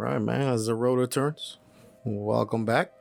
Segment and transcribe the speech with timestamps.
[0.00, 0.40] right, man.
[0.40, 1.58] As the rotor turns,
[2.04, 2.92] welcome back.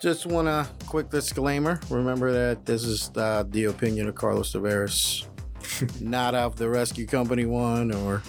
[0.00, 1.80] Just want a quick disclaimer.
[1.88, 5.24] Remember that this is uh, the opinion of Carlos Tavares,
[6.00, 8.22] not of the rescue company one or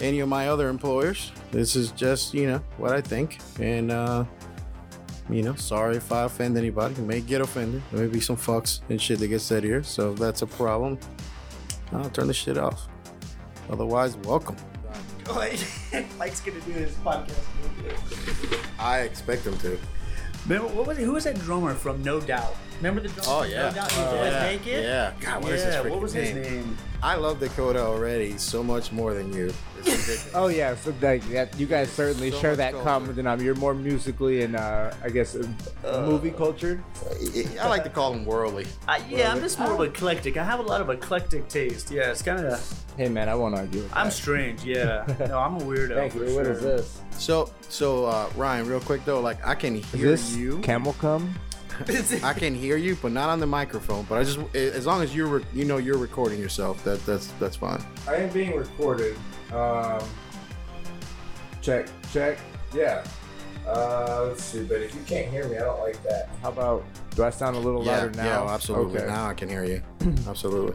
[0.00, 1.32] any of my other employers.
[1.50, 3.38] This is just, you know, what I think.
[3.58, 4.24] And, uh,
[5.30, 6.94] you know, sorry if I offend anybody.
[6.96, 7.82] You may get offended.
[7.90, 9.82] There may be some fucks and shit that gets said here.
[9.82, 10.98] So if that's a problem,
[11.92, 12.88] I'll turn the shit off.
[13.70, 14.56] Otherwise, welcome.
[15.24, 16.06] Go ahead.
[16.18, 17.34] Mike's gonna do this podcast.
[18.78, 19.78] I expect him to.
[20.46, 21.04] Remember what was it?
[21.04, 22.56] Who was that drummer from No Doubt?
[22.78, 23.28] Remember the drummer?
[23.28, 23.68] Oh, from yeah.
[23.68, 23.92] No Doubt.
[23.92, 24.42] He Oh, was yeah.
[24.44, 24.82] naked.
[24.84, 25.12] Yeah.
[25.20, 25.80] God, what is his yeah.
[25.82, 26.42] What was his name?
[26.42, 26.78] name?
[27.02, 29.52] I love Dakota already so much more than you.
[29.86, 30.30] It's ridiculous.
[30.34, 32.84] Oh yeah, so that, that you guys certainly So share much that culture.
[32.84, 33.44] common denominator.
[33.44, 35.46] You're more musically and uh, I guess uh,
[36.06, 36.82] movie cultured.
[37.60, 38.66] I like to call them worldly.
[38.88, 40.36] Uh, yeah, I'm just more of eclectic.
[40.36, 41.90] I have a lot of eclectic taste.
[41.90, 42.84] Yeah, it's kind of.
[42.96, 43.82] Hey man, I won't argue.
[43.82, 44.12] With I'm that.
[44.12, 44.64] strange.
[44.64, 45.06] Yeah.
[45.28, 45.94] No, I'm a weirdo.
[45.94, 46.20] Thank you.
[46.34, 46.52] What sure.
[46.52, 47.00] is this?
[47.12, 50.58] So, so uh, Ryan, real quick though, like I can Is hear this you.
[50.60, 51.34] camel cum?
[52.22, 54.04] I can hear you, but not on the microphone.
[54.08, 57.28] But I just, as long as you're, re- you know, you're recording yourself, that that's
[57.40, 57.82] that's fine.
[58.08, 59.16] I am being recorded.
[59.52, 60.02] Um,
[61.60, 62.38] check, check.
[62.74, 63.04] Yeah.
[63.66, 66.28] Uh, let's see, but if you can't hear me, I don't like that.
[66.42, 66.84] How about?
[67.14, 68.24] Do I sound a little Yeah, louder now?
[68.46, 68.96] yeah, absolutely.
[68.98, 69.06] Okay.
[69.06, 69.82] Now I can hear you.
[70.28, 70.74] absolutely.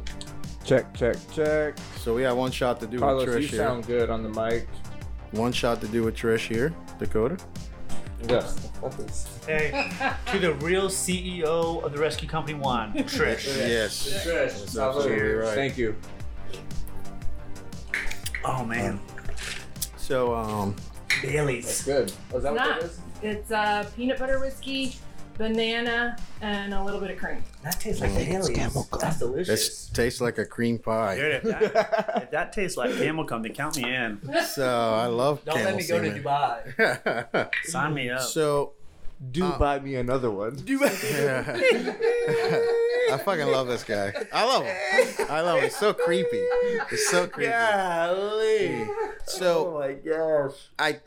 [0.63, 1.77] Check, check, check.
[1.97, 3.57] So we have one shot to do Carlos, with Trish you here.
[3.59, 4.67] sound good on the mic.
[5.31, 7.37] One shot to do with Trish here, Dakota.
[8.27, 8.69] Yes.
[9.45, 9.89] Hey,
[10.31, 13.45] to the real CEO of the rescue company one, Trish.
[13.57, 14.07] Yes.
[14.25, 14.25] Trish,
[14.59, 15.53] That's absolutely right.
[15.53, 15.95] Thank you.
[18.43, 18.99] Oh man,
[19.97, 20.75] So, um,
[21.21, 21.65] Bailey's.
[21.65, 22.13] That's good.
[22.33, 22.79] Was that what Not.
[22.81, 22.99] that is?
[23.21, 24.95] It's uh, peanut butter whiskey,
[25.37, 27.43] banana, and a little bit of cream.
[27.63, 28.89] That tastes like Bailey's.
[28.99, 29.47] That's delicious.
[29.47, 31.15] this tastes like a cream pie.
[31.15, 34.19] Dude, if that, if that tastes like camel cum, then count me in.
[34.45, 36.09] So I love Don't let me go to.
[36.11, 37.49] Dubai.
[37.65, 38.21] Sign me up.
[38.21, 38.73] so
[39.31, 40.55] Do Uh, buy me another one.
[43.09, 44.13] I fucking love this guy.
[44.33, 44.75] I love him.
[45.29, 45.65] I love him.
[45.65, 46.37] It's so creepy.
[46.91, 47.49] It's so creepy.
[47.51, 48.87] Golly.
[49.25, 50.55] So oh my gosh.
[50.77, 50.99] I,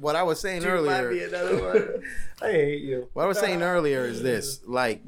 [0.00, 2.02] what I was saying Dude, might earlier, be another one.
[2.42, 3.08] I hate you.
[3.12, 5.02] what I was saying earlier is this: like,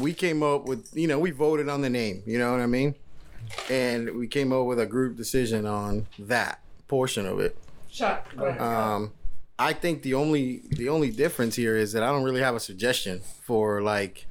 [0.00, 2.22] we came up with, you know, we voted on the name.
[2.26, 2.94] You know what I mean?
[3.70, 7.56] And we came up with a group decision on that portion of it.
[7.90, 8.26] Shut.
[8.36, 8.50] Go.
[8.58, 9.12] Um,
[9.58, 12.60] I think the only the only difference here is that I don't really have a
[12.60, 14.26] suggestion for like,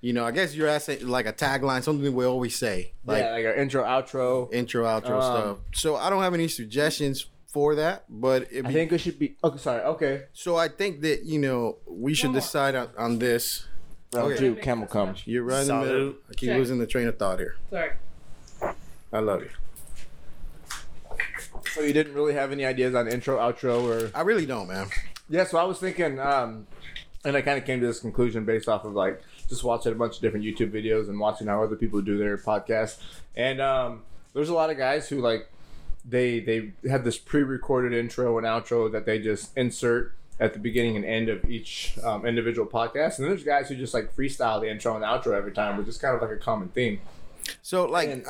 [0.00, 3.32] you know, I guess you're asking like a tagline, something we always say, like yeah,
[3.32, 4.52] like our intro, outro.
[4.52, 5.58] intro, outro Um, stuff.
[5.74, 9.36] So I don't have any suggestions for that, but it'd I think it should be.
[9.44, 9.82] Okay, sorry.
[9.82, 10.22] Okay.
[10.32, 13.66] so I think that you know we should One decide on, on this.
[14.14, 14.38] Round Okay.
[14.38, 15.14] two, camel cum.
[15.24, 16.14] You're right in the middle.
[16.30, 16.58] I keep Check.
[16.58, 17.56] losing the train of thought here.
[17.68, 17.90] Sorry.
[19.12, 19.50] I love you.
[21.72, 24.88] So you didn't really have any ideas on intro, outro, or I really don't, man.
[25.28, 25.44] yeah.
[25.44, 26.66] So I was thinking, um,
[27.24, 29.94] and I kind of came to this conclusion based off of like just watching a
[29.94, 32.98] bunch of different YouTube videos and watching how other people do their podcasts.
[33.36, 34.02] And um,
[34.34, 35.50] there's a lot of guys who like
[36.04, 40.96] they they have this pre-recorded intro and outro that they just insert at the beginning
[40.96, 43.16] and end of each um, individual podcast.
[43.18, 45.88] And then there's guys who just like freestyle the intro and outro every time, which
[45.88, 47.00] is kind of like a common theme.
[47.62, 48.26] So, like, And-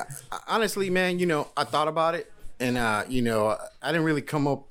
[0.49, 4.23] honestly, man, you know, I thought about it, and uh, you know, I- didn't really
[4.23, 4.65] come up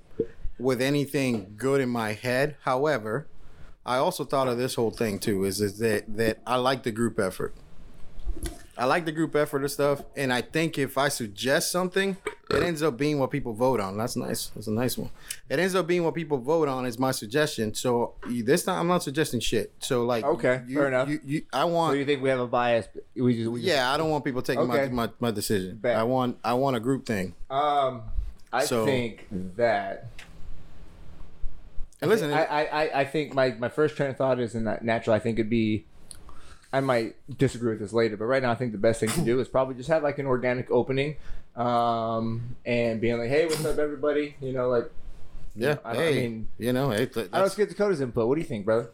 [0.59, 2.55] with anything good in my head.
[2.61, 3.27] However,
[3.85, 5.43] I also thought of this whole thing too.
[5.43, 7.53] Is is that that I like the group effort.
[8.77, 12.17] I like the group effort and stuff, and I think if I suggest something,
[12.55, 13.97] it ends up being what people vote on.
[13.97, 14.47] That's nice.
[14.55, 15.09] That's a nice one.
[15.49, 17.73] It ends up being what people vote on is my suggestion.
[17.73, 19.71] So you- this time, I'm not suggesting shit.
[19.79, 21.09] So like, Okay, you, fair enough.
[21.09, 22.87] You, you, I So want you think we have a bias?
[23.15, 24.89] We just, we just yeah, I don't want people taking Okay.
[24.89, 25.77] my, my my decision.
[25.77, 25.95] Bet.
[25.95, 27.35] I want I want a group thing.
[27.49, 28.03] Um,
[28.51, 29.27] I So- think
[29.57, 30.07] that.
[32.01, 34.65] And listen, I, I, I, I think my, my first train of thought is in
[34.65, 35.15] that natural.
[35.15, 35.85] I think it'd be.
[36.73, 39.21] I might disagree with this later, but right now I think the best thing to
[39.21, 41.15] do is probably just have like an organic opening,
[41.55, 44.89] um, and being like, "Hey, what's up, everybody?" You know, like
[45.55, 48.01] yeah, I don't- I hey, mean- you know, hey, th- I don't that's, get Dakota's
[48.01, 48.27] input.
[48.27, 48.89] What do you think, brother?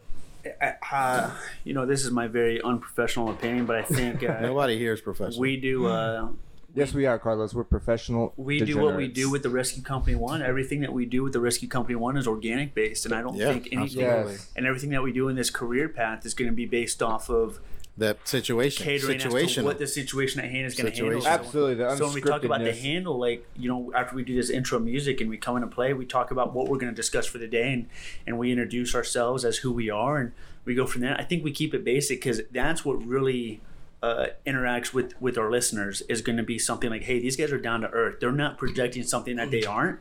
[0.90, 1.30] Uh,
[1.64, 5.00] you know, this is my very unprofessional opinion, but I think uh, nobody here is
[5.00, 5.40] professional.
[5.40, 5.86] we do.
[5.86, 6.28] Uh,
[6.72, 7.52] Yes, we are, Carlos.
[7.52, 8.32] We're professional.
[8.36, 10.40] we do what we do with the Rescue Company One.
[10.40, 13.34] Everything that we do with the Rescue Company One is organic based, and I don't
[13.34, 14.04] Yeah, think anything.
[14.04, 14.36] absolutely.
[14.54, 17.28] And everything that we do in this career path is going to be based off
[17.28, 17.58] of
[18.00, 19.64] that situation, catering as to situation.
[19.64, 21.26] what the situation at hand is going to handle.
[21.26, 24.34] Absolutely, the So when we talk about the handle, like you know, after we do
[24.34, 26.92] this intro music and we come in and play, we talk about what we're going
[26.92, 27.86] to discuss for the day, and
[28.26, 30.32] and we introduce ourselves as who we are, and
[30.64, 31.16] we go from there.
[31.16, 33.60] I think we keep it basic because that's what really
[34.02, 37.52] uh, interacts with with our listeners is going to be something like, hey, these guys
[37.52, 38.16] are down to earth.
[38.20, 40.00] They're not projecting something that they aren't.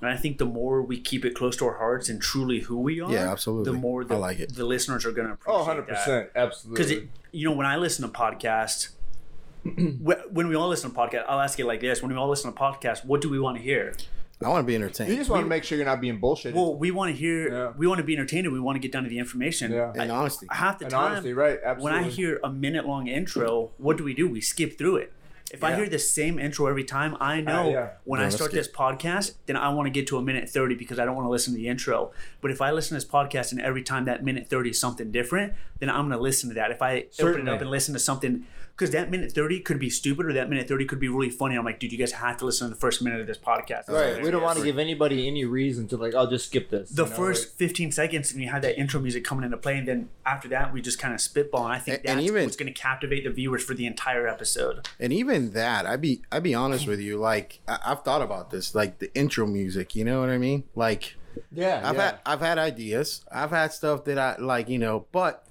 [0.00, 2.78] And I think the more we keep it close to our hearts and truly who
[2.78, 3.72] we are, Yeah, absolutely.
[3.72, 4.54] the more the, I like it.
[4.54, 6.84] the listeners are going to appreciate Oh, 100 percent, absolutely.
[6.84, 8.90] Because you know, when I listen to podcasts,
[9.64, 12.52] when we all listen to podcasts, I'll ask it like this: When we all listen
[12.52, 13.94] to podcasts, what do we want to hear?
[14.40, 15.10] I want to be entertained.
[15.10, 16.54] you just want to make sure you're not being bullshitted.
[16.54, 17.72] Well, we want to hear, Yeah.
[17.76, 19.72] we want to be entertained, and we want to get down to the information.
[19.72, 19.92] Yeah.
[19.96, 20.46] and honesty.
[20.48, 21.58] Half the and time, honestly, right?
[21.80, 24.28] when I hear a minute long intro, what do we do?
[24.28, 25.12] We skip through it.
[25.50, 27.88] If I hear the same intro every time, I ah, know yeah.
[28.04, 28.60] when Yeah, I start skip.
[28.60, 31.26] this podcast, then I want to get to a minute 30 because I don't want
[31.26, 32.12] to listen to the intro.
[32.40, 35.10] But if I listen to this podcast and every time that minute 30 is something
[35.10, 36.70] different, then I'm going to listen to that.
[36.70, 38.44] If I open it up and listen to something,
[38.78, 41.56] because that minute 30 could be stupid or that minute 30 could be really funny.
[41.56, 43.86] I'm like, dude, you guys have to listen to the first minute of this podcast.
[43.86, 46.46] That's right, what we don't want to give anybody any reason to like, I'll just
[46.46, 46.90] skip this.
[46.90, 49.56] the you know, first like- 15 seconds and you have that intro music coming into
[49.56, 52.12] play and then after that we just kind of spitball and i think And- that's
[52.18, 55.84] and even- what's going to captivate the viewers for the entire episode And even that,
[55.84, 57.16] I'd be I'd be honest with you.
[57.18, 59.96] Like I, I've thought about this, like the intro music.
[59.96, 60.62] You know what I mean?
[60.76, 61.16] Like
[61.50, 62.02] yeah, I've yeah.
[62.02, 63.24] had I've had ideas.
[63.32, 64.68] I've had stuff that I like.
[64.68, 65.46] You know, but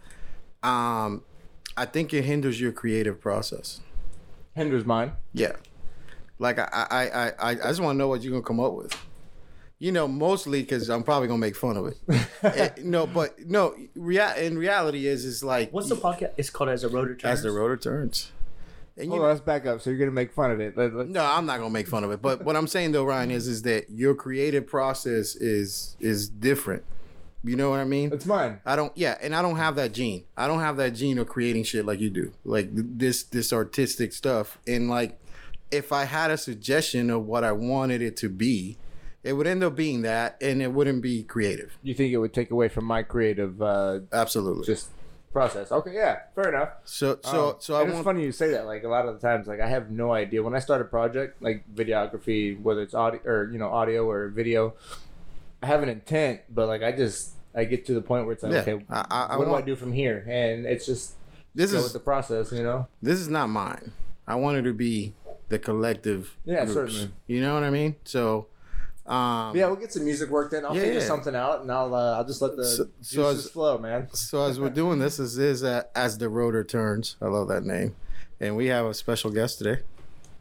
[0.64, 1.24] um,
[1.78, 3.80] I think it hinders your creative process.
[4.56, 5.12] hinders mine.
[5.34, 5.54] Yeah.
[6.40, 8.74] Like I I I I, I just want to know what you're gonna come up
[8.74, 8.96] with.
[9.80, 11.98] You know, mostly because I'm probably gonna make fun of it.
[12.44, 13.76] Eh, no, but no.
[13.96, 17.40] Rea- in reality, is is like what's the podcast it's called as a rotor turns.
[17.40, 18.32] as the rotor turns.
[18.96, 19.82] And Hold you, on, let's back up.
[19.82, 20.76] So you're gonna make fun of it?
[20.78, 22.22] Let, let, no, I'm not gonna make fun of it.
[22.22, 26.84] But what I'm saying though, Ryan, is is that your creative process is is different.
[27.44, 28.12] You know what I mean?
[28.12, 28.60] It's mine.
[28.66, 28.92] I don't.
[28.98, 30.26] Yeah, and I don't have that gene.
[30.36, 34.12] I don't have that gene of creating shit like you do, like this this artistic
[34.12, 34.58] stuff.
[34.68, 35.20] And like,
[35.72, 38.78] if I had a suggestion of what I wanted it to be,
[39.24, 41.78] it would end up being that, and it wouldn't be creative.
[41.84, 44.66] You think it would take away from my creative uh, Absolutely.
[44.66, 44.90] just
[45.32, 45.72] process?
[45.72, 46.70] Okay, yeah, fair enough.
[46.86, 48.04] so so Um, so I it's want.
[48.04, 48.66] funny you say that.
[48.66, 50.86] Like a lot of the times, like I have no idea when I start a
[50.86, 54.74] project, like videography, whether it's audio or you know audio or video.
[55.62, 58.44] I have an intent, but like I just I get to the point where it's
[58.44, 60.24] like, Yeah, okay, I, I, I what do I do from here?
[60.28, 61.16] And it's just
[61.56, 62.88] This go is with the process, you know.
[63.02, 63.92] this is not mine.
[64.28, 65.14] I wanted to be
[65.50, 66.38] the collective.
[66.46, 67.12] Yeah, certainly.
[67.28, 67.96] You know what I mean?
[68.04, 68.48] So,
[69.06, 70.66] um, Yeah, we'll get some music worked in.
[70.66, 71.06] I'll Yeah, figure yeah.
[71.06, 74.10] something out, and I'll uh, I'll just let the So- juices as- flow, man.
[74.14, 77.16] So as we're doing this, is is uh, as the rotor turns.
[77.22, 77.96] I love that name,
[78.40, 79.82] and we have a special guest today.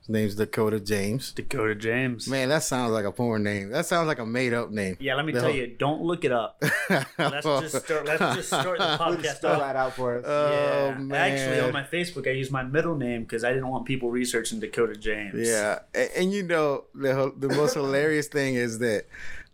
[0.07, 1.33] His name's Dakota James.
[1.33, 3.71] dakota james Man, that sounds like a porn name.
[3.71, 4.97] That sounds like a made up name.
[5.01, 6.63] yeah let me The tell whole- you don't look it up
[7.19, 10.25] let's just start let's just start the podcast Spell that out for us.
[10.27, 10.99] Oh, yeah.
[10.99, 11.33] man.
[11.33, 14.61] Actually, on my Facebook, I use my middle name because I didn't want people researching
[14.61, 15.35] Dakota James.
[15.49, 19.07] Yeah, and, and you know the the most hilarious thing is that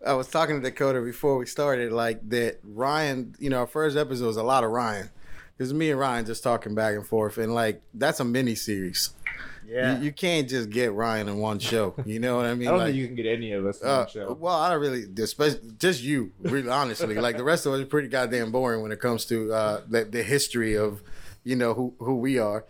[0.07, 3.35] I was talking to Dakota before we started, like that Ryan.
[3.39, 5.09] You know, our first episode was a lot of Ryan.
[5.57, 9.11] Because me and Ryan just talking back and forth, and like that's a mini series.
[9.73, 9.99] Yeah.
[9.99, 11.95] You, you can't just get Ryan in one show.
[12.05, 12.69] You know what I mean?
[12.69, 14.37] I don't Like- think you can get any of us on Uh, the show.
[14.39, 17.15] well, I don't really, especially just you, really honestly.
[17.15, 20.05] like the rest of us are pretty goddamn boring when it comes to uh, the,
[20.05, 21.03] the history of,
[21.45, 22.65] you know, who who we are.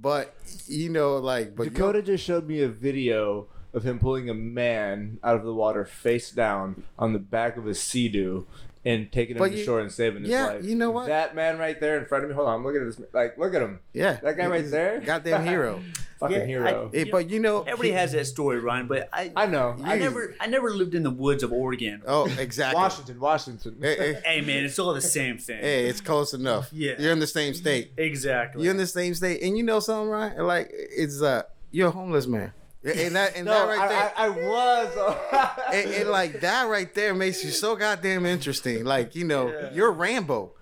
[0.00, 0.34] But
[0.66, 5.18] you know, like, but Dakota just showed me a video of him pulling a man
[5.24, 8.46] out of the water face down on the back of a sea-doo
[8.86, 10.64] and taking him But to you- shore and saving his yeah, life.
[10.64, 11.08] you know what?
[11.08, 12.36] That man right there in front of me.
[12.36, 13.00] Hold on, I'm looking at this.
[13.12, 13.80] Like, look at him.
[13.92, 15.00] yeah, That guy right there?
[15.00, 15.82] goddamn hero.
[16.20, 16.90] Fucking Yeah, hero.
[16.94, 19.76] Eh, but you know, Everybody has that story, Ryan, but I, I know.
[19.84, 22.00] I You- never, I never lived in the woods of Oregon.
[22.06, 22.80] Oh, exactly.
[22.80, 23.76] Washington, Washington.
[23.82, 25.58] Hey, hey, Hey, man, it's all the same thing.
[25.60, 26.70] hey, it's close enough.
[26.72, 26.94] Yeah.
[26.98, 27.92] you're in the same state.
[27.98, 28.62] Exactly.
[28.64, 30.38] You're in the same state, and you know something, right?
[30.38, 32.52] Like, it's uh, you're a homeless man,
[32.86, 34.12] and that and no, that right there.
[34.16, 35.58] I, I, I was.
[35.72, 38.84] and, and like that right there makes you so goddamn interesting.
[38.84, 40.52] Like you know, you're Rambo.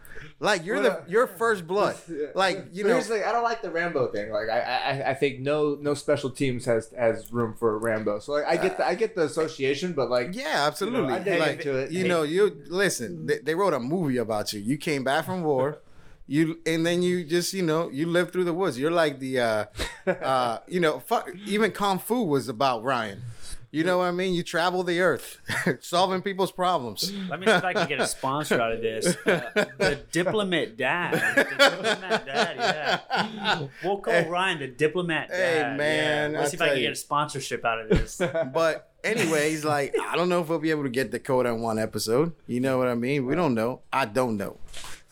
[0.40, 1.97] Like you're the Well, you're first blood.
[2.35, 4.31] Like you know, I don't like the Rambo thing.
[4.31, 8.19] Like I, I, I think no, no special teams has has room for Rambo.
[8.19, 11.14] So like I get the, I get the association, but like yeah, absolutely.
[11.14, 11.93] I dig like into it.
[11.93, 13.26] you know, you listen.
[13.26, 14.61] They, they wrote a movie about you.
[14.61, 15.81] You came back from war.
[16.26, 18.78] You and then you just you know you live through the woods.
[18.78, 19.64] You're like the uh,
[20.07, 23.23] uh, you know fuck, even kung fu was about Ryan.
[23.71, 24.35] You know what I mean?
[24.35, 25.40] You travel the earth,
[25.81, 27.12] solving people's problems.
[27.28, 29.16] Let me see if I can get a sponsor out of this.
[29.26, 29.40] Uh,
[29.78, 31.14] the Diplomat Dad.
[31.37, 33.66] The Diplomat Dad, yeah.
[33.83, 34.28] We'll call Hey.
[34.28, 36.38] Ryan the Diplomat Hey, man, Yeah.
[36.38, 36.83] Let's I see if I can you.
[36.85, 38.19] get a sponsorship out of this.
[38.19, 41.81] But anyways, like I don't know if we'll be able to get Dakota in one
[41.81, 42.33] episode.
[42.47, 43.26] You know what I mean?
[43.26, 43.81] We don't know.
[43.93, 44.59] I don't know.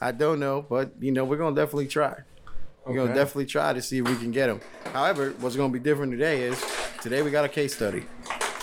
[0.02, 2.16] I don't know, but you know we're gonna definitely try.
[2.84, 4.60] We're gonna definitely try to see if we can get them.
[4.92, 6.60] However, what's gonna be different today is
[7.00, 8.02] today we got a case study.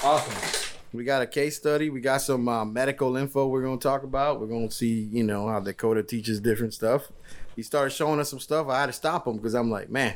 [0.03, 0.75] awesome.
[0.91, 1.89] We got a case study.
[1.89, 4.41] We got some uh, medical info we're gonna talk about.
[4.41, 7.09] We're gonna see, you know, how Dakota teaches different stuff.
[7.55, 8.67] He started showing us some stuff.
[8.67, 10.15] I had to stop him because I'm like, man,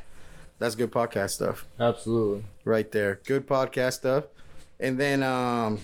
[0.60, 2.44] that's good podcast stuff Absolutely.
[2.66, 3.22] right there.
[3.26, 4.26] Good podcast stuff.
[4.80, 5.80] And then um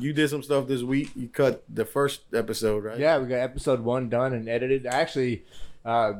[0.00, 1.10] you did some stuff this week.
[1.14, 2.98] You cut the first episode, right?
[2.98, 4.86] Yeah, we got episode one done and edited.
[4.86, 5.44] Actually,
[5.84, 6.14] uh,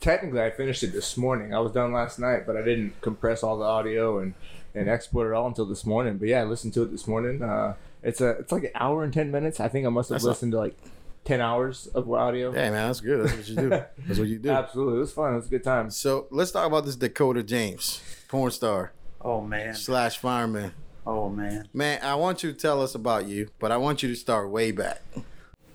[0.00, 1.54] technically, I finished it this morning.
[1.54, 4.34] I was done last night, but I didn't compress all the audio and,
[4.74, 6.18] and export it all until this morning.
[6.18, 7.42] But yeah, I listened to it this morning.
[7.42, 9.60] Uh, it's a it's like an hour and ten minutes.
[9.60, 10.76] I think I must have That's a- listened to like
[11.24, 12.50] ten hours of audio.
[12.50, 13.28] Hey man, that's good.
[13.28, 13.68] That's what you do.
[14.06, 14.50] That's what you do.
[14.50, 15.32] Absolutely, it was fun.
[15.34, 15.90] It was a good time.
[15.90, 19.74] So let's talk about this Dakota James, porn star Oh man.
[19.74, 20.72] slash fireman.
[21.06, 21.68] Oh man.
[21.72, 24.50] Man, I want you to tell us about you, but I want you to start
[24.50, 25.02] way back.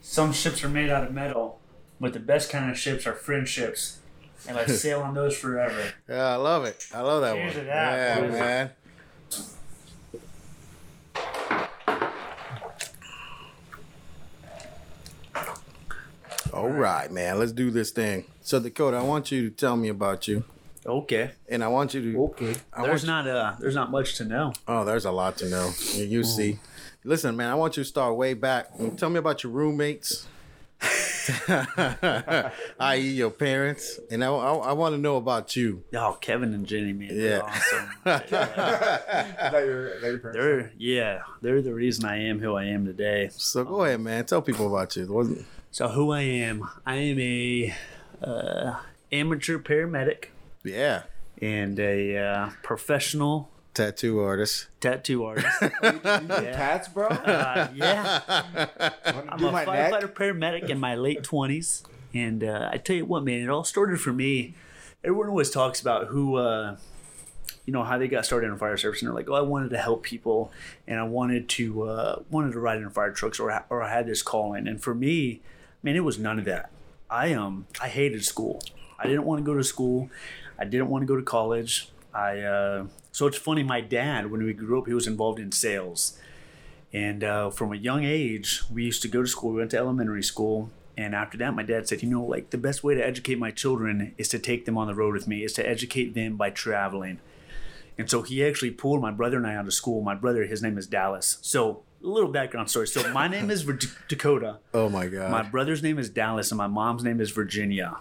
[0.02, 1.60] Some ships are made out of metal,
[2.00, 4.00] but the best kind of ships are friendships.
[4.48, 5.92] And I sail on those forever.
[6.08, 6.88] Yeah, I love it.
[6.94, 7.66] I love that Cheers one.
[7.66, 8.32] that, yeah, boys.
[8.32, 8.70] man.
[16.54, 17.40] All right, man.
[17.40, 18.26] Let's do this thing.
[18.42, 20.44] So Dakota, I want you to tell me about you,
[20.88, 21.32] Okay.
[21.50, 22.24] and I want you to.
[22.25, 22.56] Okay.
[22.74, 24.53] I There's you- not uh there's not much to know.
[24.67, 25.72] Oh, there's a lot to know.
[25.94, 26.60] You, you see.
[27.03, 28.70] Listen, man, I want you to start way back.
[28.98, 30.27] Tell me about your roommates,
[32.79, 35.84] i.e., your parents, and I, I, I want to know about you.
[35.94, 37.41] Oh, Kevin and Jenny, man, they're Yeah.
[37.44, 37.89] awesome.
[38.03, 38.32] That
[39.65, 43.29] your- that your parents- They're yeah, they're the reason I am who I am today.
[43.34, 44.25] So go ahead, man.
[44.25, 45.06] Tell people about you.
[45.12, 47.75] Wasn't- So who I am, I am a
[48.22, 48.75] uh,
[49.12, 50.25] amateur paramedic
[50.64, 51.04] Yeah,
[51.42, 54.68] and a uh, professional tattoo artist.
[54.80, 55.48] tattoo artist.
[55.62, 57.08] You do tats, bro.
[57.08, 58.22] Uh, yeah,
[59.30, 59.92] I'm a my neck?
[59.94, 61.84] firefighter paramedic in my late twenties,
[62.14, 64.56] and uh, I tell you what, man, it all started for me.
[65.04, 66.76] Everyone always talks about who, uh,
[67.66, 69.70] you know, how they got started in fire service, and they're like, "Oh, I wanted
[69.70, 70.52] to help people,
[70.88, 74.08] and I wanted to uh, wanted to ride in fire trucks, or or I had
[74.08, 75.42] this calling." And for me,
[75.84, 76.72] man, it was none of that.
[77.10, 78.62] I um I hated school.
[79.00, 80.10] I didn't want to go to school.
[80.60, 81.90] I didn't want to go to college.
[82.14, 83.64] I uh, so it's funny.
[83.64, 86.18] My dad, when we grew up, he was involved in sales.
[86.94, 89.52] And uh, from a young age, we used to go to school.
[89.52, 90.70] We went to elementary school.
[90.98, 93.52] And after that, my dad said, you know, like the best way to educate my
[93.52, 96.50] children is to take them on the road with me, is to educate them by
[96.50, 97.20] traveling.
[97.98, 100.02] And so he actually pulled my brother and I out of school.
[100.02, 101.38] My brother, his name is Dallas.
[101.42, 102.88] So a little background story.
[102.88, 104.58] So my name is Vir- Dakota.
[104.74, 105.32] Oh my God!
[105.32, 107.98] My brother's name is Dallas, and my mom's name is Virginia.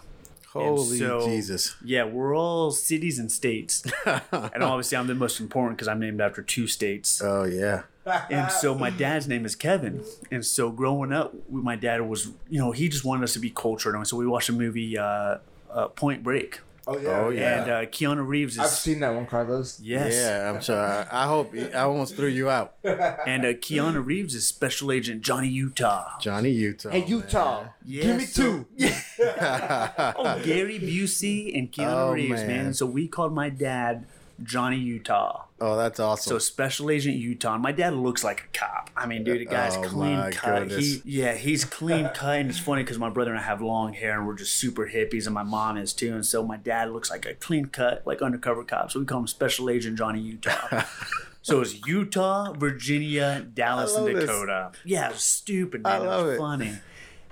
[0.58, 1.76] Holy so- Jesus!
[1.84, 3.84] Yeah, we're all cities and states.
[4.06, 7.20] and obviously, I'm the most important because I'm named after two states.
[7.22, 7.82] Oh yeah.
[8.30, 10.04] And so my dad's name is Kevin.
[10.30, 13.50] And so growing up, my dad was, you know, he just wanted us to be
[13.50, 13.96] cultured.
[13.96, 15.38] And so we watched a movie, uh,
[15.72, 16.60] uh, Point Break.
[16.88, 17.20] Oh yeah.
[17.20, 17.62] Oh, yeah.
[17.62, 19.80] And uh, Keanu Reeves I've seen that one, Carlos.
[19.80, 20.14] Yes.
[20.14, 20.78] Yeah, I'm sure.
[20.78, 25.22] I, I hope I almost threw you out, And uh, Keanu Reeves is Special Agent
[25.22, 26.18] Johnny Utah.
[26.20, 26.90] Johnny Utah.
[26.90, 28.66] Hey Utah, Yeah, give me so- two.
[29.18, 32.46] Oh, Gary Busey and Keanu Oh, Reeves, man.
[32.64, 32.74] man.
[32.74, 34.06] So we called my dad
[34.42, 35.44] Johnny Utah.
[35.60, 36.30] oh, that's awesome.
[36.30, 37.54] So Special Agent Utah.
[37.54, 38.90] And my dad looks like a cop.
[38.96, 40.68] I mean, dude, the guy's Oh, clean cut.
[40.68, 41.02] goodness.
[41.02, 43.92] He, yeah, he's clean cut, and it's funny because my brother and I have long
[43.94, 46.14] hair, and we're just super hippies, and my mom is too.
[46.14, 48.90] And so my dad looks like a clean cut, like undercover cop.
[48.90, 50.84] So we call him Special Agent Johnny Utah.
[51.42, 54.24] so it's Utah, Virginia, Dallas, and love this.
[54.26, 54.72] Dakota.
[54.84, 55.92] Yeah, it was stupid, man.
[55.92, 56.38] I love it was it.
[56.38, 56.72] funny.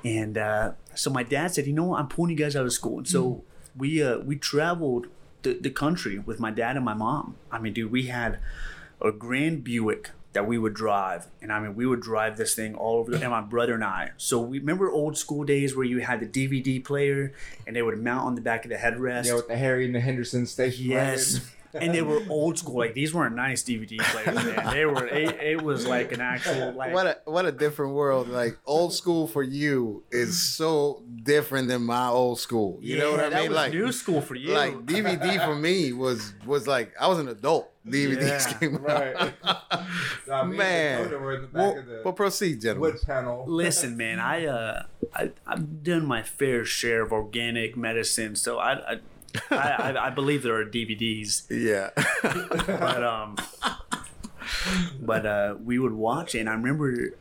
[0.04, 2.72] And uh, so my dad said, you know what, I'm pulling you guys out of
[2.72, 2.98] school.
[2.98, 3.22] And so
[3.74, 3.78] Hmm.
[3.78, 5.06] we uh, we traveled
[5.44, 7.36] the, the country with my dad and my mom.
[7.52, 8.40] I mean, dude, we had
[9.00, 12.74] a Grand Buick that we would drive, and I mean, we would drive this thing
[12.74, 13.12] all over.
[13.12, 14.10] The, and my brother and I.
[14.16, 17.32] So we remember old school days where you had the DVD player,
[17.66, 19.26] and they would mount on the back of the headrest.
[19.26, 20.86] Yeah, with the Harry and the Henderson station.
[20.86, 21.48] Yes.
[21.74, 21.88] Wagon.
[21.88, 22.78] And they were old school.
[22.78, 24.74] Like these weren't nice DVD players, man.
[24.74, 25.06] They were.
[25.06, 26.94] It, it was like an actual like.
[26.94, 28.28] what a what a different world.
[28.28, 32.78] Like old school for you is so different than my old school.
[32.80, 33.50] You know what I mean?
[33.50, 34.52] was Like new school for you.
[34.54, 37.70] like DVD for me was was like I was an adult.
[37.86, 38.82] DVDs Yeah, came out.
[38.82, 39.34] Right.
[40.26, 40.98] Nah, me and Man.
[41.02, 42.92] Dakota were in the back Well, the well, proceed, gentlemen.
[42.94, 43.44] wood panel.
[43.46, 44.82] Listen, man, I uh,
[45.14, 49.00] I I've done my fair share of organic medicine, so I I,
[49.50, 51.90] I, I, I believe there are DVDs, Yeah.
[52.66, 53.36] but um,
[55.00, 57.14] but uh, we would watch it, and I remember.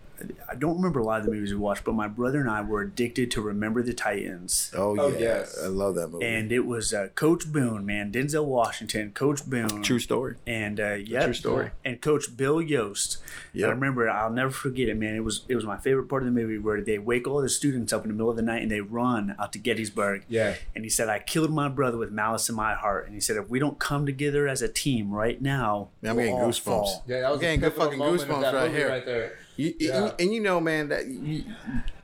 [0.48, 2.62] I don't remember a lot of the movies we watched, but my brother and I
[2.62, 4.72] were addicted to Remember the Titans.
[4.75, 5.17] oh, Oh, yeah.
[5.20, 5.60] yes.
[5.62, 6.25] I love that movie.
[6.25, 10.36] And it was uh, Coach Boone, man, Denzel Washington, Coach Boone, True story.
[10.48, 11.72] and uh, yeah, true story.
[11.84, 13.17] And Coach Bill Yoast.
[13.53, 13.67] Yep.
[13.67, 14.10] I remember.
[14.10, 15.15] I'll never forget it, man.
[15.15, 17.50] It was it was my favorite part of the movie where they wake all the
[17.50, 20.24] students up in the middle of the night and they run out to Gettysburg.
[20.29, 20.55] Yeah.
[20.75, 23.36] And he said, "I killed my brother with malice in my heart." And he said,
[23.38, 26.50] "If we don't come together as a team right now, Man, I'm we'll getting all
[26.50, 26.62] goosebumps.
[26.62, 28.89] fall." Yeah, that was I'm getting good fucking goosebumps right here.
[28.89, 29.34] Right there.
[29.55, 30.12] You, Yeah.
[30.19, 31.43] and you know, man, that you,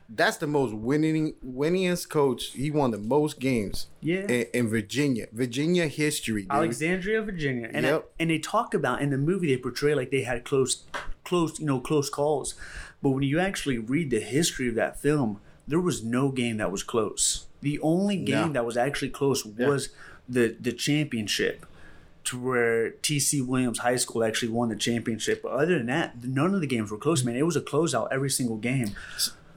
[0.08, 2.46] that's the most winning winningest coach.
[2.52, 4.22] He won the most games Yeah.
[4.26, 6.42] in, in Virginia, Virginia history.
[6.42, 6.50] Dude.
[6.52, 8.10] Alexandria, Virginia, and Yep.
[8.18, 10.84] and they talk about in the movie they portray like they had close
[11.24, 12.54] close, you know, close calls.
[13.02, 16.72] But when you actually read the history of that film, there was no game that
[16.72, 17.46] was close.
[17.60, 18.52] The only game No.
[18.54, 19.90] that was actually close was
[20.28, 21.66] the the championship
[22.30, 25.42] to where TC Williams High School actually won the championship.
[25.42, 27.36] But other than that, none of the games were close, man.
[27.36, 28.90] It was a closeout every single game.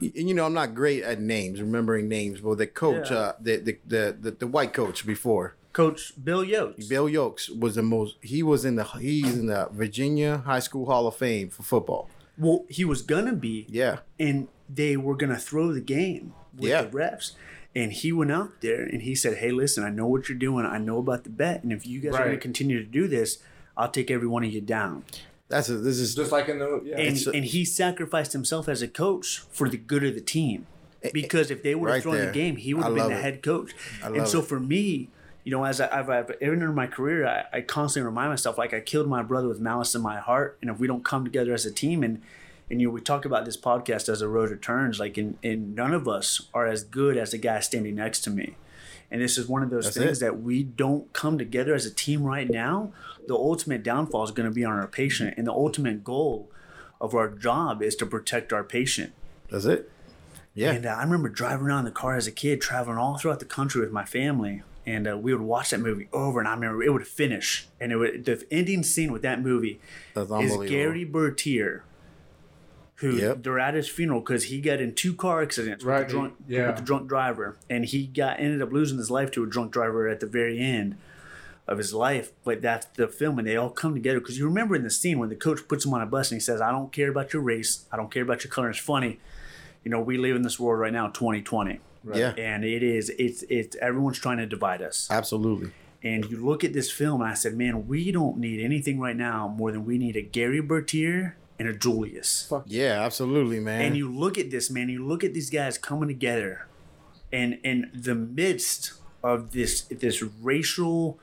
[0.00, 3.16] You know, I'm not great at names, remembering names, but the coach, Yeah.
[3.16, 6.88] uh, the, the, the the the white coach before Coach Bill Yoast.
[6.88, 8.16] Bill Yokes was the most.
[8.20, 12.10] He was in the he's in the Virginia High School Hall of Fame for football.
[12.36, 16.82] Well, he was gonna be, Yeah, and they were gonna throw the game with Yeah.
[16.82, 17.32] the refs.
[17.76, 20.64] And he went out there and he said, "Hey, listen, I know what you're doing.
[20.64, 23.08] I know about the bet, and if you guys are going to continue to do
[23.08, 23.38] this,
[23.76, 25.04] I'll take every one of you down."
[25.48, 26.96] that's a, this is Just like in the yeah.
[26.96, 30.20] And It's a- and he sacrificed himself as a coach for the good of the
[30.20, 30.66] team.
[31.12, 32.26] Because if they would have Right thrown there.
[32.26, 33.22] the game, he would have been the it.
[33.22, 33.72] head coach.
[34.02, 34.46] And so it.
[34.46, 35.10] for me,
[35.44, 38.56] you know, as I, I've, I've even in my career, I, I constantly remind myself
[38.56, 41.22] like I killed my brother with malice in my heart, and if we don't come
[41.24, 42.22] together as a team, and
[42.70, 45.74] and you know, we talk about this podcast as a road returns, like, and, and
[45.74, 48.56] none of us are as good as the guy standing next to me.
[49.10, 50.24] And this is one of those That's things it.
[50.24, 52.92] that we don't come together as a team right now.
[53.28, 56.50] The ultimate downfall is going to be on our patient, and the ultimate goal
[57.00, 59.12] of our job is to protect our patient.
[59.50, 59.90] that's it.
[60.56, 63.18] Yeah, And uh, I remember driving around in the car as a kid, traveling all
[63.18, 64.62] throughout the country with my family.
[64.86, 67.90] And uh, we would watch that movie over, and I remember it would finish, and
[67.90, 69.80] it would the ending scene with that movie
[70.14, 70.70] is.
[70.70, 71.84] Gary Bertier,
[72.96, 73.42] who Yep.
[73.42, 76.34] they're at his funeral because he got in two car accidents with, Right, the drunk,
[76.48, 76.68] yeah.
[76.68, 79.72] with the drunk driver, and he got ended up losing his life to a drunk
[79.72, 80.96] driver at the very end
[81.66, 82.30] of his life.
[82.44, 85.18] But that's the film, and they all come together because you remember in the scene
[85.18, 87.32] when the coach puts him on a bus and he says, "I don't care about
[87.32, 89.18] your race, I don't care about your color." It's funny,
[89.82, 91.80] you know, we live in this world right now, 2020,
[92.14, 95.08] Yeah, and it is it's it's everyone's trying to divide us.
[95.10, 95.70] absolutely.
[96.02, 99.16] And you look at this film, and I said, man, we don't need anything right
[99.16, 102.52] now more than we need a Gary Bertier and a Julius.
[102.66, 103.80] Yeah, absolutely, man.
[103.82, 106.66] And you look at this, man, you look at these guys coming together,
[107.32, 111.18] and in the midst of this this racial,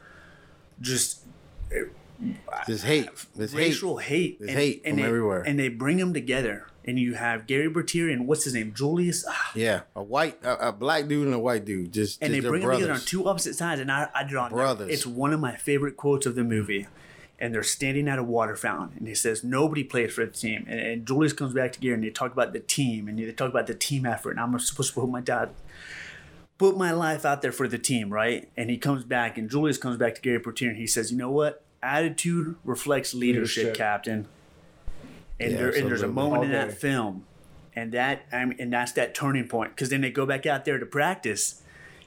[0.80, 1.22] just
[2.68, 3.58] this hate, this hate.
[3.60, 5.42] racial hate, There's and, hate and from they, everywhere.
[5.42, 6.68] and they bring them together.
[6.84, 10.70] And you have Gary Bertier and what's his name, Julius, Ah, Yeah, a white, a,
[10.70, 12.94] a black dude and a white dude, just and just they they're bring them together
[12.94, 13.80] on two opposite sides.
[13.82, 14.90] And I, I draw Brothers.
[14.90, 16.88] It's one of my favorite quotes of the movie.
[17.42, 20.64] And they're standing at a water fountain, and he says nobody plays for the team.
[20.70, 23.32] And, and Julius comes back to Gary, and they talk about the team, and they
[23.32, 24.32] talk about the team effort.
[24.32, 25.50] And I'm supposed to put my dad,
[26.60, 28.48] put my life out there for the team, right?
[28.56, 31.18] And he comes back, and Julius comes back to Gary Bertier, and he says, "You
[31.18, 31.64] know what?
[31.82, 33.76] Attitude reflects leadership, Leadership.
[33.76, 34.28] Captain."
[35.40, 37.26] And, Yeah, there, and there's a moment in that film,
[37.76, 39.72] and that I mean, and that's that turning point.
[39.72, 41.64] Because then they go back out there to practice,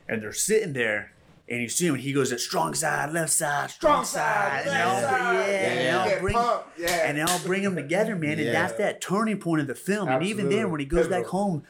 [0.08, 1.10] and they're sitting there,
[1.48, 4.70] and you see him, and he goes at strong side, left side, strong, side, and
[4.70, 6.88] they all, yeah, and they all bring, pumped, yeah.
[7.06, 8.38] and they all bring them together, man.
[8.38, 10.08] And that's that turning point of the film.
[10.08, 11.62] And even then, when he goes back home,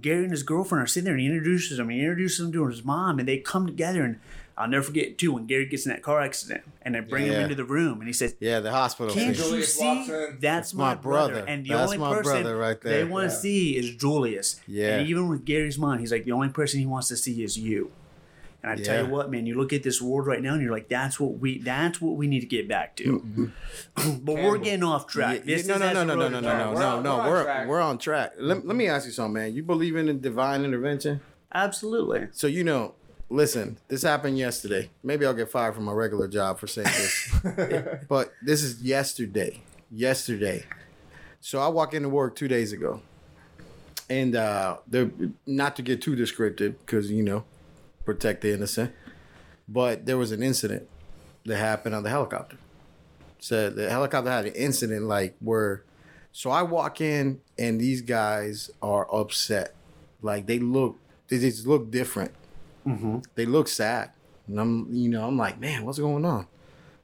[0.00, 1.88] Gary and his girlfriend are sitting there, and he introduces them.
[1.90, 4.02] He introduces them to his mom, and they come together.
[4.04, 4.20] And
[4.56, 7.34] I'll never forget too when Gary gets in that car accident, and they bring him
[7.40, 9.14] into the room, and he says, Yeah, the hospital.
[9.14, 9.44] can't scene.
[9.44, 9.84] you Julius see?
[9.84, 10.10] walks.
[10.40, 11.32] That's my, my brother.
[11.34, 11.46] brother.
[11.48, 13.06] And the That's only my person brother right they there.
[13.06, 13.40] want to Yeah.
[13.40, 14.60] see is Julius.
[14.66, 14.98] Yeah.
[14.98, 17.56] And even with Gary's mom, he's like, the only person he wants to see is
[17.58, 17.90] you.
[18.70, 20.72] And I tell you what, man, you look at this world right now, and you're
[20.72, 23.50] like, that's what we, that's what we need to get back to.
[24.22, 25.42] but we're getting off track.
[25.44, 26.96] Yeah, This no, is no, as no, a no, no, road no, no, We're no,
[26.96, 27.16] on- no.
[27.16, 27.68] we're on We're track.
[27.68, 28.32] we're on track.
[28.38, 29.54] Let, let me ask you something, man.
[29.54, 31.20] You believe in the divine intervention?
[31.52, 32.28] Absolutely.
[32.32, 32.94] So you know,
[33.30, 34.90] listen, this happened yesterday.
[35.02, 37.34] Maybe I'll get fired from my regular job for saying this,
[38.08, 39.62] but this is yesterday.
[39.90, 40.64] Yesterday.
[41.40, 43.00] So I walk into work two days ago,
[44.10, 45.10] and uh, they're
[45.46, 47.44] not to get too descriptive because you know,
[48.08, 48.90] protect the innocent.
[49.68, 50.88] But there was an incident
[51.44, 52.56] that happened on the helicopter.
[53.38, 55.84] So the helicopter had an incident like where,
[56.32, 59.74] so I walk in and these guys are upset,
[60.22, 62.32] like they look, they just look different.
[62.86, 63.18] Mm-hmm.
[63.34, 64.12] They look sad,
[64.46, 66.46] and I'm, you know, I'm like, man, what's going on?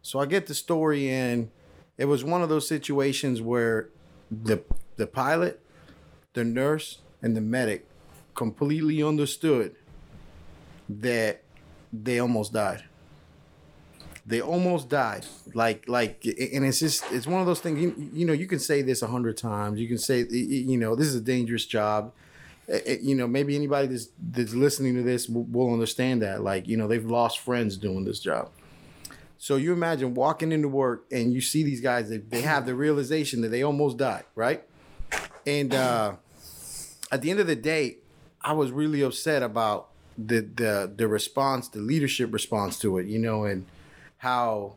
[0.00, 1.50] So I get the story, and
[1.98, 3.90] it was one of those situations where
[4.30, 4.62] the
[4.96, 5.60] the pilot,
[6.32, 7.86] the nurse, and the medic
[8.34, 9.76] completely understood
[10.88, 11.42] that
[11.92, 12.85] they almost died.
[14.27, 15.27] They almost died.
[15.55, 17.81] Like like, and it's just it's one of those things.
[17.81, 19.79] You, you know, you can say this a hundred times.
[19.81, 22.12] You can say, you know, this is a dangerous job.
[23.03, 26.42] You know, maybe anybody that's that's listening to this will, will understand that.
[26.42, 28.51] Like, you know, they've lost friends doing this job.
[29.37, 32.75] So you imagine walking into work and you see these guys that they have the
[32.75, 34.64] realization that they almost died, right?
[35.47, 36.14] And uh,
[37.12, 37.99] at the end of the day,
[38.40, 43.18] I was really upset about the the the response, the leadership response to it, you
[43.18, 43.66] know, and
[44.18, 44.74] how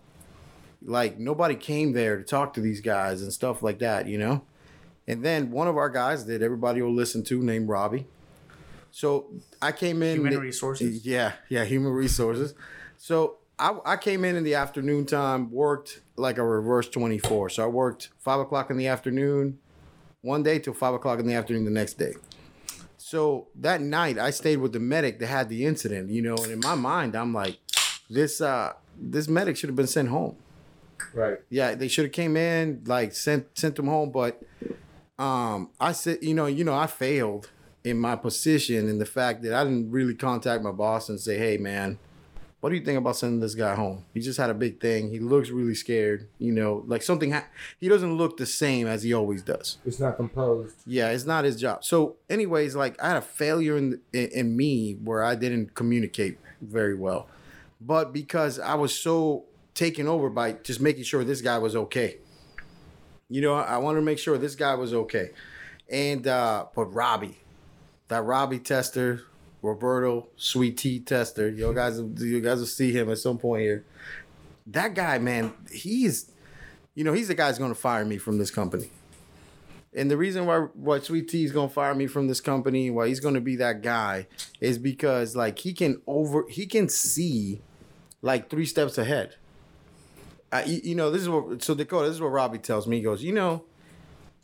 [0.83, 4.41] like nobody came there to talk to these guys and stuff like that, you know.
[5.07, 8.05] And then one of our guys that everybody will listen to, named Robbie.
[8.91, 9.27] So
[9.61, 10.17] I came in.
[10.17, 11.05] Human resources.
[11.05, 12.53] Yeah, yeah, human resources.
[12.97, 17.49] So I, I came in in the afternoon time, worked like a reverse 24.
[17.51, 19.59] So I worked five o'clock in the afternoon
[20.21, 22.13] one day till five o'clock in the afternoon the next day.
[23.09, 26.51] So that night I stayed with the medic that had the incident, you know, and
[26.51, 27.57] in my mind I'm like,
[28.09, 30.35] this uh this medic should have been sent home.
[31.13, 31.37] Right.
[31.49, 34.43] Yeah, they should have came in, like sent sent them home, but
[35.17, 37.49] um I said, you know, you know, I failed
[37.85, 41.37] in my position in the fact that I didn't really contact my boss and say,
[41.37, 41.99] "Hey, man,
[42.67, 44.03] what do you think about sending this guy home?
[44.13, 45.09] He just had a big thing.
[45.09, 46.27] He looks really scared.
[46.37, 47.31] You know, like something.
[47.31, 47.47] Ha-
[47.79, 49.77] he doesn't look the same as he always does.
[49.85, 50.75] It's not composed.
[50.85, 51.85] Yeah, it's not his job.
[51.85, 56.39] So, anyways, like I had a failure in in, in me where I didn't communicate
[56.59, 57.29] very well,
[57.79, 62.17] but because I was so taken over by just making sure this guy was okay.
[63.29, 65.29] You know, I wanted to make sure this guy was okay,
[65.89, 67.37] and uh but Robbie,
[68.09, 69.21] that Robbie tester,
[69.61, 71.49] Roberto Sweet Tea tester.
[71.49, 73.85] You guys, you guys will see him at some point here.
[74.67, 76.31] That guy, man, he's,
[76.93, 78.89] you know, he's the guy that's going to fire me from this company.
[79.93, 82.91] And the reason why why Sweet Tea is going to fire me from this company,
[82.91, 84.27] why he's going to be that guy,
[84.59, 87.61] is because like he can over, he can see,
[88.21, 89.35] like three steps ahead.
[90.65, 92.07] You, you know, this is what so Dakota.
[92.07, 92.97] This is what Robbie tells me.
[92.97, 93.63] He goes, you know,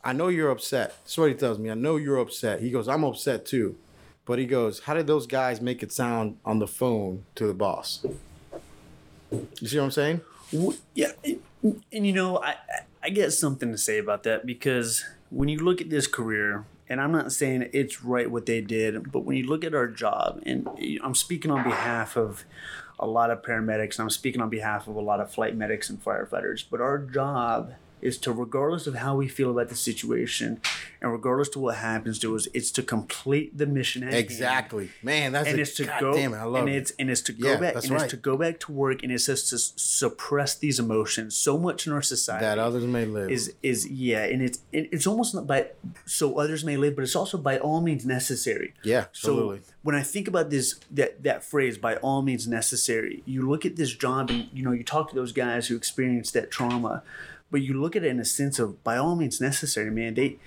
[0.02, 0.96] I know you're upset.
[1.04, 1.70] That's what he tells me.
[1.70, 2.60] I know you're upset.
[2.60, 3.76] He goes, I'm upset too.
[4.26, 7.54] But he goes, How did those guys make it sound on the phone to the
[7.54, 8.04] boss?
[9.30, 10.20] You see what I'm saying?
[10.94, 12.56] Yeah, and, you know, I I-
[13.06, 17.02] I get something to say about that because when you look at this career, and
[17.02, 20.40] I'm not saying it's right what they did, but when you look at our job,
[20.46, 20.66] and
[21.02, 22.44] I'm speaking on behalf of
[22.98, 25.90] a lot of paramedics, and I'm speaking on behalf of a lot of flight medics
[25.90, 30.60] and firefighters, but our job is to, regardless of how we feel about the situation,
[31.00, 34.90] and regardless to what happens to us, it's to complete the mission at hand Exactly.
[35.02, 36.76] Man, that's and a, it's to God go damn it, I love and it.
[36.76, 38.02] it's and it's to go Yeah, back and right.
[38.02, 41.86] it's to go back to work and it's just to suppress these emotions so much
[41.86, 43.30] in our society that others may live.
[43.30, 45.68] is is yeah and it's it, it's almost not by
[46.04, 49.58] so others may live but it's also by all means necessary yeah, absolutely.
[49.58, 53.66] so when I think about this that that phrase by all means necessary, you look
[53.66, 57.02] at this job and you know you talk to those guys who experienced that trauma,
[57.54, 60.14] but you look at it in a sense of by all means necessary, man.
[60.14, 60.38] They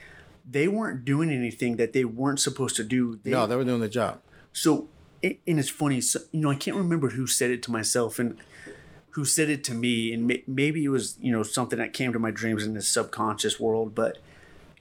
[0.45, 3.17] they weren't doing anything that they weren't supposed to do.
[3.23, 4.19] They, no, they were doing the job.
[4.51, 4.89] so,
[5.23, 8.37] and it's funny, so, you know, I can't remember who said it to myself and
[9.11, 12.19] who said it to me, and maybe it was, you know, something that came to
[12.19, 13.95] my dreams in this subconscious world.
[13.95, 14.17] But,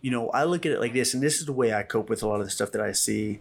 [0.00, 2.10] you know, I look at it like this, and this is the way I cope
[2.10, 3.38] with a lot of the stuff that I see.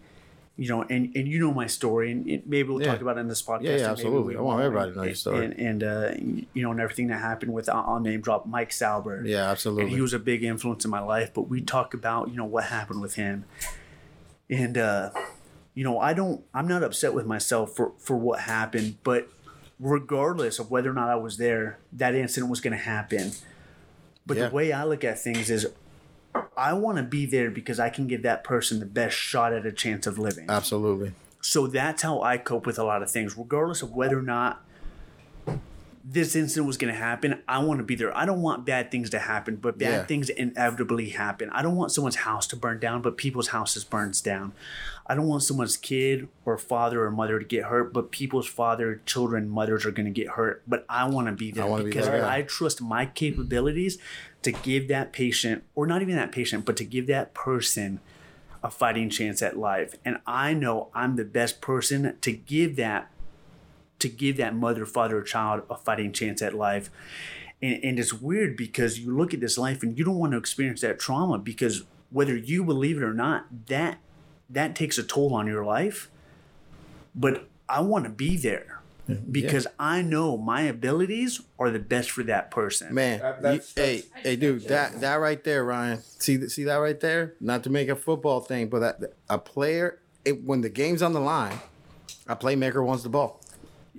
[0.58, 2.92] You know, and, and you know my story, and it, maybe we'll Yeah.
[2.92, 3.62] talk about it in this podcast.
[3.64, 4.36] Yeah, yeah, and absolutely.
[4.36, 5.44] I want everybody to know your story.
[5.44, 6.12] And, and uh,
[6.54, 9.50] you know, and everything that happened with, I'll I'll name drop Mike Sauber Yeah, and
[9.50, 9.90] absolutely.
[9.90, 12.64] he was a big influence in my life but we talk about you know what
[12.64, 13.44] happened with him
[14.48, 15.10] and uh
[15.74, 19.28] you know i don't i'm not upset with myself for for what happened but
[19.80, 23.32] regardless of whether or not i was there that incident was going to happen
[24.24, 24.48] but Yeah.
[24.48, 25.66] the way i look at things is
[26.56, 29.64] i want to be there because i can give that person the best shot at
[29.66, 31.12] a chance of living absolutely.
[31.40, 34.62] so that's how I cope with a lot of things, regardless of whether or not
[36.08, 37.42] this incident was going to happen.
[37.48, 38.16] I want to be there.
[38.16, 40.04] I don't want bad things to happen, but bad Yeah.
[40.04, 41.50] things inevitably happen.
[41.50, 44.52] I don't want someone's house to burn down, but people's houses burns down.
[45.08, 49.00] I don't want someone's kid or father or mother to get hurt, but people's father,
[49.04, 50.62] children, mothers are going to get hurt.
[50.68, 52.36] But I want to be there wanna be because that guy.
[52.38, 53.98] I trust my capabilities
[54.46, 57.98] to give that patient, or not even that patient, but to give that person
[58.62, 59.96] a fighting chance at life.
[60.04, 63.10] And I know I'm the best person to give that
[63.98, 66.90] to give that mother, father, or child a fighting chance at life.
[67.60, 70.38] And, and it's weird because you look at this life and you don't want to
[70.38, 73.98] experience that trauma because whether you believe it or not, that
[74.48, 76.08] that takes a toll on your life.
[77.16, 78.75] But I want to be there
[79.30, 82.94] because I know my abilities are the best for that person.
[82.94, 86.00] Man, That- you- that's- hey, that's- hey, dude, that that right there, Ryan.
[86.18, 87.34] See, see that right there.
[87.40, 91.12] Not to make a football thing, but that a player, it, when the game's on
[91.12, 91.60] the line,
[92.28, 93.40] a playmaker wants the ball.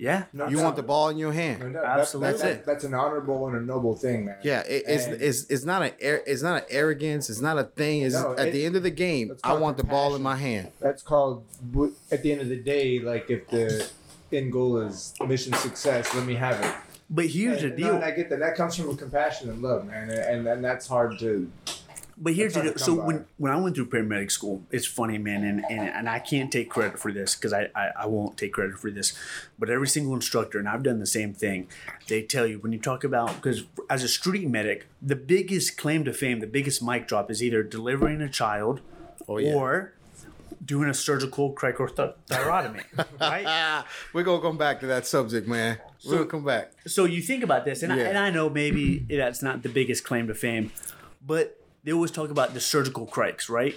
[0.00, 0.26] Yeah.
[0.32, 1.58] No, You no, want the ball in your hand.
[1.60, 2.30] no, that- Absolutely.
[2.30, 4.36] That's, that's, that's an honorable and a noble thing, man.
[4.44, 7.28] Yeah, it, it's, it's it's not an it's not an arrogance.
[7.30, 8.02] It's not a thing.
[8.02, 10.22] It's No, at it- the end of the game, I called want the ball in
[10.22, 10.70] my hand.
[10.80, 11.44] That's called
[12.12, 13.88] at the end of the day, like if the
[14.32, 16.74] end goal is mission success, let me have it.
[17.10, 17.88] But here's the deal.
[17.88, 18.40] No, and I get that.
[18.40, 21.50] That comes from compassion and love, man, and and that's hard to.
[22.20, 22.76] But here's the deal.
[22.76, 26.08] so come when when I went through paramedic school, it's funny, man, and and, and
[26.08, 29.16] I can't take credit for this because I, I I won't take credit for this.
[29.58, 31.68] But every single instructor, and I've done the same thing,
[32.08, 36.04] they tell you when you talk about because as a street medic, the biggest claim
[36.04, 38.80] to fame, the biggest mic drop is either delivering a child
[39.28, 39.54] Oh, yeah.
[39.54, 39.92] or
[40.68, 42.84] doing a surgical cricothyrotomy,
[43.20, 43.84] right?
[44.12, 45.78] We're gonna come back to that subject, man.
[46.06, 46.70] We're gonna come back.
[46.86, 50.04] so you think about this, and, I, and I know maybe that's not the biggest
[50.04, 50.70] claim to fame,
[51.26, 53.74] but they always talk about the surgical crikes, right?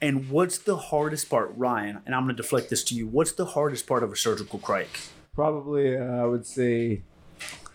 [0.00, 2.00] And what's the hardest part, Ryan?
[2.06, 3.06] And I'm going to deflect this to you.
[3.06, 4.88] What's the hardest part of a surgical crike?
[5.34, 7.02] Probably, uh, I would say,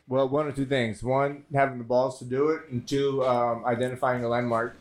[0.08, 1.04] well, one or two things.
[1.04, 4.76] One, having the balls to do it, and two, um, identifying the landmark.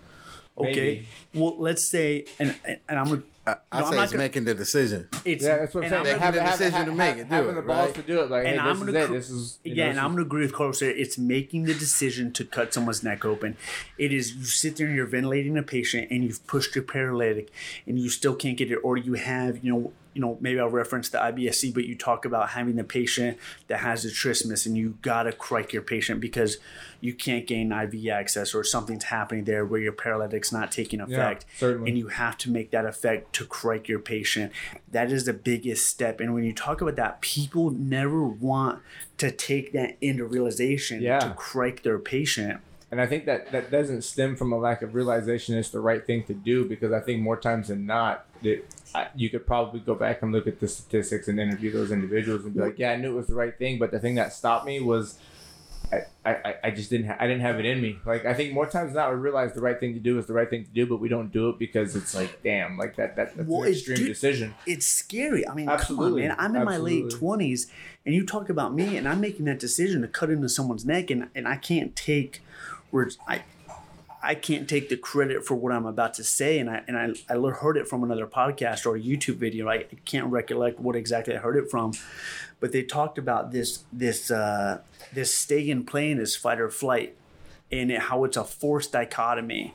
[0.57, 1.07] Okay.
[1.35, 3.23] Well, let's say, and and I'm gonna.
[3.47, 5.09] I, I No, I'm say not it's gonna- making the decision.
[5.25, 6.07] It's Yeah, that's what I'm saying.
[6.07, 7.95] I'm Making the decision to make it, do having it, the balls right?
[7.97, 8.31] to do it.
[8.31, 9.13] Like, And hey, I'm this gonna is it.
[9.13, 10.91] This is you yeah, know, and this I'm gonna agree with Carlos there.
[10.91, 13.57] It's making the decision to cut someone's neck open.
[13.99, 17.51] It is you sit there and you're ventilating a patient and you've pushed your paralytic
[17.87, 20.71] and you still can't get it, or you have, you know, you know, maybe I'll
[20.71, 23.37] reference the IBSC, but you talk about having the patient
[23.69, 26.59] that has a trismus and you gotta crike your patient because
[27.01, 31.45] you can't gain IV access or something's happening there where your paralytic's not taking effect.
[31.59, 31.91] certainly.
[31.91, 34.53] And you have to make that effect to crike your patient.
[34.91, 36.21] That is the biggest step.
[36.21, 38.81] And when you talk about that, people never want
[39.19, 41.19] to take that into realization Yeah.
[41.19, 42.61] to crike their patient.
[42.91, 46.07] And I think that that doesn't stem from a lack of realization it's the right
[46.07, 48.63] thing to do because I think more times than not, that
[48.95, 52.45] I, you could probably go back and look at the statistics and interview those individuals
[52.45, 54.33] and be like, yeah, I knew it was the right thing, but the thing that
[54.33, 55.19] stopped me was.
[55.93, 57.99] I, I, I just didn't ha- I didn't have it in me.
[58.07, 60.27] Like I think more times than not we realize the right thing to do is
[60.27, 62.97] the right thing to do, but we don't do it because it's like damn, like
[62.97, 64.55] that, that that's Well, an extreme dude, decision.
[64.67, 65.47] It's scary.
[65.47, 66.23] I mean, Absolutely.
[66.23, 66.37] come on, man.
[66.39, 67.67] I'm in my late 20s,
[68.07, 71.11] and you talk about me, and I'm making that decision to cut into someone's neck,
[71.11, 72.43] and, and I can't take
[72.91, 73.43] where I
[74.25, 77.13] I can't take the credit for what I'm about to say, and I and I,
[77.29, 79.69] I heard it from another podcast or a YouTube video.
[79.69, 81.93] I can't recollect what exactly I heard it from,
[82.59, 84.81] but they talked about this this uh,
[85.13, 87.15] this stay in plane is fight or flight,
[87.71, 89.75] and it, how it's a forced dichotomy,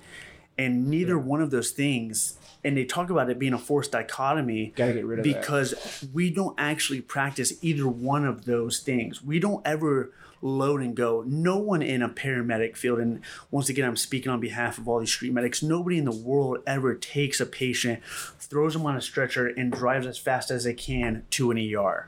[0.57, 2.35] and neither one of those things.
[2.61, 5.41] And they talk about it being a forced dichotomy Gotta get rid of that.
[5.41, 9.23] because we don't actually practice either one of those things.
[9.23, 11.23] We don't ever load and go.
[11.27, 13.21] No one in a paramedic field, and
[13.51, 16.59] once again, I'm speaking on behalf of all these street medics, nobody in the world
[16.65, 18.01] ever takes a patient,
[18.39, 22.07] throws them on a stretcher, and drives as fast as they can to an ER.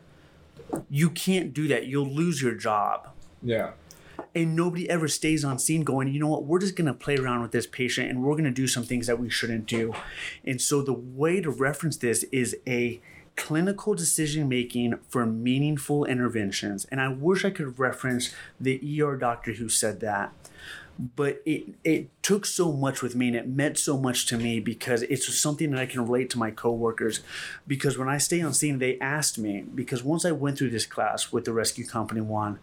[0.90, 1.88] You can't do that.
[1.88, 3.10] You'll lose your job
[3.44, 3.72] Yeah.
[4.34, 7.42] and nobody ever stays on scene going, you know what, we're just gonna play around
[7.42, 9.94] with this patient and we're gonna do some things that we shouldn't do.
[10.46, 13.02] And so the way to reference this is a
[13.36, 16.86] clinical decision making for meaningful interventions.
[16.86, 20.34] And I wish I could reference the ER doctor who said that.
[21.16, 24.60] But it it took so much with me and it meant so much to me
[24.60, 27.22] because it's something that I can relate to my coworkers.
[27.66, 30.86] Because when I stay on scene, they asked me because once I went through this
[30.86, 32.60] class with the rescue company one,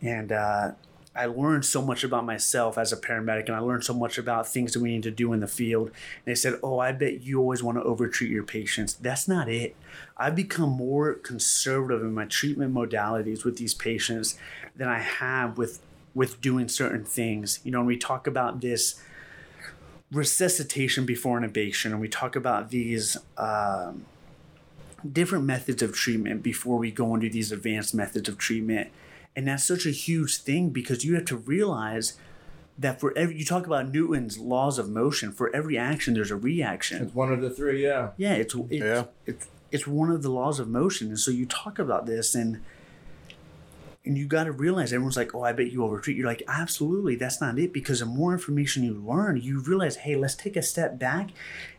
[0.00, 0.72] and uh,
[1.16, 4.48] I learned so much about myself as a paramedic, and I learned so much about
[4.48, 5.88] things that we need to do in the field.
[5.88, 9.48] And they said, "Oh, I bet you always want to overtreat your patients." That's not
[9.48, 9.76] it.
[10.16, 14.36] I've become more conservative in my treatment modalities with these patients
[14.74, 15.80] than I have with
[16.14, 17.60] with doing certain things.
[17.62, 19.00] You know, when we talk about this
[20.10, 23.16] resuscitation before intubation, and we talk about these.
[23.36, 24.06] Um,
[25.12, 28.90] different methods of treatment before we go into these advanced methods of treatment.
[29.36, 32.16] And that's such a huge thing because you have to realize
[32.78, 36.36] that for every you talk about Newton's laws of motion, for every action there's a
[36.36, 37.02] reaction.
[37.02, 38.10] It's one of the three, yeah.
[38.16, 39.04] Yeah, it's it's, Yeah.
[39.26, 41.08] it's it's one of the laws of motion.
[41.08, 42.60] And so you talk about this and
[44.06, 47.16] and you got to realize everyone's like, "Oh, I bet you overtreat." You're like, "Absolutely,
[47.16, 50.62] that's not it." Because the more information you learn, you realize, "Hey, let's take a
[50.62, 51.30] step back,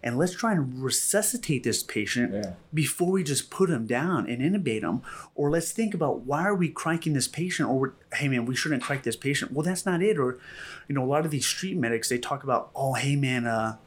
[0.02, 2.54] and let's try and resuscitate this patient Yeah.
[2.74, 5.02] before we just put him down and intubate him."
[5.36, 7.70] Or let's think about why are we cranking this patient?
[7.70, 10.18] Or, "Hey, man, we shouldn't crank this patient." Well, that's not it.
[10.18, 10.40] Or,
[10.88, 13.78] you know, a lot of these street medics they talk about, "Oh, hey, man, uh."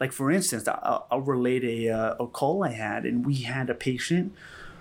[0.00, 3.70] Like for instance, I'll, I'll relate a, uh, a call I had, and we had
[3.70, 4.32] a patient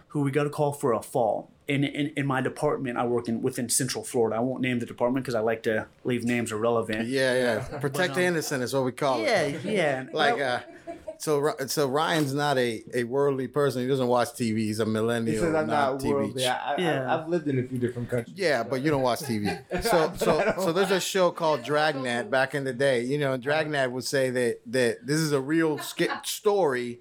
[0.08, 1.50] who we got a call for a fall.
[1.71, 4.36] In, in, in my department, I work in within Central Florida.
[4.36, 7.07] I won't name the department because I like to leave names irrelevant.
[7.07, 7.79] Yeah, yeah.
[7.79, 9.63] Protect the innocent is what we call yeah, it.
[9.63, 9.71] yeah.
[9.71, 10.05] Yeah.
[10.13, 13.84] like, Well, uh, so so Ryan's not a, a worldly person.
[13.84, 14.57] He doesn't watch TV.
[14.57, 15.36] He's a millennial.
[15.36, 16.13] He millennial, says I'm not, not TV.
[16.13, 16.47] worldly.
[16.47, 17.15] I, I, Yeah.
[17.15, 18.36] I've lived in a few different countries.
[18.36, 19.62] Yeah, but you don't watch TV.
[19.84, 23.03] So so so there's a show called Dragnet back in the day.
[23.03, 26.99] You know, Dragnet would say that that this is a real sk- story,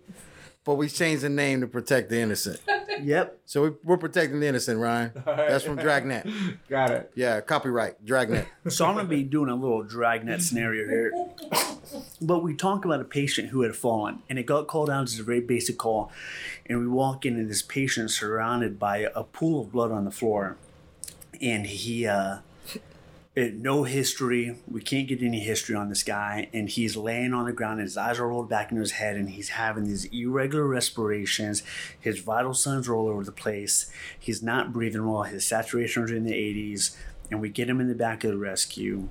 [0.64, 2.61] but we changed the name to protect the innocent.
[3.03, 3.40] Yep.
[3.46, 5.12] So we, we're protecting the innocent, Ryan.
[5.25, 6.27] That's from Dragnet.
[6.68, 7.12] Got it.
[7.14, 8.46] Yeah, copyright, Dragnet.
[8.68, 11.12] So I'm gonna be doing a little dragnet scenario here.
[12.20, 15.18] But we talk about a patient who had fallen, and it got called out as
[15.18, 16.12] a very basic call.
[16.66, 20.11] And we walk in, and this patient surrounded by a pool of blood on the
[20.11, 20.57] floor,
[21.40, 22.42] and he, uh, it,
[23.48, 24.57] no history.
[24.70, 27.81] We can't get any history on this guy, and he's laying on the ground.
[27.81, 31.62] And his eyes are rolled back into his head, and he's having these irregular respirations.
[31.98, 33.90] His vital signs are all over the place.
[34.18, 35.22] He's not breathing well.
[35.22, 36.96] His saturations are in the 80s,
[37.31, 39.09] and we get him in the back of the rescue,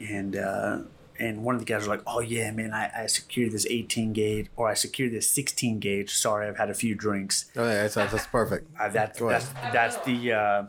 [0.00, 0.36] and.
[0.36, 0.78] Uh,
[1.20, 4.12] and one of the guys are like, "Oh yeah, man, I, I secured this 18
[4.12, 6.14] gauge, or I secured this 16 gauge.
[6.14, 7.50] Sorry, I've had a few drinks.
[7.56, 8.70] Oh yeah, that's, that's perfect.
[8.78, 10.64] Uh, that's that's that's the uh,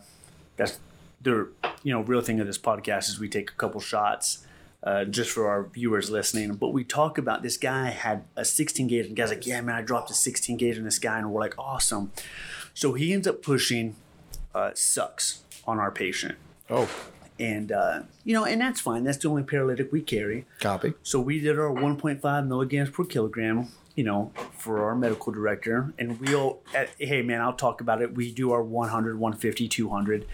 [0.57, 0.79] that's
[1.21, 1.49] the
[1.83, 4.45] you know real thing of this podcast is we take a couple shots
[4.83, 6.53] uh, just for our viewers listening.
[6.55, 9.61] But we talk about this guy had a 16 gauge, and the guy's like, "Yeah,
[9.61, 12.11] man, I dropped a 16 gauge on this guy," and we're like, "Awesome."
[12.73, 13.95] So he ends up pushing
[14.55, 16.35] uh, sucks on our patient,
[16.69, 16.89] Oh,
[17.39, 19.03] and uh, you know, and that's fine.
[19.03, 20.45] That's the only paralytic we carry.
[20.59, 20.93] copy.
[21.03, 23.67] So we did our 1.5 milligrams per kilogram,
[23.99, 25.93] you know, for our medical director.
[25.99, 28.15] And we'll, at, hey man, I'll talk about it.
[28.15, 30.25] We do our 100, 150, 200.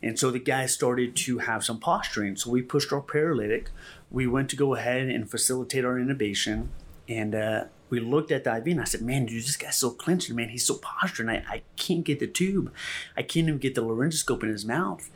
[0.00, 2.36] And so the guy started to have some posturing.
[2.36, 3.70] So we pushed our paralytic.
[4.08, 6.68] We went to go ahead and facilitate our intubation.
[7.08, 9.90] And uh, we looked at the IV and I said, man, dude, this guy's so
[9.90, 10.50] clenching, man.
[10.50, 11.28] He's so posturing.
[11.28, 12.72] I, I can't get the tube.
[13.16, 15.10] I can't even get the laryngoscope in his mouth.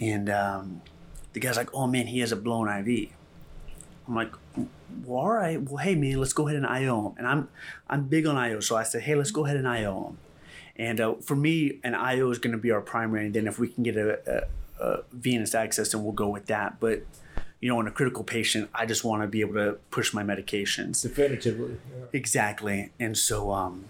[0.00, 0.80] And um,
[1.34, 3.10] the guy's like, oh man, he has a blown IV.
[4.12, 4.32] I'm like,
[5.06, 5.60] well, all right.
[5.62, 7.14] Well, hey, man, let's go ahead and IO him.
[7.16, 7.48] And I'm
[7.88, 10.18] I'm big on IO, so I said, hey, let's go ahead and IO him.
[10.76, 13.26] And uh, for me, an IO is going to be our primary.
[13.26, 14.46] And then if we can get a,
[14.78, 16.78] a, a venous access, then we'll go with that.
[16.78, 17.04] But
[17.60, 20.22] you know, in a critical patient, I just want to be able to push my
[20.22, 21.00] medications.
[21.00, 21.78] Definitively.
[22.12, 22.90] Exactly.
[23.00, 23.86] And so um,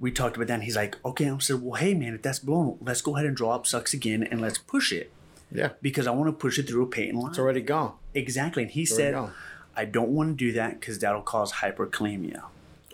[0.00, 0.54] we talked about that.
[0.54, 1.28] And he's like, okay.
[1.28, 3.92] I said, well, hey, man, if that's blown, let's go ahead and draw up sucks
[3.92, 5.12] again and let's push it
[5.52, 7.30] Yeah, because I want to push it through a patent line.
[7.30, 7.92] it's already gone.
[8.14, 8.62] Exactly.
[8.64, 9.30] And he already said.
[9.78, 12.42] I don't want to do that because that'll cause hyperkalemia.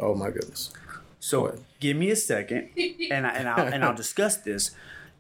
[0.01, 0.73] Oh my goodness.
[1.21, 1.59] So What?
[1.79, 4.73] give me a second, and I, and I'll and I'll discuss this.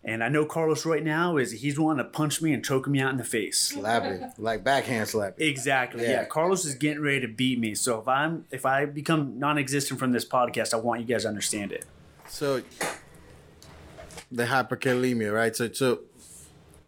[0.05, 3.01] And I know Carlos right now is he's wanting to punch me and choke me
[3.01, 3.61] out in the face.
[3.61, 4.21] Slap it.
[4.37, 5.47] Like backhand slap it.
[5.47, 6.03] Exactly.
[6.03, 6.11] Yeah.
[6.11, 6.25] Yeah.
[6.25, 7.77] Carlos is getting ready to beat me.
[7.77, 11.29] So if I'm if I become non-existent from this podcast, I want you guys to
[11.29, 11.85] understand it.
[12.27, 12.62] So
[14.33, 15.55] the hyperkalemia, right?
[15.55, 16.01] So so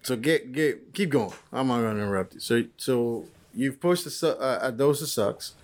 [0.05, 1.33] so get get keep going.
[1.53, 2.41] I'm not gonna interrupt you.
[2.41, 5.55] So so you've pushed a, su- uh, a dose of sucks.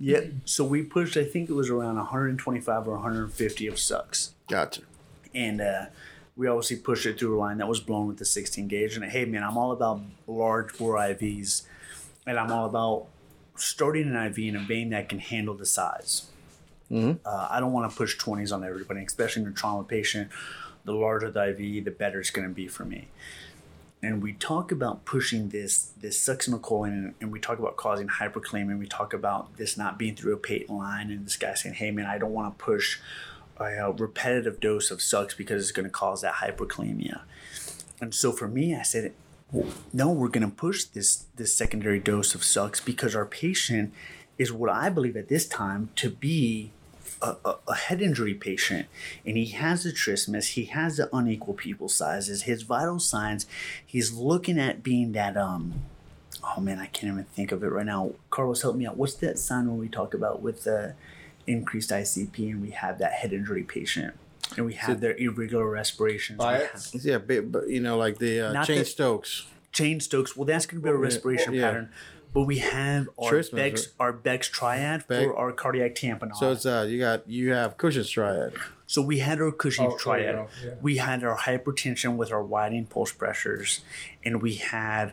[0.00, 0.32] Yep.
[0.44, 1.16] So we pushed.
[1.16, 4.34] I think it was around 125 or 150 of sucks.
[4.48, 4.82] Gotcha.
[5.34, 5.86] and uh,
[6.36, 8.94] we obviously pushed it through a line that was blown with the 16 gauge.
[8.96, 11.62] And hey, man, I'm all about large bore IVs,
[12.26, 13.06] and I'm all about
[13.56, 16.26] starting an IV in a vein that can handle the size.
[16.90, 17.18] Mhm.
[17.26, 20.30] Uh, I don't want to push 20s on everybody, especially in a trauma patient.
[20.84, 23.08] The larger the IV, the better it's going to be for me.
[24.02, 28.70] And we talk about pushing this this succinylcholine, and, and we talk about causing hyperkalemia.
[28.70, 31.74] And we talk about this not being through a patent line, and this guy saying,
[31.74, 32.98] "Hey, man, I don't want to push
[33.56, 37.22] a, repetitive dose of sucks because it's going to cause that hyperkalemia."
[38.00, 39.14] And so for me, I said,
[39.92, 43.92] "No, we're going to push this this secondary dose of sucks because our patient
[44.38, 46.70] is what I believe at this time to be
[47.22, 48.86] a, a, a head injury patient
[49.24, 53.46] and he has the trismus he has the unequal pupil sizes his vital signs
[53.84, 55.74] he's looking at being that um
[56.44, 59.14] oh man i can't even think of it right now carlos help me out what's
[59.14, 60.94] that sign when we talk about with the
[61.46, 64.14] increased icp and we have that head injury patient
[64.56, 66.92] and we have their irregular respirations we Biot's?
[66.92, 69.46] have Yeah, but, but you know, like the uh, Cheyne that- Stokes.
[69.70, 71.68] Cheyne stokes well that's going to be a respiration yeah.
[71.68, 71.90] pattern
[72.32, 73.94] but we have our Trismus, Beck's, right?
[74.00, 76.36] our Beck's triad Beck's- for our cardiac tamponade.
[76.36, 78.52] So it's uh you got you have Cushing's triad.
[78.86, 80.34] So we had our Cushing's Oh, triad.
[80.34, 80.74] go, yeah.
[80.80, 83.80] We had our hypertension with our widening pulse pressures,
[84.24, 85.12] and we had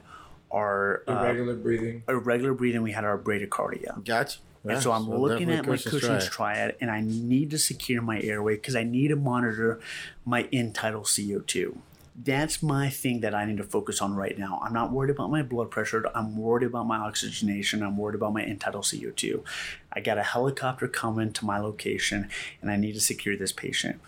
[0.52, 2.04] our uh, Irregular breathing.
[2.08, 2.82] irregular breathing.
[2.84, 4.04] We had our bradycardia.
[4.06, 4.40] Gotcha.
[4.64, 6.76] And so I'm looking definitely at my Cushing's triad.
[6.82, 9.80] and I need to secure my airway because I need to monitor
[10.26, 11.78] my end-tidal CO2.
[12.18, 14.62] That's my thing that I need to focus on right now.
[14.64, 16.06] I'm not worried about my blood pressure.
[16.16, 17.84] I'm worried about my oxygenation.
[17.84, 19.44] I'm worried about my end-tidal CO2.
[19.92, 22.30] I got a helicopter coming to my location,
[22.62, 24.00] and I need to secure this patient.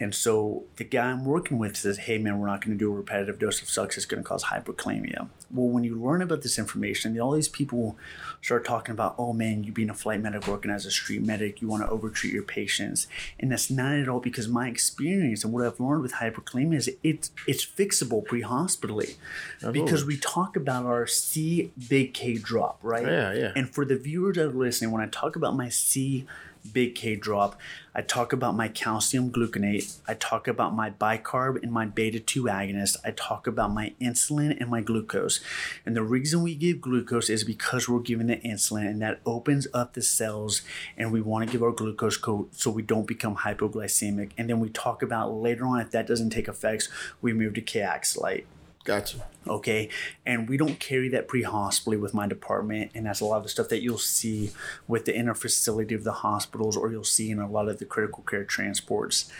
[0.00, 2.90] And so the guy I'm working with says, hey man, we're not going to do
[2.90, 3.96] a repetitive dose of sucks.
[3.96, 5.28] It's going to cause hyperkalemia.
[5.52, 7.96] Well, when you learn about this information, all these people
[8.40, 11.60] start talking about, oh man, you being a flight medic working as a street medic,
[11.60, 13.06] you want to overtreat your patients.
[13.38, 16.90] And that's not at all because my experience and what I've learned with hyperkalemia is
[17.02, 19.16] it's, it's fixable pre-hospitally.
[19.72, 23.06] Because we talk about our C big K drop, right?
[23.06, 23.52] Yeah, yeah.
[23.56, 26.26] And for the viewers that are listening, when I talk about my C
[26.72, 27.58] Big K drop.
[27.94, 29.98] I talk about my calcium gluconate.
[30.06, 32.96] I talk about my bicarb and my beta 2 agonist.
[33.04, 35.40] I talk about my insulin and my glucose.
[35.84, 39.66] And the reason we give glucose is because we're giving the insulin and that opens
[39.74, 40.62] up the cells
[40.96, 44.30] and we want to give our glucose coat so we don't become hypoglycemic.
[44.38, 46.88] And then we talk about later on if that doesn't take effects,
[47.20, 48.44] we move to Kayexalate
[48.84, 49.26] Gotcha.
[49.46, 49.88] okay?
[50.24, 53.48] And we don't carry that pre-hospitally with my department and that's a lot of the
[53.48, 54.52] stuff that you'll see
[54.88, 57.84] with the inner facility of the hospitals or you'll see in a lot of the
[57.84, 59.30] critical care transports.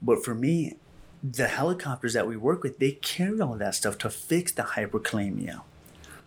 [0.00, 0.76] But for me
[1.22, 5.62] the helicopters that we work with they carry all that stuff to fix the hyperkalemia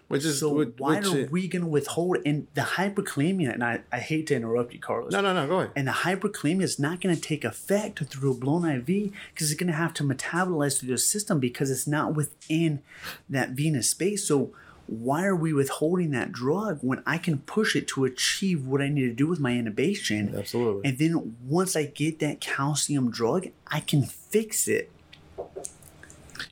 [0.09, 3.63] Which is so which, why which are we going to withhold and the hyperkalemia and
[3.63, 5.47] I, I hate to interrupt you carlos No, no, no.
[5.47, 5.71] Go ahead.
[5.75, 9.53] and the hyperkalemia is not going to take effect through a blown IV because it's
[9.59, 12.81] going to have to metabolize through the system because it's not within
[13.29, 14.27] that venous space.
[14.27, 14.51] So
[14.87, 18.89] why are we withholding that drug when I can push it to achieve what I
[18.89, 20.35] need to do with my intubation?
[20.35, 20.89] Absolutely.
[20.89, 24.89] And then once I get that calcium drug, I can fix it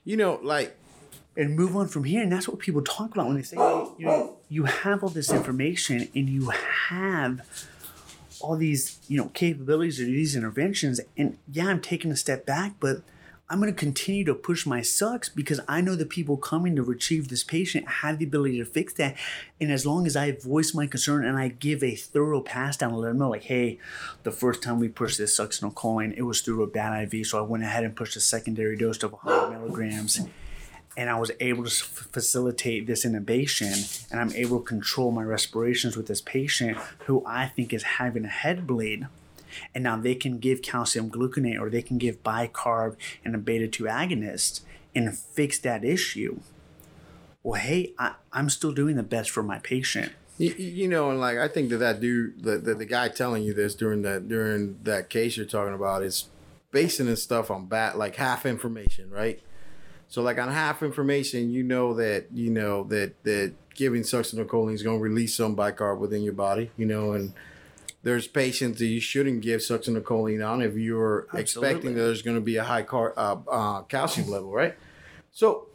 [0.05, 0.78] You know, like
[1.38, 2.21] and move on from here.
[2.21, 5.31] And that's what people talk about when they say, you know, you have all this
[5.31, 6.49] information and you
[6.89, 7.41] have
[8.41, 10.99] all these, you know, capabilities or these interventions.
[11.15, 13.03] And yeah, I'm taking a step back, but
[13.49, 16.83] I'm going to continue to push my sucks because I know the people coming to
[16.83, 19.15] retrieve this patient have the ability to fix that.
[19.61, 22.91] And as long as I voice my concern and I give a thorough pass down
[22.91, 23.79] to let them know, like, hey,
[24.23, 27.27] the first time we pushed this succinylcholine, it was through a bad IV.
[27.27, 30.19] So I went ahead and pushed a secondary dose of 100 milligrams
[30.97, 35.95] and I was able to facilitate this intubation, and I'm able to control my respirations
[35.95, 36.75] with this patient
[37.05, 39.07] who I think is having a head bleed.
[39.73, 43.67] And now they can give calcium gluconate or they can give bicarb and a beta
[43.67, 44.61] 2 agonist
[44.93, 46.39] and fix that issue.
[47.43, 50.11] Well, hey, I, I'm still doing the best for my patient.
[50.37, 53.43] You, you know, and like I think that that dude, the, the the guy telling
[53.43, 56.25] you this during that during that case you're talking about is
[56.71, 59.41] basing his stuff on bat like half information, right?
[60.10, 64.84] So like on half information, you know that you know that that giving succinylcholine is
[64.84, 67.34] going to release some bicarb within your body, you know, and
[68.03, 72.41] there's patients that you shouldn't give succinylcholine on if you're expecting that there's going to
[72.41, 74.76] be a high car uh, uh, calcium level, right?
[75.32, 75.68] So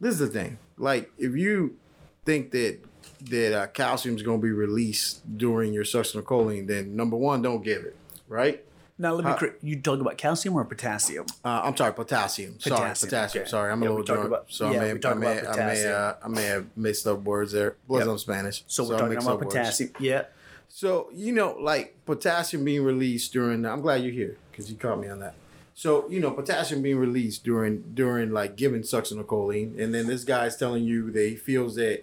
[0.00, 0.58] this is the thing.
[0.76, 1.76] Like if you
[2.24, 2.78] think that
[3.22, 7.62] that uh, calcium is going to be released during your succinylcholine, then number one, don't
[7.62, 7.96] give it,
[8.28, 8.64] right?
[9.00, 11.24] Now, let me Uh, you talk about calcium or potassium?
[11.42, 12.60] Uh, I'm sorry, potassium.
[12.60, 13.42] Sorry, Potassium, potassium.
[13.44, 13.50] okay.
[13.50, 15.86] Sorry, I'm Yeah, a little drunk, about- so yeah, I may, I may, I may,
[15.86, 17.76] uh, I may have mixed up words there.
[17.88, 18.18] Plus, Yep.
[18.18, 19.54] Spanish, So we're talking about up words.
[19.54, 19.90] potassium.
[20.00, 20.24] Yeah.
[20.68, 23.64] So you know, like potassium being released during.
[23.64, 25.34] I'm glad you're here because you caught me on that.
[25.74, 30.58] So you know, potassium being released during during like giving succinylcholine, and then this guy's
[30.58, 32.02] telling you that he feels that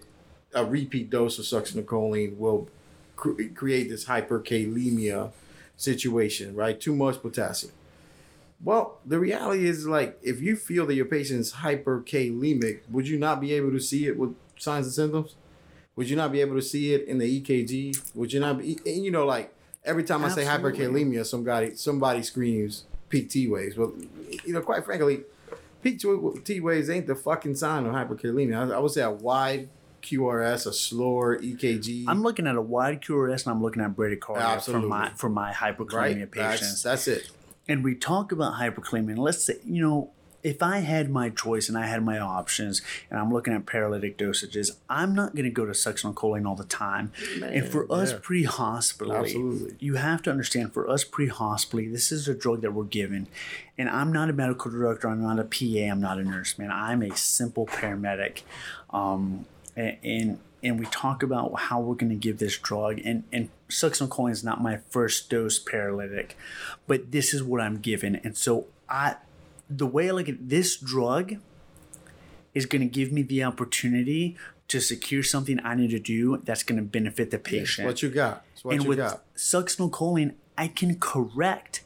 [0.55, 2.67] a repeat dose of succinylcholine will
[3.15, 5.29] cr- create this hyperkalemia
[5.77, 6.79] situation, right?
[6.79, 7.71] Too much potassium.
[8.61, 13.39] Well, the reality is like if you feel that your patient's hyperkalemic, would you not
[13.39, 15.35] be able to see it with signs and symptoms?
[15.95, 18.15] Would you not be able to see it in the EKG?
[18.15, 19.53] Would you not be and you know like
[19.85, 23.77] every time I say hyperkalemia, somebody somebody screams peak T waves.
[23.77, 23.93] Well,
[24.45, 25.21] you know, quite frankly,
[25.81, 26.01] peak
[26.43, 28.71] T waves ain't the fucking sign of hyperkalemia.
[28.71, 29.69] I, I would say a wide
[30.01, 32.05] QRS, a slower EKG.
[32.07, 35.51] I'm looking at a wide QRS and I'm looking at bradycardia for my for my
[35.51, 36.31] hyperkalemia right?
[36.31, 36.83] patients.
[36.83, 37.31] That's, that's it.
[37.67, 39.11] and we talk about hyperkalemia.
[39.11, 40.11] And let's say, you know,
[40.43, 44.17] if I had my choice and I had my options and I'm looking at paralytic
[44.17, 47.11] dosages, I'm not going to go to succinylcholine all the time.
[47.43, 48.19] and for us yeah.
[48.21, 53.27] pre-hospitally, you have to understand for us pre-hospitally, this is a drug that we're given.
[53.77, 56.71] And I'm not a medical director, I'm not a PA, I'm not a nurse, man.
[56.71, 58.43] I'm a simple paramedic.
[58.91, 59.45] Um,
[59.77, 64.31] and and we talk about how we're going to give this drug and and succinylcholine
[64.31, 66.35] is not my first dose paralytic
[66.87, 69.15] but this is what i'm given and so i
[69.69, 71.35] the way i look at this drug
[72.53, 74.35] is going to give me the opportunity
[74.67, 78.01] to secure something i need to do that's going to benefit the It's patient what
[78.01, 78.43] you got.
[78.53, 79.23] It's what and you with got.
[79.35, 81.83] succinylcholine i can correct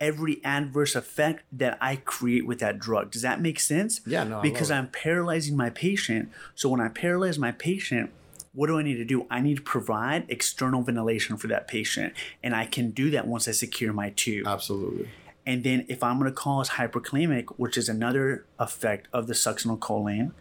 [0.00, 3.10] every adverse effect that i create with that drug.
[3.10, 4.00] Does that make sense?
[4.06, 6.30] Yeah, no, because i'm paralyzing my patient.
[6.54, 8.10] So when i paralyze my patient
[8.52, 9.26] what do i need to do?
[9.30, 13.46] I need to provide external ventilation for that patient and i can do that once
[13.46, 14.46] i secure my tube.
[14.46, 15.08] Absolutely.
[15.46, 20.32] and then if I'm going to cause hyperkalemic, which is another effect of the succinylcholine,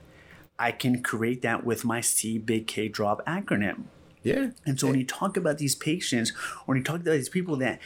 [0.58, 3.84] I can create that with my C big K drop acronym.
[4.24, 4.50] Yeah.
[4.66, 7.56] And so when you talk about these patients, or when you talk about these people
[7.58, 7.80] that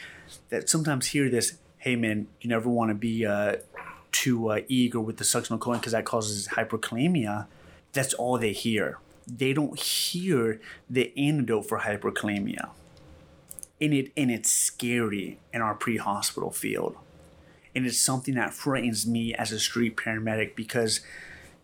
[0.48, 3.56] that sometimes hear this, hey man, you never want to be uh,
[4.10, 7.46] too uh, eager with the succinylcholine because that causes hyperkalemia.
[7.92, 9.00] That's all they hear.
[9.26, 12.70] They don't hear the antidote for hyperkalemia.
[13.82, 16.96] and it and it's scary in our pre-hospital field
[17.74, 21.00] and it's something that frightens me as a street paramedic because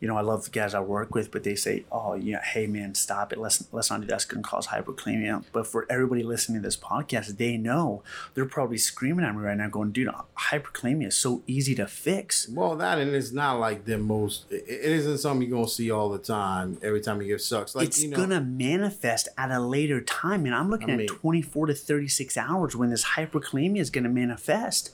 [0.01, 2.67] you know I love the guys I work with but they say oh yeah hey
[2.67, 6.23] man stop it let's let's not do that it's gonna cause hyperkalemia but for everybody
[6.23, 8.03] listening to this podcast they know
[8.35, 12.49] they're probably screaming at me right now going dude hyperkalemia is so easy to fix
[12.49, 14.51] Well, that and it's not like the most.
[14.51, 16.79] It, isn't something you're gonna see all the time.
[16.83, 20.45] Every time you get sucks, like it's you know, gonna manifest at a later time
[20.47, 24.09] and i'm looking I at mean- 24 to 36 hours when this hyperkalemia is gonna
[24.09, 24.91] manifest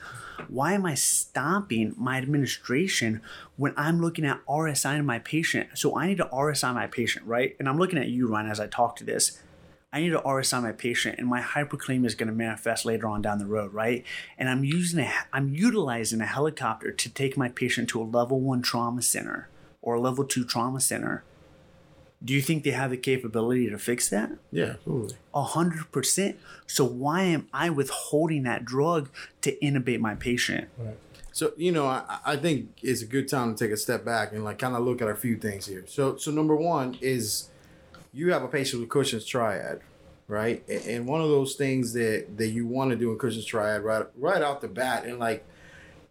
[0.49, 3.20] why am i stopping my administration
[3.57, 7.24] when i'm looking at rsi in my patient so i need to rsi my patient
[7.26, 9.41] right and i'm looking at you ryan as i talk to this
[9.97, 13.22] I need to RSI my patient, and my hyperkalemia is going to manifest later on
[13.22, 14.05] down the road, right?
[14.37, 18.39] And I'm using a, I'm utilizing a helicopter to take my patient to a level
[18.39, 19.49] one trauma center
[19.80, 21.24] or a level two trauma center.
[22.24, 24.30] Do you think they have the capability to fix that?
[24.50, 25.16] yeah, absolutely.
[25.34, 26.38] A hundred percent.
[26.66, 29.10] So why am I withholding that drug
[29.42, 30.68] to intubate my patient?
[31.32, 34.32] So you know, I, I think it's a good time to take a step back
[34.32, 35.84] and like kind of look at a few things here.
[35.86, 37.50] So so number one is
[38.12, 39.82] you have a patient with Cushing's triad,
[40.26, 40.66] right?
[40.68, 44.06] And one of those things that that you want to do in Cushing's triad right
[44.16, 45.44] right off the bat, and like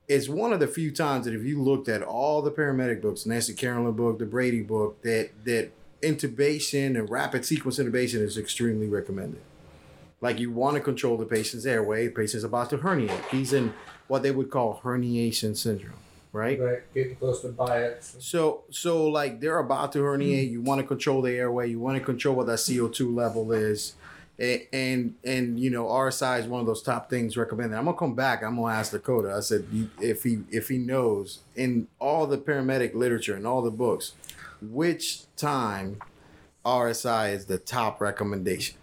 [0.08, 3.26] it's one of the few times that if you looked at all the paramedic books,
[3.26, 5.72] Nancy Caroline book, the Brady book, that that
[6.06, 9.41] intubation and rapid sequence intubation is extremely recommended.
[10.22, 12.08] Like you want to control the patient's airway.
[12.08, 13.26] The patient's about to herniate.
[13.30, 13.74] He's in
[14.08, 15.99] what they would call herniation syndrome,
[16.32, 16.60] right?
[16.60, 16.93] Right.
[16.93, 18.16] Getting close to bias.
[18.20, 20.49] So, so like they're about to herniate.
[20.49, 21.70] You want to control the airway.
[21.70, 23.95] You want to control what that CO two level is,
[24.39, 27.78] and, and and you know RSI is one of those top things recommended.
[27.78, 28.41] I'm gonna come back.
[28.43, 29.34] I'm gonna ask Dakota.
[29.36, 29.66] I said
[30.01, 34.14] if he if he knows in all the paramedic literature and all the books,
[34.72, 35.99] which time
[36.66, 38.78] RSI is the top recommendation.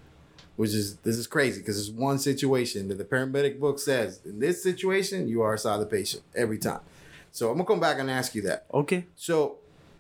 [0.56, 4.38] Which is this is crazy because it's one situation that the paramedic book says in
[4.38, 6.80] this situation you RSI the patient every time.
[7.32, 8.66] So I'm gonna come back and ask you that.
[8.72, 9.06] Okay.
[9.16, 9.56] So,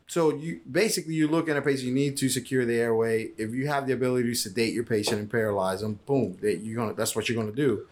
[0.06, 1.88] so you basically you look at a patient.
[1.88, 3.30] You need to secure the airway.
[3.38, 6.76] If you have the ability to sedate your patient and paralyze them, boom, that you're
[6.76, 6.92] gonna.
[6.92, 7.86] That's what you're gonna do.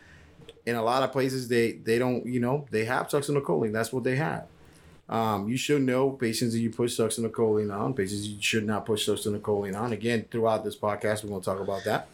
[0.66, 2.26] In a lot of places, they they don't.
[2.26, 3.72] You know, they have succinylcholine.
[3.72, 4.46] That's what they have.
[5.10, 7.94] Um, you should know patients that you push succinylcholine on.
[7.94, 9.92] Patients you should not push succinylcholine on.
[9.92, 12.08] Again, throughout this podcast, we're gonna talk about that.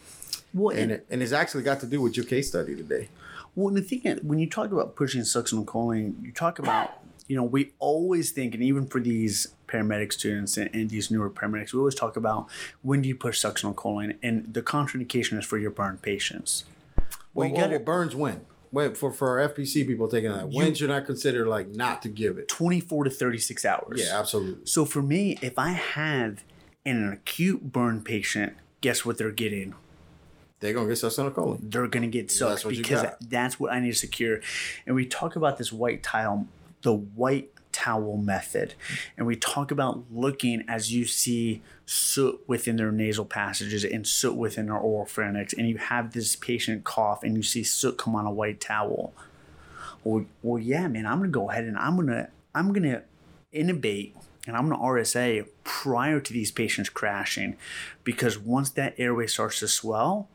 [0.54, 3.08] Well, And and, it, and it's actually got to do with your case study today.
[3.54, 7.36] well, and the thing is, when you talk about pushing succinylcholine, you talk about, you
[7.36, 11.74] know, we always think, and even for these paramedic students and, and these newer paramedics,
[11.74, 12.48] we always talk about
[12.82, 16.64] when do you push succinylcholine, and the contraindication is for your burn patients.
[17.34, 18.40] Well, you well, gotta- well, Burns when?
[18.76, 22.10] Wait, for for our FPC people taking that, when should I consider like not to
[22.10, 22.46] give it?
[22.46, 24.02] 24 to 36 hours.
[24.04, 24.66] Yeah, absolutely.
[24.66, 26.44] So for me, if I have
[26.84, 29.74] an acute burn patient, guess what they're getting?
[30.60, 31.70] They're gonna get succinylcholine.
[31.70, 34.40] They're gonna get sucked That's because that's what I need to secure.
[34.84, 36.46] And we talk about this white tile,
[36.82, 38.74] the white towel method,
[39.16, 44.34] and we talk about looking as you see soot within their nasal passages and soot
[44.36, 48.14] within their oral pharynx, and you have this patient cough and you see soot come
[48.16, 49.12] on a white towel.
[50.04, 53.02] Well, well, yeah, man, I'm gonna go ahead and I'm gonna I'm gonna
[53.52, 54.12] intubate
[54.46, 57.56] and I'm gonna RSI prior to these patients crashing,
[58.04, 60.28] because once that airway starts to swell,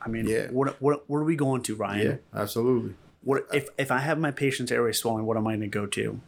[0.00, 0.48] I mean, Yeah.
[0.50, 2.06] what what what are we going to, Ryan?
[2.06, 2.94] Yeah, absolutely.
[3.24, 5.24] What if if I have my patient's airway swelling?
[5.26, 6.20] What am I going to go to?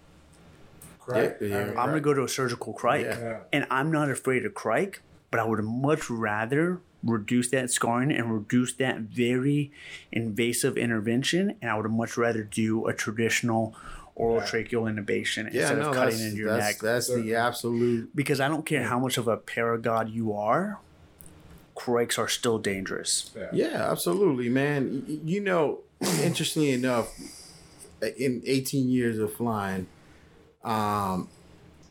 [1.04, 1.40] Correct.
[1.42, 1.68] Yeah, yeah.
[1.80, 3.18] I'm going to go to a surgical crike, Yeah.
[3.20, 3.38] Yeah.
[3.52, 8.32] and I'm not afraid of crike, but I would much rather reduce that scarring and
[8.34, 9.70] reduce that very
[10.10, 13.74] invasive intervention, and I would much rather do a traditional
[14.16, 16.78] oral tracheal intubation Yeah, instead no, of cutting into your that's, neck.
[16.80, 18.10] that's the absolute.
[18.16, 20.80] because I don't care how much of a paragod you are,
[21.76, 23.30] crikes are still dangerous.
[23.52, 25.04] Yeah, absolutely, man.
[25.06, 27.08] Y- y- You know, interestingly enough,
[28.18, 29.86] in 18 years of flying,
[30.64, 31.28] um,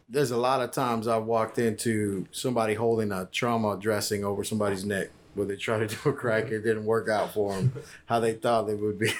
[0.07, 4.85] there's a lot of times I've walked into somebody holding a trauma dressing over somebody's
[4.85, 7.73] neck where they try to do a crack, it didn't work out for them
[8.05, 9.11] how they thought it would be.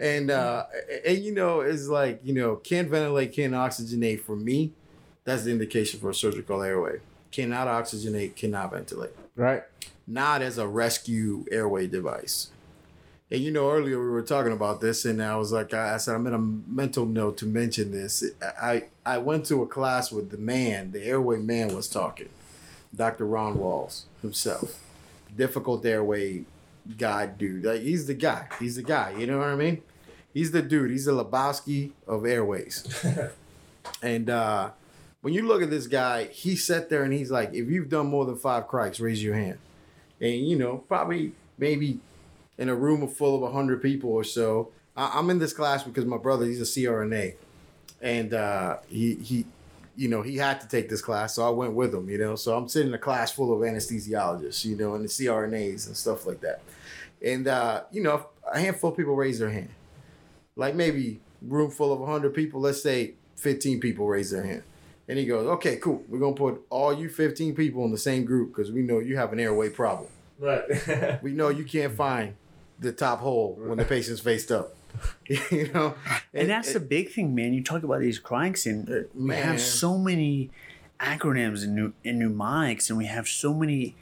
[0.00, 0.64] and uh,
[1.06, 4.22] and you know, it's like you know, can't ventilate, can't oxygenate.
[4.22, 4.72] For me,
[5.24, 7.00] that's the indication for a surgical airway.
[7.30, 9.62] Cannot oxygenate, cannot ventilate Right.
[10.06, 12.48] not as a rescue airway device.
[13.30, 15.96] And you know, earlier we were talking about this, and I was like, I I
[15.96, 18.24] said, I'm in a mental note to mention this.
[18.60, 22.28] I I went to a class with the man, the airway man was talking,
[22.94, 23.26] Dr.
[23.26, 24.80] Ron Walls himself,
[25.36, 26.44] difficult airway
[26.96, 27.64] guy dude.
[27.64, 28.48] Like he's the guy.
[28.60, 29.14] He's the guy.
[29.18, 29.82] You know what I mean?
[30.32, 30.90] He's the dude.
[30.90, 33.04] He's the Lebowski of airways.
[34.02, 34.70] and uh,
[35.22, 38.06] when you look at this guy, he sat there and he's like, if you've done
[38.06, 39.58] more than five cracks, raise your hand
[40.20, 41.98] and you know probably maybe
[42.58, 44.70] in a room full of 100 people or so.
[44.96, 47.34] I, I'm in this class because my brother, he's a CRNA.
[48.00, 49.46] And uh, he, he,
[49.96, 52.36] you know, he had to take this class, so I went with him, you know.
[52.36, 55.96] So I'm sitting in a class full of anesthesiologists, you know, and the CRNAs and
[55.96, 56.60] stuff like that.
[57.24, 59.70] And, uh, you know, a handful of people raise their hand.
[60.54, 64.62] Like maybe room full of 100 people, let's say 15 people raise their hand.
[65.08, 66.02] And he goes, okay, cool.
[66.08, 68.98] We're going to put all you 15 people in the same group because we know
[68.98, 70.10] you have an airway problem.
[70.38, 71.22] Right.
[71.22, 72.34] We know you can't find
[72.78, 74.74] the top hole when the patient's faced up.
[75.50, 75.94] you know?
[76.32, 77.52] And, that's the big thing, man.
[77.52, 79.42] You talk about these cranks, and uh, we man.
[79.42, 80.50] have so many
[81.00, 83.94] acronyms and, nu- and mnemonics, and we have so many.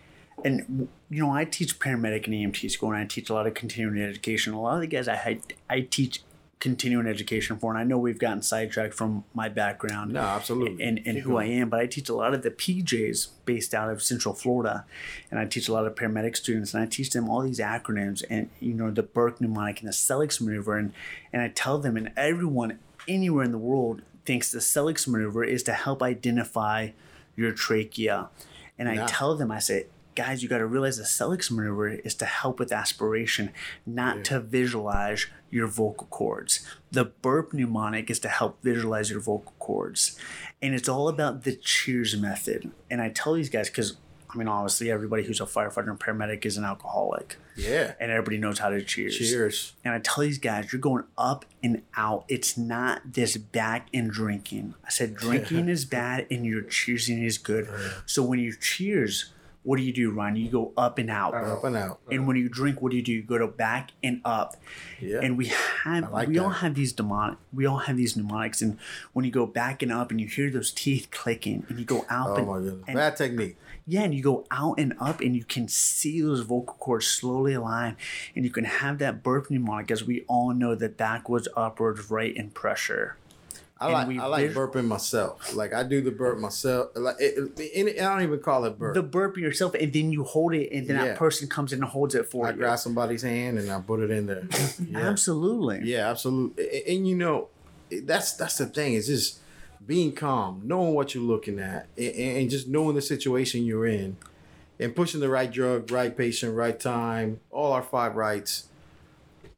[0.45, 3.55] And you know, I teach paramedic and EMT school, and I teach a lot of
[3.55, 4.53] continuing education.
[4.53, 5.39] A lot of the guys I
[5.70, 6.22] I teach
[6.64, 10.82] continuing education for, and I know we've gotten sidetracked from my background No, absolutely.
[10.82, 13.90] and, and who I am, but I teach a lot of the PJs based out
[13.90, 14.86] of Central Florida,
[15.30, 18.24] and I teach a lot of paramedic students, and I teach them all these acronyms
[18.30, 20.94] and you know the burp mnemonic and the Sellick maneuver, and
[21.34, 25.62] and I tell them, and everyone anywhere in the world thinks the Sellick maneuver is
[25.64, 26.92] to help identify
[27.36, 28.30] your trachea,
[28.78, 29.84] and I tell them, I say.
[30.14, 33.50] Guys, you got to realize the Sellick maneuver is to help with aspiration,
[33.84, 36.64] not to visualize your vocal cords.
[36.92, 40.18] The burp mnemonic is to help visualize your vocal cords.
[40.62, 42.70] And it's all about the cheers method.
[42.90, 43.96] And I tell these guys, because
[44.32, 47.92] I mean, obviously, everybody who's a firefighter and paramedic is an alcoholic, Yeah.
[48.00, 49.16] and everybody knows how to cheers.
[49.16, 49.74] Cheers.
[49.84, 52.24] And I tell these guys, you're going up and out.
[52.28, 54.74] It's not this back and drinking.
[54.84, 57.68] I said, drinking is bad and your cheersing is good.
[58.06, 59.32] So when you cheers,
[59.64, 60.36] what do you do, Ryan?
[60.36, 61.34] You go up and out.
[61.34, 61.98] Up and out.
[62.10, 63.12] And when you drink, what do you do?
[63.12, 64.56] You go to back and up.
[65.00, 65.20] Yeah.
[65.22, 65.46] And we
[65.84, 68.78] have like we all have these demonic we all have these mnemonics and
[69.12, 72.04] when you go back and up and you hear those teeth clicking and you go
[72.08, 72.84] out oh and, my goodness.
[72.86, 73.56] and Bad technique.
[73.86, 77.54] yeah, and you go out and up and you can see those vocal cords slowly
[77.54, 77.96] align
[78.34, 82.34] and you can have that burp mnemonic as we all know that backwards, upwards, right,
[82.36, 83.16] and pressure.
[83.81, 85.55] I like I like burping myself.
[85.55, 86.91] Like I do the burp myself.
[86.95, 88.95] Like it, it, it- I don't even call it burp.
[88.95, 91.05] The burp yourself and then you hold it and then Yeah.
[91.07, 92.55] that person comes in and holds it for I you.
[92.55, 94.45] I grab somebody's hand and I put it in there.
[94.89, 94.99] Yeah.
[95.11, 95.81] Absolutely.
[95.85, 96.64] Yeah, absolutely.
[96.64, 97.49] A- And, you know,
[98.05, 98.95] that's that's the thing.
[98.95, 99.41] Is just
[99.85, 104.16] being calm, knowing what you're looking at, and, and just knowing the situation you're in,
[104.81, 108.68] and pushing the right drug, right patient, right time, all our five rights.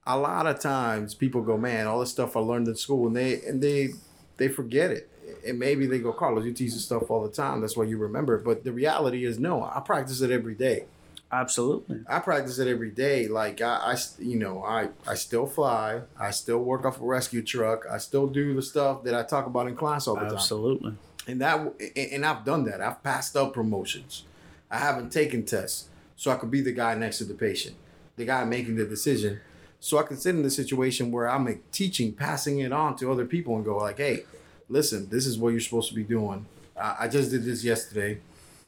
[0.09, 3.17] A lot of times, people go, "Man, all this stuff I learned in school," and
[3.17, 3.91] they and they
[4.37, 5.11] they forget it.
[5.47, 7.61] And maybe they go, "Carlos, you teach this stuff all the time.
[7.61, 10.87] That's why you remember." it." But the reality is, no, I practice it every day.
[11.33, 12.01] Absolutely.
[12.09, 13.27] I practice it every day.
[13.27, 16.03] Like I, I, you know, I, I still fly.
[16.19, 17.85] I still work off a rescue truck.
[17.91, 20.35] I still do the stuff that I talk about in class all the time.
[20.35, 20.95] Absolutely.
[21.27, 22.81] And that, and and I've done that.
[22.81, 24.25] I've passed up promotions.
[24.71, 27.77] I haven't taken tests, so I could be the guy next to the patient,
[28.17, 29.41] the guy making the decision.
[29.87, 33.25] So I can sit in the situation where I'm teaching, passing it on to other
[33.25, 34.25] people, and go like, "Hey,
[34.69, 36.45] listen, this is what you're supposed to be doing.
[36.77, 38.19] I, just did this yesterday,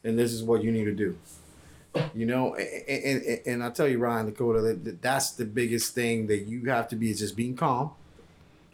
[0.05, 1.19] and this is what you need to do."
[2.14, 6.29] You know, and, and, and I tell you, Ryan Dakota, that that's the biggest thing
[6.29, 7.91] that you have to be is just being calm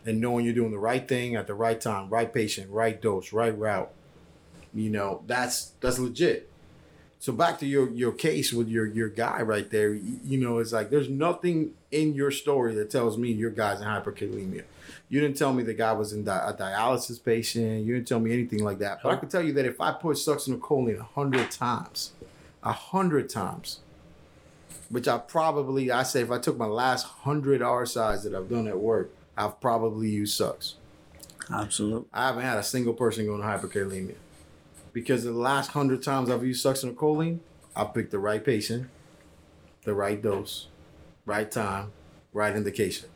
[0.05, 3.33] and knowing you're doing the right thing at the right time, right patient, right dose,
[3.33, 3.91] right route.
[4.75, 6.51] You know, that's that's legit.
[7.25, 10.75] So back to your your case with your your guy right there, you, know, it's
[10.75, 14.65] like there's nothing in your story that tells me your guy's in hyperkalemia.
[15.09, 17.87] You didn't tell me the guy was in di- a dialysis patient.
[17.87, 19.03] You didn't tell me anything like that.
[19.03, 22.13] But I can tell you that if I put succinylcholine a hundred times,
[22.63, 23.81] a hundred times,
[24.91, 28.51] which I probably I say if I took my last hundred R RSIs that I've
[28.51, 30.75] done at work, I've probably used sucks.
[31.51, 32.07] Absolutely.
[32.13, 34.17] I haven't had a single person go into hyperkalemia
[34.95, 37.41] because the last hundred times I've used succinylcholine,
[37.77, 38.89] I've picked the right patient,
[39.85, 40.69] the right dose,
[41.27, 41.93] right time,
[42.33, 43.11] right indication.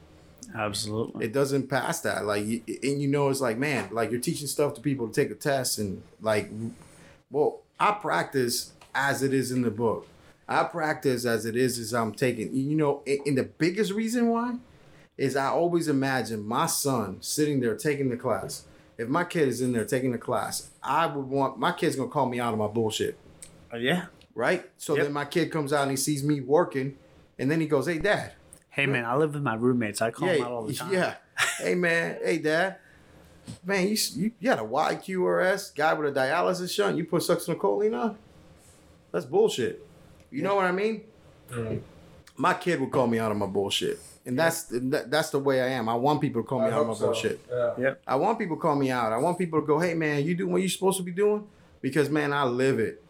[0.54, 1.24] Absolutely.
[1.26, 2.24] It doesn't pass that.
[2.26, 5.14] Like, you- and you know, it's like, man, like you're teaching stuff to people to
[5.14, 6.50] take a test and like,
[7.30, 10.06] well, I practice as it is in the book.
[10.48, 12.54] I practice as it is as I'm taking.
[12.54, 14.56] You know, and the biggest reason why
[15.18, 18.64] is I always imagine my son sitting there taking the class.
[18.98, 22.10] If my kid is in there taking a class, I would want my kid's gonna
[22.10, 23.16] call me out of my bullshit,
[23.72, 24.06] Uh, yeah.
[24.34, 24.68] right?
[24.76, 25.04] So Yep.
[25.04, 26.98] then my kid comes out and he sees me working,
[27.38, 28.32] and then he goes, "Hey, dad,
[28.70, 30.00] Hey man, I live with my roommates.
[30.02, 30.92] I call yeah, them out all the time.
[30.92, 31.14] yeah.
[31.58, 32.76] hey man, hey dad,
[33.64, 36.96] man, you you, you got a YQRS guy with a dialysis shunt.
[36.96, 38.18] You put succinylcholine on?
[39.12, 39.84] That's bullshit.
[40.30, 41.02] You know what I mean?
[42.36, 43.98] My kid would call me out of my bullshit,
[44.28, 45.88] and that's that, that's the way I am.
[45.88, 47.04] I want people to call me I out of my hope so.
[47.06, 47.40] bullshit.
[47.78, 47.94] Yeah.
[48.06, 49.12] I want people to call me out.
[49.12, 51.46] I want people to go, hey man, you doing what you're supposed to be doing?
[51.80, 53.02] Because man, I live it.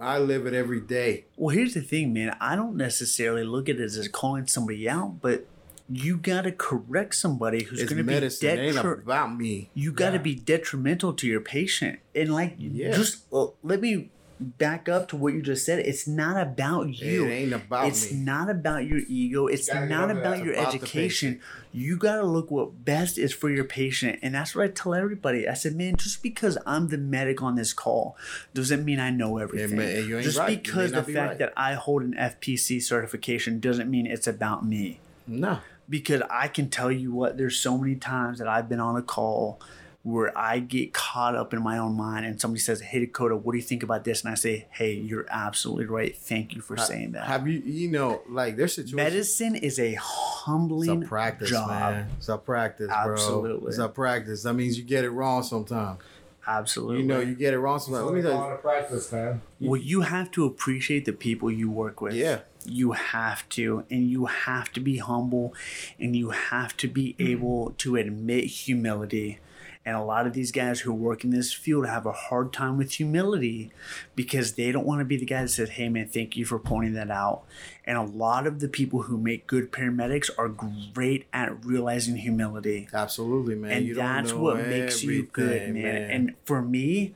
[0.00, 1.26] I live it every day.
[1.36, 2.36] Well, here's the thing, man.
[2.40, 5.46] I don't necessarily look at it as calling somebody out, but
[5.88, 8.48] you got to correct somebody who's It's going to be medicine.
[8.48, 9.70] It ain't detri- about me.
[9.74, 10.22] you got to Yeah.
[10.22, 12.00] be detrimental to your patient.
[12.14, 12.92] And like, Yeah.
[12.92, 14.10] just uh, let me
[14.42, 15.78] back up to what you just said.
[15.80, 17.26] It's not about you.
[17.26, 18.18] It ain't about it's me.
[18.20, 19.46] not about your ego.
[19.46, 20.44] It's not about that.
[20.44, 21.40] your about education.
[21.72, 24.18] You got to look what best is for your patient.
[24.22, 25.48] And that's what I tell everybody.
[25.48, 28.16] I said, man, just because I'm the medic on this call
[28.52, 29.78] doesn't mean I know everything.
[29.78, 30.50] you ain't just right.
[30.50, 31.38] You because the be fact right.
[31.38, 35.60] that I hold an FPC certification doesn't mean it's about me No.
[35.88, 39.02] because I can tell you what there's so many times that I've been on a
[39.02, 39.58] call
[40.04, 43.52] where I get caught up in my own mind and somebody says, Hey Dakota, what
[43.52, 44.22] do you think about this?
[44.22, 46.16] And I say, Hey, you're absolutely right.
[46.16, 47.26] Thank you for saying that.
[47.26, 48.96] Have you, you know, like there's situations.
[48.96, 51.68] Medicine is a It's humbling a practice, job.
[51.68, 52.08] man.
[52.18, 53.12] It's a practice, bro.
[53.12, 53.68] Absolutely.
[53.68, 54.42] It's a practice.
[54.42, 56.00] That means you get it wrong sometimes.
[56.46, 56.98] Absolutely.
[56.98, 58.06] You know, you get it wrong sometimes.
[58.06, 58.56] Let me tell you.
[58.56, 59.40] practice, man.
[59.60, 62.14] well, you have to appreciate the people you work with.
[62.14, 62.40] Yeah.
[62.64, 65.54] You have to, and you have to be humble,
[66.00, 67.30] and you have to be mm-hmm.
[67.30, 69.38] able to admit humility.
[69.84, 72.78] And a lot of these guys who work in this field have a hard time
[72.78, 73.72] with humility
[74.14, 76.58] because they don't want to be the guy that says, Hey, man, thank you for
[76.58, 77.42] pointing that out.
[77.84, 82.88] And a lot of the people who make good paramedics are great at realizing humility
[82.92, 83.72] Absolutely, man.
[83.72, 86.10] and you don't that's what makes you good, everything, man.
[86.10, 87.14] And for me,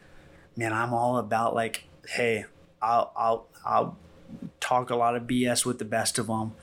[0.57, 2.47] man, I'm all about like, hey,
[2.83, 3.97] I'll I'll I'll
[4.59, 6.55] talk a lot of BS with the best of them,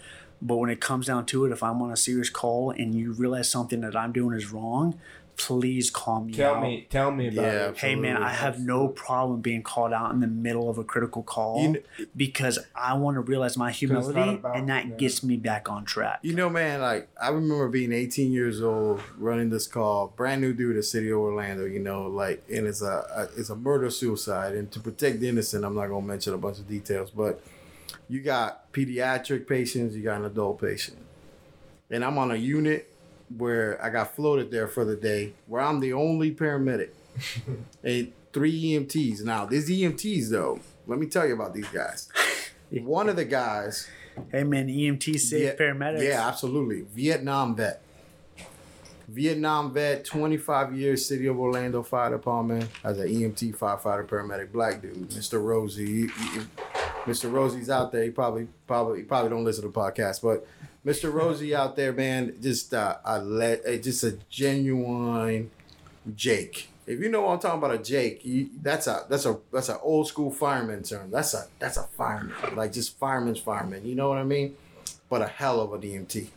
[0.41, 3.13] but when it comes down to it, if I'm on a serious call and you
[3.13, 4.99] realize something that I'm doing is wrong,
[5.35, 6.61] please call me Tell out.
[6.63, 7.69] me, tell me about Yeah.
[7.69, 7.77] it.
[7.77, 11.23] Hey man, I have no problem being called out in the middle of a critical
[11.23, 14.95] call You kn- because I want to realize my humility, about- and that yeah.
[14.95, 16.19] gets me back on track.
[16.21, 20.53] You know, man, like I remember being 18 years old, running this call, brand new
[20.53, 21.65] dude at City of Orlando.
[21.65, 25.29] You know, like, and it's a, a it's a murder suicide, and to protect the
[25.29, 27.41] innocent, I'm not gonna mention a bunch of details, but
[28.07, 30.97] you got pediatric patients, you got an adult patient,
[31.89, 32.92] and I'm on a unit
[33.37, 36.89] where I got floated there for the day, where I'm the only paramedic,
[37.83, 39.23] and three EMTs.
[39.23, 42.09] Now, these EMTs though, let me tell you about these guys.
[42.71, 43.87] One of the guys
[44.31, 46.03] Hey man, EMT save yeah, paramedics.
[46.03, 46.81] Yeah, absolutely.
[46.93, 47.81] Vietnam vet.
[49.07, 54.81] Vietnam vet, 25 years, City of Orlando Fire Department as an EMT firefighter paramedic, black
[54.81, 55.43] dude, Mr.
[55.43, 55.85] Rosie.
[55.85, 56.41] He- he-
[57.05, 57.29] Mr.
[57.29, 58.03] Rosie's out there.
[58.03, 60.47] He probably probably he probably don't listen to the podcast, but
[60.85, 61.13] Mr.
[61.13, 65.49] Rosie out there, man, just uh, a let uh, just a genuine
[66.15, 66.67] Jake.
[66.85, 69.69] If you know what I'm talking about, a Jake, you, that's a that's a that's
[69.69, 71.09] an old school fireman term.
[71.09, 73.85] That's a that's a fireman, like just fireman's fireman.
[73.85, 74.57] You know what I mean?
[75.09, 76.27] But a hell of an EMT,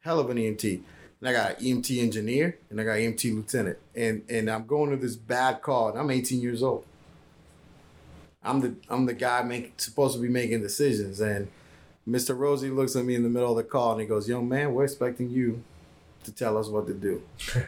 [0.00, 0.80] hell of an EMT.
[1.20, 4.90] And I got an EMT engineer and I got EMT lieutenant, and and I'm going
[4.90, 5.90] to this bad call.
[5.90, 6.86] And I'm 18 years old.
[8.42, 11.48] I'm the I'm the guy make, supposed to be making decisions, and
[12.08, 12.36] Mr.
[12.36, 14.72] Rosie looks at me in the middle of the call and he goes, "Young man,
[14.72, 15.62] we're expecting you
[16.24, 17.22] to tell us what to do."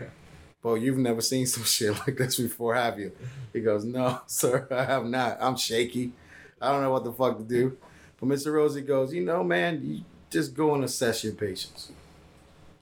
[0.63, 3.13] Well, you've never seen some shit like this before, have you?
[3.53, 5.39] He goes, No, sir, I have not.
[5.41, 6.13] I'm shaky.
[6.61, 7.79] I don't know what the fuck to do.
[8.19, 8.53] But Mr.
[8.53, 11.93] Rosie goes, You know, man, you just go and assess your patients.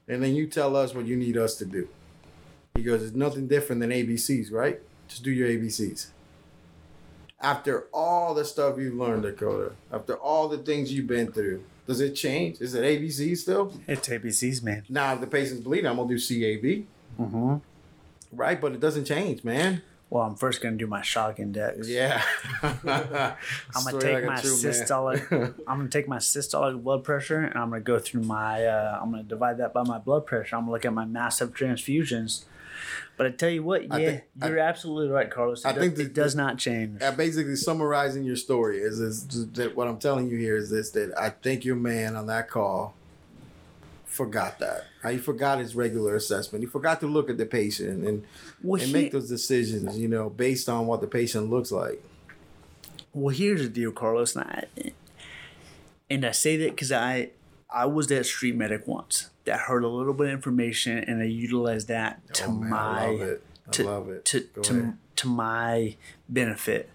[0.07, 1.87] And then you tell us what you need us to do.
[2.75, 4.81] He goes, It's nothing different than ABCs, right?
[5.07, 6.07] Just do your ABCs.
[7.41, 12.01] After all the stuff you've learned, Dakota, after all the things you've been through, does
[12.01, 12.59] it change?
[12.59, 13.73] Is it ABC still?
[13.87, 14.83] It's ABCs, man.
[14.89, 16.85] Now, if the patient's bleeding, I'm going to do CAB.
[17.19, 17.55] Mm-hmm.
[18.31, 19.81] Right, but it doesn't change, man.
[20.09, 21.87] Well, I'm first gonna do my shock index.
[21.87, 22.23] Yeah.
[22.63, 25.53] I'm gonna take my systolic.
[25.67, 28.65] I'm gonna take my systolic blood pressure, and I'm gonna go through my.
[28.65, 30.55] Uh, I'm gonna divide that by my blood pressure.
[30.55, 32.45] I'm gonna look at my massive transfusions.
[33.17, 35.65] But I tell you what, yeah, think- you're absolutely right, Carlos.
[35.65, 37.01] It, I do- think it that- does not change.
[37.01, 40.91] Uh, basically, summarizing your story is, is that what I'm telling you here is this:
[40.91, 42.93] that I think your man on that call
[44.05, 44.85] forgot that.
[45.09, 46.63] He forgot his regular assessment.
[46.63, 48.25] He forgot to look at the patient and,
[48.63, 52.03] Well, and he- make those decisions, you know, based on what the patient looks like.
[53.13, 54.91] Well, here's the deal, Carlos, and I,
[56.09, 57.29] and I say that because I
[57.71, 61.23] I was that street medic once that heard a little bit of information and oh,
[61.23, 63.43] I utilized that to Oh, man, my I love it.
[63.67, 64.25] I to, love it.
[64.25, 64.97] to Go to, ahead.
[65.17, 65.95] to my
[66.27, 66.89] benefit,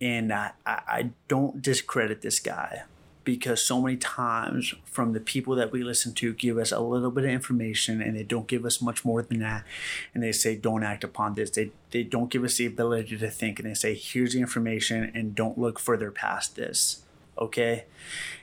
[0.00, 2.82] and I, I I don't discredit this guy
[3.24, 7.10] because so many times from the people that we listen to give us a little
[7.10, 9.64] bit of information and they don't give us much more than that
[10.12, 13.30] and they say don't act upon this they, they don't give us the ability to
[13.30, 17.00] think and they say here's the information and don't look further past this
[17.38, 17.84] okay?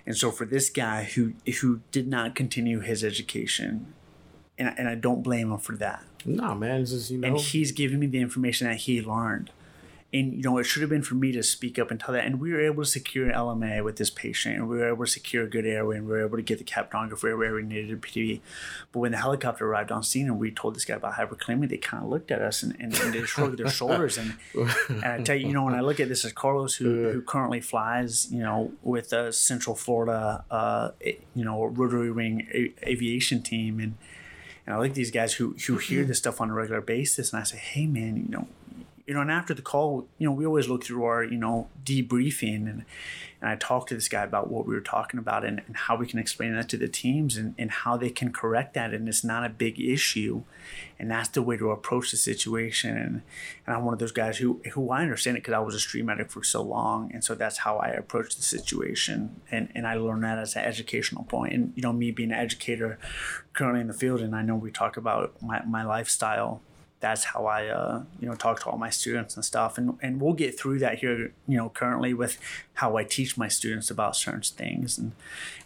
[0.06, 3.94] And so for this guy who who did not continue his education
[4.58, 6.04] and, I- and i don't blame him for that.
[6.26, 7.28] Nah, man, it's just you know.
[7.30, 9.50] and he's giving me the information that he learned
[10.14, 12.26] and you know it should have been for me to speak up and tell that.
[12.26, 15.06] And we were able to secure an lma with this patient and we were able
[15.06, 17.64] to secure a good airway and we were able to get the capnography where we
[17.64, 18.42] needed to be
[18.92, 21.78] but when the helicopter arrived on scene and we told this guy about hyperkalemia they
[21.78, 24.18] kind of looked at us and, and, and they shrugged their shoulders.
[24.18, 24.36] And,
[24.90, 27.22] and i tell you you know when i look at this as carlos who, who
[27.22, 30.92] currently flies you know with a central florida uh,
[31.36, 33.96] you know rotary wing a- aviation team and
[34.66, 37.42] and I like these guys who who hear this stuff on a regular basis, and
[37.42, 38.48] I say, hey man, you know,
[39.12, 41.68] you know, and after the call, you know, we always look through our you know
[41.84, 42.86] debriefing, and
[43.42, 45.98] and I talked to this guy about what we were talking about and, and how
[45.98, 49.10] we can explain that to the teams and, and how they can correct that, and
[49.10, 50.44] it's not a big issue,
[50.98, 52.96] and that's the way to approach the situation.
[52.96, 53.22] And,
[53.68, 55.80] and I'm one of those guys who who I understand it because I was a
[55.82, 59.86] street medic for so long, and so that's how I approach the situation, and and
[59.86, 61.52] I learned that as an educational point.
[61.52, 62.98] And you know, me being an educator
[63.52, 66.62] currently in the field, and I know we talk about my, my lifestyle.
[67.02, 70.22] That's how I, uh, you know, talk to all my students and stuff, and and
[70.22, 72.38] we'll get through that here, you know, currently with
[72.76, 75.12] how I teach my students about certain things, and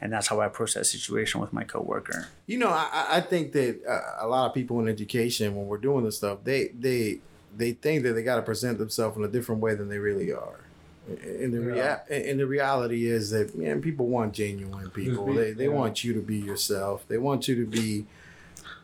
[0.01, 2.29] and that's how I approach that situation with my coworker.
[2.47, 5.67] You know, I, I- I think that uh, a lot of people in education, when
[5.67, 7.19] we're doing this stuff, they they
[7.55, 10.31] they think that they got to present themselves in a different way than they really
[10.33, 10.59] are.
[11.07, 15.25] And the rea- and the reality is that man, people want genuine people.
[15.27, 15.69] be- They they yeah.
[15.81, 17.05] want you to be yourself.
[17.07, 18.05] They want you to be.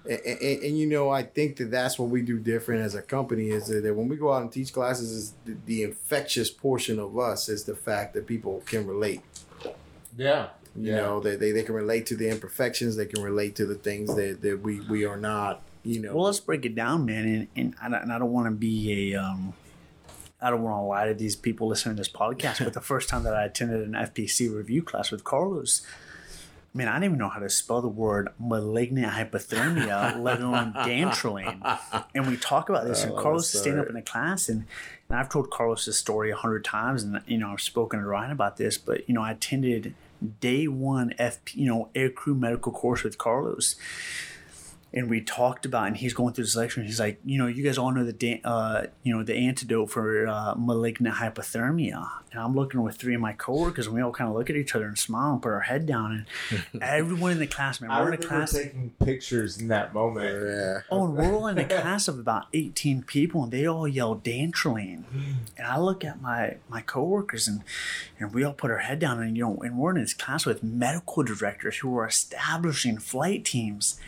[0.10, 3.02] And, and, and you know, I think that that's what we do different as a
[3.02, 6.98] company is that when we go out and teach classes, is the, the infectious portion
[7.00, 9.22] of us is the fact that people can relate.
[10.18, 10.50] Yeah.
[10.76, 10.96] You Yeah.
[11.02, 12.96] know, they, they, they can relate to the imperfections.
[12.96, 16.16] They can relate to the things that, that we, we are not, you know.
[16.16, 17.26] Well, let's break it down, man.
[17.28, 19.54] And, and I don't, and I don't want to be a, um,
[20.42, 23.08] I don't want to lie to these people listening to this podcast, but the first
[23.10, 25.86] time that I attended an FPC review class with Carlos,
[26.74, 31.80] man, I didn't even know how to spell the word malignant hyperthermia, let alone dantrolene.
[32.16, 34.66] And we talk about this, and Carlos is standing up in a class, and,
[35.10, 38.06] and I've told Carlos this story a hundred times, and you know I've spoken to
[38.06, 39.94] Ryan about this, but you know I attended
[40.40, 43.76] day one FP, you know aircrew medical course with Carlos,
[44.94, 47.48] and we talked about, and he's going through this lecture, and he's like, you know,
[47.48, 52.10] you guys all know the, da- uh, you know, the antidote for uh, malignant hyperthermia,
[52.32, 54.56] and I'm looking with three of my coworkers, and we all kind of look at
[54.56, 56.26] each other and smile and put our head down,
[56.72, 58.52] and everyone in the class, man, we're in a class.
[58.54, 60.46] taking pictures in that moment.
[60.46, 60.82] yeah.
[60.90, 64.16] Oh, and we're all in a class of about 18 people, and they all yell
[64.16, 65.04] dantrolene.
[65.58, 67.62] And I look at my my coworkers, and
[68.20, 70.46] and we all put our head down, and you know, and we're in this class
[70.46, 74.00] with medical directors who are establishing flight teams.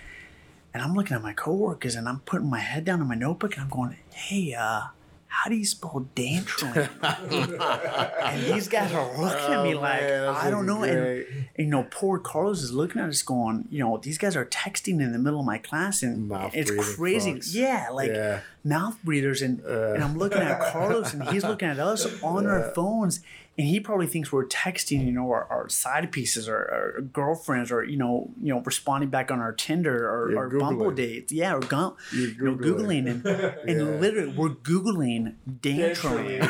[0.74, 3.54] And I'm looking at my coworkers, and I'm putting my head down in my notebook,
[3.54, 4.82] and I'm going, "Hey, uh,
[5.28, 6.90] how do you spell dantrolene?"
[8.24, 11.28] and these guys are looking at me Oh, like, man, "I don't know." And and,
[11.58, 15.00] you know, poor Carlos is looking at us going, you know, these guys are texting
[15.02, 17.40] in the middle of my class and Mouth it's crazy.
[17.52, 18.40] Yeah, like Yeah.
[18.64, 19.42] mouth breathers.
[19.44, 19.94] And, Uh.
[19.94, 23.20] and I'm looking at Carlos and he's looking at us on our phones.
[23.56, 27.72] And he probably thinks we're texting, you know, our, our side pieces or our girlfriends
[27.72, 31.32] or, you know, you know, responding back on our Tinder or, or Bumble dates.
[31.32, 33.22] Yeah, or gun, You're you know, Googling.
[33.22, 33.62] Googling.
[33.68, 36.42] And, and literally we're Googling dantrolene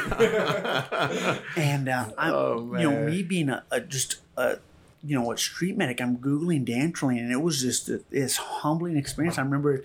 [1.57, 4.59] and uh, I'm, Oh, you know, me being a, a just a,
[5.03, 8.95] you know, a street medic, I'm googling dantrolene, and it was just a, this humbling
[8.95, 9.37] experience.
[9.37, 9.83] I remember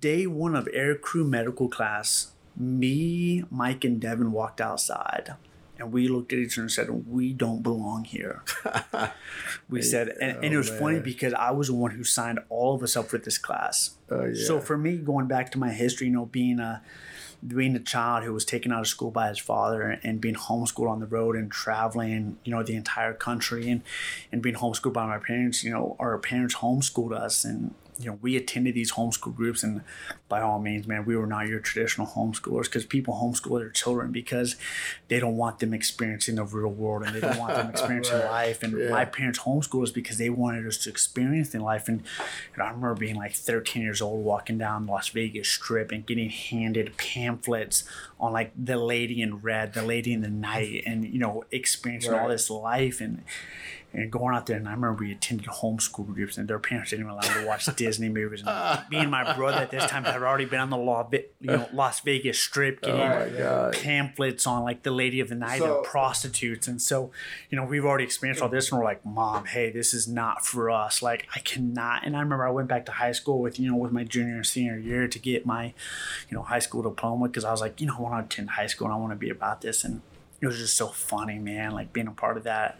[0.00, 2.30] day one of air crew medical class.
[2.56, 5.34] Me, Mike, and Devin walked outside,
[5.78, 8.42] and we looked at each other and said, "We don't belong here."
[9.68, 12.40] we said, and, and it Oh, was funny because I was the one who signed
[12.48, 13.96] all of us up for this class.
[14.10, 14.44] Oh, yeah.
[14.46, 16.82] So for me, going back to my history, you know, being a
[17.46, 20.88] being a child who was taken out of school by his father and being homeschooled
[20.88, 23.82] on the road and traveling, you know, the entire country and
[24.32, 28.18] and being homeschooled by my parents, you know, our parents homeschooled us and you know,
[28.20, 29.82] we attended these homeschool groups, and
[30.28, 34.12] by all means, man, we were not your traditional homeschoolers because people homeschool their children
[34.12, 34.56] because
[35.08, 38.26] they don't want them experiencing the real world and they don't want them experiencing Right.
[38.26, 38.62] life.
[38.62, 38.90] And Yeah.
[38.90, 41.88] my parents homeschooled us because they wanted us to experience in life.
[41.88, 42.02] And,
[42.54, 46.28] and I remember being like 13 years old, walking down Las Vegas Strip and getting
[46.30, 47.84] handed pamphlets
[48.20, 52.12] on like the lady in red, the lady in the night, and you know, experiencing
[52.12, 53.22] all this life and
[53.92, 54.56] and going out there.
[54.58, 57.46] And I remember we attended homeschool groups, and their parents didn't even allow them to
[57.48, 58.42] watch Disney movies.
[58.46, 61.24] And me and my brother at this time had already been on the law, you
[61.40, 65.76] know, Las Vegas Strip getting Oh pamphlets on like the lady of the night So-
[65.78, 67.10] and prostitutes and so
[67.50, 70.44] you know we've already experienced all this and we're like mom hey this is not
[70.44, 73.58] for us like i cannot and i remember i went back to high school with
[73.58, 75.66] you know with my junior and senior year to get my
[76.28, 78.50] you know high school diploma because i was like you know i want to attend
[78.50, 80.00] high school and i want to be about this and
[80.40, 82.78] it was just so funny man like being a part of that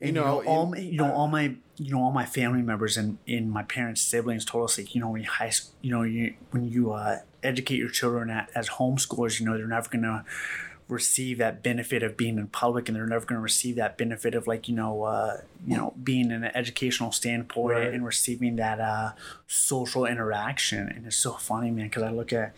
[0.00, 2.96] You you know, know, all you know all my you know all my family members
[2.96, 6.02] and in my parents' siblings told us like you know when you high you know
[6.02, 10.24] you when you uh, educate your children at, as homeschoolers you know they're never gonna
[10.88, 14.34] receive that benefit of being in public and they're never going to receive that benefit
[14.34, 17.94] of like you know uh, you know being in an educational standpoint Right.
[17.94, 19.12] and receiving that uh,
[19.46, 22.52] social interaction and it's so funny man because i look at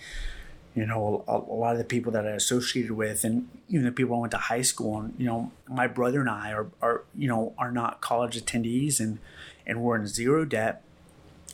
[0.77, 3.91] you know a, a lot of the people that i associated with and even the
[3.91, 7.03] people i went to high school and you know my brother and i are, are
[7.17, 9.19] you know are not college attendees and
[9.67, 10.83] and we're in zero debt.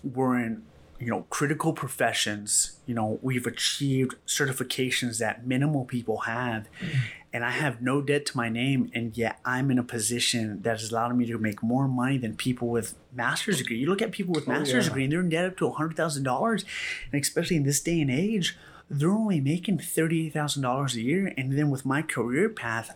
[0.04, 0.62] We're in
[1.00, 2.72] you know critical professions.
[2.86, 6.68] You know we've achieved certifications that minimal people have.
[6.80, 6.98] Mm-hmm.
[7.34, 10.78] And i have no debt to my name and yet i'm in a position that
[10.80, 13.78] has allowed me to make more money than people with master's degree.
[13.78, 14.90] You look at people with Oh, master's yeah.
[14.90, 16.64] degree and they're in debt up to $100000
[17.10, 18.58] and especially in this day and age
[18.92, 22.94] they're only making $38000 a year and then with my career path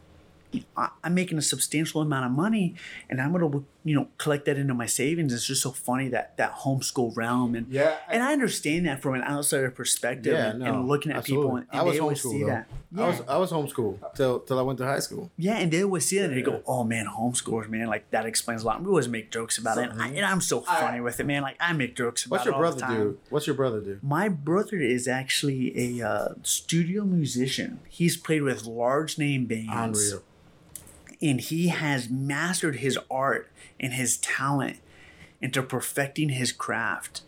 [0.76, 2.74] I'm making a substantial amount of money,
[3.10, 5.32] and I'm gonna, you know, collect that into my savings.
[5.32, 9.14] It's just so funny that that homeschool realm, and Yeah, and I understand that from
[9.14, 11.44] an outsider perspective, Yeah, and, no, and looking at absolutely.
[11.46, 12.46] people, and, I was they always see though.
[12.48, 12.66] that.
[12.90, 15.30] Yeah, I was I was homeschooled till till I went to high school.
[15.38, 18.26] yeah, and they always see that, and they go, "Oh man, homeschoolers, man, like that
[18.26, 20.80] explains a lot." We always make jokes about it, and, I, and I'm so I-
[20.80, 21.42] funny with it, man.
[21.42, 23.18] Like I make jokes about What's your brother do?
[23.30, 24.00] What's your brother do?
[24.02, 25.62] My brother is actually
[26.00, 27.78] a uh, studio musician.
[27.88, 30.22] He's played with large name bands Unreal.
[31.22, 33.48] and he has mastered his art
[33.80, 34.78] and his talent
[35.40, 37.22] into perfecting his craft.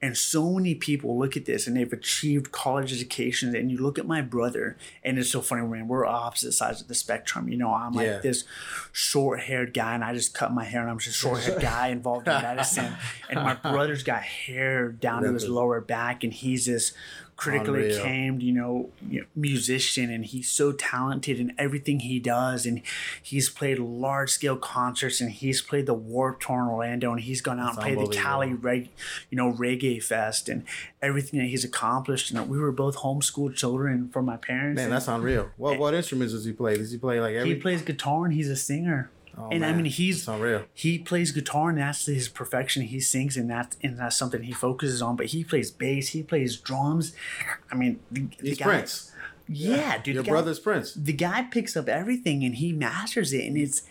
[0.00, 3.52] And so many people look at this and they've achieved college educations.
[3.52, 5.88] And you look at my brother, and it's so funny, man.
[5.88, 7.48] We're opposite sides of the spectrum.
[7.48, 8.18] You know, I'm like Yeah.
[8.18, 8.44] this
[8.92, 11.60] short haired guy, and I just cut my hair, and I'm just a short haired
[11.62, 12.92] guy involved in medicine.
[13.28, 16.92] And my brother's got hair down to his lower back, and he's this
[17.38, 17.98] critically Unreal.
[17.98, 18.90] acclaimed, you know,
[19.36, 22.66] musician, and he's so talented in everything he does.
[22.66, 22.82] And
[23.22, 27.40] he's played large scale concerts, and he's played the Warped Tour in Orlando, and he's
[27.40, 28.88] gone out and played the Cali reg,
[29.30, 30.64] you know, reggae fest, and
[31.00, 32.32] everything that he's accomplished.
[32.32, 34.76] And we were both homeschooled children from my parents.
[34.76, 35.50] Man, and that's unreal.
[35.56, 36.76] What what instruments does he play?
[36.76, 37.54] Does he play like every?
[37.54, 39.10] he plays guitar and he's a singer.
[39.40, 42.82] Oh, and I mean, he's that's he plays guitar and that's his perfection.
[42.82, 45.14] He sings and that and that's something he focuses on.
[45.16, 47.14] But he plays bass, he plays drums.
[47.70, 49.12] I mean, the, the He's guy, Prince.
[49.48, 50.14] Yeah, dude.
[50.14, 50.94] Your the guy- brother's Prince.
[50.94, 53.82] the guy picks up everything and he masters it, and it's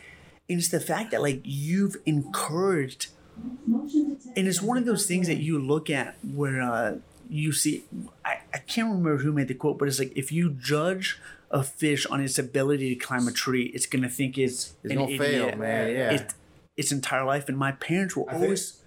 [0.50, 3.08] and it's the fact that like you've encouraged,
[3.66, 6.96] and it's one of those things that you look at where uh,
[7.30, 7.84] you see.
[8.26, 11.20] I, I can't remember who made the quote, but it's like if you judge
[11.52, 14.98] a fish on its ability to climb a tree, it's gonna think it's It's an
[15.00, 15.90] gonna fail, man.
[15.92, 16.12] Yeah.
[16.14, 16.34] It,
[16.76, 18.78] its entire life, and my parents were I think- always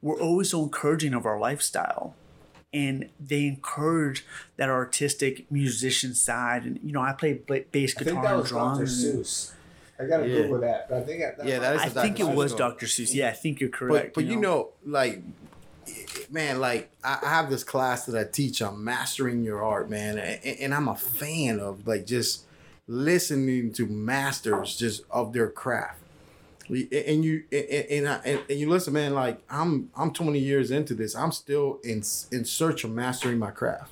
[0.00, 2.14] were always so encouraging of our lifestyle
[2.74, 4.24] and they encourage
[4.56, 6.64] that artistic musician side.
[6.64, 8.74] And you know, I play ba- bass I guitar think that and was Dr.
[8.76, 9.04] drums.
[9.04, 9.52] and- Seuss.
[9.98, 10.42] I gotta Yeah.
[10.42, 12.28] Google that, but I think that, that Yeah, that is I think Dr.
[12.30, 12.58] it Seuss was song.
[12.58, 12.86] Dr.
[12.86, 13.14] Seuss.
[13.14, 14.14] Yeah, I think you're But correct.
[14.16, 15.22] but you know, like,
[16.30, 20.18] man, like I I have this class that I teach on mastering your art, man,
[20.18, 22.44] and, and I'm a fan of like just
[22.86, 26.00] listening to masters just of their craft.
[26.68, 29.14] And you and, and, I- and, you listen, man.
[29.14, 31.14] Like I'm I'm 20 years into this.
[31.14, 32.02] I'm still in
[32.32, 33.90] in search of mastering my craft.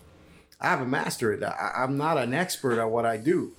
[0.61, 1.49] I haven't mastered it.
[1.77, 3.53] I'm not an expert at what I do.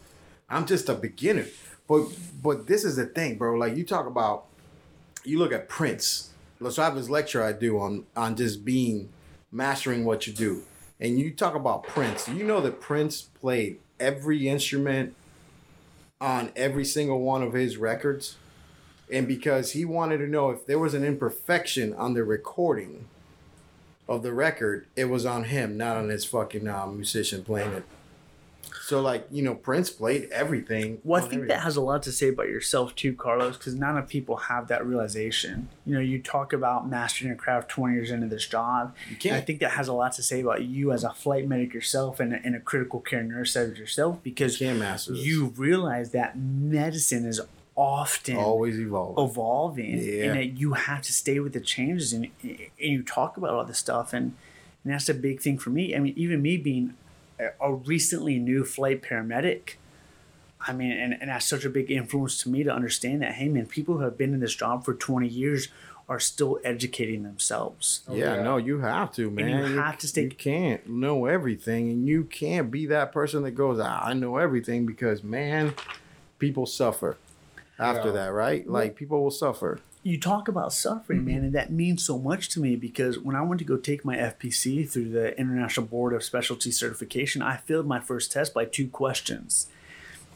[0.49, 1.45] I'm just a beginner.
[1.87, 2.07] But
[2.41, 3.55] but this is the thing, bro.
[3.55, 4.45] Like you talk about,
[5.23, 6.32] you look at Prince.
[6.63, 9.09] Have this lecture I do on on just being
[9.51, 10.63] mastering what you do,
[10.99, 12.27] and you talk about Prince.
[12.27, 15.15] You know that Prince played every instrument
[16.19, 18.37] on every single one of his records,
[19.11, 23.05] and because he wanted to know if there was an imperfection on the recording
[24.07, 27.83] of the record, it was on him, not on his fucking um, musician playing it.
[28.85, 30.99] So like you know, Prince played everything.
[31.05, 31.55] Well, I oh, think everything.
[31.55, 34.67] that has a lot to say about yourself too, Carlos, because not enough people have
[34.67, 35.69] that realization.
[35.85, 38.93] You know, you talk about mastering your craft 20 years into this job.
[39.09, 39.47] You I can't.
[39.47, 42.33] think that has a lot to say about you as a flight medic yourself and
[42.33, 45.25] a, and a critical care nurse as yourself, because You can't master this.
[45.25, 47.39] you realize that medicine is
[47.75, 49.17] often always evolve.
[49.17, 50.25] evolving Yeah.
[50.25, 53.63] and that you have to stay with the changes and, and you talk about all
[53.65, 54.35] this stuff and,
[54.83, 56.93] and that's a big thing for me i mean even me being
[57.39, 59.75] a, a recently new flight paramedic
[60.65, 63.49] i mean and, and that's such a big influence to me to understand that hey
[63.49, 65.67] man people who have been in this job for 20 years
[66.09, 68.43] are still educating themselves yeah, yeah.
[68.43, 69.47] no, you have to, man.
[69.71, 73.51] you have to stay- You can't know everything, and you can't be that person that
[73.51, 75.73] goes, "Ah, "I know everything," because man,
[76.39, 77.15] people suffer
[77.79, 78.15] after Yeah.
[78.15, 78.67] that, right?
[78.69, 79.79] Like people will suffer.
[80.03, 81.27] You talk about suffering, mm-hmm.
[81.27, 84.03] man, and that means so much to me because when I went to go take
[84.03, 88.65] my FPC through the International Board of Specialty Certification, I failed my first test by
[88.65, 89.67] two questions.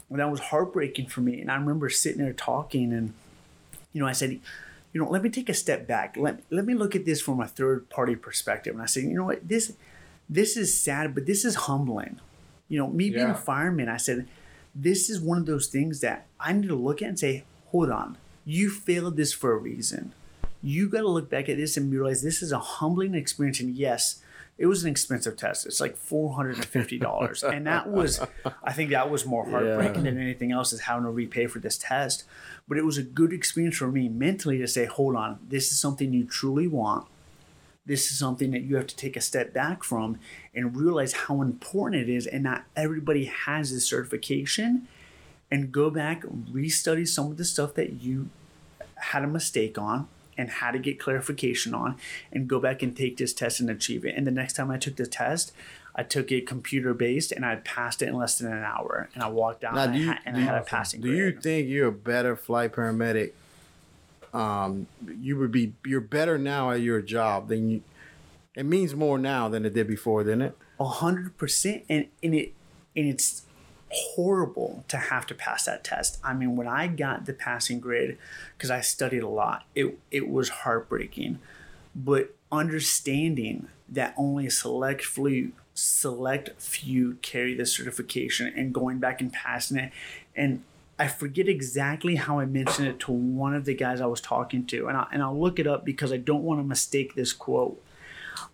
[0.08, 1.40] And that was heartbreaking for me.
[1.40, 3.12] And I remember sitting there talking and
[3.92, 6.16] you know, I said, you know, let me take a step back.
[6.16, 8.74] Let, let me look at this from a third party perspective.
[8.74, 9.72] And I said, you know what, this
[10.30, 12.20] this is sad, but this is humbling.
[12.68, 14.28] You know, me being a fireman, I said,
[14.74, 17.90] this is one of those things that I need to look at and say, hold
[17.90, 18.18] on,
[18.48, 20.14] you failed this for a reason.
[20.62, 23.60] You got to look back at this and realize this is a humbling experience.
[23.60, 24.22] And yes,
[24.56, 25.66] it was an expensive test.
[25.66, 28.20] It's like four hundred and fifty dollars, and that was,
[28.64, 31.76] I think that was more heartbreaking than anything else is having to repay for this
[31.76, 32.24] test.
[32.66, 35.78] But it was a good experience for me mentally to say, hold on, this is
[35.78, 37.06] something you truly want.
[37.86, 40.18] This is something that you have to take a step back from
[40.54, 44.88] and realize how important it is, and not everybody has this certification.
[45.50, 48.28] And go back, restudy some of the stuff that you
[49.00, 51.96] had a mistake on and how to get clarification on
[52.32, 54.14] and go back and take this test and achieve it.
[54.16, 55.52] And the next time I took the test,
[55.94, 59.08] I took it computer based and I passed it in less than an hour.
[59.14, 61.68] And I walked out and, I, you- and I had a passing Do you think
[61.68, 63.32] you're a better flight paramedic?
[64.32, 64.86] Um,
[65.18, 65.72] you would be.
[65.86, 67.82] You're better now at your job than you.
[68.54, 70.58] It means more now than it did before, didn't it?
[70.78, 72.52] A hundred percent, and and it
[72.94, 73.42] and it's
[73.90, 76.18] horrible to have to pass that test.
[76.22, 78.18] I mean, when I got the passing grade,
[78.56, 81.38] because I studied a lot, it it was heartbreaking.
[81.94, 89.20] But understanding that only a select few select few carry the certification and going back
[89.20, 89.92] and passing it,
[90.34, 90.62] and
[90.98, 94.66] I forget exactly how I mentioned it to one of the guys I was talking
[94.66, 97.32] to, and I, and I'll look it up because I don't want to mistake this
[97.32, 97.80] quote.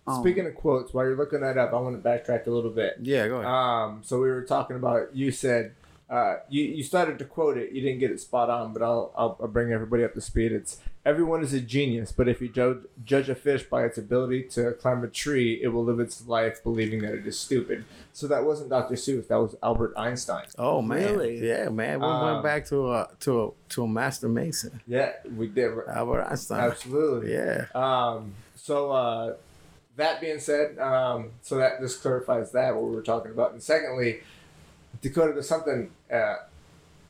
[0.07, 2.71] Um, Speaking of quotes, while you're looking that up, I want to backtrack a little
[2.71, 2.97] bit.
[3.01, 3.45] Yeah, go ahead.
[3.51, 5.15] Um, so we were talking about.
[5.15, 5.73] You said
[6.09, 7.71] uh, you you started to quote it.
[7.71, 10.51] You didn't get it spot on, but I'll, I'll I'll bring everybody up to speed.
[10.51, 14.43] It's everyone is a genius, but if you judge judge a fish by its ability
[14.51, 17.85] to climb a tree, it will live its life believing that it is stupid.
[18.13, 18.93] So that wasn't Dr.
[18.95, 19.27] Seuss.
[19.27, 20.45] That was Albert Einstein.
[20.59, 21.45] oh man, really?
[21.47, 21.99] yeah, man.
[21.99, 25.71] We Um, went back to a to a to a master mason, Yeah, we did.
[25.89, 26.59] Albert Einstein.
[26.71, 27.33] Absolutely.
[27.33, 27.65] Yeah.
[27.73, 29.33] Um, so uh,
[29.97, 33.53] that being said, um, so that this clarifies that what we were talking about.
[33.53, 34.19] And secondly,
[35.01, 36.35] Dakota, there's something uh,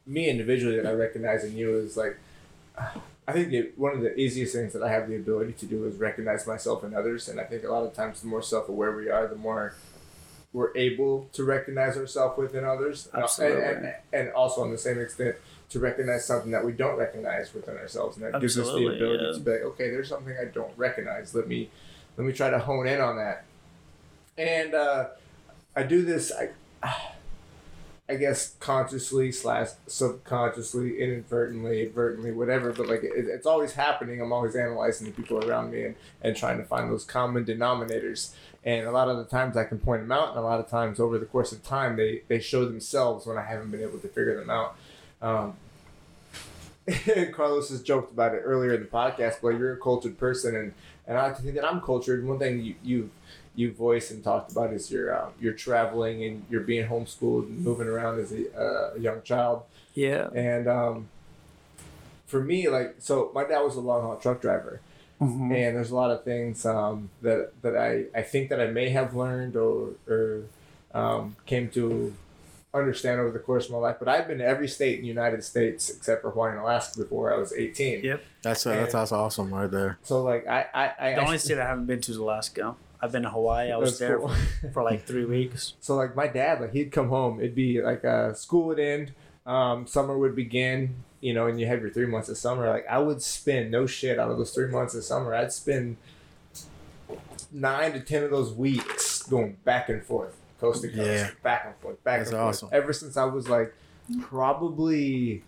[0.06, 2.18] me individually that I recognize in you is like.
[3.28, 5.96] I think one of the easiest things that I have the ability to do is
[5.96, 9.10] recognize myself in others, and I think a lot of times the more self-aware we
[9.10, 9.74] are, the more
[10.54, 13.64] we're able to recognize ourselves within others, And- Absolutely.
[13.64, 15.38] and, and, and also on the same extent
[15.70, 19.24] to recognize something that we don't recognize within ourselves, and that gives us the ability
[19.24, 19.32] yeah.
[19.32, 21.34] to be like, okay, there's something I don't recognize.
[21.34, 21.72] Let me
[22.18, 23.46] let me try to hone in on that.
[24.38, 25.08] And uh,
[25.76, 26.50] I do this, I,
[28.10, 32.72] I guess, consciously slash subconsciously, inadvertently, advertently, whatever.
[32.72, 34.22] But like, it, it's always happening.
[34.22, 38.34] I'm always analyzing the people around me and, and trying to find those common denominators.
[38.64, 40.68] And a lot of the times I can point them out, and a lot of
[40.68, 44.00] times over the course of time, they, they show themselves when I haven't been able
[44.00, 44.76] to figure them out.
[45.22, 45.54] Um,
[47.34, 50.74] Carlos has joked about it earlier in the podcast, but you're a cultured person, and,
[51.08, 52.26] and I like to think that I'm cultured.
[52.26, 53.10] One thing you you
[53.56, 57.60] you voiced and talked about is your uh, you're traveling and you're being homeschooled and
[57.64, 59.64] moving around as a, uh, young child.
[59.94, 60.28] Yeah.
[60.34, 61.08] And um,
[62.26, 64.82] for me, like, so my dad was a long haul truck driver,
[65.22, 65.52] Mhm.
[65.54, 68.90] and there's a lot of things um, that that I, I think that I may
[68.90, 70.42] have learned or or
[70.94, 72.14] um, came to
[72.76, 73.98] understand over the course of my life.
[74.00, 77.00] But I've been to every state in the United States except for Hawaii and Alaska
[77.00, 78.04] before I was 18.
[78.04, 78.24] Yep.
[78.42, 79.98] That's uh, that's, that's awesome right there.
[80.04, 82.76] So like I I, I The only I- state I haven't been to is Alaska.
[83.02, 83.72] I've been to Hawaii.
[83.72, 84.32] I was there cool.
[84.74, 85.74] for like three weeks.
[85.82, 87.40] So like my dad, like he'd come home.
[87.40, 89.12] It'd be like uh, school would end,
[89.46, 92.68] um, summer would begin, you know, and you have your three months of summer.
[92.70, 95.36] Like I would spend no shit out of those three months of summer.
[95.36, 95.98] I'd spend
[97.52, 100.36] nine to ten of those weeks going back and forth,
[100.72, 101.30] coast to coast, Yeah.
[101.44, 102.50] back and forth, back That's and forth.
[102.56, 102.70] awesome.
[102.72, 103.74] Ever since I was like
[104.22, 105.44] probably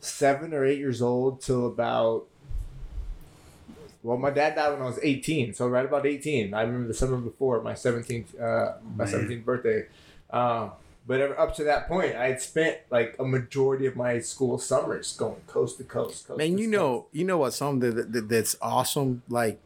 [0.00, 2.26] seven or eight years old till about.
[4.02, 6.52] Well, my dad died when I was 18, so right about 18.
[6.52, 9.86] I remember the summer before my 17th, uh, my 17th birthday.
[10.28, 10.72] Um,
[11.06, 14.58] but ever, up to that point, I had spent like a majority of my school
[14.58, 16.26] summers going coast to coast.
[16.28, 16.72] coast Man, to you coast.
[16.72, 17.54] know, you know what?
[17.54, 19.22] Something that, that, that's awesome.
[19.30, 19.58] Like,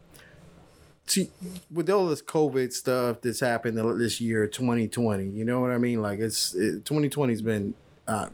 [1.08, 1.30] see,
[1.70, 5.24] with all this COVID stuff that's happened this year, 2020.
[5.28, 6.00] You know what I mean?
[6.02, 7.74] Like, it's it, 2020's been,
[8.06, 8.28] uh,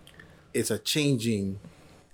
[0.53, 1.59] it's a changing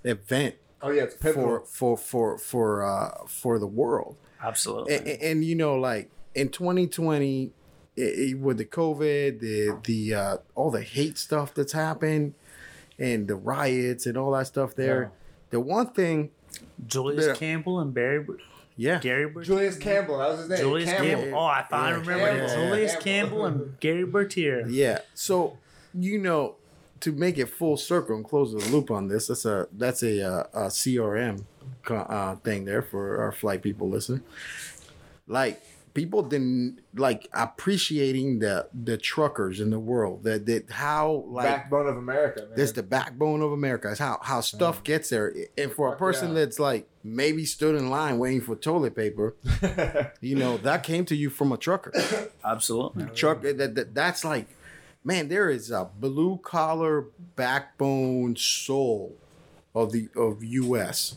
[0.04, 1.60] event Oh yeah, it's pivotal.
[1.66, 4.16] for for for for uh for the world.
[4.42, 4.94] Absolutely.
[4.94, 7.52] and, and, and, you know like in 2020
[7.98, 12.32] i i with the covid the the uh all the hate stuff that's happened
[12.98, 15.08] and the riots and all that stuff there Yeah.
[15.50, 16.30] the one thing
[16.86, 17.34] Julius Yeah.
[17.34, 18.24] Campbell and Barry
[18.80, 19.44] yeah Gary Bertier.
[19.54, 20.58] Julius Campbell, that was his name.
[20.58, 21.08] Julius Campbell.
[21.22, 21.38] Campbell.
[21.38, 22.48] Oh, I thought Yeah, remember Campbell.
[22.66, 23.02] Julius Campbell.
[23.42, 24.66] Campbell and Gary Bertier.
[24.68, 25.58] yeah so
[25.94, 26.56] you know
[27.00, 30.22] to make it full circle and close the loop on this that's a that's a,
[30.22, 31.44] uh, a crm
[31.88, 34.22] uh, thing there for our flight people listening.
[35.26, 35.62] Like
[35.94, 40.24] people didn't like appreciating the the truckers in the world.
[40.24, 42.42] That that how like Backbone of America.
[42.42, 42.56] Man.
[42.56, 43.90] this the backbone of America.
[43.90, 44.84] It's how how stuff mm.
[44.84, 45.34] gets there.
[45.58, 46.34] And for a person yeah.
[46.34, 49.34] that's like maybe stood in line waiting for toilet paper,
[50.20, 51.92] you know that came to you from a trucker.
[52.44, 53.06] Absolutely.
[53.14, 54.46] Truck that, that that's like,
[55.04, 57.06] man, there is a blue collar
[57.36, 59.16] backbone soul
[59.74, 61.16] of the of U.S.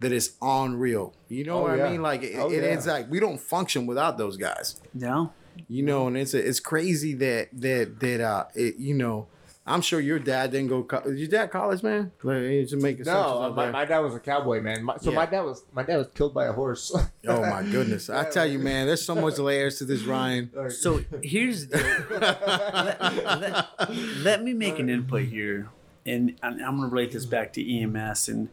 [0.00, 1.14] that is unreal.
[1.28, 1.86] You know Oh, what yeah.
[1.86, 2.02] I mean?
[2.02, 2.74] Like it, Oh, it- yeah.
[2.74, 4.80] it's like we don't function without those guys.
[4.94, 5.32] No.
[5.68, 9.28] You know, and it's it's crazy that that that uh it, you know.
[9.68, 10.84] I'm sure your dad didn't go.
[10.84, 12.12] Co- Did your dad college, man?
[12.22, 14.84] Like, he just make no, my, my dad was a cowboy, man.
[14.84, 15.16] My, so Yeah.
[15.16, 16.94] my dad was my dad was killed by a horse.
[17.26, 18.08] Oh my goodness!
[18.08, 20.52] I tell you, man, there's so much layers to this, Ryan.
[20.70, 21.78] So here's the
[23.00, 25.68] let, let- let me make an input here,
[26.04, 28.28] and I'm going to relate this back to EMS.
[28.28, 28.48] And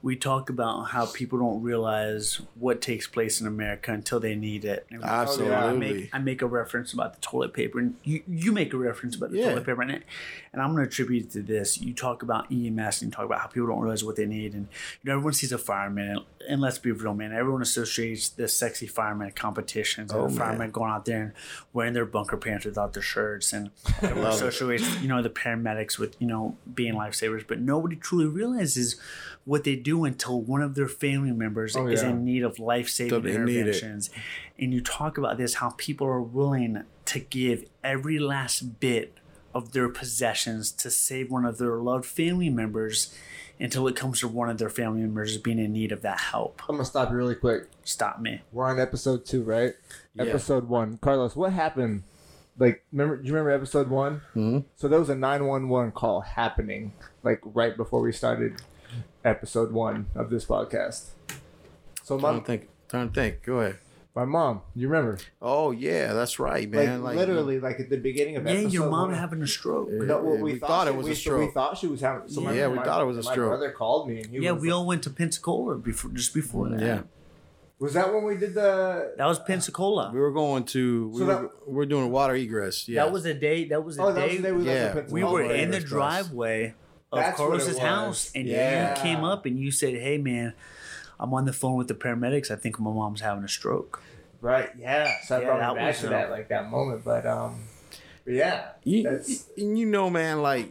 [0.00, 4.64] we talk about how people don't realize what takes place in America until they need
[4.64, 4.86] it.
[4.90, 5.78] And I Absolutely.
[5.78, 9.16] make, I make a reference about the toilet paper, and you, you make a reference
[9.16, 9.48] about the Yeah.
[9.50, 10.02] toilet paper, and, it,
[10.52, 11.80] and I'm going to attribute it to this.
[11.80, 14.54] You talk about EMS, and you talk about how people don't realize what they need,
[14.54, 14.68] and
[15.02, 17.32] you know everyone sees a fireman, and, and let's be real, man.
[17.32, 20.38] Everyone associates the sexy fireman competitions and Oh, the man.
[20.38, 21.32] firemen going out there and
[21.72, 23.70] wearing their bunker pants without their shirts, and
[24.02, 28.96] everyone associates you know the paramedics with you know being lifesavers, but nobody truly realizes
[29.44, 32.10] what they do until one of their family members Oh, is yeah.
[32.10, 33.60] in need of life saving Till they need it.
[33.60, 34.10] interventions.
[34.58, 39.14] And you talk about this how people are willing to give every last bit
[39.54, 43.14] of their possessions to save one of their loved family members
[43.60, 46.62] until it comes to one of their family members being in need of that help.
[46.68, 47.68] I'm gonna stop you really quick.
[47.84, 48.42] Stop me.
[48.52, 49.74] We're on episode two, right?
[50.14, 50.24] Yeah.
[50.24, 50.98] Episode one.
[50.98, 52.04] Carlos, what happened?
[52.58, 53.16] Like, remember?
[53.16, 54.20] Do you remember episode one?
[54.34, 54.64] Mhm.
[54.76, 56.92] So there was a nine one one call happening,
[57.22, 58.60] like right before we started
[59.24, 61.06] episode one of this podcast.
[62.02, 62.68] So Trying my to think.
[62.88, 63.42] Trying to think.
[63.42, 63.78] Go ahead.
[64.16, 65.18] My mom, you remember?
[65.40, 67.02] Oh yeah, that's right, man.
[67.02, 69.18] like, literally, like at the beginning of Yeah, episode your mom one.
[69.18, 69.88] having a stroke.
[69.92, 70.04] Yeah.
[70.06, 71.40] No, well, we, we thought, thought it she- was we, a stroke.
[71.48, 72.28] We thought she was having.
[72.28, 73.36] So my, Yeah, we my- thought it was a stroke.
[73.36, 73.50] my stroke.
[73.60, 76.34] brother called me and he Yeah, was we like- all went to Pensacola before, just
[76.34, 76.80] before that.
[76.80, 77.02] Yeah,
[77.78, 79.14] Was that when we did the?
[79.16, 80.10] That was Pensacola.
[80.12, 81.08] we were going to.
[81.10, 82.88] We So were, that- we're doing a water egress.
[82.88, 83.66] Yeah, That was a day.
[83.68, 84.36] That was a Oh, that was day.
[84.38, 84.92] the day we Yeah.
[84.96, 85.10] left.
[85.10, 86.74] we were Water in the driveway
[87.12, 88.96] of That's Carlos's house, and Yeah.
[88.96, 90.54] you came up and you said, "Hey, man,
[91.20, 92.50] I'm on the phone with the paramedics.
[92.50, 94.02] I think my mom's having a stroke."
[94.40, 94.70] Right.
[94.78, 95.10] Yeah.
[95.24, 97.26] So I Yeah, brought that me back was, to uh, that like that moment, but
[97.26, 97.60] um,
[98.24, 98.68] but yeah.
[98.84, 100.70] You, That's- and you know, man, like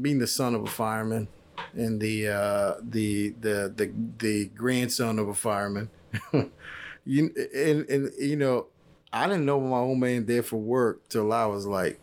[0.00, 1.28] being the son of a fireman
[1.74, 5.90] and the uh, the the the the grandson of a fireman.
[7.04, 8.66] you and and you know,
[9.12, 11.98] I didn't know my old man did for work till I was like,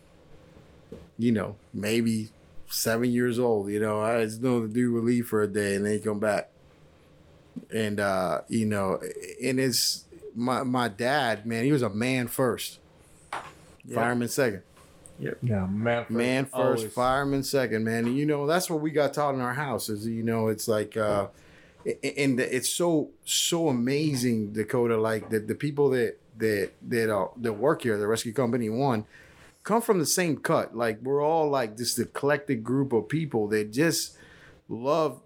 [1.18, 2.30] you know, maybe
[2.68, 3.70] seven years old.
[3.70, 6.00] You know, I just know the dude would leave for a day and then he
[6.00, 6.50] come back.
[7.74, 9.00] And uh, you know,
[9.44, 10.06] and it's
[10.36, 12.80] my my dad, man, he was a man first.
[13.94, 14.62] Fireman second.
[15.20, 15.38] Yep.
[15.42, 16.06] Yeah, man.
[16.06, 16.94] First, Man first, always.
[16.94, 18.06] fireman second, man.
[18.08, 20.68] And you know, that's what we got taught in our house is, you know, it's
[20.68, 21.28] like, uh,
[21.86, 27.54] and it's so, so amazing, Dakota, like the, the people that, that, that, uh, that
[27.54, 29.06] work here, the rescue company one,
[29.64, 30.76] come from the same cut.
[30.76, 34.18] Like we're all like this eclectic group of people that just
[34.70, 35.20] love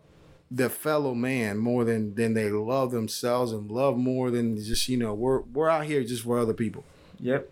[0.55, 4.97] the fellow man more than, than they love themselves and love more than just, you
[4.97, 6.83] know, we're, we're out here just for other people,
[7.19, 7.49] Yep.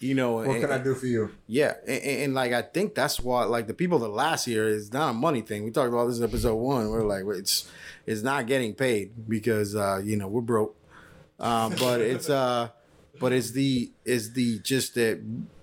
[0.00, 0.32] you know.
[0.32, 1.30] What and- can I do for you?
[1.46, 4.66] yeah, and, and, and, like I think that's why like the people that last year
[4.68, 5.62] is not a money thing.
[5.64, 6.90] We talked about this in episode one.
[6.90, 7.70] We're like it's
[8.06, 10.74] it's not getting paid because uh, you know we're broke,
[11.38, 12.70] um, but it's uh,
[13.20, 15.20] but it's the is the just that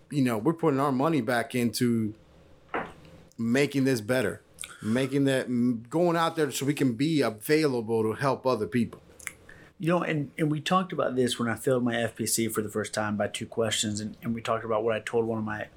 [0.09, 2.13] you know we're putting our money back into
[3.37, 4.41] making this better,
[4.81, 5.47] making that
[5.89, 9.01] going out there so we can be available to help other people.
[9.79, 12.69] You know, and, and we talked about this when I failed my FPC for the
[12.69, 15.43] first time by two questions, and, and we talked about what I told one of
[15.43, 15.67] my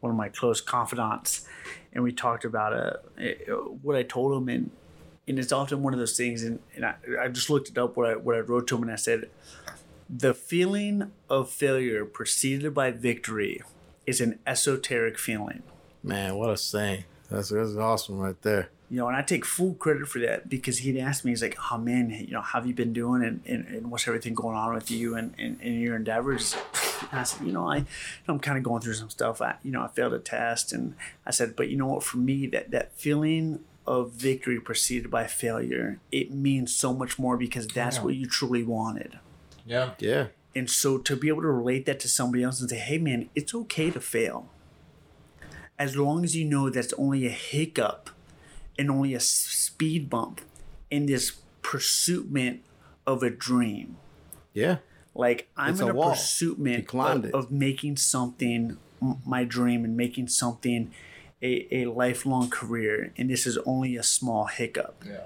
[0.00, 1.46] one of my close confidants,
[1.92, 3.34] and we talked about uh, eh,
[3.82, 4.70] what I told him, and
[5.26, 7.96] and it's often one of those things, and, and I, I just looked it up
[7.96, 9.30] what I what I wrote to him, and I said,
[10.08, 13.62] the feeling of failure preceded by victory
[14.06, 15.62] is an esoteric feeling.
[16.02, 17.04] Man, what a saying!
[17.30, 18.68] That's that's awesome right there.
[18.90, 21.56] you know, and I take full credit for that because he'd asked me, he's like,
[21.72, 24.56] oh man, you know, how have you been doing and, and, and what's everything going
[24.56, 26.56] on with you and, and, and your endeavors?
[27.10, 27.84] And I said, you know, I,
[28.28, 29.42] I'm kind of going through some stuff.
[29.42, 30.94] I, you know, I failed a test and
[31.26, 35.26] I said, but you know what, for me, that, that feeling of victory preceded by
[35.26, 38.04] failure, it means so much more because that's Yeah.
[38.04, 39.18] what you truly wanted.
[39.66, 39.90] Yeah.
[39.98, 42.98] Yeah, And so to be able to relate that to somebody else and say, hey
[42.98, 44.48] man, it's okay to fail.
[45.78, 48.10] As long as you know that's only a hiccup
[48.78, 50.40] and only a speed bump
[50.90, 52.60] in this pursuitment
[53.06, 53.96] of a dream.
[54.52, 54.78] Yeah.
[55.14, 58.78] Like I'm It's in a a, pursuitment of, of making something
[59.26, 60.92] my dream and making something
[61.42, 65.04] a, a lifelong career, and this is only a small hiccup.
[65.06, 65.20] Yeah.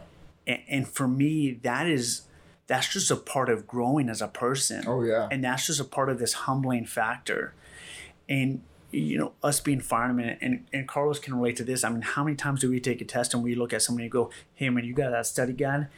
[0.47, 2.23] And, and for me, that is
[2.67, 4.85] that's just a part of growing as a person.
[4.87, 5.29] Oh yeah.
[5.31, 7.55] and that's just a part of this humbling factor
[8.29, 12.01] and you know us being firemen and, and carlos can relate to this i mean
[12.03, 14.31] how many times do we take a test and we look at somebody and go
[14.55, 15.89] hey man you got that study guide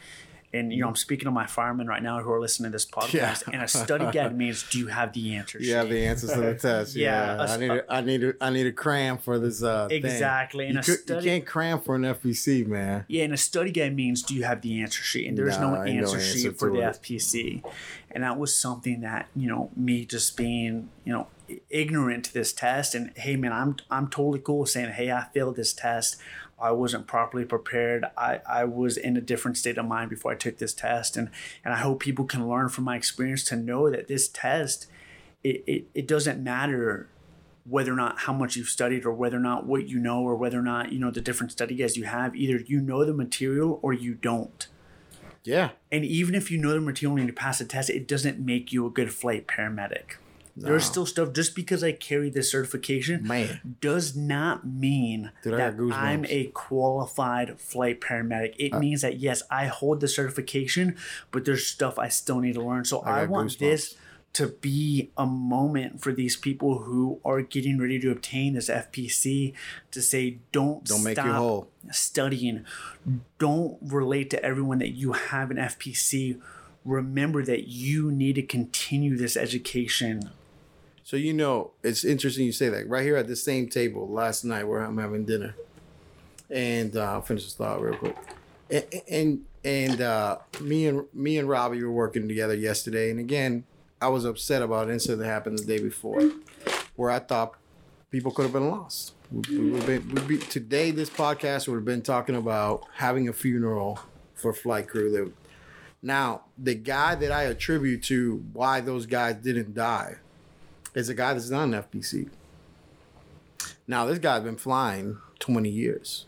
[0.53, 2.85] and you know i'm speaking to my firemen right now who are listening to this
[2.85, 3.15] podcast
[3.47, 3.53] Yeah.
[3.53, 6.41] and a study guide means do you have the answers You have the answers to
[6.41, 6.97] the test.
[6.97, 7.45] Yeah, Yeah.
[7.45, 10.05] a- I need a, I need a, I need a cram for this uh thing.
[10.05, 13.05] Exactly, and You, a could- you can't cram for an FPC, man.
[13.07, 15.29] Yeah, and a study guide means do you have the answer sheet?
[15.29, 16.99] And there's no no answer answer sheet for the it.
[17.01, 17.62] FPC.
[18.11, 21.29] And that was something that, you know, me just being, you know,
[21.68, 25.56] ignorant to this test and hey man, I'm I'm totally cool saying, Hey, I failed
[25.56, 26.16] this test.
[26.60, 28.05] I wasn't properly prepared.
[28.18, 31.16] I, I was in a different state of mind before I took this test.
[31.16, 31.31] And
[31.64, 34.86] and I hope people can learn from my experience to know that this test
[35.43, 37.09] it, it, it doesn't matter
[37.64, 40.35] whether or not how much you've studied or whether or not what you know or
[40.35, 43.12] whether or not you know the different study guides you have either you know the
[43.12, 44.66] material or you don't
[45.44, 45.70] Yeah.
[45.93, 48.72] and even if you know the material and you pass the test it doesn't make
[48.72, 50.16] you a good flight paramedic
[50.56, 53.77] there's still stuff just because i carry this certification Man.
[53.81, 58.78] does not mean Dude, that i'm a qualified flight paramedic it uh.
[58.78, 60.97] means that yes i hold the certification
[61.31, 63.59] but there's stuff i still need to learn so I i, want goosebumps.
[63.59, 63.97] this
[64.32, 69.55] to be a moment for these people who are getting ready to obtain this FPC
[69.90, 71.68] to say, don't, Don't make you stop whole.
[71.90, 72.64] studying.
[73.39, 76.40] Don't relate to everyone that you have an FPC.
[76.85, 80.31] Remember that you need to continue this education.
[81.11, 82.89] So you know, it's interesting you say that.
[82.89, 85.57] Right here at the same table last night where I'm having dinner,
[86.49, 88.16] and uh, I'll finish this thought real quick.
[88.70, 93.65] And and, and uh, me and me and Robbie were working together yesterday, and again,
[94.01, 96.31] I was upset about an incident that happened the day before,
[96.95, 97.55] where I thought
[98.12, 99.15] people could have been lost.
[99.32, 103.32] We, we been, we'd be, today, this podcast would have been talking about having a
[103.32, 103.99] funeral
[104.37, 105.11] for flight crew.
[105.11, 105.32] That,
[106.03, 110.19] now, the guy that I attribute to why those guys didn't die
[110.95, 112.29] is a guy that's not an FPC.
[113.87, 116.27] Now, this guy's been flying 20 years.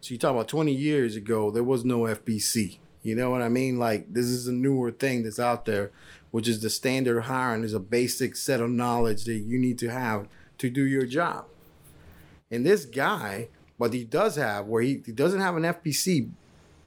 [0.00, 2.78] So you talk about 20 years ago, there was no FPC.
[3.02, 3.78] You know what I mean?
[3.78, 5.90] Like this is a newer thing that's out there,
[6.30, 9.90] which is the standard hiring is a basic set of knowledge that you need to
[9.90, 10.28] have
[10.58, 11.46] to do your job.
[12.50, 16.30] And this guy, what he does have, where he, he doesn't have an FPC,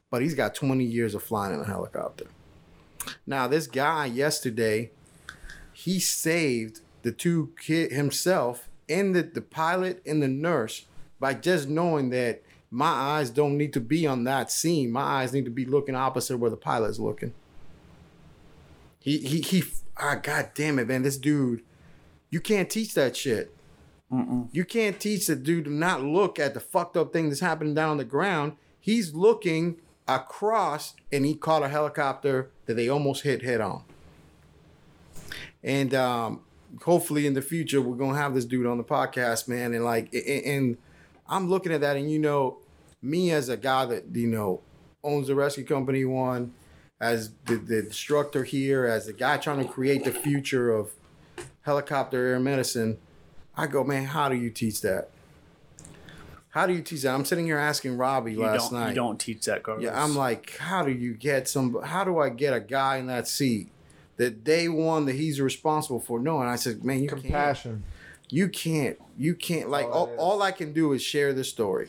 [0.10, 2.26] but he's got 20 years of flying in a helicopter.
[3.26, 4.92] Now, this guy yesterday,
[5.84, 10.86] he saved the two kid himself and the, the pilot and the nurse
[11.20, 14.92] by just knowing that my eyes don't need to be on that scene.
[14.92, 17.34] My eyes need to be looking opposite where the pilot's looking.
[19.00, 19.64] He he he.
[19.98, 21.02] Ah, god damn it, man!
[21.02, 21.64] This dude,
[22.30, 23.52] you can't teach that shit.
[24.52, 27.74] You can't teach the dude to not look at the fucked up thing that's happening
[27.74, 28.54] down on the ground.
[28.80, 29.78] He's looking
[30.08, 33.84] across, and he caught a helicopter that they almost hit head on.
[35.64, 36.42] And um,
[36.84, 39.74] hopefully in the future we're gonna have this dude on the podcast, man.
[39.74, 40.78] And like, and, and
[41.28, 42.58] I'm looking at that, and you know,
[43.02, 44.62] me as a guy that you know
[45.04, 46.54] owns the rescue company one,
[47.00, 50.92] as the, the instructor here, as the guy trying to create the future of
[51.64, 53.00] helicopter air medicine,
[53.56, 55.10] I go, man, how do you teach that?
[56.50, 57.14] How do you teach that?
[57.14, 58.90] I'm sitting here asking Robbie You last night.
[58.90, 59.84] you don't teach that, Carlos.
[59.84, 61.82] Yeah, I'm like, how do you get some?
[61.82, 63.70] How do I get a guy in that seat
[64.22, 66.20] that day one that he's responsible for?
[66.20, 67.22] No, and I said, man, you can't.
[67.22, 67.84] Compassion.
[68.30, 68.98] You can't.
[69.18, 69.70] You can't.
[69.70, 71.88] Like all all, all I can do is share the story.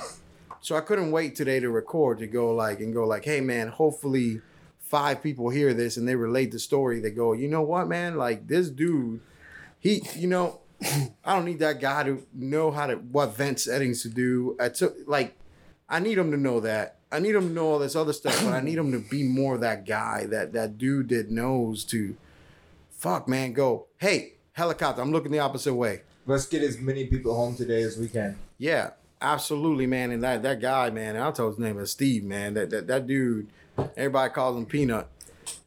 [0.61, 3.69] So I couldn't wait today to record to go like and go like, hey man,
[3.69, 4.41] hopefully
[4.81, 7.01] five people hear this and they relate the story.
[7.01, 8.17] They go, you know what, man?
[8.17, 9.21] Like this dude,
[9.79, 10.61] he, you know,
[11.25, 14.57] I don't need that guy to know how to what vent settings to do.
[14.61, 15.37] I took like,
[15.89, 16.99] I need him to know that.
[17.13, 19.23] I need him to know all this other stuff, but I need him to be
[19.29, 22.17] more that guy, that that dude that knows to,
[22.91, 23.87] fuck man, go.
[23.99, 26.03] Hey, helicopter, I'm looking the opposite way.
[26.27, 28.39] Let's get as many people home today as we can.
[28.59, 28.91] Yeah,
[29.21, 30.11] absolutely, man.
[30.11, 32.55] And that that guy, man, I'll tell his name is Steve, man.
[32.55, 33.49] That that, that dude,
[33.97, 35.09] everybody calls him Peanut.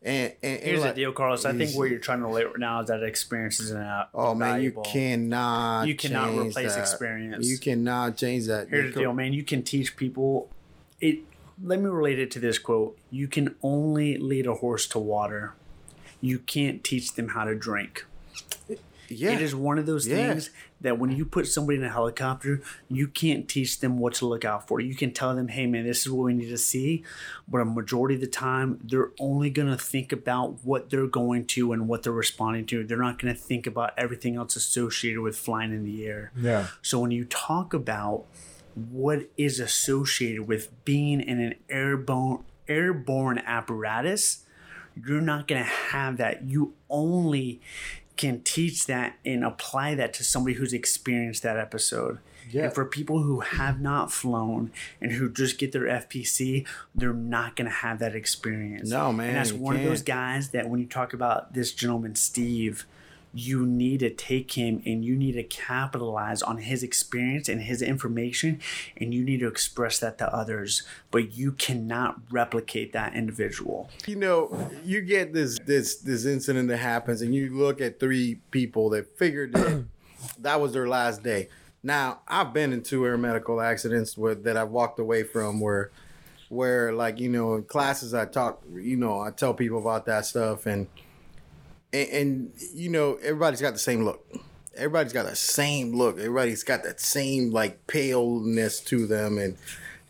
[0.01, 1.45] And and, and Here's like, the deal, Carlos.
[1.45, 4.09] I think he's- where you're trying to relate right now is that experience is not
[4.13, 5.87] Oh man, you cannot.
[5.87, 6.81] You cannot replace that.
[6.81, 7.47] experience.
[7.47, 8.69] You cannot change that.
[8.69, 9.33] Here's the deal, man.
[9.33, 10.49] You can teach people.
[11.01, 11.23] It.
[11.61, 12.97] Let me relate it to this quote.
[13.09, 15.53] You can only lead a horse to water.
[16.21, 18.05] You can't teach them how to drink.
[19.07, 19.33] Yeah.
[19.33, 20.15] It is one of those Yeah.
[20.31, 20.49] things
[20.81, 24.43] that when you put somebody in a helicopter, you can't teach them what to look
[24.43, 24.79] out for.
[24.79, 27.03] You can tell them, hey, man, this is what we need to see.
[27.47, 31.45] But a majority of the time, they're only going to think about what they're going
[31.47, 32.83] to and what they're responding to.
[32.83, 36.31] They're not going to think about everything else associated with flying in the air.
[36.35, 36.67] Yeah.
[36.81, 38.25] So when you talk about
[38.75, 44.43] what is associated with being in an airborne airborne apparatus,
[45.05, 46.43] you're not going to have that.
[46.43, 47.61] You only
[48.17, 52.19] can teach that and apply that to somebody who's experienced that episode.
[52.49, 52.65] Yeah.
[52.65, 54.71] And for people who have not flown
[55.01, 58.89] and who just get their FPC, they're not going to have that experience.
[58.89, 62.15] No, man, And that's one of those guys that when you talk about this gentleman,
[62.15, 62.85] Steve,
[63.35, 67.81] you need to take him and you need to capitalize on his experience and his
[67.81, 68.59] information
[68.97, 74.15] and you need to express that to others but you cannot replicate that individual you
[74.15, 78.89] know, you get this this this incident that happens, and you look at three people
[78.91, 79.85] that figured that
[80.39, 81.49] that was their last day.
[81.83, 85.91] Now, I've been in two air medical accidents where that I've walked away from where
[86.49, 90.25] where like you know in classes I talk you know I tell people about that
[90.25, 90.87] stuff and
[91.95, 94.25] and, and you know everybody's got the same look.
[94.75, 96.17] Everybody's got the same look.
[96.17, 99.57] Everybody's got that same like paleness to them, and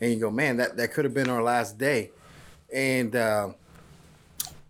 [0.01, 2.11] and you go, man, that that could have been our last day.
[2.73, 3.49] And uh,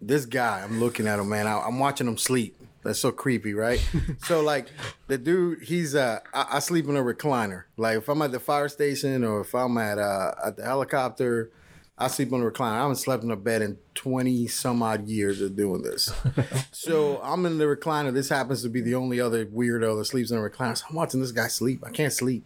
[0.02, 1.48] this guy, I'm looking at him, man.
[1.48, 2.58] I, I'm watching him sleep.
[2.84, 3.84] That's so creepy, right?
[4.26, 4.68] so like
[5.08, 7.64] the dude, he's uh, I, I sleep in a recliner.
[7.78, 11.50] Like if I'm at the fire station or if I'm at uh at the helicopter,
[11.98, 12.74] I sleep on the recliner.
[12.74, 16.14] I haven't slept in a bed in 20 some odd years of doing this.
[16.72, 18.14] so I'm in the recliner.
[18.14, 20.78] This happens to be the only other weirdo that sleeps in a recliner.
[20.78, 21.84] So I'm watching this guy sleep.
[21.86, 22.46] I can't sleep.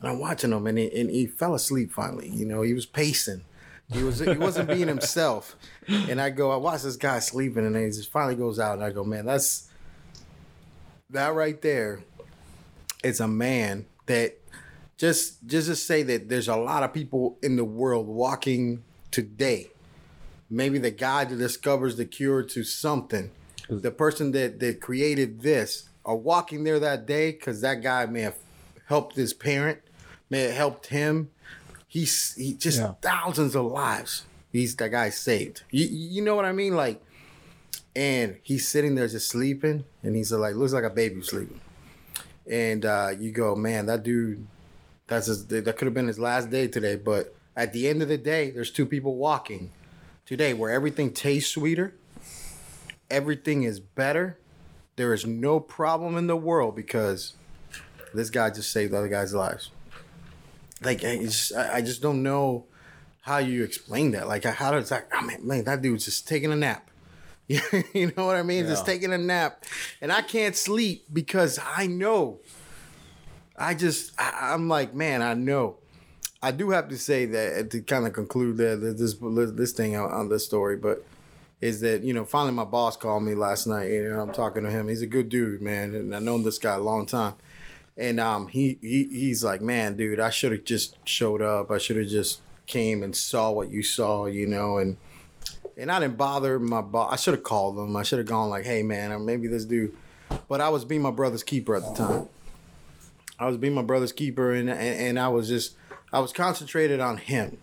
[0.00, 2.30] And I'm watching him, and he, and he fell asleep finally.
[2.30, 3.44] You know, he was pacing.
[3.92, 5.56] He was he wasn't being himself.
[5.86, 8.74] And I go, I watch this guy sleeping, and then he just finally goes out,
[8.74, 9.68] and I go, man, that's
[11.10, 12.00] that right there.
[13.04, 14.39] It's a man that
[15.00, 19.70] just just to say that there's a lot of people in the world walking today.
[20.50, 23.30] Maybe the guy that discovers the cure to something,
[23.70, 28.20] the person that that created this, are walking there that day because that guy may
[28.20, 28.36] have
[28.88, 29.78] helped his parent,
[30.28, 31.30] may have helped him.
[31.88, 32.92] He's he just Yeah.
[33.00, 34.24] thousands of lives.
[34.52, 35.62] He's that guy saved.
[35.70, 36.76] You you know what I mean?
[36.76, 37.00] Like,
[37.96, 41.60] and he's sitting there just sleeping, and he's like looks like a baby sleeping.
[42.46, 44.44] And uh, you go, man, that dude,
[45.10, 46.94] that's his, that could have been his last day today.
[46.94, 49.72] But at the end of the day, there's two people walking
[50.24, 51.94] today where everything tastes sweeter,
[53.10, 54.38] everything is better.
[54.94, 57.34] There is no problem in the world because
[58.14, 59.70] this guy just saved other guys' lives.
[60.80, 62.66] Like I just, I just don't know
[63.22, 64.28] how you explain that.
[64.28, 65.08] Like how does that?
[65.12, 66.88] I mean, man, that dude's just taking a nap.
[67.48, 68.66] you know what I mean?
[68.66, 69.64] Just taking a nap,
[70.00, 72.38] and I can't sleep because I know.
[73.60, 75.76] I just, I, I'm like, man, I know.
[76.42, 79.14] I do have to say that to kind of conclude that this
[79.54, 81.04] this thing on, this story, but
[81.60, 83.90] is that you know finally my boss called me last night.
[83.90, 84.88] Know, I'm talking to him.
[84.88, 87.34] He's a good dude, man, and I've known this guy a long time.
[87.98, 91.70] And um, he, he he's like, man, dude, I should have just showed up.
[91.70, 94.96] I should have just came and saw what you saw, you know, and
[95.76, 97.12] and I didn't bother my boss.
[97.12, 97.94] I should have called him.
[97.96, 99.94] I should have gone like, hey, man, maybe this dude.
[100.48, 102.28] But I was being my brother's keeper at the time.
[103.40, 105.74] I was being my brother's keeper, and and, and I was just
[106.12, 107.58] I was concentrated on him.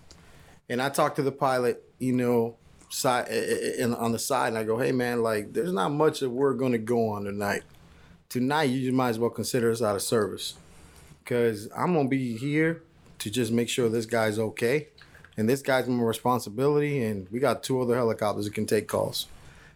[0.70, 2.58] And I talked to the pilot, you know,
[2.90, 6.30] side in, on the side, and I go, hey, man, like, there's not much that
[6.30, 7.64] we're gonna go on tonight.
[8.28, 10.56] Tonight, you might as well consider us out of service,
[11.24, 12.84] because I'm gonna be here
[13.20, 14.90] to just make sure this guy's okay,
[15.38, 19.28] and this guy's my responsibility, and we got two other helicopters that can take calls.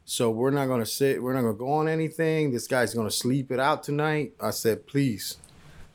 [0.03, 1.23] So we're not gonna sit.
[1.23, 2.52] We're not gonna go on anything.
[2.52, 4.34] This guy's gonna sleep it out tonight.
[4.41, 5.38] I said, please,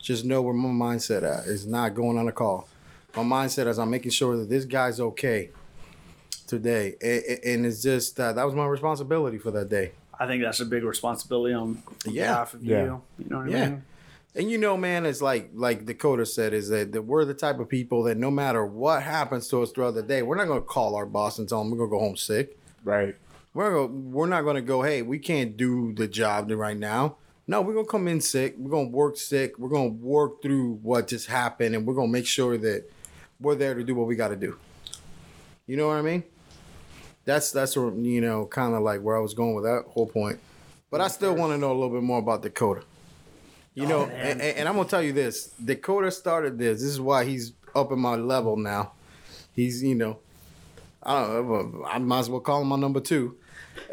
[0.07, 2.67] just know where my mindset at is not going on a call.
[3.15, 5.49] My mindset is I'm making sure that this guy's okay
[6.47, 9.91] today, and, and it's just uh, that was my responsibility for that day.
[10.19, 12.31] i think that's a big responsibility on Yeah.
[12.31, 12.83] behalf of Yeah.
[12.85, 13.63] you you know what Yeah.
[13.65, 13.83] i mean
[14.35, 17.59] And you know, man, it's like like Dakota said, is that, that we're the type
[17.59, 20.61] of people that no matter what happens to us throughout the day, we're not gonna
[20.61, 22.57] call our boss and tell him we're gonna go home sick.
[22.83, 23.15] Right.
[23.55, 27.15] We're gonna, we're not gonna go, hey, we can't do the job right now.
[27.49, 28.55] No, we're gonna come in sick.
[28.57, 29.57] We're gonna work sick.
[29.57, 32.91] We're gonna work through what just happened, and we're gonna make sure that
[33.39, 34.57] we're there to do what we got to do.
[35.65, 36.23] You know what I mean?
[37.23, 40.07] That's that's where you know, kind of like where I was going with that whole
[40.07, 40.39] point.
[40.91, 42.83] But I still want to know a little bit more about Dakota.
[43.75, 44.25] You oh, know, Oh, man.
[44.31, 46.81] and, and I'm gonna tell you this: Dakota started this.
[46.81, 48.91] This is why he's up in my level now.
[49.53, 50.19] He's, you know,
[51.01, 51.83] I don't.
[51.87, 53.37] I might as well call him my number two.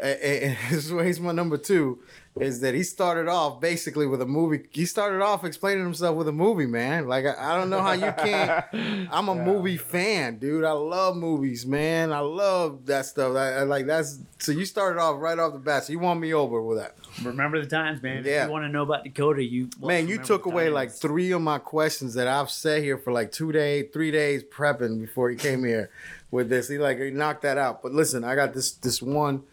[0.01, 1.99] and, and this is where he's my number two.
[2.37, 4.65] Is that he started off basically with a movie?
[4.71, 7.07] He started off explaining himself with a movie, man.
[7.07, 8.65] Like I, I don't know how you can't.
[9.09, 10.65] I'm a movie fan, dude.
[10.65, 12.11] I love movies, man.
[12.11, 13.37] I love that stuff.
[13.37, 15.85] I, I like that's so you started off right off the bat.
[15.85, 16.97] So you won me over with that.
[17.23, 18.25] Remember the times, man.
[18.25, 18.41] Yeah.
[18.41, 20.73] If you want to know about Dakota, you Man, you took away times.
[20.73, 24.43] like three of my questions that I've sat here for like two days, three days
[24.43, 25.89] prepping before he came here
[26.31, 26.67] with this.
[26.67, 27.81] He like he knocked that out.
[27.81, 29.43] But listen, I got this this one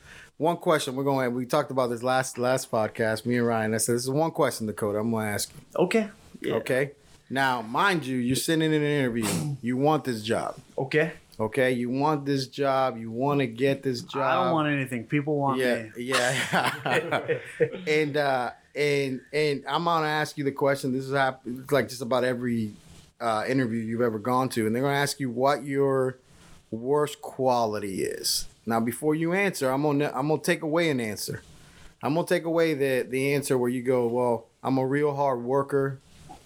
[0.42, 0.96] one question.
[0.96, 1.32] We're going.
[1.34, 3.24] We talked about this last last podcast.
[3.24, 3.74] Me and Ryan.
[3.74, 4.98] I said this is one question, Dakota.
[4.98, 5.84] I'm gonna ask you.
[5.84, 6.08] Okay.
[6.40, 6.54] Yeah.
[6.54, 6.90] Okay.
[7.30, 9.24] Now, mind you, you're sitting in an interview.
[9.62, 10.56] You want this job.
[10.76, 11.12] Okay.
[11.40, 11.72] Okay.
[11.72, 12.98] You want this job.
[12.98, 14.22] You want to get this job.
[14.22, 15.04] I don't want anything.
[15.04, 15.90] People want Yeah, me.
[15.96, 17.26] yeah.
[17.86, 20.92] and uh, and and I'm gonna ask you the question.
[20.92, 22.72] This is hap- it's like just about every
[23.20, 26.18] uh, interview you've ever gone to, and they're gonna ask you what your
[26.72, 28.46] worst quality is.
[28.64, 31.42] Now, before you answer, I'm gonna I'm gonna take away an answer.
[32.02, 35.42] I'm gonna take away the the answer where you go, well, I'm a real hard
[35.42, 35.98] worker,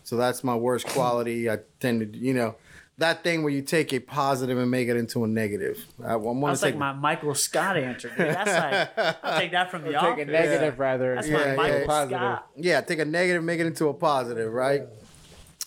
[0.05, 1.51] so that's my worst quality.
[1.51, 2.55] I tend to, you know.
[2.99, 5.85] That thing where you take a positive and make it into a negative.
[6.03, 8.09] I, I'm gonna That's take like my Michael Scott answer.
[8.09, 8.17] Dude.
[8.17, 11.15] That's like I'll take that from the Take a negative rather.
[11.17, 12.19] That's Yeah, my yeah, Michael positive.
[12.19, 12.47] Scott.
[12.57, 14.85] Yeah, take a negative, make it into a positive, right?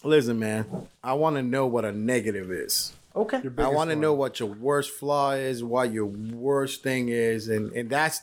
[0.03, 2.93] Listen, man, I want to know what a negative is.
[3.15, 3.41] Okay.
[3.57, 7.71] I want to know what your worst flaw is, what your worst thing is, and
[7.73, 8.21] and that's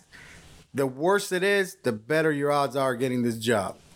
[0.72, 3.76] the worse it is, the better your odds are getting this job.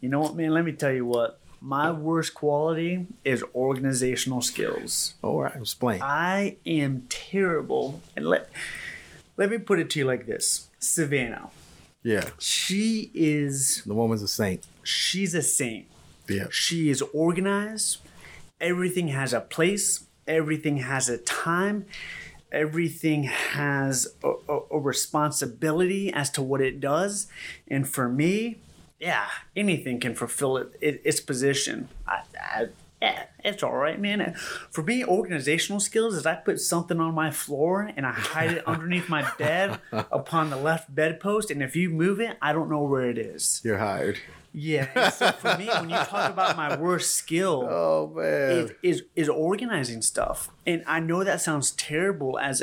[0.00, 0.52] You know what, man?
[0.52, 1.40] Let me tell you what.
[1.60, 5.14] My worst quality is organizational skills.
[5.22, 6.00] All right, explain.
[6.02, 8.00] I am terrible.
[8.14, 8.48] And let
[9.36, 10.68] let me put it to you like this.
[10.78, 11.50] Savannah.
[12.04, 14.64] Yeah, She is the woman's a saint.
[14.84, 15.86] she's a saint.
[16.28, 17.98] Yeah, She is organized.
[18.60, 20.04] Everything has a place.
[20.26, 21.86] Everything has a time.
[22.50, 27.26] Everything has a, a, a responsibility as to what it does.
[27.68, 28.58] And for me,
[28.98, 31.88] yeah, anything can fulfill it, it its position.
[32.06, 32.66] I, I,
[33.00, 34.34] yeah, it's all right, man.
[34.70, 38.66] For me, organizational skills is I put something on my floor and I hide it
[38.66, 41.50] underneath my bed upon the left bedpost.
[41.50, 43.60] And if you move it, I don't know where it is.
[43.62, 44.18] you're hired.
[44.52, 45.10] Yeah.
[45.10, 49.28] So for me, when you talk about my worst skill, Oh man, is, is is
[49.28, 50.50] organizing stuff.
[50.66, 52.62] And I know that sounds terrible as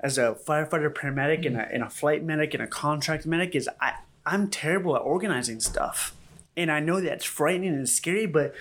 [0.00, 3.54] as a firefighter, paramedic, and a, and a flight medic, and a contract medic.
[3.54, 3.94] Is I
[4.26, 6.14] I'm terrible at organizing stuff,
[6.56, 8.54] and I know that's frightening and scary, but.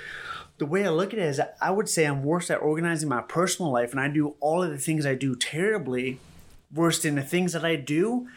[0.60, 3.22] The way I look at it is, I would say I'm worse at organizing my
[3.22, 6.18] personal life, and I do all of the things I do terribly,
[6.74, 8.28] worse than the things that I do.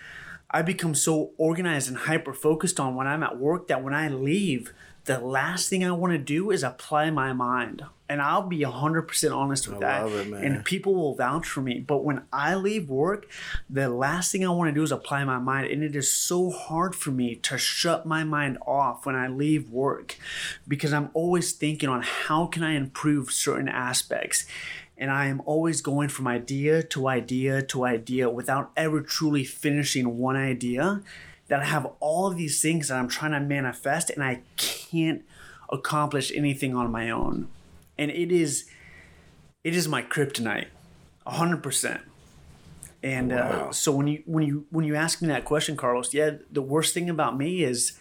[0.51, 4.09] I become so organized and hyper focused on when I'm at work that when I
[4.09, 4.73] leave,
[5.05, 7.83] the last thing I want to do is apply my mind.
[8.09, 10.03] And I'll be 100% honest with I that.
[10.03, 10.45] love it, man.
[10.45, 11.79] And people will vouch for me.
[11.79, 13.31] But when I leave work,
[13.69, 15.71] the last thing I want to do is apply my mind.
[15.71, 19.71] And it is so hard for me to shut my mind off when I leave
[19.71, 20.17] work
[20.67, 24.45] because I'm always thinking on how can I improve certain aspects
[25.01, 30.19] and I am always going from idea to idea to idea without ever truly finishing
[30.19, 31.03] one idea.
[31.49, 35.25] That I have all of these things that I'm trying to manifest and I can't
[35.69, 37.49] accomplish anything on my own.
[37.99, 38.71] And it is
[39.65, 40.69] it is my kryptonite.
[41.27, 42.03] hundred percent.
[43.03, 46.33] And uh, so when you when you when you ask me that question, Carlos, yeah,
[46.53, 47.99] the worst thing about me is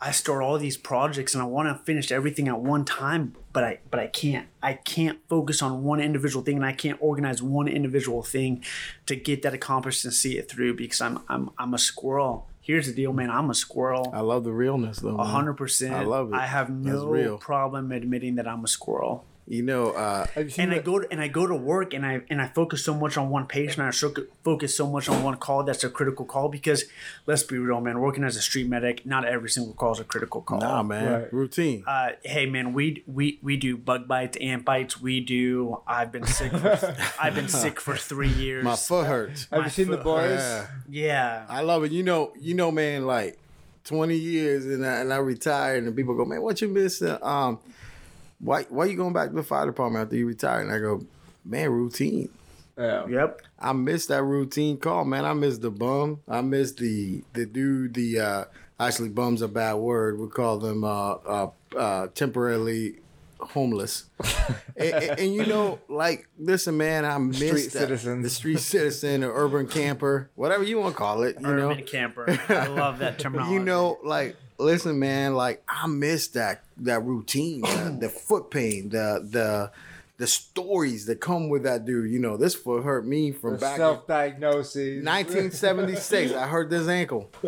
[0.00, 3.64] I start all these projects and I want to finish everything at one time, but
[3.64, 4.46] I but I can't.
[4.62, 8.62] I can't focus on one individual thing and I can't organize one individual thing
[9.06, 12.46] to get that accomplished and see it through because I'm I'm I'm a squirrel.
[12.60, 13.32] Here's the deal, man.
[13.32, 14.12] I'm a squirrel.
[14.14, 15.16] I love the realness though.
[15.16, 15.92] A hundred percent.
[15.92, 16.36] I love it.
[16.36, 17.36] I have no real.
[17.36, 19.24] problem admitting that I'm a squirrel.
[19.50, 22.04] You know, uh, Have you And I go to, and I go to work and
[22.04, 23.80] I and I focus so much on one patient.
[23.80, 23.90] I
[24.44, 26.84] focus so much on one call that's a critical call because
[27.26, 27.98] let's be real, man.
[28.00, 30.60] Working as a street medic, not every single call is a critical call.
[30.60, 31.32] nah, man, Right.
[31.32, 31.82] routine.
[31.86, 35.00] Uh, hey man, we we we do bug bites, ant bites.
[35.00, 35.80] We do.
[35.86, 36.52] I've been sick.
[36.52, 38.62] For, I've been sick for three years.
[38.64, 39.46] My foot hurts.
[39.50, 40.40] Have my you seen the boys?
[40.40, 40.66] Yeah.
[40.90, 41.46] Yeah.
[41.48, 41.92] I love it.
[41.92, 43.38] You know, you know, man, like
[43.84, 47.16] 20 years and I, and I retired and people go, man, what you missing?
[47.22, 47.58] Um,
[48.40, 50.62] why, why you going back to the fire department after you retired?
[50.66, 51.04] And I go,
[51.44, 52.28] man, routine.
[52.76, 53.06] Yeah.
[53.08, 53.42] Yep.
[53.58, 55.24] I miss that routine call, man.
[55.24, 56.20] I miss the bum.
[56.28, 57.94] I miss the the dude.
[57.94, 58.44] The uh,
[58.78, 60.20] actually, bum's a bad word.
[60.20, 63.00] We call them uh, uh, uh, temporarily
[63.40, 64.04] homeless.
[64.76, 67.70] and, and- and you know, like, listen, man, I miss Street that.
[67.80, 68.22] citizens.
[68.22, 71.34] the street citizen, or urban camper, whatever you want to call it.
[71.40, 72.26] You know, Urban camper.
[72.48, 73.54] I love that terminology.
[73.54, 78.90] you know, like, listen, man, like, I miss that that routine, the, the foot pain,
[78.90, 79.70] the the
[80.18, 82.10] the stories that come with that dude.
[82.10, 85.04] You know, this foot hurt me from back Self diagnosis.
[85.04, 86.32] 1976.
[86.32, 87.30] I hurt this ankle.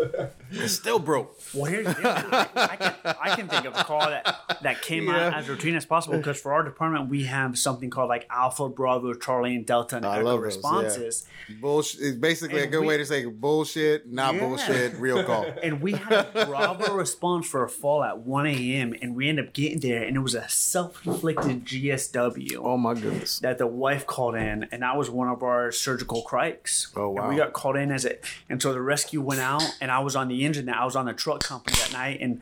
[0.53, 1.39] It still broke.
[1.55, 2.07] Well, here's the deal.
[2.07, 5.75] I, I can, I can think of a call that, that came out as routine
[5.77, 9.65] as possible because for our department, we have something called like Alpha, Bravo, Charlie, and
[9.67, 10.57] Delta and I Echo love those, yeah.
[10.57, 11.27] responses.
[11.61, 12.01] Bullshit.
[12.01, 14.41] It's basically a good we- way to say bullshit, not Yeah.
[14.41, 15.47] bullshit, real call.
[15.63, 18.95] And we had a Bravo response for a fall at 1 a.m.
[19.03, 22.57] and we ended up getting there and it was a self-inflicted GSW.
[22.61, 23.39] Oh my goodness.
[23.41, 26.93] that the wife called in, and that was one of our surgical crics.
[26.97, 29.91] Oh, And we got called in as it, and so the rescue went out, and
[29.91, 30.67] I was on the engine.
[30.67, 32.41] That I was on the truck company that night, and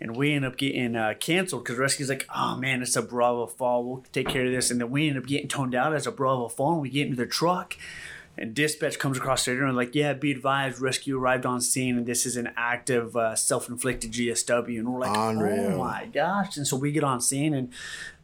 [0.00, 3.46] and we ended up getting uh, canceled because rescue's like, oh man, it's a Bravo
[3.46, 3.84] fall.
[3.84, 6.12] We'll take care of this, and then we ended up getting toned out as a
[6.12, 6.74] Bravo fall.
[6.74, 7.76] And we get into the truck.
[8.38, 11.96] And dispatch comes across the radio and like, yeah, be advised, rescue arrived on scene,
[11.96, 14.78] and this is an active uh, self-inflicted GSW.
[14.78, 15.72] And we're like, Unreal.
[15.72, 16.58] oh my gosh!
[16.58, 17.72] And so we get on scene and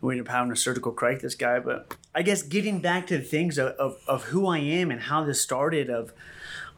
[0.03, 1.61] we end up having a surgical cric this guy.
[1.61, 5.01] But I guess getting back to the things of, of, of who I am and
[5.01, 6.13] how this started of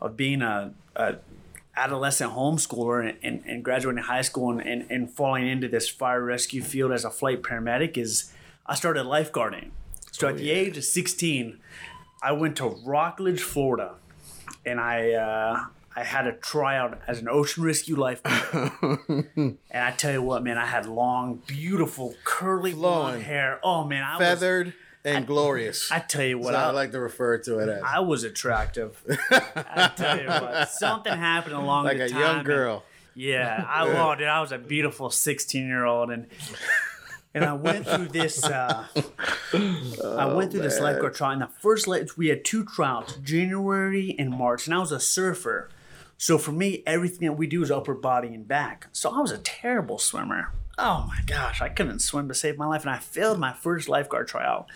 [0.01, 1.17] of being a, a
[1.77, 6.23] adolescent homeschooler and, and, and graduating high school and, and, and falling into this fire
[6.23, 8.33] rescue field as a flight paramedic is
[8.67, 9.71] I started lifeguarding.
[10.13, 11.59] So at the age of 16,
[12.23, 13.97] I went to Rockledge, Florida,
[14.65, 15.65] and I uh,
[15.97, 18.73] I had a tryout as an ocean rescue lifeguard.
[19.37, 23.61] and I tell you what, man, I had long, beautiful, curly blonde hair.
[23.63, 24.75] Oh man, I was.
[25.05, 25.93] And glorious.
[25.93, 27.83] I tell you what, I I, like to refer to it as.
[27.85, 28.97] I was attractive.
[29.31, 32.17] I tell you what, something happened along like the time.
[32.17, 32.85] Like a young and- girl.
[33.15, 36.27] yeah, I oh, dude, I was a beautiful sixteen year old, and
[37.35, 38.43] and I went through this.
[38.45, 38.87] Uh,
[39.53, 40.93] I went through this Oh, man.
[40.93, 41.33] lifeguard trial.
[41.33, 45.01] And the first life, we had two trials, January and March, and I was a
[45.01, 45.69] surfer.
[46.17, 48.87] So for me, everything that we do is upper body and back.
[48.93, 50.53] So I was a terrible swimmer.
[50.77, 53.89] Oh my gosh, I couldn't swim to save my life, and I failed my first
[53.89, 54.67] lifeguard tryout.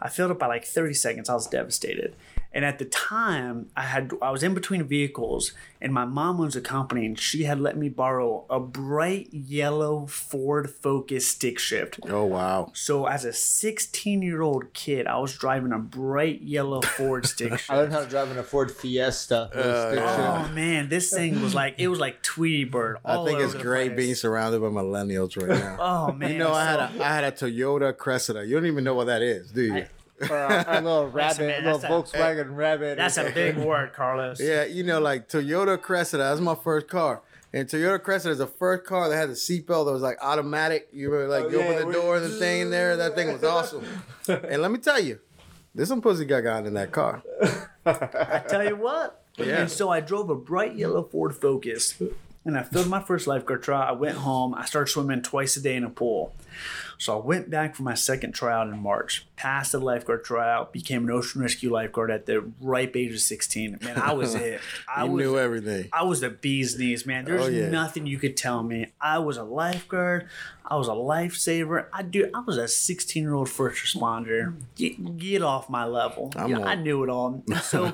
[0.00, 1.28] I failed it by like 30 seconds.
[1.28, 2.16] I was devastated.
[2.56, 6.54] And at the time, I had I was in between vehicles, and my mom owns
[6.54, 11.98] a company, and she had let me borrow a bright yellow Ford Focus stick shift.
[12.08, 12.70] Oh wow.
[12.72, 17.50] So as a 16 year old kid, I was driving a bright yellow Ford stick
[17.58, 17.70] shift.
[17.70, 19.50] I learned how to drive in a Ford Fiesta.
[19.52, 22.98] with a stick uh, Oh man, this thing was like it was like Tweety Bird.
[23.04, 23.96] I think it's over the great place.
[23.96, 25.76] being surrounded by millennials right now.
[25.80, 28.46] Oh man, you know, I had a I had a Toyota Cressida.
[28.46, 29.74] You don't even know what that is, do you?
[29.74, 29.88] I-
[30.30, 32.96] Or a, a little rabbit, man, little that's a- Volkswagen eh, rabbit.
[32.96, 34.40] That's a big word, Carlos.
[34.40, 36.24] yeah, you know, like Toyota Cressida.
[36.24, 37.22] That's my first car.
[37.52, 40.88] And Toyota Cressida is the first car that had a seatbelt that was like automatic.
[40.92, 42.96] You were like, Oh, you yeah, open the door and the thing in there.
[42.96, 43.84] That thing was awesome.
[44.28, 45.20] and let me tell you,
[45.74, 47.22] there's some pussy got got in that car.
[47.86, 49.22] I tell you what.
[49.36, 49.60] Yeah.
[49.62, 52.00] And so I drove a bright yellow Ford Focus,
[52.44, 53.82] and I filled my first lifeguard trial.
[53.88, 54.54] I went home.
[54.54, 56.32] I started swimming twice a day in a pool.
[56.98, 59.26] So I went back for my second tryout in March.
[59.36, 60.72] Passed the lifeguard tryout.
[60.72, 63.78] Became an ocean rescue lifeguard at the ripe age of sixteen.
[63.82, 64.60] Man, I was it.
[64.88, 65.22] I was.
[65.22, 65.88] knew everything.
[65.92, 67.24] I was the bee's knees, man.
[67.26, 67.68] Oh, There's Oh, yeah.
[67.70, 68.92] nothing you could tell me.
[69.00, 70.28] I was a lifeguard.
[70.64, 71.86] I was a lifesaver.
[71.92, 72.30] I do.
[72.34, 74.54] I was a 16 year old first responder.
[74.76, 76.32] Get, get off my level.
[76.36, 76.64] Yeah, on.
[76.64, 77.42] I knew it all.
[77.62, 77.92] So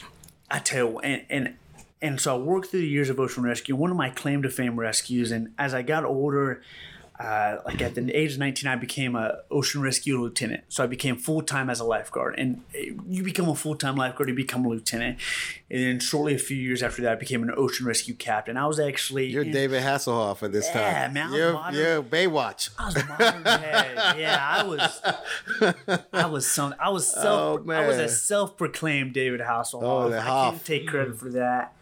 [0.50, 1.54] I tell you, and and
[2.02, 3.74] and so I worked through the years of ocean rescue.
[3.74, 6.62] One of my claim to fame rescues, and as I got older.
[7.18, 10.64] Uh, like at the age of 19, I became a ocean rescue lieutenant.
[10.68, 12.34] So I became full time as a lifeguard.
[12.36, 15.18] And uh, you become a full time lifeguard, you become a lieutenant.
[15.70, 18.56] And then shortly a few years after that, I became an ocean rescue captain.
[18.56, 21.12] I was actually You're in- David Hasselhoff at this Yeah, time.
[21.14, 21.80] man, I was You're, modern.
[21.80, 22.70] you're Baywatch.
[22.76, 23.94] I was modern day.
[24.18, 25.02] Yeah, I was.
[26.12, 26.74] I was some.
[26.80, 29.82] I was self oh, i was a self-proclaimed David Hasselhoff.
[29.82, 30.52] Oh, the I Hoff.
[30.54, 31.74] can't take credit for that.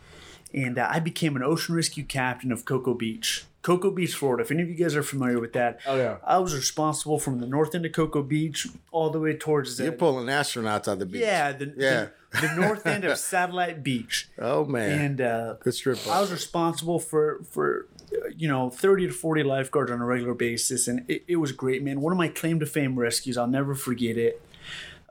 [0.53, 4.43] And uh, I became an ocean rescue captain of Cocoa Beach, Cocoa Beach, Florida.
[4.43, 6.17] If any of you guys are familiar with that, Oh, yeah.
[6.25, 9.85] I was responsible from the north end of Cocoa Beach all the way towards the
[9.85, 11.23] You're pulling astronauts out the beach.
[11.23, 12.07] yeah the, Yeah.
[12.41, 14.29] the, the north end of Satellite Beach.
[14.39, 14.99] Oh man.
[15.01, 15.99] And uh, Good strip.
[16.09, 20.35] I was responsible for for uh, you know 30 to 40 lifeguards on a regular
[20.35, 23.47] basis and it, it was great man one of my claim to fame rescues i'll
[23.47, 24.43] never forget it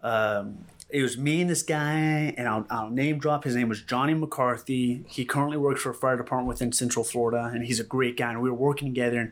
[0.04, 0.60] um,
[0.92, 3.44] it was me and this guy and I'll, I'll name drop.
[3.46, 5.04] His name was johnny mccarthy.
[5.08, 8.32] He currently works for a fire department within central florida and he's a great guy
[8.32, 9.32] and we were working together and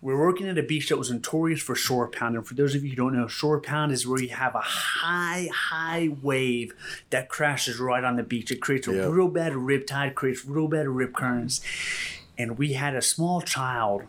[0.00, 2.36] we were working at a beach that was notorious for shore pound.
[2.36, 4.60] And for those of you who don't know shore pound is where you have a
[4.60, 6.74] high high wave
[7.10, 8.50] that crashes right on the beach.
[8.50, 9.06] It creates a Yeah.
[9.06, 11.60] real bad rip tide creates real bad rip currents.
[12.36, 14.02] And we had a small child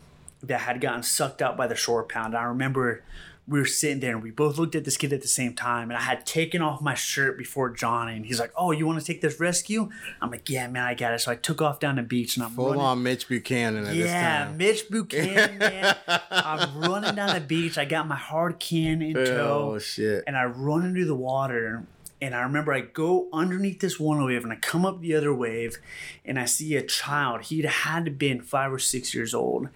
[0.43, 2.35] that had gotten sucked out by the shore pound.
[2.35, 3.01] I remember
[3.47, 5.91] we were sitting there and we both looked at this kid at the same time.
[5.91, 8.99] And I had taken off my shirt before Johnny, and he's like, "Oh, you want
[8.99, 9.89] to take this rescue?"
[10.21, 12.45] I'm like, "Yeah, man, I got it." So I took off down the beach and
[12.45, 12.81] I'm Full running.
[12.81, 14.57] on Mitch Buchanan at this Yeah, time.
[14.57, 15.95] Mitch Buchanan, man.
[16.31, 17.77] I'm running down the beach.
[17.77, 20.23] I got my hard can in oh, tow Oh shit.
[20.25, 21.83] and I run into the water.
[22.21, 25.35] And I remember I go underneath this one wave and I come up the other
[25.35, 25.77] wave
[26.23, 27.41] and I see a child.
[27.43, 29.67] He'd had been five or six years old.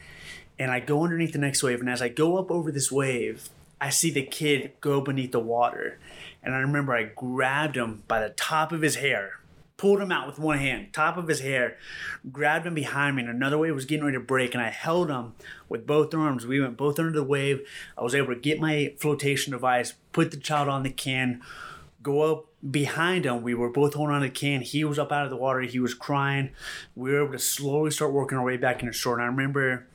[0.58, 1.82] And I go underneath the next wave.
[1.82, 3.50] And as I go up over this wave,
[3.82, 6.00] I see the kid go beneath the water.
[6.44, 9.40] And I remember I grabbed him by the top of his hair,
[9.78, 11.78] pulled him out with one hand, top of his hair,
[12.32, 15.10] grabbed him behind me, and another wave was getting ready to break, and I held
[15.10, 15.34] him
[15.68, 16.46] with both arms.
[16.46, 17.66] We went both under the wave.
[17.98, 21.42] I was able to get my flotation device, put the child on the can,
[22.02, 23.42] go up behind him.
[23.42, 24.62] We were both holding on to the can.
[24.62, 25.62] He was up out of the water.
[25.62, 26.52] He was crying.
[26.96, 29.16] We were able to slowly start working our way back into shore.
[29.16, 29.88] And I remember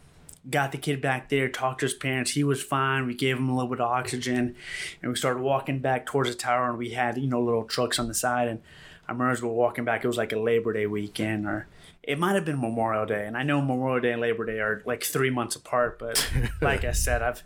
[0.50, 2.32] got the kid back there, talked to his parents.
[2.32, 3.06] He was fine.
[3.06, 4.54] We gave him a little bit of oxygen,
[5.00, 6.68] and we started walking back towards the tower.
[6.68, 8.48] And we had you know little trucks on the side.
[8.48, 8.60] And
[9.08, 11.66] I remember as we were walking back, it was like a Labor Day weekend, or
[12.02, 13.26] it might have been Memorial Day.
[13.26, 16.30] And I know Memorial Day and Labor Day are like three months apart, but
[16.60, 17.42] like I said, I've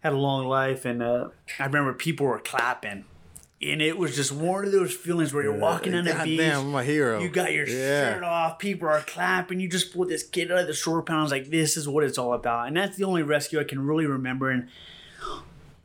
[0.00, 1.28] had a long life, and uh,
[1.58, 3.04] I remember people were clapping.
[3.60, 6.38] And it was just one of those feelings where you're walking the God beach.
[6.38, 7.20] damn, I'm a hero.
[7.20, 8.14] You got your Yeah.
[8.14, 8.60] shirt off.
[8.60, 9.58] People are clapping.
[9.58, 11.18] You just pulled this kid out of the shore pound.
[11.18, 12.68] I was like, this is what it's all about.
[12.68, 14.50] And that's the only rescue I can really remember.
[14.50, 14.68] And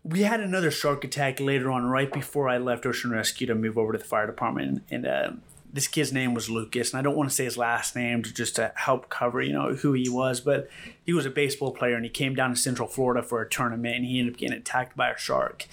[0.04, 3.78] we had another shark attack later on, right before I left Ocean Rescue to move
[3.78, 4.84] over to the fire department.
[4.92, 5.32] And uh,
[5.72, 6.92] this kid's name was Lucas.
[6.94, 9.54] And I don't want to say his last name to just to help cover, you
[9.54, 10.42] know, who he was.
[10.42, 10.70] But
[11.06, 13.96] he was a baseball player and he came down to Central Florida for a tournament
[13.96, 15.66] and he ended up getting attacked by a shark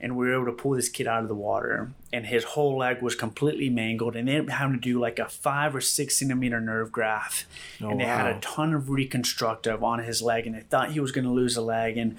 [0.00, 2.78] and we were able to pull this kid out of the water and his whole
[2.78, 5.80] leg was completely mangled and they ended up having to do like a five or
[5.80, 7.44] six centimeter nerve graft.
[7.82, 11.00] Oh, and they had a ton of reconstructive on his leg and they thought he
[11.00, 12.16] was going to lose a leg and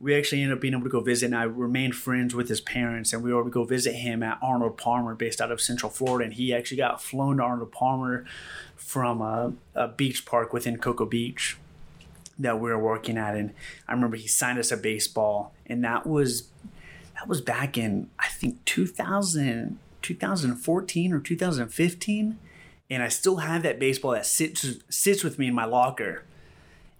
[0.00, 2.60] we actually ended up being able to go visit and i remained friends with his
[2.60, 5.60] parents and we were able to go visit him at arnold palmer based out of
[5.60, 8.24] central florida and he actually got flown to arnold palmer
[8.76, 11.56] from a, a beach park within cocoa beach
[12.38, 13.52] that we were working at and
[13.88, 16.48] i remember he signed us a baseball and that was
[17.14, 22.38] that was back in I think 2000, 2014 or 2015,
[22.90, 26.24] and I still have that baseball that sits sits with me in my locker,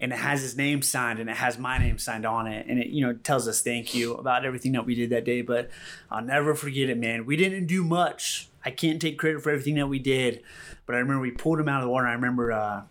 [0.01, 2.79] and it has his name signed and it has my name signed on it, and
[2.79, 5.43] it you know tells us thank you about everything that we did that day.
[5.43, 5.71] But
[6.11, 7.27] I'll never forget it, man.
[7.27, 8.49] We didn't do much.
[8.65, 10.43] I can't take credit for everything that we did,
[10.87, 12.07] but I remember we pulled him out of the water.
[12.07, 12.83] I remember, uh,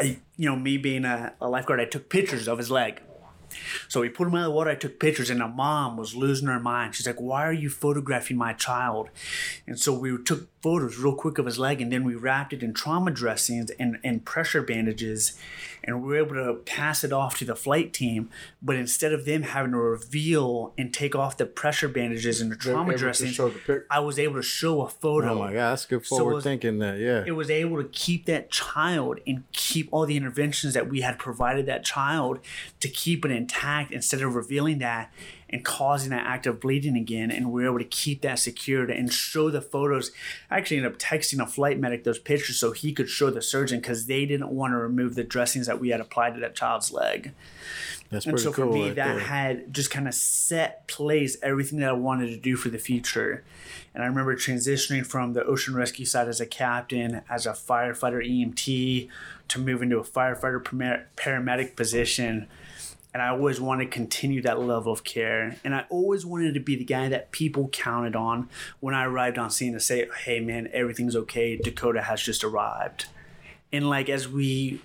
[0.00, 3.02] I, you know, me being a, a lifeguard, I took pictures of his leg.
[3.88, 4.70] So we put him out of the water.
[4.70, 6.94] I took pictures, and the mom was losing her mind.
[6.94, 9.10] She's like, "Why are you photographing my child?"
[9.66, 12.62] And so we took photos real quick of his leg, and then we wrapped it
[12.62, 15.38] in trauma dressings and, and pressure bandages,
[15.88, 18.28] and we were able to pass it off to the flight team.
[18.62, 22.56] But instead of them having to reveal and take off the pressure bandages and the
[22.56, 25.38] trauma able to dressings, show the pic- I was able to show a photo Oh
[25.38, 26.78] my god, that's good So forward was- thinking.
[26.78, 27.24] That yeah.
[27.26, 31.18] it was able to keep that child and keep all the interventions that we had
[31.18, 32.38] provided that child
[32.80, 35.10] to keep it intact instead of revealing that
[35.50, 37.30] and causing that act of bleeding again.
[37.30, 40.10] And we were able to keep that secured and show the photos.
[40.50, 43.42] I actually ended up texting a flight medic those pictures so he could show the
[43.42, 46.54] surgeon because they didn't want to remove the dressings that we had applied to that
[46.54, 47.32] child's leg.
[48.10, 48.72] That's And pretty so for cool.
[48.72, 49.20] me, right that there.
[49.20, 53.44] had just kind of set place everything that I wanted to do for the future.
[53.94, 58.24] And I remember transitioning from the ocean rescue side as a captain, as a firefighter
[58.24, 59.08] EMT,
[59.48, 60.62] to move into a firefighter
[61.16, 62.48] paramedic position.
[63.18, 65.56] And I always wanted to continue that level of care.
[65.64, 69.38] And I always wanted to be the guy that people counted on when I arrived
[69.38, 71.56] on scene to say, hey, man, everything's okay.
[71.56, 73.06] Dakota has just arrived.
[73.72, 74.80] And like, as we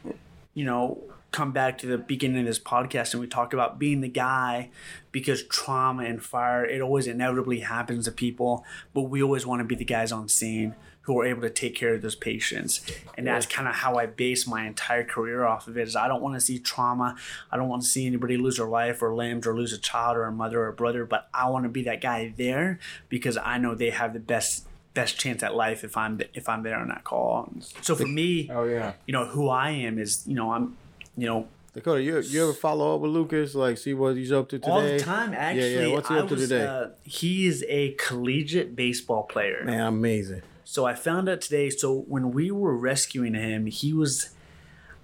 [0.53, 0.99] you know,
[1.31, 4.69] come back to the beginning of this podcast and we talk about being the guy
[5.11, 9.63] because trauma and fire, it always inevitably happens to people, but we always want to
[9.63, 12.81] be the guys on scene who are able to take care of those patients.
[13.17, 16.07] And that's kind of how I base my entire career off of it is I
[16.07, 17.15] don't want to see trauma.
[17.51, 20.15] I don't want to see anybody lose their life or limbs or lose a child
[20.15, 23.37] or a mother or a brother, but I want to be that guy there because
[23.37, 26.77] I know they have the best best chance at life if I'm if I'm there
[26.77, 27.51] on that call.
[27.81, 28.93] So for me, Oh yeah.
[29.05, 30.77] you know who I am is you know I'm
[31.17, 33.55] you know Dakota, you you ever follow up with Lucas?
[33.55, 34.71] Like, see what he's up to today?
[34.71, 35.93] all the time actually Yeah, yeah.
[35.93, 36.65] What's he I up to was, today?
[36.65, 40.43] Uh, he is a collegiate baseball player Man, amazing.
[40.63, 44.29] So I found out today so when we were rescuing him he was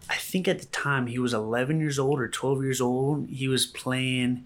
[0.09, 3.29] I think at the time he was 11 years old or 12 years old.
[3.29, 4.43] He was playing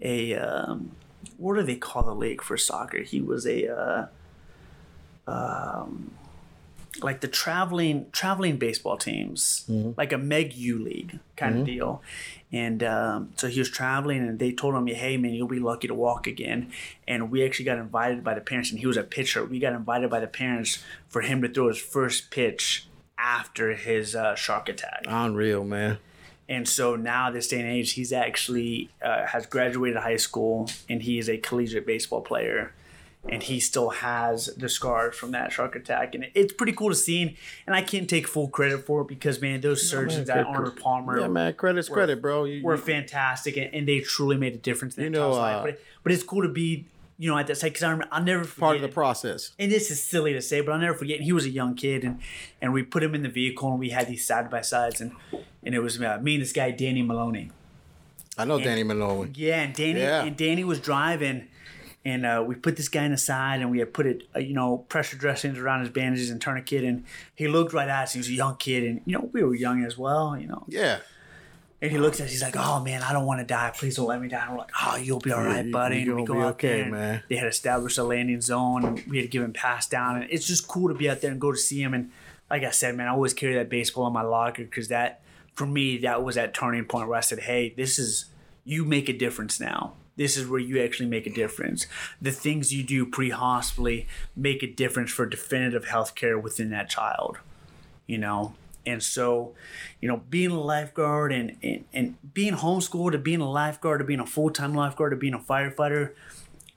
[0.00, 0.90] a um,
[1.38, 2.98] what do they call the league for soccer?
[2.98, 4.06] He was a uh,
[5.26, 6.10] um,
[7.00, 9.64] like the traveling traveling baseball teams,
[9.96, 12.02] like a Meg U League kind of deal.
[12.52, 15.88] And um, so he was traveling, and they told him, "Hey, man, you'll be lucky
[15.88, 16.70] to walk again."
[17.06, 19.44] And we actually got invited by the parents, and he was a pitcher.
[19.44, 22.86] We got invited by the parents for him to throw his first pitch
[23.18, 25.04] after his uh, shark attack.
[25.06, 25.98] Unreal, man.
[26.48, 31.02] And so now, this day and age, he's actually uh, has graduated high school and
[31.02, 32.72] he is a collegiate baseball player.
[33.28, 36.94] And he still has the scars from that shark attack, and it's pretty cool to
[36.94, 37.36] see.
[37.66, 40.76] And I can't take full credit for it because, man, those surgeons man, at Arnold
[40.78, 41.54] Palmer Yeah, man.
[41.54, 42.44] Credit's credit, bro.
[42.44, 45.32] You, were you- fantastic, and, and they truly made a difference in that You know,
[45.32, 46.86] uh, But, but it's cool to be,
[47.18, 49.50] you know, at that site because I'll never forget part of the it process.
[49.58, 51.20] and this is silly to say, but I'll never forget.
[51.20, 52.20] He was a young kid, and
[52.62, 55.12] and we put him in the vehicle, and we had these side by sides, and
[55.64, 57.50] and it was uh, me and this guy Danny Maloney.
[58.38, 59.32] I know Danny Maloney.
[59.34, 60.22] Yeah, and Danny Yeah.
[60.24, 61.48] and Danny was driving,
[62.06, 64.38] and uh, we put this guy in the side, and we had put it, uh,
[64.38, 67.04] you know, pressure dressings around his bandages and tourniquet, and
[67.34, 68.12] he looked right at us.
[68.12, 70.62] He was a young kid, and you know we were young as well, you know.
[70.68, 71.00] Yeah.
[71.82, 72.30] And he looks at us.
[72.30, 73.72] He's like, "Oh man, I don't want to die.
[73.76, 76.14] Please don't let me die." And we're like, "Oh, you'll be all right, buddy." and
[76.14, 76.90] we go be out okay, there.
[76.92, 77.22] man.
[77.28, 80.22] They had established a landing zone, and we had to give him pass down.
[80.22, 81.92] And it's just cool to be out there and go to see him.
[81.92, 82.12] And
[82.48, 85.22] like I said, man, I always carry that baseball in my locker because that,
[85.54, 88.26] for me, that was that turning point where I said, "Hey, this is
[88.64, 91.86] you make a difference now." This is where you actually make a difference.
[92.22, 97.38] The things you do pre-hospitally make a difference for definitive health care within that child
[98.06, 98.54] you know?
[98.86, 99.52] And so
[100.00, 104.04] you know being a lifeguard and, and, and being homeschooled to being a lifeguard to
[104.04, 106.12] being a full-time lifeguard to being a firefighter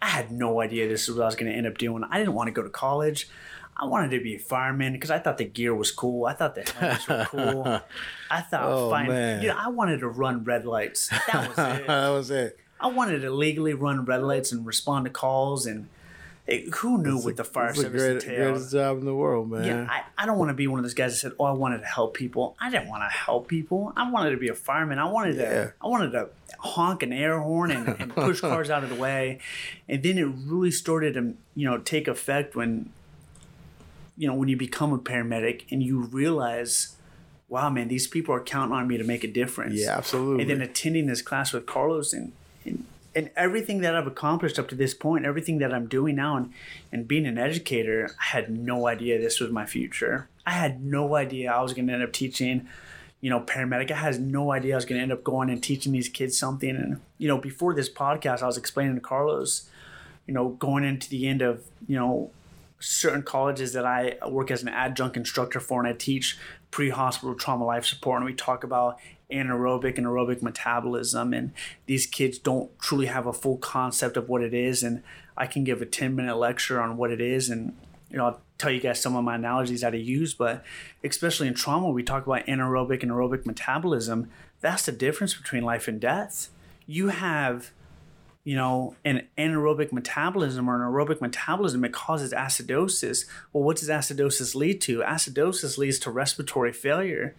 [0.01, 2.03] i had no idea this is what i was going to end up doing.
[2.09, 3.29] I didn't want to go to college.
[3.77, 6.25] I wanted to be a fireman because i thought the gear was cool.
[6.25, 7.63] I thought the helmets were cool.
[8.31, 9.43] I thought Oh, fine man.
[9.43, 11.09] you know, i wanted to run red lights.
[11.31, 11.87] That was it.
[11.87, 12.59] That was it.
[12.79, 15.87] I wanted to legally run red lights and respond to calls and
[16.47, 19.13] it, who knew what the fire It's the service great, entailed greatest job in the
[19.13, 19.63] world, man.
[19.65, 21.51] yeah, I, I don't want to be one of those guys that said, "Oh, I
[21.51, 23.93] wanted to help people." I didn't want to help people.
[23.95, 24.97] I wanted to be a fireman.
[24.97, 25.73] I wanted to.
[25.79, 29.37] I wanted to honk an air horn and, and push cars out of the way.
[29.87, 32.89] And then it really started to, you know, take effect when,
[34.17, 36.95] you know, when you become a paramedic and you realize,
[37.47, 39.75] wow, man, these people are counting on me to make a difference.
[39.79, 40.41] yeah, absolutely.
[40.41, 42.31] And then attending this class with Carlos and,
[43.15, 46.53] and everything that I've accomplished up to this point, everything that I'm doing now and,
[46.91, 50.29] and being an educator, I had no idea this was my future.
[50.45, 52.67] I had no idea I was gonna end up teaching,
[53.21, 53.91] you know, paramedic.
[53.91, 56.75] I had no idea I was gonna end up going and teaching these kids something.
[56.75, 59.69] And, you know, before this podcast, I was explaining to Carlos,
[60.27, 62.31] you know, going into the end of, you know,
[62.79, 66.37] certain colleges that I work as an adjunct instructor for, and I teach
[66.71, 68.99] pre-hospital trauma life support, and we talk about
[69.31, 71.51] anaerobic and aerobic metabolism, and
[71.85, 75.03] these kids don't truly have a full concept of what it is, and
[75.37, 77.75] I can give a 10-minute lecture on what it is, and
[78.09, 80.63] you know, I'll tell you guys some of my analogies that I use, but
[81.03, 84.29] especially in trauma, we talk about anaerobic and aerobic metabolism.
[84.61, 86.49] That's the difference between life and death.
[86.87, 87.71] You have
[88.43, 93.25] you know, an anaerobic metabolism or an aerobic metabolism, it causes acidosis.
[93.53, 95.01] Well, what does acidosis lead to?
[95.01, 97.35] Acidosis leads to respiratory failure.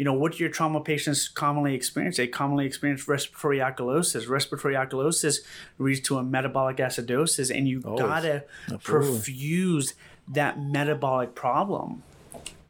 [0.00, 2.16] You know, what do your trauma patients commonly experience?
[2.16, 4.26] They commonly experience respiratory alkalosis.
[4.30, 5.40] Respiratory alkalosis
[5.78, 8.44] leads to a metabolic acidosis, and you gotta
[8.78, 9.92] perfuse
[10.26, 12.02] that metabolic problem.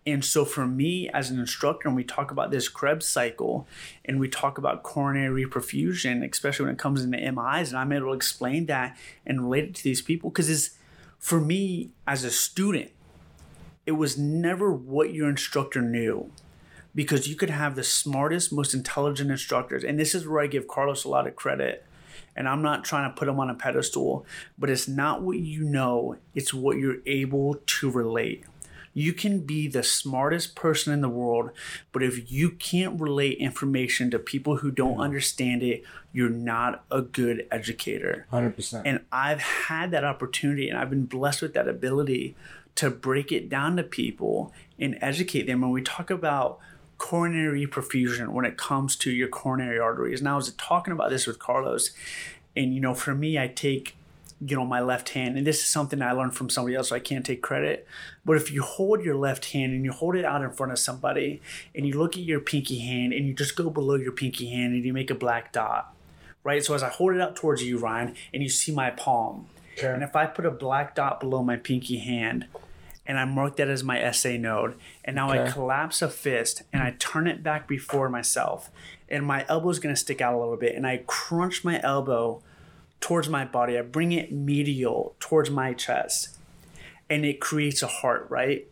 [0.05, 3.65] And so for me as an instructor, and we talk about this Krebs cycle
[4.05, 8.09] and we talk about coronary reperfusion, especially when it comes into MIs, and I'm able
[8.09, 10.71] to explain that and relate it to these people because it's
[11.21, 12.91] for me as a student,
[13.87, 16.33] it was never what your instructor knew.
[16.95, 19.85] Because you could have the smartest, most intelligent instructors.
[19.85, 21.85] And this is where I give Carlos a lot of credit.
[22.37, 24.25] And I'm not trying to put him on a pedestal,
[24.59, 28.45] but it's not what you know, it's what you're able to relate.
[28.93, 31.51] You can be the smartest person in the world,
[31.93, 37.01] but if you can't relate information to people who don't understand it, you're not a
[37.03, 38.27] good educator.
[38.33, 38.83] 100%.
[38.85, 42.37] And I've had that opportunity and I've been blessed with that ability
[42.77, 45.61] to break it down to people and educate them.
[45.61, 46.59] When we talk about
[47.01, 50.21] coronary perfusion when it comes to your coronary arteries.
[50.21, 51.91] And I was talking about this with Carlos.
[52.55, 53.97] And, you know, for me, I take,
[54.45, 56.97] you know, my left hand, and this is something I learned from somebody else, so
[56.97, 57.89] I can't take credit.
[58.25, 60.79] But if you hold your left hand and you hold it out in front of
[60.79, 61.41] somebody
[61.75, 64.75] and you look at your pinky hand and you just go below your pinky hand
[64.75, 65.95] and you make a black dot,
[66.45, 66.63] right?
[66.63, 69.47] So as I hold it out towards you, Ryan, and you see my palm,
[69.79, 69.87] Okay.
[69.91, 72.47] and if I put a black dot below my pinky hand
[73.11, 76.81] and I mark that as my SA node, and now I collapse a fist and
[76.81, 78.71] I turn it back before myself,
[79.09, 81.81] and my elbow is going to stick out a little bit, and I crunch my
[81.83, 82.41] elbow
[83.01, 86.39] towards my body, I bring it medial towards my chest,
[87.09, 88.69] and it creates a heart, right?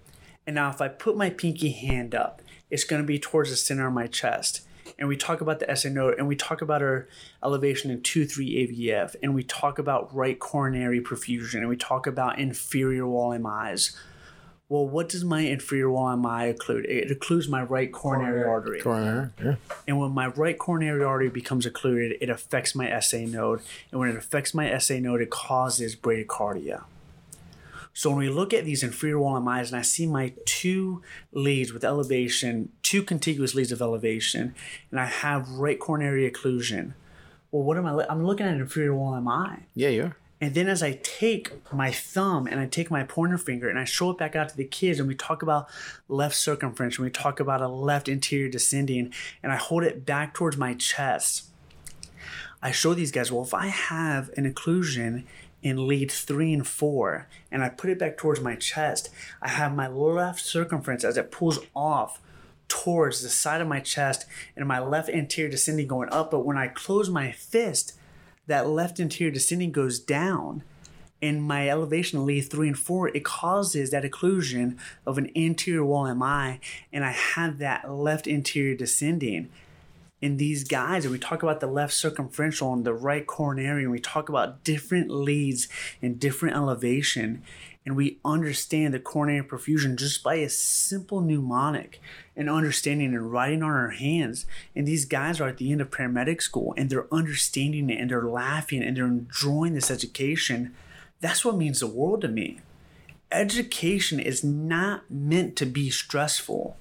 [0.47, 2.40] And now if I put my pinky hand up,
[2.70, 4.60] it's going to be towards the center of my chest.
[5.01, 7.09] And we talk about the SA node and we talk about our
[7.43, 12.06] elevation in 2 3 AVF and we talk about right coronary perfusion and we talk
[12.06, 13.97] about inferior wall MIs.
[14.70, 16.85] Well, what does my inferior wall MI occlude?
[16.85, 18.81] It occludes my right coronary artery.
[18.82, 19.31] Coronary.
[19.43, 19.55] Yeah.
[19.86, 23.62] And when my right coronary artery becomes occluded, it affects my SA node.
[23.90, 26.85] And when it affects my SA node, it causes bradycardia.
[27.95, 31.73] So when we look at these inferior wall MIs, and I see my two leads
[31.73, 34.55] with elevation, two contiguous leads of elevation,
[34.90, 36.93] and I have right coronary occlusion.
[37.51, 38.07] Well, what am I?
[38.09, 39.65] I'm looking at an inferior wall MI.
[39.74, 40.16] Yeah, you are.
[40.40, 43.85] And then as I take my thumb and I take my pointer finger and I
[43.85, 45.69] show it back out to the kids and we talk about
[46.09, 49.12] left circumference and we talk about a left anterior descending
[49.43, 51.47] and I hold it back towards my chest.
[52.62, 55.24] I show these guys, well, if I have an occlusion
[55.60, 59.10] in lead three and four and I put it back towards my chest,
[59.43, 62.20] I have my left circumference as it pulls off
[62.69, 66.31] towards the side of my chest and my left anterior descending going up.
[66.31, 67.98] But when I close my fist,
[68.49, 70.65] that left anterior descending goes down
[71.20, 76.12] and my elevation lead three and four, it causes that occlusion of an anterior wall
[76.15, 76.61] MI,
[76.93, 79.49] and I have that left anterior descending.
[80.20, 83.93] In these guys, and we talk about the left circumferential and the right coronary, and
[83.93, 85.69] we talk about different leads
[86.03, 87.43] and different elevation,
[87.84, 92.00] and we understand the coronary perfusion just by a simple mnemonic
[92.36, 94.46] and understanding and writing on our hands.
[94.76, 98.10] And these guys are at the end of paramedic school and they're understanding it and
[98.10, 100.74] they're laughing and they're enjoying this education.
[101.20, 102.60] That's what means the world to me.
[103.32, 106.76] Education is not meant to be stressful.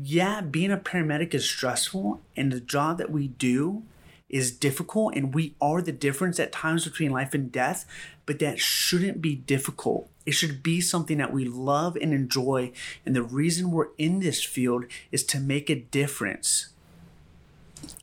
[0.00, 3.82] Yeah, being a paramedic is stressful, and the job that we do
[4.28, 7.86] is difficult, and we are the difference at times between life and death,
[8.26, 10.10] but that shouldn't be difficult.
[10.26, 12.72] It should be something that we love and enjoy.
[13.06, 16.68] And the reason we're in this field is to make a difference.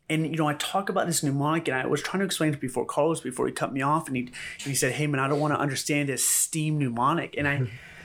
[0.09, 2.59] And you know, I talk about this mnemonic, and I was trying to explain it
[2.59, 4.33] before Carlos before he cut me off, and he and
[4.63, 7.67] he said, "Hey man, I don't want to understand this steam mnemonic." And I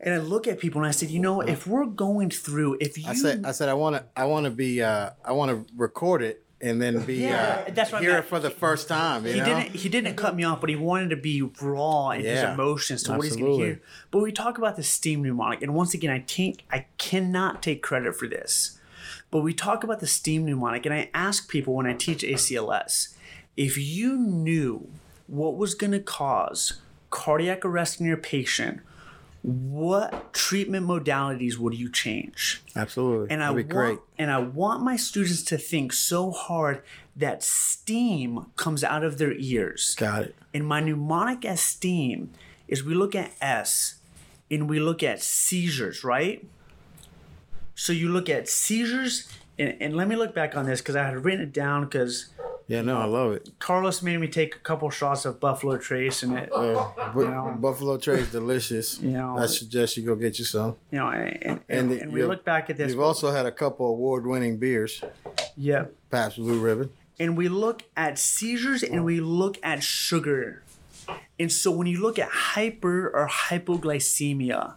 [0.00, 2.98] and I look at people and I said, you know, if we're going through, if
[2.98, 5.50] you I said, I said, I want to, I want to be, uh, I want
[5.50, 8.50] to record it and then be, Yeah, uh, that's what I hear it for the
[8.50, 9.26] first time.
[9.26, 9.44] You he know?
[9.44, 13.02] didn't he didn't cut me off, but he wanted to be raw in his emotions
[13.04, 13.66] to what he's going to absolutely.
[13.66, 13.82] hear.
[14.10, 17.82] But we talk about the steam mnemonic, and once again, I think I cannot take
[17.82, 18.78] credit for this.
[19.30, 23.14] But we talk about the steam mnemonic, and I ask people when I teach ACLS
[23.56, 24.88] if you knew
[25.26, 26.80] what was going to cause
[27.10, 28.80] cardiac arrest in your patient,
[29.44, 32.62] what treatment modalities would you change?
[32.74, 33.30] Absolutely.
[33.30, 33.98] and I That'd want, be great.
[34.18, 36.82] and I want my students to think so hard
[37.14, 39.94] that steam comes out of their ears.
[39.96, 40.34] Got it.
[40.54, 42.30] And my mnemonic as steam
[42.68, 43.96] is we look at S
[44.50, 46.46] and we look at seizures, right?
[47.74, 51.04] So you look at seizures, and, and let me look back on this because I
[51.04, 52.30] had written it down because
[52.66, 53.50] Yeah, no, I love it.
[53.58, 57.56] Carlos made me take a couple shots of Buffalo Trace and it, bu- know.
[57.60, 58.98] Buffalo Trace delicious.
[59.00, 59.36] You know.
[59.38, 60.76] I suggest you go get you some.
[60.90, 62.90] you know, and, and, And and, we look back at this.
[62.90, 65.02] You've also had a couple award-winning beers,
[65.56, 65.86] yeah.
[66.10, 66.90] Pabst Blue Ribbon.
[67.20, 70.62] and we look at seizures and we look at sugar.
[71.38, 74.74] And so when you look at hyper or hypoglycemia,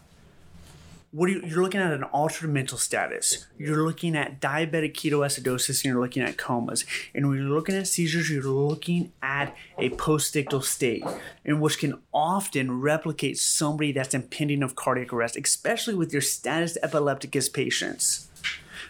[1.11, 3.47] what are you, you're looking at an altered mental status.
[3.57, 6.85] You're looking at diabetic ketoacidosis and you're looking at comas.
[7.15, 11.03] And when you're looking at seizures, you're looking at a postictal state,
[11.45, 16.77] and which can often replicate somebody that's impending of cardiac arrest, especially with your status
[16.83, 18.27] epilepticus patients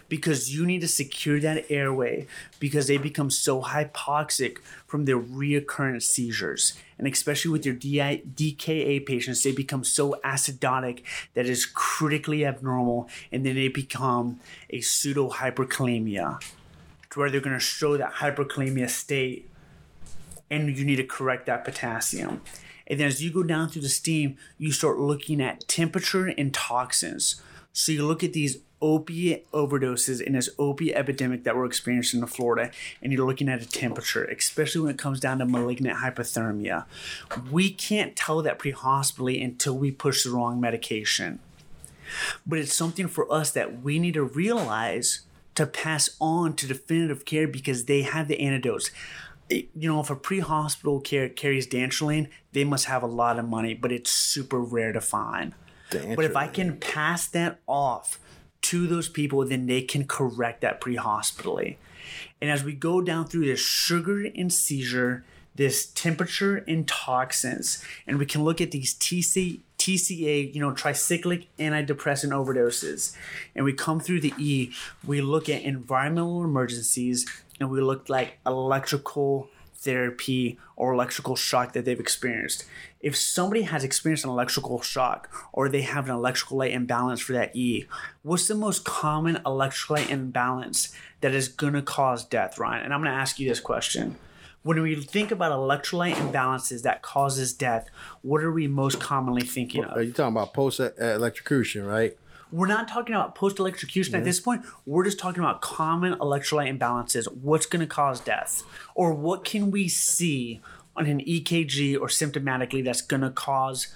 [0.08, 2.26] because you need to secure that airway
[2.58, 6.74] because they become so hypoxic from their reoccurrent seizures.
[6.98, 11.02] And especially with your DI, DKA patients, they become so acidotic
[11.34, 14.40] that is critically abnormal and then they become
[14.70, 16.40] a pseudo hyperkalemia
[17.10, 19.48] to where they're going to show that hyperkalemia state
[20.50, 22.40] and you need to correct that potassium.
[22.86, 26.54] And then as you go down through the steam, you start looking at temperature and
[26.54, 27.40] toxins.
[27.72, 32.26] So you look at these opiate overdoses in this opiate epidemic that we're experiencing in
[32.26, 32.70] Florida,
[33.02, 36.84] and you're looking at a temperature, especially when it comes down to malignant hyperthermia.
[37.50, 41.40] We can't tell that pre-hospitally until we push the wrong medication.
[42.46, 45.20] But it's something for us that we need to realize
[45.54, 48.90] to pass on to definitive care because they have the antidotes.
[49.50, 53.48] It- you know, if a pre-hospital care carries dantrolene, they must have a lot of
[53.48, 55.54] money, but it's super rare to find.
[55.90, 58.18] But if I can pass that off
[58.62, 61.78] to those people, then they can correct that pre-hospitally.
[62.40, 65.24] And as we go down through this sugar and seizure,
[65.54, 71.46] this temperature and toxins, and we can look at these TC, TCA, you know, tricyclic
[71.58, 73.16] antidepressant overdoses.
[73.54, 74.70] And we come through the E,
[75.04, 77.26] we look at environmental emergencies
[77.58, 79.48] and we look like electrical
[79.88, 82.66] therapy or electrical shock that they've experienced.
[83.00, 87.56] If somebody has experienced an electrical shock or they have an electrolyte imbalance for that
[87.56, 87.86] E,
[88.22, 92.84] what's the most common electrolyte imbalance that is going to cause death, Ryan?
[92.84, 94.16] And I'm going to ask you this question.
[94.62, 97.88] When we think about electrolyte imbalances that causes death,
[98.20, 100.02] what are we most commonly thinking of?
[100.02, 102.14] you talking about post uh, electrocution, right?
[102.50, 104.64] We're not talking about post electrocution at this point.
[104.86, 107.26] We're just talking about common electrolyte imbalances.
[107.26, 108.62] What's going to cause death?
[108.94, 110.60] Or what can we see
[110.96, 113.94] on an EKG or symptomatically that's going to cause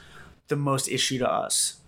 [0.49, 1.81] the most issue to us?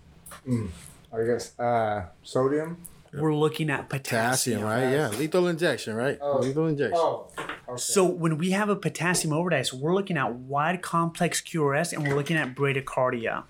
[0.46, 2.78] I guess uh, sodium.
[3.12, 4.60] We're looking at potassium.
[4.60, 4.90] Potassium, right?
[4.90, 6.18] Yeah, lethal injection, right?
[6.40, 6.98] Lethal injection.
[6.98, 7.28] Oh,
[7.68, 7.76] okay.
[7.76, 12.16] So when we have a potassium overdose, we're looking at wide complex QRS and we're
[12.16, 13.44] looking at bradycardia.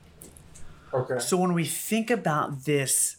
[0.94, 1.18] Okay.
[1.18, 3.16] So when we think about this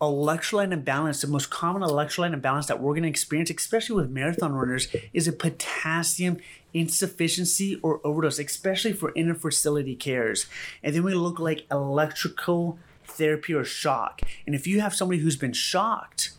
[0.00, 4.52] electrolyte imbalance, the most common electrolyte imbalance that we're going to experience, especially with marathon
[4.52, 6.38] runners, is a potassium
[6.72, 10.46] insufficiency or overdose, especially for interfacility cares.
[10.82, 14.20] And then we look like electrical therapy or shock.
[14.46, 16.32] And if you have somebody who's been shocked,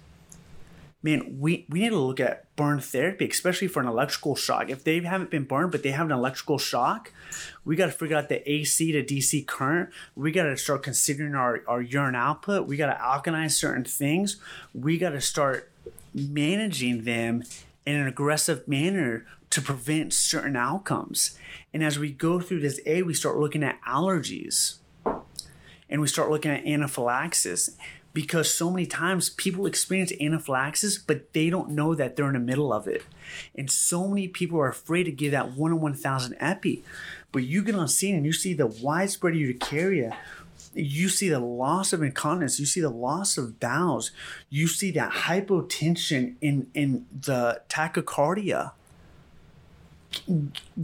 [1.02, 4.70] man, we, we need to look at burn therapy, especially for an electrical shock.
[4.70, 7.12] If they haven't been burned, but they have an electrical shock,
[7.66, 9.90] we got to figure out the AC to DC current.
[10.16, 12.68] We got to start considering our, our urine output.
[12.68, 14.38] We got to alkalize certain things.
[14.74, 15.72] We got to start
[16.14, 17.44] managing them
[17.86, 21.38] in an aggressive manner to prevent certain outcomes.
[21.74, 24.78] And as we go through this A, we start looking at allergies
[25.90, 27.78] and we start looking at anaphylaxis
[28.14, 32.40] because so many times people experience anaphylaxis but they don't know that they're in the
[32.40, 33.04] middle of it
[33.54, 36.84] and so many people are afraid to give that one in 1000 epi
[37.36, 40.16] but you get on scene and you see the widespread urticaria
[40.74, 44.12] you see the loss of incontinence you see the loss of bowels
[44.50, 48.72] you see that hypotension in in the tachycardia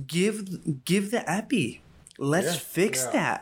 [0.07, 1.81] give give the epi
[2.17, 2.59] let's Yeah.
[2.77, 3.11] fix Yeah.
[3.13, 3.37] that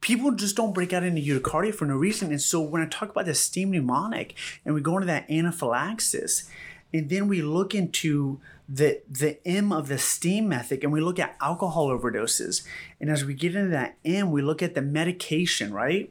[0.00, 2.30] people just don't break out into urticaria for no reason.
[2.30, 4.34] And so when I talk about the steam mnemonic
[4.64, 6.44] and we go into that anaphylaxis,
[6.92, 8.38] and then we look into
[8.68, 12.64] the the M of the steam method and we look at alcohol overdoses.
[13.00, 16.10] And as we get into that M, we look at the medication, right?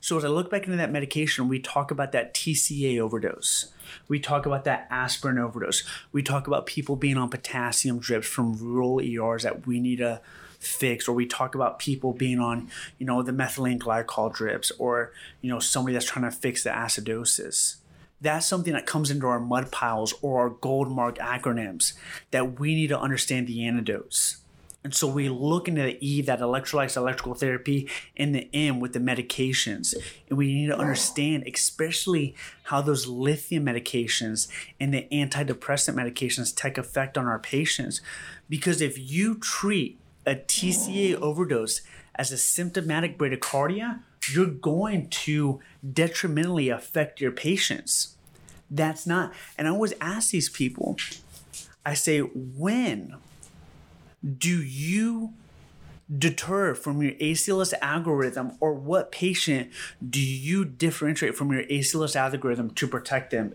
[0.00, 3.72] So as I look back into that medication, we talk about that TCA overdose.
[4.08, 5.82] We talk about that aspirin overdose.
[6.12, 10.20] We talk about people being on potassium drips from rural ERs that we need to
[10.60, 12.68] fix, or we talk about people being on,
[12.98, 16.70] you know, the methylene glycol drips, or you know, somebody that's trying to fix the
[16.70, 17.76] acidosis.
[18.20, 21.92] That's something that comes into our MUDPILES or our GOLDMARK acronyms
[22.30, 24.38] that we need to understand the antidotes.
[24.86, 28.92] And so we look into the E, that electrolytes electrical therapy, and the M with
[28.92, 29.96] the medications.
[30.28, 34.46] And we need to understand, especially how those lithium medications
[34.78, 38.00] and the antidepressant medications take effect on our patients.
[38.48, 41.82] Because if you treat a TCA overdose
[42.14, 44.02] as a symptomatic bradycardia,
[44.32, 45.60] you're going to
[45.92, 48.16] detrimentally affect your patients.
[48.70, 50.96] That's not, and I always ask these people,
[51.84, 53.14] I say, when
[54.38, 55.32] do you
[56.18, 59.70] deter from your ACLS algorithm or what patient
[60.08, 63.54] do you differentiate from your ACLS algorithm to protect them?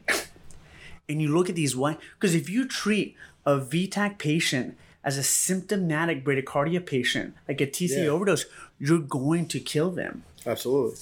[1.09, 3.15] and you look at these why, because if you treat
[3.45, 8.09] a V-tach patient as a symptomatic bradycardia patient, like a TCA Yeah.
[8.09, 8.45] overdose,
[8.79, 10.23] you're going to kill them.
[10.45, 10.97] Absolutely.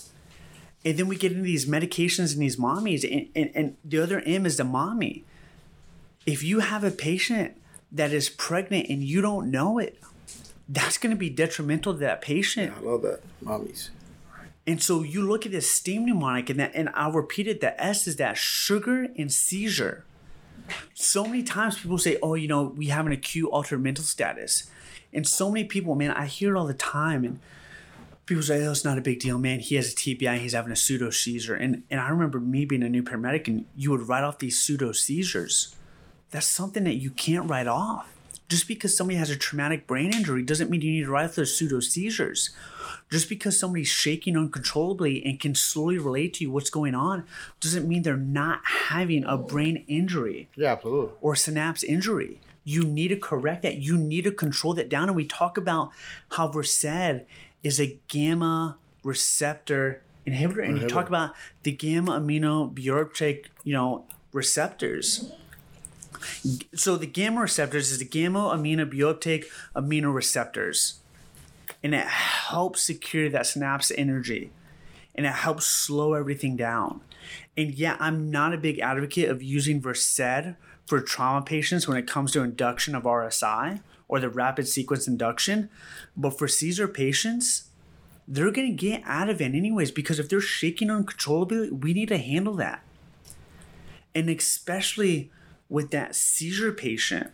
[0.86, 4.22] And then we get into these medications and these mommies, and, and, and the other
[4.26, 5.24] M is the mommy.
[6.26, 7.56] If you have a patient
[7.92, 10.00] that is pregnant and you don't know it,
[10.68, 12.74] that's going to be detrimental to that patient.
[12.78, 13.22] I love that.
[13.44, 13.90] Mommies.
[14.68, 17.60] And so you look at this steam mnemonic, and that, and I'll repeat it.
[17.60, 20.06] The S is that sugar and seizure.
[20.94, 24.70] So many times people say, "Oh, you know, we have an acute altered mental status,"
[25.12, 27.40] and so many people, man, I hear it all the time, and
[28.30, 29.60] people say, "Oh, it's not a big deal, man.
[29.60, 30.38] He has a TBI.
[30.40, 33.66] He's having a pseudo seizure." And and I remember me being a new paramedic, and
[33.76, 35.76] you would write off these pseudo seizures.
[36.32, 38.16] That's something that you can't write off.
[38.48, 41.36] Just because somebody has a traumatic brain injury doesn't mean you need to write off
[41.36, 42.50] those pseudo seizures.
[43.12, 47.26] Just because somebody's shaking uncontrollably and can slowly relate to you what's going on
[47.60, 51.14] doesn't mean they're not having a brain injury Yeah, absolutely.
[51.22, 52.40] or synapse injury.
[52.64, 53.78] You need to correct that.
[53.78, 55.10] You need to control that down.
[55.10, 55.92] And we talk about
[56.32, 56.78] how Versed
[57.64, 61.34] is a gamma receptor inhibitor, and you talk about
[61.64, 65.32] the gamma amino butyric, you know, receptors.
[66.74, 69.46] So the gamma receptors is the gamma amino butyric
[69.76, 71.00] amino receptors.
[71.84, 74.52] and it helps secure that synapse energy
[75.16, 77.02] and it helps slow everything down.
[77.58, 80.20] And yeah, I'm not a big advocate of using Versed
[80.86, 85.70] for trauma patients when it comes to induction of RSI or the rapid sequence induction,
[86.18, 87.70] but for seizure patients,
[88.28, 92.10] they're going to get out of it anyways because if they're shaking uncontrollably, we need
[92.10, 92.84] to handle that.
[94.14, 95.32] And especially
[95.70, 97.32] with that seizure patient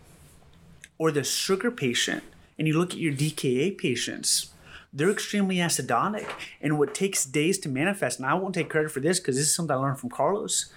[0.98, 2.24] or the sugar patient,
[2.58, 4.52] and you look at your DKA patients,
[4.94, 6.30] they're extremely acidotic.
[6.62, 9.48] And what takes days to manifest, and I won't take credit for this because this
[9.48, 10.72] is something I learned from Carlos.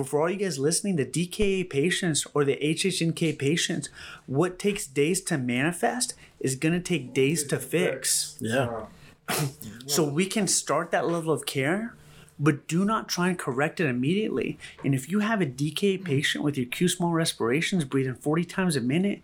[0.00, 3.90] But for all you guys listening, the DKA patients or the HHNK patients,
[4.24, 8.38] what takes days to manifest is going to take days to fix.
[8.40, 8.86] Yeah.
[9.86, 11.94] So we can start that level of care,
[12.38, 14.58] but do not try and correct it immediately.
[14.82, 18.80] And if you have a DKA patient with your Kussmaul respirations breathing 40 times a
[18.80, 19.20] minute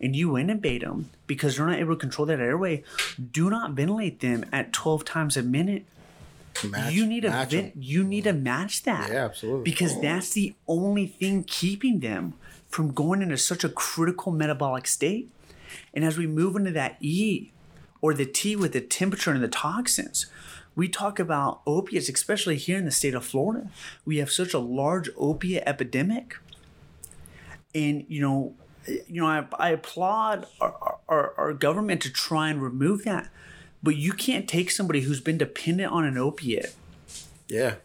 [0.00, 2.84] and you intubate them because they're not able to control that airway,
[3.32, 5.86] do not ventilate them at 12 times a minute.
[6.68, 7.62] Match, you need to match 'em.
[7.62, 9.10] vent, you need to match that.
[9.10, 9.62] Yeah, absolutely.
[9.62, 12.34] Because that's the only thing keeping them
[12.68, 15.30] from going into such a critical metabolic state.
[15.94, 17.52] And as we move into that E
[18.00, 20.26] or the T with the temperature and the toxins,
[20.76, 23.68] we talk about opiates, especially here in the state of Florida.
[24.04, 26.36] We have such a large opiate epidemic.
[27.74, 28.54] And, you know,
[28.86, 33.28] you know, I, I applaud our, our, our government to try and remove that.
[33.82, 36.74] But you can't take somebody who's been dependent on an opiate
[37.48, 37.76] Yeah.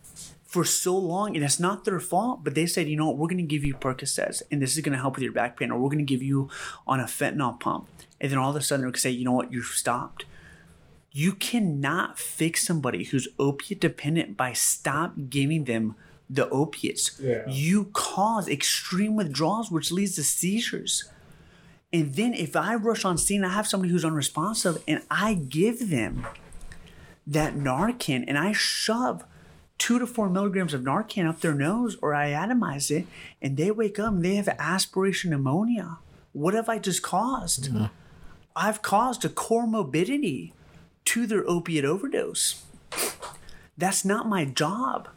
[0.45, 3.27] for so long, and it's not their fault, but they said, you know what, we're
[3.27, 5.71] going to give you Percocets, and this is going to help with your back pain,
[5.71, 6.49] or we're going to give you
[6.85, 7.87] on a fentanyl pump.
[8.19, 10.25] And then all of a sudden, they're going to say, you know what, you've stopped.
[11.11, 15.95] You cannot fix somebody who's opiate dependent by stop giving them
[16.29, 17.19] the opiates.
[17.21, 17.47] Yeah.
[17.47, 21.05] You cause extreme withdrawals, which leads to seizures.
[21.95, 25.89] And then if I rush on scene, I have somebody who's unresponsive, and I give
[25.89, 26.27] them
[27.25, 29.23] that Narcan and I shove
[29.77, 33.07] two to four milligrams of Narcan up their nose or I atomize it
[33.41, 35.99] and they wake up and they have aspiration pneumonia.
[36.33, 37.69] What have I just caused?
[38.57, 40.51] I've caused a comorbidity
[41.05, 42.61] to their opiate overdose.
[43.77, 45.07] That's not my job.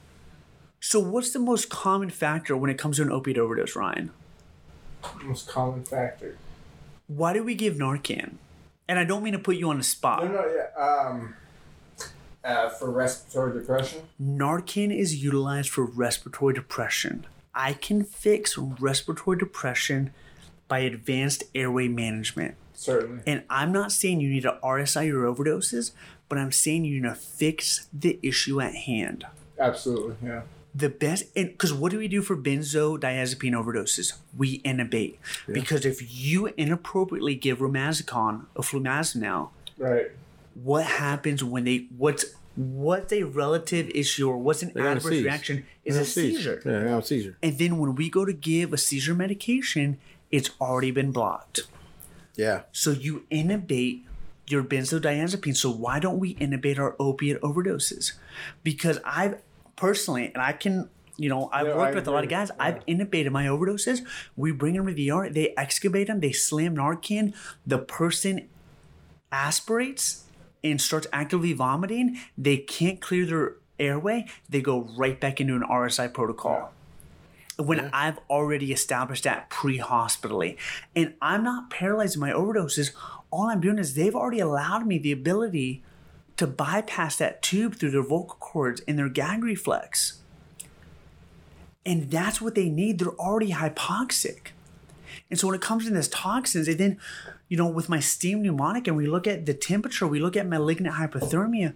[0.79, 4.13] So, what's the most common factor when it comes to an opiate overdose, Ryan?
[5.25, 6.39] Most common factor.
[7.09, 8.35] Why do we give Narcan?
[8.87, 10.25] And I don't mean to put you on the spot.
[10.25, 10.83] No, no, yeah.
[10.83, 11.35] Um,
[12.45, 14.03] uh, for respiratory depression.
[14.23, 17.27] Narcan is utilized for respiratory depression.
[17.55, 20.13] I can fix respiratory depression
[20.69, 22.55] by advanced airway management.
[22.75, 23.23] Certainly.
[23.27, 25.93] And I'm not saying you need to RSI your overdoses,
[26.29, 29.27] but I'm saying you need to fix the issue at hand.
[29.59, 30.15] Absolutely.
[30.23, 30.43] Yeah.
[30.79, 34.13] The best, because what do we do for benzodiazepine overdoses?
[34.37, 35.17] We intubate.
[35.51, 40.07] Because if you inappropriately give romazicon or flumazenil, Right.
[40.55, 42.25] what happens when they what's
[42.55, 45.25] what's a relative issue or what's an adverse seize.
[45.25, 46.55] reaction is a gonna seizure.
[46.55, 47.37] Yeah, they're gonna have a seizure.
[47.43, 49.99] And then when we go to give a seizure medication,
[50.31, 51.63] it's already been blocked.
[52.37, 52.63] Yeah.
[52.73, 54.03] So you intubate
[54.49, 55.57] your benzodiazepine.
[55.57, 58.13] So why don't we intubate our opiate overdoses?
[58.63, 59.37] Because I've
[59.79, 62.37] personally, and I can, you know, I've Yeah, worked I with a lot of agree.
[62.37, 62.51] guys.
[62.59, 64.01] I've intubated my overdoses.
[64.37, 65.31] We bring them to the ER.
[65.31, 66.21] They extubate them.
[66.21, 67.35] They slam Narcan.
[67.67, 68.49] The person
[69.33, 70.25] aspirates
[70.65, 72.19] and starts actively vomiting.
[72.37, 74.27] They can't clear their airway.
[74.49, 76.73] They go right back into an RSI protocol
[77.57, 80.57] when I've already established that pre-hospitally.
[80.95, 82.93] And I'm not paralyzing my overdoses.
[83.33, 85.83] All I'm doing is they've already allowed me the ability
[86.39, 90.21] to bypass that tube through their vocal cords and their gag reflex.
[91.85, 92.99] And that's what they need.
[92.99, 94.49] They're already hypoxic.
[95.31, 96.99] And so when it comes to this toxins, and then,
[97.49, 100.47] you know, with my steam pneumonic and we look at the temperature, we look at
[100.47, 101.75] malignant hyperthermia.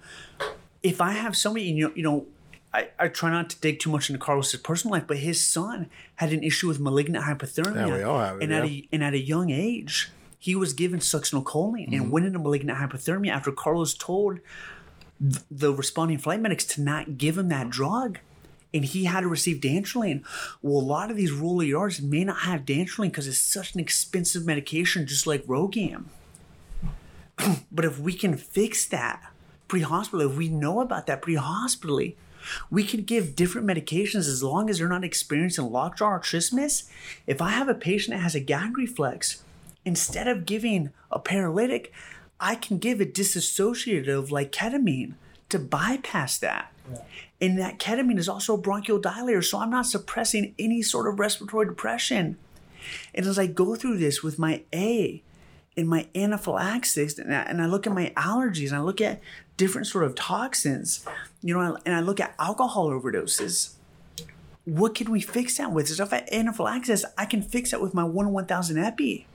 [0.83, 2.27] If I have somebody, you know, you know,
[2.75, 5.91] I, I try not to dig too much into Carlos's personal life, but his son
[6.17, 7.89] had an issue with malignant hyperthermia.
[7.89, 10.11] Yeah, we all have it, and at a and at a young age,
[10.43, 11.95] he was given succinylcholine Mm-hmm.
[11.95, 14.41] and went into malignant hyperthermia after Carlos told
[15.21, 18.19] th- the responding flight medics to not give him that drug.
[18.75, 20.25] And he had to receive dantrolene.
[20.61, 23.79] Well, a lot of these rural ERs may not have dantrolene because it's such an
[23.81, 26.07] expensive medication, just like RhoGAM.
[27.71, 29.23] but if we can fix that
[29.69, 32.17] pre-hospital, if we know about that pre-hospitally,
[32.69, 36.91] we can give different medications as long as they're not experiencing lockjaw or trismus.
[37.29, 39.45] If I have a patient that has a gag reflex,
[39.85, 41.93] instead of giving a paralytic,
[42.41, 45.15] I can give a disassociative like ketamine
[45.49, 46.73] to bypass that.
[47.41, 51.19] And that ketamine is also a bronchial dilator, so I'm not suppressing any sort of
[51.19, 52.37] respiratory depression.
[53.15, 55.23] And as I go through this with my A
[55.77, 59.21] and my anaphylaxis and I, and I look at my allergies and I look at
[59.57, 61.05] different sort of toxins,
[61.43, 63.75] you know, and I look at alcohol overdoses.
[64.65, 65.89] What can we fix that with?
[65.89, 69.27] So if I have anaphylaxis, I can fix that with my one one thousand epi.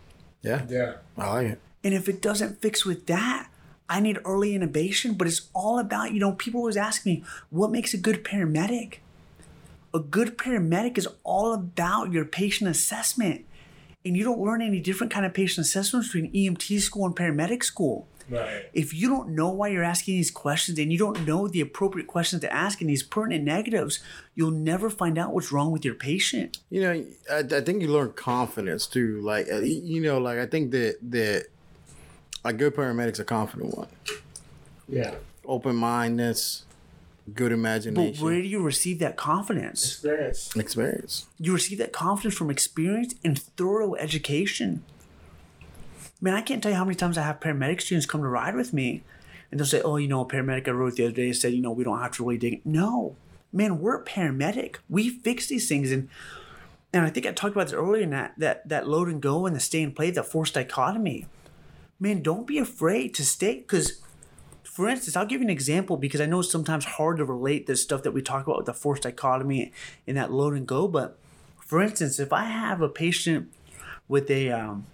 [0.41, 0.65] Yeah.
[0.69, 0.93] Yeah.
[1.17, 1.61] I like it.
[1.83, 3.49] And if it doesn't fix with that,
[3.89, 5.17] I need early intubation.
[5.17, 8.95] But it's all about, you know, people always ask me, what makes a good paramedic?
[9.93, 13.45] A good paramedic is all about your patient assessment.
[14.05, 17.63] And you don't learn any different kind of patient assessments between EMT school and paramedic
[17.63, 18.07] school.
[18.29, 18.65] Right.
[18.73, 22.07] If you don't know why you're asking these questions and you don't know the appropriate
[22.07, 23.99] questions to ask and these pertinent negatives,
[24.35, 26.57] you'll never find out what's wrong with your patient.
[26.69, 29.21] You know, I, I think you learn confidence too.
[29.21, 31.47] Like, uh, you know, like I think that that
[32.43, 33.87] a good paramedic's a confident one.
[34.89, 35.15] Yeah.
[35.45, 36.63] Open mindedness,
[37.33, 37.93] good imagination.
[37.93, 39.85] But imagination, where do you receive that confidence?
[39.85, 40.55] Experience.
[40.55, 41.25] experience.
[41.39, 44.83] You receive that confidence from experience and thorough education.
[46.19, 48.55] Man, I can't tell you how many times I have paramedic students come to ride
[48.55, 49.03] with me
[49.51, 51.61] and they'll say, Oh, you know, a paramedic I wrote the other day said, you
[51.61, 52.65] know, we don't have to really dig.
[52.65, 53.15] No,
[53.53, 54.77] man, we're paramedic.
[54.89, 55.91] We fix these things.
[55.91, 56.09] And
[56.93, 59.45] and I think I talked about this earlier in that that that load and go
[59.45, 61.27] and the stay and play, that forced dichotomy.
[61.99, 64.01] Man, don't be afraid to stay because
[64.63, 67.65] for instance, I'll give you an example because I know it's sometimes hard to relate
[67.65, 69.71] this stuff that we talk about with the forced dichotomy
[70.05, 70.87] and that load and go.
[70.87, 71.17] But
[71.57, 73.51] for instance, if I have a patient
[74.07, 74.85] with a um,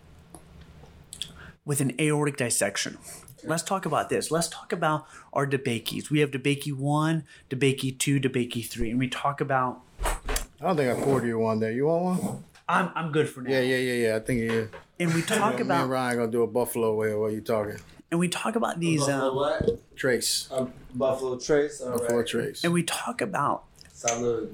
[1.65, 2.97] with an aortic dissection,
[3.43, 4.31] let's talk about this.
[4.31, 6.09] Let's talk about our DeBakey's.
[6.09, 9.81] We have DeBakey one, DeBakey two, DeBakey three, and we talk about.
[10.03, 11.71] I don't think I poured you one there.
[11.71, 12.43] You want one?
[12.67, 13.51] I'm I'm good for now.
[13.51, 14.15] Yeah, yeah, yeah, yeah.
[14.15, 14.65] I think yeah.
[14.99, 17.13] And we talk Me and Ryan gonna do a buffalo way.
[17.13, 17.79] What you talking?
[18.13, 19.95] and we talk about these Buffalo um, what?
[19.97, 20.47] Trace.
[20.51, 21.81] Uh, Buffalo Trace.
[21.81, 22.27] All Buffalo right.
[22.27, 22.63] trace.
[22.63, 24.53] and we talk about Salud.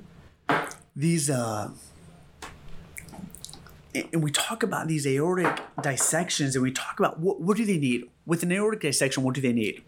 [0.96, 1.70] these uh
[3.96, 7.78] and we talk about these aortic dissections and we talk about what, what do they
[7.78, 9.84] need with an aortic dissection what do they need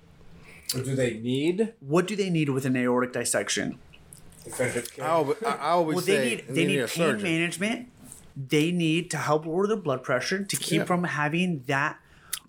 [0.74, 1.74] What do they need?
[1.80, 3.78] what do they need with an aortic dissection
[4.44, 5.06] care.
[5.06, 7.90] I always, I I always well say they need they need a pain management
[8.36, 10.86] they need to help lower their blood pressure to keep Yeah.
[10.86, 12.00] from having that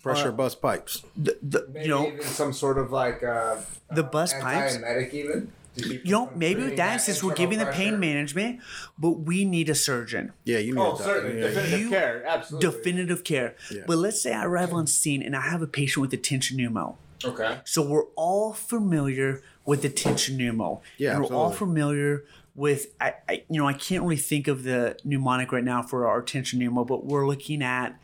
[0.01, 1.03] pressure uh, bust pipes.
[1.15, 3.57] the, the Maybe you know even some sort of like uh,
[3.91, 4.77] The bus pipes?
[4.77, 5.51] Antiemetic even.
[5.77, 8.59] To you know maybe with creating that since we're internal giving the pain management
[8.97, 11.03] but we need a surgeon Yeah, you need Oh, a doctor.
[11.03, 11.41] certainly.
[11.41, 11.47] Yeah.
[11.47, 12.23] Definitive You- care.
[12.25, 12.69] Absolutely.
[12.69, 13.81] definitive care Yeah.
[13.87, 16.57] but let's say i arrive on scene and i have a patient with a tension
[16.57, 16.95] pneumo
[17.25, 17.59] okay.
[17.65, 20.81] So we're all familiar with the tension pneumo.
[20.97, 24.63] Yeah, and we're all familiar with I, I you know I can't really think of
[24.63, 27.97] the mnemonic right now for our tension pneumo, but we're looking at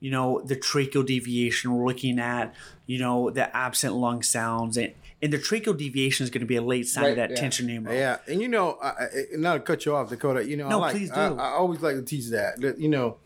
[0.00, 1.72] you know the tracheal deviation.
[1.72, 2.52] We're looking at
[2.86, 4.92] you know the absent lung sounds and.
[5.24, 7.36] And the tracheal deviation is going to be a late sign of that yeah.
[7.36, 7.90] tension pneumo.
[7.90, 10.46] Yeah, and you know, I, I, not to cut you off, Dakota.
[10.46, 11.18] You know, No, I like, please do.
[11.18, 12.60] I always like to teach that.
[12.60, 13.16] That you know,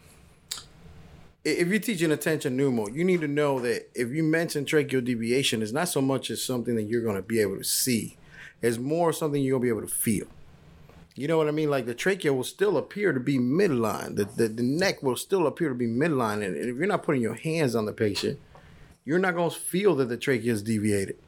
[1.44, 5.60] if you're teaching attention pneumo, you need to know that if you mention tracheal deviation,
[5.60, 8.16] it's not so much as something that you're going to be able to see.
[8.62, 10.28] It's more something you're going to be able to feel.
[11.16, 11.68] You know what I mean?
[11.68, 14.14] Like the trachea will still appear to be midline.
[14.14, 16.46] The, the, the neck will still appear to be midline.
[16.46, 18.38] And if you're not putting your hands on the patient,
[19.04, 21.18] you're not going to feel that the trachea is deviated.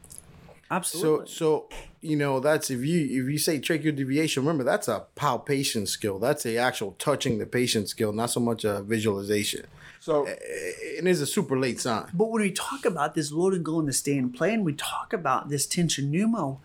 [0.70, 1.26] So Absolutely.
[1.26, 1.68] so
[2.00, 6.20] you know that's if you if you say tracheal deviation, remember that's a palpation skill.
[6.20, 9.66] That's a actual touching the patient skill, not so much a visualization.
[9.98, 12.06] So It is a super late sign.
[12.14, 14.64] But when we talk about this load and go and the stay and play, and
[14.64, 16.58] we talk about this tension pneumo,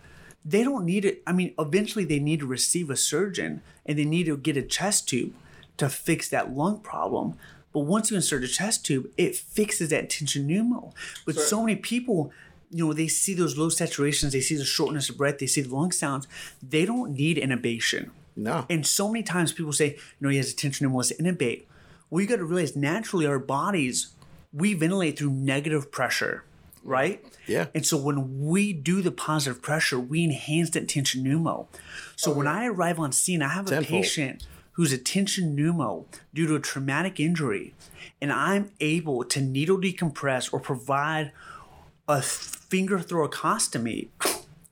[0.44, 1.22] they don't need it.
[1.26, 4.62] I mean, eventually they need to receive a surgeon and they need to get a
[4.62, 5.34] chest tube
[5.76, 7.34] to fix that lung problem.
[7.72, 10.94] But once you insert a chest tube, it fixes that tension pneumo.
[11.26, 12.30] But so many people,
[12.70, 15.60] you know, they see those low saturations, they see the shortness of breath, they see
[15.60, 16.26] the lung sounds.
[16.62, 18.10] They don't need intubation.
[18.36, 18.66] No.
[18.68, 21.64] And so many times people say, you know, he has a tension pneumo, let's intubate.
[22.10, 24.08] Well, you got to realize naturally our bodies,
[24.52, 26.44] we ventilate through negative pressure,
[26.84, 27.24] right?
[27.46, 27.66] Yeah.
[27.74, 31.66] And so when we do the positive pressure, we enhance that tension pneumo.
[32.14, 36.46] So when I arrive on scene, I have a patient who's a tension pneumo due
[36.46, 37.74] to a traumatic injury,
[38.20, 41.32] and I'm able to needle decompress or provide
[42.06, 42.22] a
[42.68, 44.08] finger thoracostomy,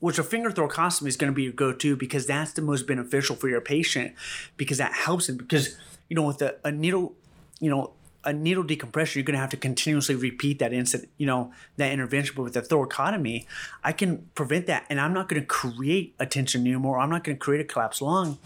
[0.01, 3.37] which a finger thoracostomy is going to be your go-to because that's the most beneficial
[3.37, 4.15] for your patient
[4.57, 5.77] because that helps him because
[6.09, 7.15] you know with a, a needle,
[7.61, 7.93] you know.
[8.27, 11.93] A needle decompression, you're going to have to continuously repeat that incident, you know, that
[11.93, 12.35] intervention.
[12.35, 13.45] But with a thoracotomy,
[13.83, 17.23] I can prevent that, and I'm not going to create a tension pneumo, I'm not
[17.23, 18.39] going to create a collapsed lung.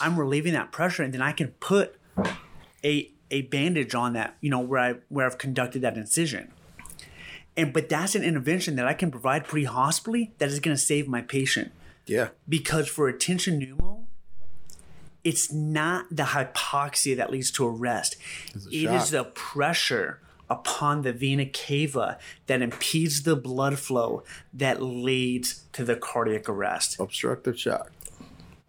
[0.00, 1.96] I'm relieving that pressure, and then I can put
[2.82, 6.50] a a bandage on that, you know, where I where I've conducted that incision.
[7.58, 11.08] And but that's an intervention that I can provide pre-hospitally that is going to save
[11.08, 11.72] my patient
[12.06, 12.28] Yeah.
[12.48, 14.04] because for a tension pneumo,
[15.24, 18.16] it's not the hypoxia that leads to arrest.
[18.54, 24.22] It's It is the pressure upon the vena cava that impedes the blood flow
[24.54, 26.98] that leads to the cardiac arrest.
[27.00, 27.90] Obstructive shock.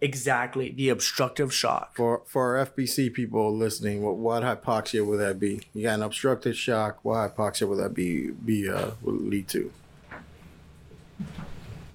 [0.01, 1.95] Exactly, the obstructive shock.
[1.95, 5.61] For for our FPC people listening, what, what hypoxia would that be?
[5.73, 6.99] You got an obstructive shock.
[7.03, 8.31] What hypoxia would that be?
[8.31, 9.71] Be uh, would lead to?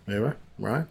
[0.06, 0.84] Anyway, right?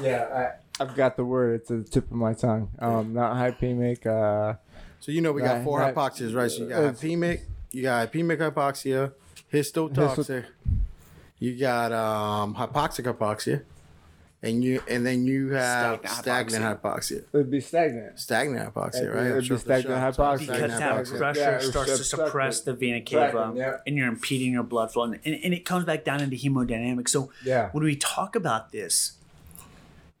[0.00, 1.60] Yeah, I, I've got the word.
[1.60, 2.70] It's at the tip of my tongue.
[2.78, 4.06] Um, not hypemic.
[4.06, 4.54] Uh,
[5.00, 5.94] So you know we got four right.
[5.94, 6.50] hypoxias, right?
[6.50, 7.40] So you got It's- hypemic,
[7.72, 9.12] you got hypemic hypoxia,
[9.52, 10.46] histotoxic,
[11.38, 13.62] you got um hypoxic hypoxia,
[14.42, 17.24] and you and then you have Stagnant stagnant, hypoxia.
[17.32, 18.20] it'd be stagnant.
[18.20, 19.26] Stagnant hypoxia, It'd be- right?
[19.26, 20.16] it'd be Obstructive stagnant shock.
[20.16, 20.38] hypoxia.
[20.38, 21.18] because Stagnant that hypoxia.
[21.18, 23.76] pressure Yeah, starts to suppress the vena cava yeah.
[23.86, 27.08] and you're impeding your blood flow and, and, and it comes back down into hemodynamics
[27.08, 27.70] so Yeah.
[27.72, 29.12] when we talk about this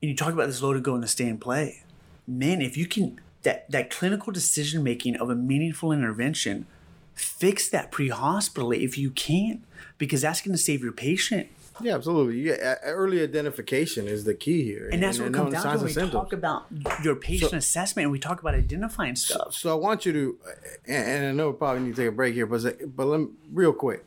[0.02, 1.82] and you talk about this low to go and the stay and play
[2.26, 6.66] man if you can that that clinical decision making of a meaningful intervention
[7.14, 9.64] fix that pre-hospitally if you can
[9.96, 11.48] because that's going to save your patient
[11.80, 12.40] Yeah, absolutely.
[12.40, 16.10] Yeah, early identification is the key here, and that's what comes down to when we
[16.10, 16.66] talk about
[17.04, 20.38] your patient So- assessment and we talk about identifying stuff So I want you to,
[20.86, 22.62] and, and I know we probably need to take a break here, but
[22.96, 24.04] but let me, real quick,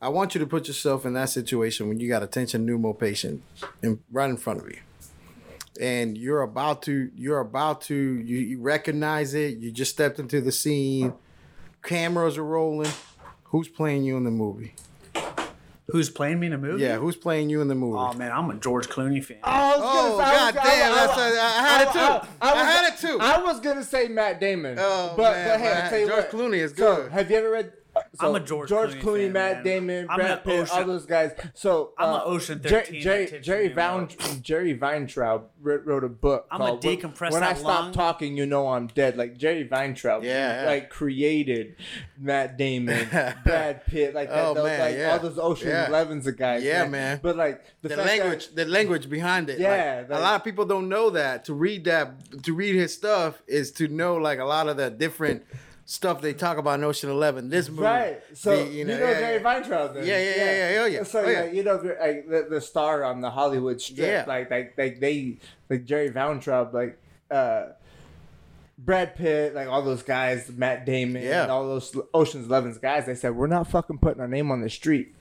[0.00, 2.98] I want you to put yourself in that situation when you got a tension pneumo
[2.98, 3.42] patient
[3.82, 4.78] in, right in front of you,
[5.80, 9.58] and you're about to you're about to you, you recognize it.
[9.58, 11.14] You just stepped into the scene,
[11.82, 12.90] cameras are rolling.
[13.50, 14.74] Who's playing you in the movie?
[15.88, 17.96] Who's playing me in a movie Yeah, who's playing you in the movie?
[17.98, 21.82] oh man i'm a george clooney fan Oh, oh God damn, that's a- I had
[21.88, 22.28] it too.
[22.42, 23.18] I had it too.
[23.20, 24.76] I was gonna say Matt Damon.
[24.78, 26.30] Oh, but, man, but hey, I'll tell you George what.
[26.32, 27.12] Clooney is So, good.
[27.12, 27.72] have you ever read?
[28.18, 29.64] So, I'm a George Clooney fan, Matt man.
[29.64, 31.32] Damon, I'm Brad an Pitt, all those guys.
[31.54, 36.08] So I'm an uh, Ocean 13 Jerry attention Jerry, to Jerry Weintraub wrote, wrote a
[36.08, 36.46] book.
[36.50, 37.92] I'm gonna called When- decompress When I stop lung.
[37.92, 39.16] talking, you know I'm dead.
[39.16, 40.66] Like Jerry Weintraub, Yeah, yeah.
[40.68, 41.76] like created
[42.18, 43.06] Matt Damon,
[43.44, 44.44] Brad Pitt, like that.
[44.46, 45.12] Oh, those, man, like yeah.
[45.12, 45.86] all those Ocean Yeah.
[45.88, 46.62] Elevens of guys.
[46.62, 47.20] Yeah, man.
[47.22, 50.22] But like the, the fact that- language the language behind it Yeah, like, like- a
[50.22, 53.88] lot of people don't know that to read that to read his stuff is to
[53.88, 55.42] know like a lot of the different
[55.88, 58.20] stuff they talk about in ocean 11 this movie Right.
[58.34, 59.42] So the- you know, yeah, Jerry yeah.
[59.42, 59.94] Weintraub.
[59.94, 60.04] Then.
[60.04, 61.02] Yeah, yeah, yeah, yeah, oh, yeah.
[61.04, 61.44] So Oh, yeah.
[61.44, 64.24] yeah, you know, the- like the, the star on the Hollywood strip, Yeah.
[64.26, 65.38] like like like they
[65.70, 66.98] like Jerry Weintraub, like
[67.30, 67.66] uh,
[68.78, 71.42] Brad Pitt, like all those guys, Matt Damon, Yeah.
[71.44, 73.06] and all those Ocean's Eleven's guys.
[73.06, 75.14] They said we're not fucking putting our name on the street.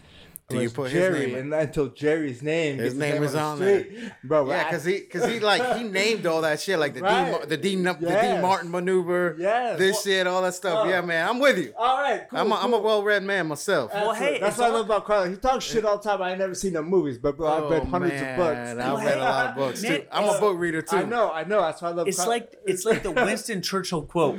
[0.48, 1.40] Till you Unless put his Jerry, name in.
[1.40, 4.18] and until Jerry's name, His name is on the there.
[4.24, 4.48] bro.
[4.48, 7.42] yeah because he because he like he named all that shit like the Right.
[7.42, 9.80] D the D the D Martin maneuver Yes.
[9.80, 10.88] this Well- shit all that stuff Oh.
[10.88, 13.48] yeah man I'm with you all right, cool, I'm a, I'm a well read man
[13.48, 15.28] myself Well, hey, that's it's what I all- love about Carlo.
[15.32, 16.22] He talks shit all the time.
[16.22, 18.46] I ain't never seen the movies, but bro, I've oh, read Oh, hundreds man, of
[18.46, 18.86] books.
[18.86, 21.32] I've read a lot of books too I'm a uh, book reader too I know,
[21.32, 21.62] I know.
[21.62, 22.08] That's why I love.
[22.08, 22.32] It's Carlo.
[22.34, 24.38] like it's like the Winston Churchill quote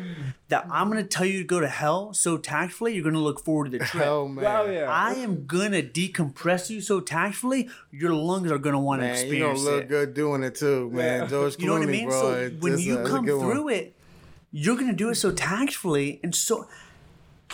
[0.49, 3.71] that I'm gonna tell you to go to hell so tactfully you're gonna look forward
[3.73, 4.07] to the trip.
[4.07, 4.87] oh man Oh yeah.
[4.91, 9.39] I am gonna decompress you so tactfully your lungs are gonna want to man you
[9.41, 9.89] gonna experience look it.
[9.89, 12.09] good doing it too man George Clooney You know what I mean?
[12.09, 13.51] bro so when you a- come good one.
[13.51, 13.97] through it,
[14.53, 16.67] you're gonna do it so tactfully and so.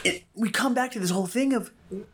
[0.04, 1.70] It, we come back to this whole thing of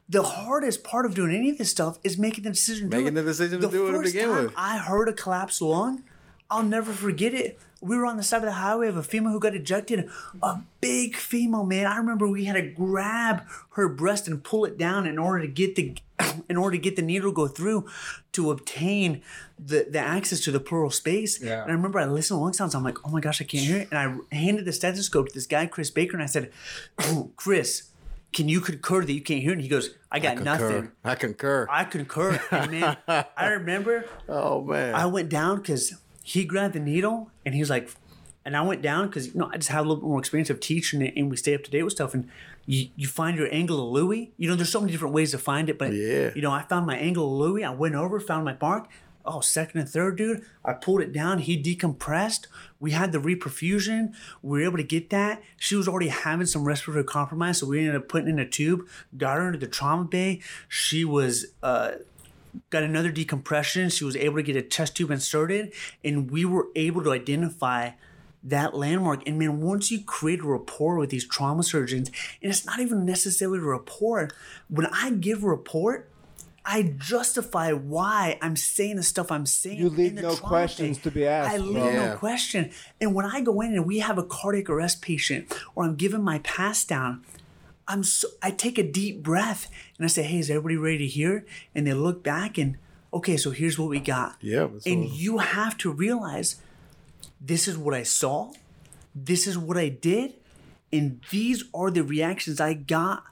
[0.08, 2.90] the hardest part of doing any of this stuff is making the decision.
[2.90, 3.20] to do Making it.
[3.22, 4.52] the decision to the do it to begin time with.
[4.56, 6.02] I heard a collapsed lung.
[6.50, 7.58] I'll never forget it.
[7.80, 10.08] We were on the side of the highway of a female who got ejected.
[10.42, 11.86] A big female, man.
[11.86, 15.48] I remember we had to grab her breast and pull it down in order to
[15.48, 15.96] get the
[16.48, 17.86] in order to get the needle go through
[18.32, 19.22] to obtain
[19.58, 21.40] the, the access to the pleural space.
[21.42, 21.62] Yeah.
[21.62, 22.74] And I remember I listened to lung sounds.
[22.74, 23.88] I'm like, oh my gosh, I can't hear it.
[23.92, 26.50] And I handed the stethoscope to this guy, Chris Baker, and I said,
[27.00, 27.90] oh, Chris,
[28.32, 29.54] can you concur that you can't hear it?
[29.54, 30.92] And he goes, I got nothing.
[31.04, 31.66] I concur.
[31.70, 32.40] I concur.
[32.50, 34.94] And man, I remember oh man.
[34.94, 35.94] I went down because
[36.28, 37.88] he grabbed the needle and he was like,
[38.44, 40.50] and I went down because you know I just have a little bit more experience
[40.50, 42.12] of teaching it and we stay up to date with stuff.
[42.14, 42.28] And
[42.66, 44.32] you, you find your angle of Louis.
[44.36, 46.30] You know, there's so many different ways to find it, but Yeah.
[46.34, 47.64] you know, I found my angle of Louis.
[47.64, 48.88] I went over, found my mark.
[49.30, 50.42] Oh, second and third, dude.
[50.64, 51.38] I pulled it down.
[51.40, 52.46] He decompressed.
[52.80, 54.14] We had the reperfusion.
[54.42, 55.42] We were able to get that.
[55.58, 58.86] She was already having some respiratory compromise, so we ended up putting in a tube,
[59.16, 60.40] got her into the trauma bay.
[60.68, 61.92] She was uh,
[62.70, 63.88] got another decompression.
[63.90, 65.72] She was able to get a chest tube inserted,
[66.04, 67.90] and we were able to identify
[68.42, 69.26] that landmark.
[69.26, 72.10] And man, once you create a rapport with these trauma surgeons,
[72.42, 74.30] and it's not even necessarily a rapport,
[74.68, 76.10] when I give a report,
[76.70, 79.78] I justify why I'm saying the stuff I'm saying.
[79.78, 81.02] You leave no questions bay.
[81.04, 81.76] to be asked, I leave.
[81.76, 82.10] Yeah.
[82.10, 82.70] no question.
[83.00, 86.22] And when I go in and we have a cardiac arrest patient, or I'm giving
[86.22, 87.24] my pass down,
[87.88, 91.06] I'm so I take a deep breath and I say, "Hey, is everybody ready to
[91.06, 91.44] hear?"
[91.74, 92.76] And they look back and,
[93.12, 94.36] okay, so here's what we got.
[94.40, 96.56] Yeah, And you have to realize,
[97.40, 98.52] this is what I saw,
[99.14, 100.34] this is what I did,
[100.92, 103.24] and these are the reactions I got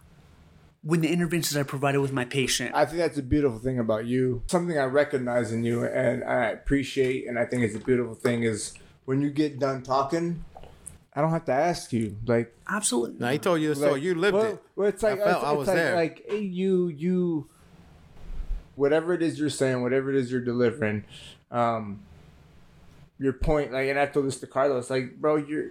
[0.82, 2.74] when the interventions I provided with my patient.
[2.74, 4.42] I think that's a beautiful thing about you.
[4.46, 8.44] Something I recognize in you and I appreciate, and I think it's a beautiful thing
[8.44, 8.72] is
[9.04, 10.44] when you get done talking,
[11.16, 12.18] I don't have to ask you.
[12.26, 13.18] Like, Absolutely.
[13.18, 14.62] Now he told you so like, you lived well, it.
[14.76, 15.96] Well, it's like I felt it's, I was like, there.
[15.96, 17.48] Like hey, you, you,
[18.74, 21.04] whatever it is you're saying, whatever it is you're delivering,
[21.50, 22.02] um,
[23.18, 23.72] your point.
[23.72, 24.90] Like, and I told this to Carlos.
[24.90, 25.70] Like, bro, your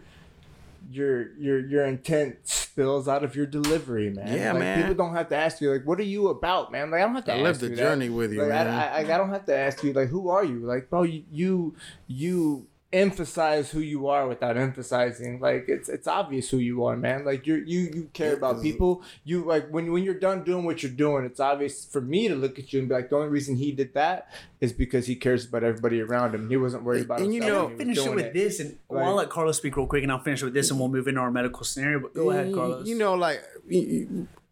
[0.90, 4.36] your your your intent spills out of your delivery, man.
[4.36, 4.82] Yeah, like, man.
[4.82, 6.90] People don't have to ask you, like, what are you about, man?
[6.90, 7.34] Like, I don't have to.
[7.34, 8.14] I ask lived the journey that.
[8.14, 8.68] with you, Like, man.
[8.68, 10.66] I, I, I don't have to ask you, like, who are you?
[10.66, 11.76] Like, bro, you you,
[12.08, 17.26] you emphasize who you are without emphasizing like it's it's obvious who you are man
[17.26, 20.82] like you you you care about people you like when when you're done doing what
[20.82, 23.28] you're doing it's obvious for me to look at you and be like the only
[23.28, 24.32] reason he did that
[24.62, 27.66] is because he cares about everybody around him he wasn't worried about And you know-
[27.66, 30.12] when finish it doing with this, and well, I'll let Carlos speak real quick, and
[30.12, 32.00] I'll finish with this, and we'll move into our medical scenario.
[32.00, 32.88] But go ahead, Carlos.
[32.88, 33.44] You know, like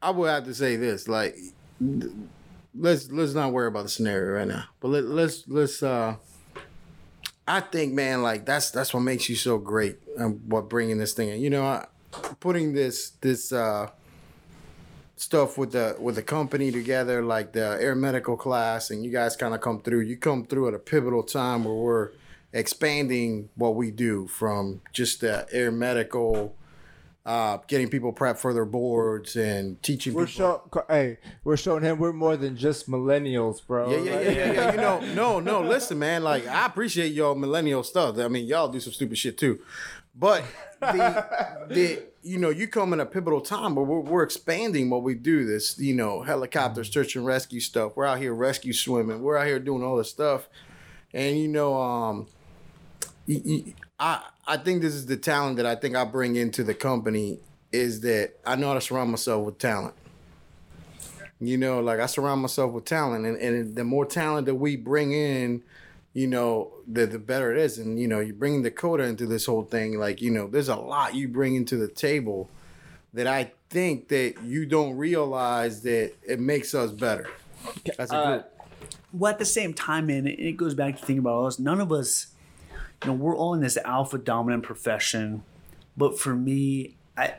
[0.02, 1.38] i would have to say this, like
[2.76, 5.82] let's let's not worry about the scenario right now, but let, let's let's.
[5.82, 6.16] uh
[7.48, 11.14] I think, man, like that's that's what makes you so great, and what bringing this
[11.14, 11.42] thing in.
[11.42, 11.88] You know, I,
[12.40, 13.90] putting this this uh
[15.16, 19.36] stuff with the with the company together, like the air medical class, and you guys
[19.36, 20.02] kind of come through.
[20.02, 22.10] You come through at a pivotal time where we're
[22.54, 26.56] expanding what we do from just the air medical
[27.26, 30.62] uh, getting people prepped for their boards and teaching we're people.
[30.74, 34.52] showing hey we're showing him we're more than just millennials bro yeah, yeah, yeah, yeah,
[34.52, 34.72] yeah.
[34.72, 35.62] You know, no, no.
[35.68, 36.24] Listen, man.
[36.24, 38.18] Like, I appreciate y'all millennial stuff.
[38.18, 39.60] I mean, y'all do some stupid shit too,
[40.16, 40.44] but
[40.80, 45.04] the the you know, you come in a pivotal time where we're, we're expanding what
[45.04, 45.46] we do.
[45.46, 47.94] This, you know, helicopter search and rescue stuff.
[47.96, 49.22] We're out here rescue swimming.
[49.22, 50.48] We're out here doing all this stuff,
[51.14, 52.28] and you know, um,
[54.00, 57.40] I I think this is the talent that I think I bring into the company
[57.72, 59.96] is that I know how to surround myself with talent.
[61.40, 64.78] You know, like I surround myself with talent, and, and the more talent that we
[64.78, 65.64] bring in,
[66.14, 67.78] you know, the the better it is.
[67.80, 70.00] And you know, you bring Dakota into this whole thing.
[70.00, 72.50] Like you know, there's a lot you bring into the table
[73.14, 77.28] that I think that you don't realize that it makes us better
[78.00, 78.52] as a Uh, group.
[79.12, 81.60] well, at the same time, man, it goes back to thinking about us.
[81.60, 82.28] None of us,
[83.04, 85.44] you know, we're all in this alpha dominant profession.
[85.96, 87.36] But for me, I,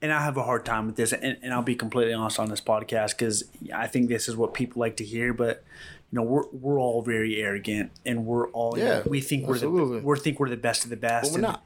[0.00, 2.48] and I have a hard time with this, and, and I'll be completely honest on
[2.50, 5.32] this podcast because I think this is what people like to hear.
[5.32, 5.64] But
[6.12, 9.46] you know, we're we're all very arrogant, and we're all you know, Yeah, we think
[9.46, 10.00] we're absolutely.
[10.00, 11.64] the we think we're the best of the best, But we're and- not.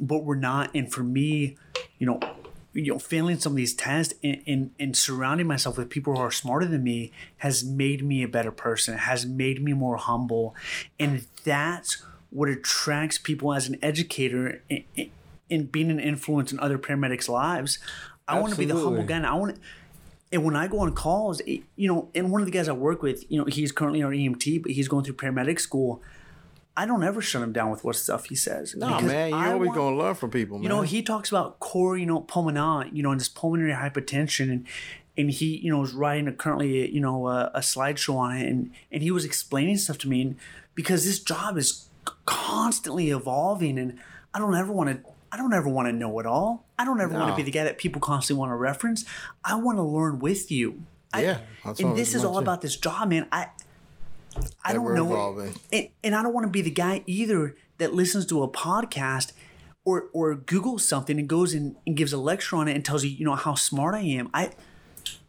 [0.00, 0.74] but we're not.
[0.74, 1.56] And for me,
[1.98, 2.18] you know,
[2.72, 6.20] you know, failing some of these tests and, and, and surrounding myself with people who
[6.20, 10.54] are smarter than me has made me a better person, has made me more humble.
[11.00, 15.10] And that's what attracts people as an educator in, in,
[15.48, 17.78] in being an influence in other paramedics' lives.
[18.26, 19.16] I want to be the humble guy.
[19.16, 19.58] And I want
[20.30, 22.72] and when I go on calls, it- you know, and one of the guys I
[22.72, 26.02] work with, you know, he's currently our EMT, but he's going through paramedic school.
[26.76, 28.76] I don't ever shut him down with what stuff he says.
[28.76, 30.62] Nah, man, you I always want- gonna learn from people, man.
[30.64, 34.50] you know, he talks about cor, you know, pulmonale, you know, and this pulmonary hypertension,
[34.52, 34.66] and
[35.16, 38.46] and he, you know, is writing a, currently, you know, a, a slideshow on it,
[38.46, 40.36] and and he was explaining stuff to me, and
[40.76, 41.87] because this job is
[42.28, 43.98] constantly evolving, and
[44.34, 45.10] I don't ever want to.
[45.32, 46.66] I don't ever want to know it all.
[46.78, 49.04] I don't ever want to be the guy that people constantly want to reference.
[49.44, 50.82] I want to learn with you.
[51.12, 52.50] I- Yeah, that's and this is all want to.
[52.50, 53.26] about this job, man.
[53.32, 53.48] I
[54.64, 55.06] I don't Ever know.
[55.06, 55.54] evolving.
[55.72, 59.32] And, and I don't want to be the guy either that listens to a podcast
[59.84, 63.04] or or Googles something and goes in and gives a lecture on it and tells
[63.04, 64.28] you, you know, how smart I am.
[64.32, 64.52] I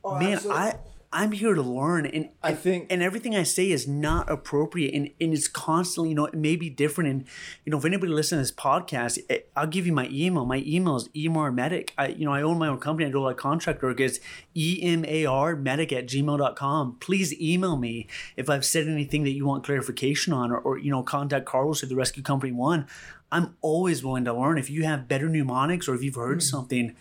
[0.03, 0.61] oh, man, absolutely.
[0.61, 0.75] I
[1.11, 5.09] I'm here to learn and I think- and everything I say is not appropriate and,
[5.19, 7.09] and it's constantly, you know, it may be different.
[7.09, 7.25] And
[7.65, 10.45] you know, if anybody listens to this podcast, eh, I'll give you my email.
[10.45, 11.89] My email is emarmedic.
[11.97, 13.99] I you know, I own my own company, I do a lot of contract work.
[13.99, 14.19] It's
[14.55, 16.97] E-M-A-R medic at gmail.com.
[16.99, 18.07] Please email me
[18.37, 21.81] if I've said anything that you want clarification on or, or you know, contact Carlos
[21.81, 22.85] at the Rescue Company One.
[23.31, 24.57] I'm always willing to learn.
[24.57, 26.95] If you have better mnemonics or if you've heard something,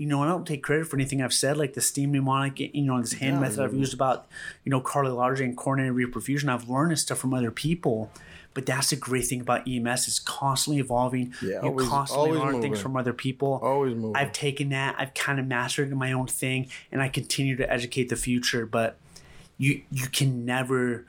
[0.00, 2.82] you know, I don't take credit for anything I've said, like the steam mnemonic, you
[2.82, 4.26] know, this hand method I've used about,
[4.64, 6.48] you know, cardiology and coronary reperfusion.
[6.48, 8.10] I've learned this stuff from other people.
[8.54, 10.08] But that's the great thing about EMS.
[10.08, 11.34] It's constantly evolving.
[11.42, 13.60] Yeah, you always- constantly always learn things from other people.
[13.62, 14.16] Always moving.
[14.16, 18.08] I've taken that, I've kind of mastered my own thing, and I continue to educate
[18.08, 18.64] the future.
[18.66, 18.96] But
[19.58, 21.04] you you can never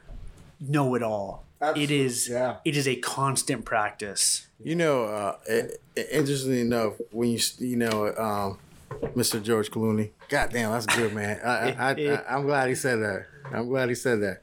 [0.59, 1.45] know it all.
[1.61, 2.57] It Absolutely, is yeah.
[2.65, 4.47] it is a constant practice.
[4.63, 8.59] You know, uh, it, it- interestingly enough, when you you know, um,
[9.15, 9.41] Mr.
[9.41, 10.11] George Clooney.
[10.30, 11.39] God damn, that's good, man.
[11.43, 13.26] I, I, I'm glad he said that.
[13.51, 14.41] I'm glad he said that.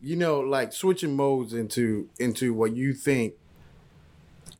[0.00, 3.34] You know, like switching modes into into what you think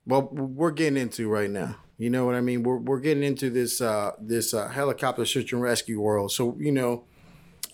[0.07, 1.77] well we're getting into right now.
[1.99, 2.63] You know what I mean?
[2.63, 6.31] We're we're getting into this uh, this uh, helicopter search and rescue world.
[6.31, 7.05] So you know,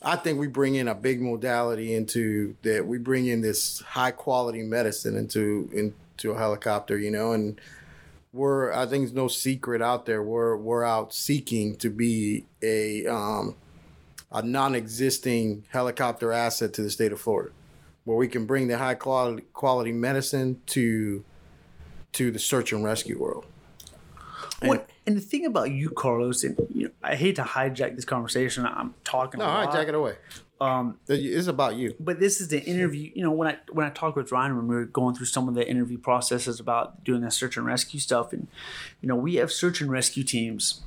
[0.00, 2.86] I think we bring in a big modality into that.
[2.86, 6.96] We bring in this high quality medicine into into a helicopter.
[6.98, 7.60] You know, and
[8.32, 10.22] we're I think it's no secret out there.
[10.22, 13.56] We're we're out seeking to be a um,
[14.30, 17.52] a non-existing helicopter asset to the state of Florida,
[18.04, 21.24] where we can bring the high quality quality medicine to
[22.12, 23.44] to the search and rescue world.
[24.60, 28.04] What and the thing about you, Carlos, and you know, I hate to hijack this
[28.04, 28.64] conversation.
[28.64, 29.40] I'm talking.
[29.40, 29.74] No, a all right, lot.
[29.74, 30.14] take it away.
[30.62, 31.94] Um, It's about you.
[31.98, 33.10] but this is the interview.
[33.14, 35.48] You know, when I when I talked with Ryan when we were going through some
[35.48, 38.46] of the interview processes about doing the search and rescue stuff, and
[39.00, 40.82] you know, we have search and rescue teams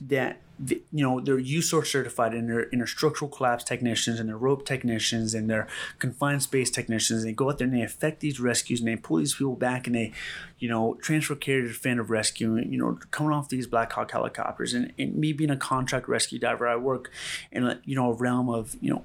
[0.00, 4.28] that th- you know they're USAR certified and they're, and they're structural collapse technicians and
[4.28, 5.66] they're rope technicians and they're
[5.98, 7.24] confined space technicians.
[7.24, 9.86] They go out there and they effect these rescues and they pull these people back
[9.86, 10.12] and they,
[10.58, 12.56] you know, transfer care to of rescue.
[12.56, 16.38] You know, coming off these Black Hawk helicopters and, and me being a contract rescue
[16.38, 17.10] diver, I work
[17.50, 19.02] in a you know a realm of you know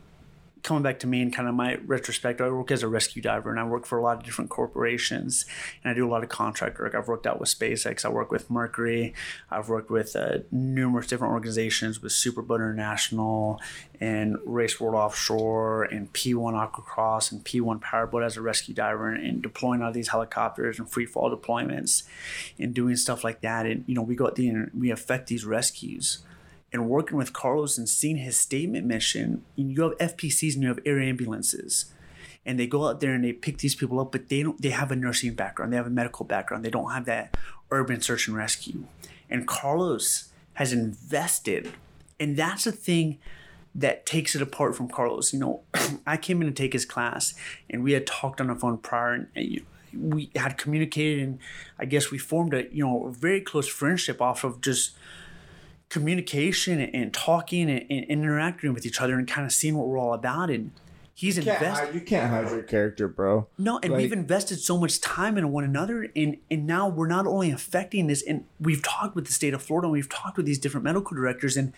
[0.65, 3.51] coming back to me and kind of my retrospect, I work as a rescue diver
[3.51, 5.45] and I work for a lot of different corporations
[5.83, 6.95] and I do a lot of contract work.
[6.95, 9.13] I've worked out with SpaceX, I work with Mercury,
[9.51, 13.61] I've worked with uh, numerous different organizations with Superboat International
[14.01, 19.23] and Race World Offshore and P1 Aquacross and P1 Powerboat as a rescue diver and,
[19.23, 22.03] and deploying of these helicopters and free fall deployments
[22.57, 23.67] and doing stuff like that.
[23.67, 26.23] And, you know, we go out there and we affect these rescues
[26.71, 30.79] and working with Carlos and seeing his statement mission, you have FPCs and you have
[30.85, 31.93] air ambulances.
[32.45, 34.69] And they go out there and they pick these people up, but they don't they
[34.69, 37.35] have a nursing background, they have a medical background, they don't have that
[37.71, 38.85] urban search and rescue.
[39.29, 41.73] And Carlos has invested,
[42.19, 43.17] and that's the thing
[43.73, 45.33] that takes it apart from Carlos.
[45.33, 45.61] You know,
[46.07, 47.35] I came in to take his class
[47.69, 49.61] and we had talked on the phone prior and
[49.93, 51.39] we had communicated and
[51.79, 54.91] I guess we formed a you know a very close friendship off of just
[55.89, 59.97] communication and talking and, and interacting with each other and kind of seeing what we're
[59.97, 60.49] all about.
[60.49, 60.71] And
[61.13, 61.65] he's invested.
[61.85, 63.47] hide, you can't hide your character, bro.
[63.57, 67.07] No, and Like- we've invested so much time in one another, and and now we're
[67.07, 70.37] not only affecting this, and we've talked with the state of Florida, and we've talked
[70.37, 71.71] with these different medical directors, and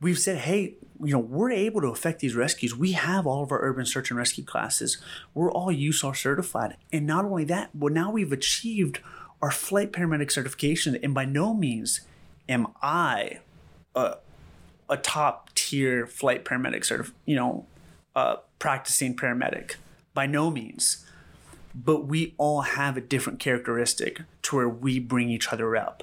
[0.00, 2.76] we've said, hey, you know, we're able to affect these rescues.
[2.76, 4.98] We have all of our urban search and rescue classes.
[5.32, 8.98] We're all USAR certified, and not only that, but now we've achieved
[9.40, 12.00] our flight paramedic certification, and by no means
[12.48, 13.38] am I
[13.94, 14.16] a,
[14.88, 17.66] a top tier flight paramedic sort of, you know,
[18.14, 19.76] uh, practicing paramedic.
[20.14, 21.06] By no means.
[21.74, 26.02] But we all have a different characteristic to where we bring each other up.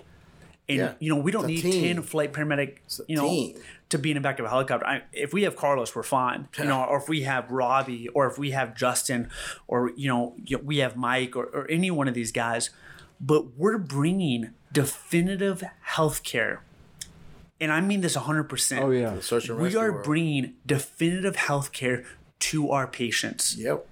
[0.68, 0.94] And Yeah.
[0.99, 1.95] you know, we don't need team.
[1.95, 3.57] ten flight paramedic, you know, team.
[3.90, 4.86] to be in the back of a helicopter.
[4.86, 6.48] I, if we have Carlos, we're fine.
[6.57, 9.30] You know, or if we have Robbie, or if we have Justin,
[9.68, 12.72] or you know, you know, we have Mike, or, or any one of these guys.
[13.21, 16.63] But we're bringing definitive health care,
[17.59, 18.83] and I mean this hundred percent.
[18.85, 19.13] Oh yeah.
[19.15, 20.05] The search and We are world.
[20.05, 22.05] bringing definitive health care
[22.39, 23.57] to our patients.
[23.57, 23.85] Yep.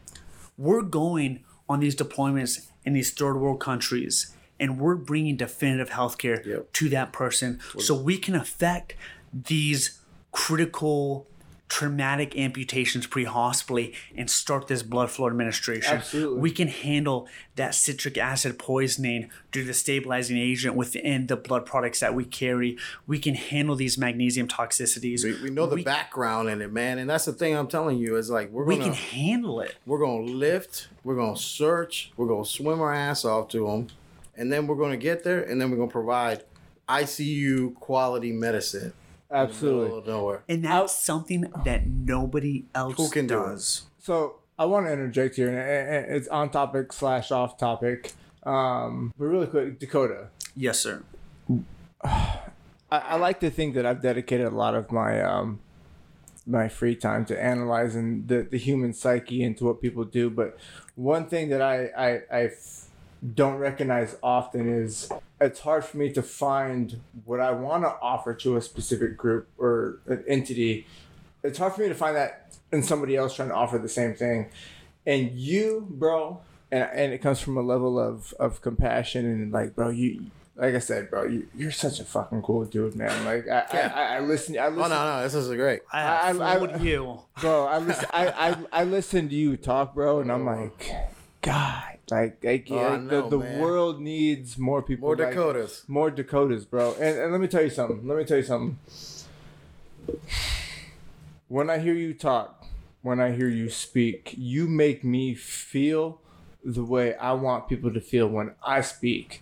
[0.58, 6.18] We're going on these deployments in these third world countries and we're bringing definitive health
[6.18, 6.72] care Yep.
[6.74, 8.96] to that person so we can affect
[9.34, 10.00] these
[10.32, 11.28] critical
[11.70, 15.98] traumatic amputations pre-hospitally and start this blood flow administration.
[15.98, 16.40] Absolutely.
[16.40, 21.66] We can handle that citric acid poisoning due to the stabilizing agent within the blood
[21.66, 22.78] products that we carry.
[23.06, 25.24] We can handle these magnesium toxicities.
[25.26, 27.98] We, we know the We- background in it, man, and that's the thing I'm telling
[27.98, 29.76] you is like we're we gonna can handle it.
[29.86, 33.88] we're gonna lift, we're gonna search, we're gonna swim our ass off to them,
[34.38, 36.44] and then we're gonna get there, and then we're gonna provide
[36.88, 38.94] ICU quality medicine.
[39.30, 39.84] In the Absolutely.
[39.86, 40.44] middle of nowhere.
[40.48, 43.46] And that's something that nobody else Who can do it?
[43.48, 43.84] does.
[44.00, 48.14] So I want to interject here, and and- and it's on topic slash off topic.
[48.44, 50.28] Um, but really quick, Dakota.
[50.56, 51.04] Yes, sir.
[52.04, 52.40] I,
[52.90, 55.60] I like to think that I've dedicated a lot of my um,
[56.46, 60.30] my free time to analyzing the, the human psyche and to what people do.
[60.30, 60.58] But
[60.96, 62.52] one thing that I I
[63.36, 65.10] don't recognize often is
[65.40, 69.48] it's hard for me to find what I want to offer to a specific group
[69.58, 70.88] or an entity.
[71.44, 74.14] It's hard for me to find that in somebody else trying to offer the same
[74.16, 74.50] thing.
[75.06, 76.42] And you, bro,
[76.72, 80.26] and, and it comes from a level of, of compassion and like, bro, you,
[80.56, 83.24] like I said, bro, you, you're such a fucking cool dude, man.
[83.24, 85.82] Like I, I, I, I listen, I listen, Oh no, no, this is great.
[85.94, 87.20] I have I- I- fooled you.
[87.40, 87.66] bro.
[87.68, 90.92] I listen, I, I, I listen to you talk, bro, and I'm like,
[91.44, 95.84] God, like, like, Oh, like, know, the, the world needs more people, More like- Dakotas.
[95.88, 96.94] more Dakotas, bro.
[97.00, 98.08] And, and let me tell you something.
[98.08, 98.78] Let me tell you something.
[101.48, 102.66] When I hear you talk,
[103.02, 106.20] when I hear you speak, you make me feel
[106.64, 109.42] the way I want people to feel when I speak.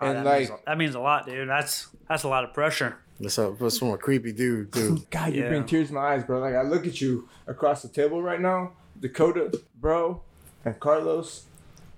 [0.00, 1.48] Oh, And that, like, means, that means a lot, dude.
[1.48, 2.96] That's that's a lot of pressure.
[3.18, 5.08] That's, a, that's from a creepy dude, dude.
[5.10, 5.48] God, you Yeah.
[5.48, 6.38] bring tears to my eyes, bro.
[6.40, 10.20] Like I look at you across the table right now, Dakota, bro,
[10.64, 11.45] and Carlos.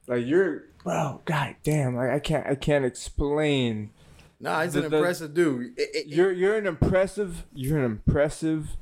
[0.09, 1.21] Like you're, bro.
[1.25, 1.95] God damn.
[1.95, 3.91] Like I can't, I can't explain.
[4.41, 5.79] Nah, he's The- an the- impressive dude.
[5.79, 8.77] It- it- You're, you're an impressive, you're an impressive,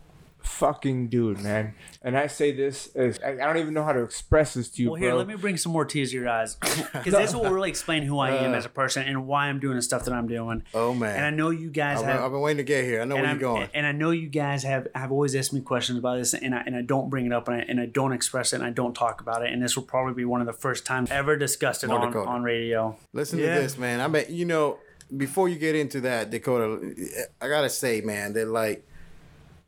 [0.47, 1.75] fucking dude, man.
[2.03, 4.83] And I say this as I, I don't even know how to express this to
[4.83, 5.19] you, Well, here, bro.
[5.19, 8.19] let me bring some more tears to your eyes, because this will really explain who
[8.19, 8.57] I am Uh.
[8.57, 10.63] as a person and why I'm doing the stuff that I'm doing.
[10.75, 11.17] oh man!
[11.17, 12.17] And I know you guys I've, have.
[12.17, 13.01] been, I've been waiting to get here.
[13.01, 13.69] I know where I'm- you're going.
[13.75, 16.63] and I know you guys have have always asked me questions about this, and I,
[16.65, 18.71] and I don't bring it up, and I, and I don't express it, and I
[18.71, 21.37] don't talk about it, and this will probably be one of the first times ever
[21.37, 22.97] discussed it on, on radio.
[23.13, 23.57] Listen Yeah.
[23.57, 24.01] to this, man.
[24.01, 24.79] I bet you know.
[25.17, 26.93] Before you get into that, Dakota,
[27.41, 28.85] I gotta say, man, that like,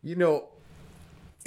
[0.02, 0.44] you know, it,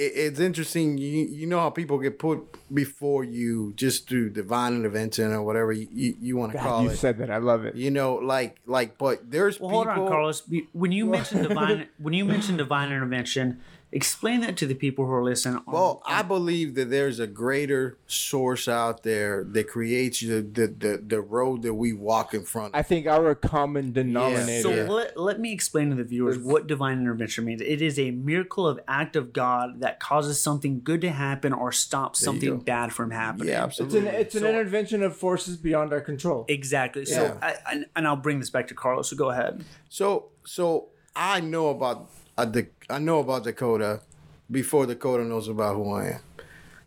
[0.04, 0.98] it's interesting.
[0.98, 2.40] You you know how people get put
[2.74, 6.82] before you just through divine intervention or uh, whatever you, you, you want to call
[6.84, 6.92] you it.
[6.92, 7.30] You said that.
[7.30, 7.76] I love it.
[7.76, 9.94] you know, like like, but there's Well, people.
[9.94, 10.44] hold on, Carlos.
[10.74, 13.62] When you mentioned divine, when you mentioned divine intervention,
[13.94, 15.58] explain that to the people who are listening.
[15.68, 20.68] on- Well, I believe that there's a greater source out there that creates the the,
[20.68, 22.80] the, the road that we walk in front of.
[22.80, 24.62] I think our common denominator.
[24.62, 24.90] So Yeah.
[24.90, 27.62] let, let me explain to the viewers what divine intervention means.
[27.62, 31.72] It is a miracle of act of God that causes something good to happen or
[31.72, 33.50] stops you something bad from happening.
[33.50, 34.00] yeah, absolutely.
[34.00, 36.46] It's an it's an So- intervention of forces beyond our control.
[36.48, 37.06] Exactly.
[37.06, 37.38] So, Yeah.
[37.42, 39.10] I, I, and I'll bring this back to Carlos.
[39.10, 39.64] So go ahead.
[39.90, 42.10] So so I know about
[42.46, 44.02] the I know about Dakota
[44.50, 46.20] before Dakota knows about who I am.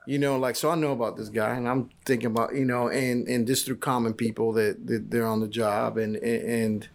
[0.07, 2.89] You know, like so I know about this guy, and I'm thinking about you know,
[2.89, 6.89] and and just through common people that, that they're on the job, and, and and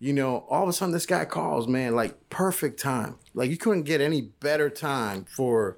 [0.00, 3.16] you know, all of a sudden this guy calls, man, like perfect time.
[3.34, 5.76] Like you couldn't get any better time for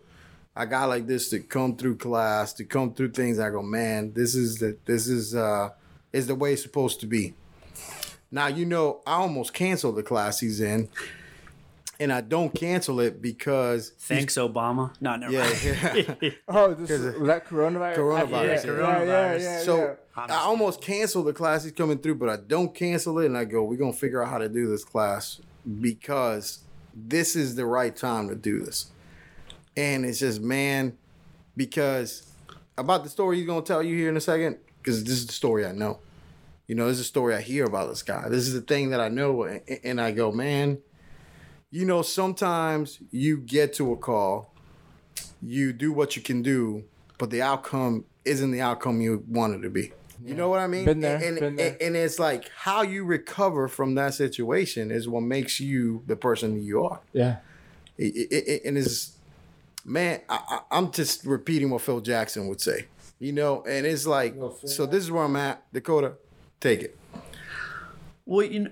[0.54, 3.38] a guy like this to come through class, to come through things.
[3.38, 5.70] I go, man, this is the this is uh
[6.12, 7.34] is the way it's supposed to be.
[8.30, 10.88] Now you know I almost canceled the class he's in,
[12.02, 14.92] and I don't cancel it because Thanks, Obama.
[15.00, 16.16] No, never yeah, mind.
[16.20, 16.30] yeah.
[16.48, 17.96] Oh, this was that coronavirus.
[17.96, 18.50] Coronavirus, Yeah, yeah.
[18.50, 19.40] yeah, Coronavirus.
[19.40, 19.94] yeah, yeah, so yeah.
[20.16, 23.44] I almost canceled the class he's coming through, but I don't cancel it, and I
[23.44, 25.40] go, we're gonna figure out how to do this class
[25.80, 26.58] because
[26.92, 28.90] this is the right time to do this.
[29.76, 30.98] And it's just man,
[31.56, 32.28] because
[32.76, 35.32] about the story he's gonna tell you here in a second, because this is the
[35.32, 36.00] story I know.
[36.66, 38.28] You know, this is a story I hear about this guy.
[38.28, 40.78] This is the thing that I know, and, and I go, man.
[41.72, 44.52] You know, sometimes you get to a call,
[45.42, 46.84] you do what you can do,
[47.18, 49.92] but the outcome isn't the outcome you wanted to be.
[50.24, 50.84] You know what I mean?
[50.84, 51.76] Been there, And, been there.
[51.80, 56.62] and it's like how you recover from that situation is what makes you the person
[56.62, 57.00] you are.
[57.12, 57.38] Yeah.
[57.98, 59.16] It, it, it, and it's
[59.84, 62.86] man, I, I, I'm just repeating what Phil Jackson would say.
[63.18, 64.34] You know, and it's like,
[64.66, 65.72] so this is where I'm at.
[65.72, 66.14] Dakota,
[66.60, 66.98] take it.
[68.26, 68.70] Well, you know,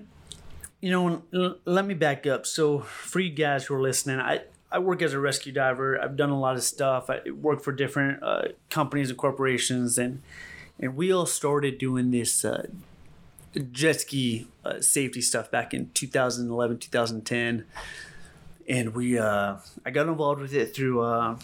[0.81, 2.45] you know, let me back up.
[2.45, 6.01] So, for you guys who are listening, I, I work as a rescue diver.
[6.01, 7.09] I've done a lot of stuff.
[7.09, 10.23] I work for different uh, companies and corporations, and
[10.79, 12.65] and we all started doing this uh,
[13.71, 17.65] jet ski uh, safety stuff back in 2011, 2010,
[18.67, 21.37] and we uh, I got involved with it through.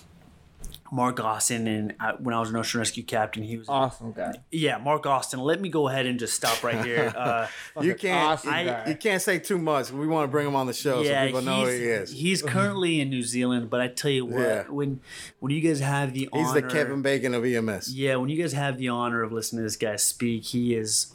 [0.91, 4.11] Uh, Mark Austin, and I, when I was an ocean rescue captain, he was Awesome
[4.13, 4.33] guy.
[4.51, 5.39] yeah, Mark Austin.
[5.39, 7.13] Let me go ahead and just stop right here.
[7.17, 7.47] Uh,
[7.81, 8.83] You can't, awesome I- guy.
[8.89, 9.91] you can't say too much.
[9.91, 12.11] We want to bring him on the show so people know who he's, he is.
[12.11, 14.63] he's currently in New Zealand, but I tell you what, Yeah.
[14.69, 15.01] when
[15.39, 17.93] when you guys have the He's honor, the Kevin Bacon of EMS.
[17.93, 21.11] yeah, when you guys have the honor of listening to this guy speak, he is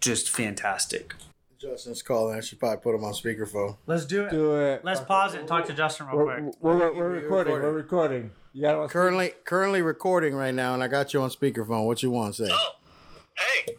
[0.00, 1.14] just fantastic.
[1.60, 2.36] Justin's calling.
[2.36, 3.76] I should probably put him on speakerphone.
[3.86, 4.30] Let's do it.
[4.30, 4.82] Do it.
[4.84, 6.54] Let's pause it and talk to Justin real We're, quick.
[6.60, 7.52] we're, we're, we're You're recording.
[7.54, 7.62] recording.
[7.62, 8.30] We're recording.
[8.52, 11.86] You got to Currently, currently recording right now, and I got you on speakerphone.
[11.86, 12.52] What you want to say?
[12.52, 12.70] Oh,
[13.36, 13.76] hey.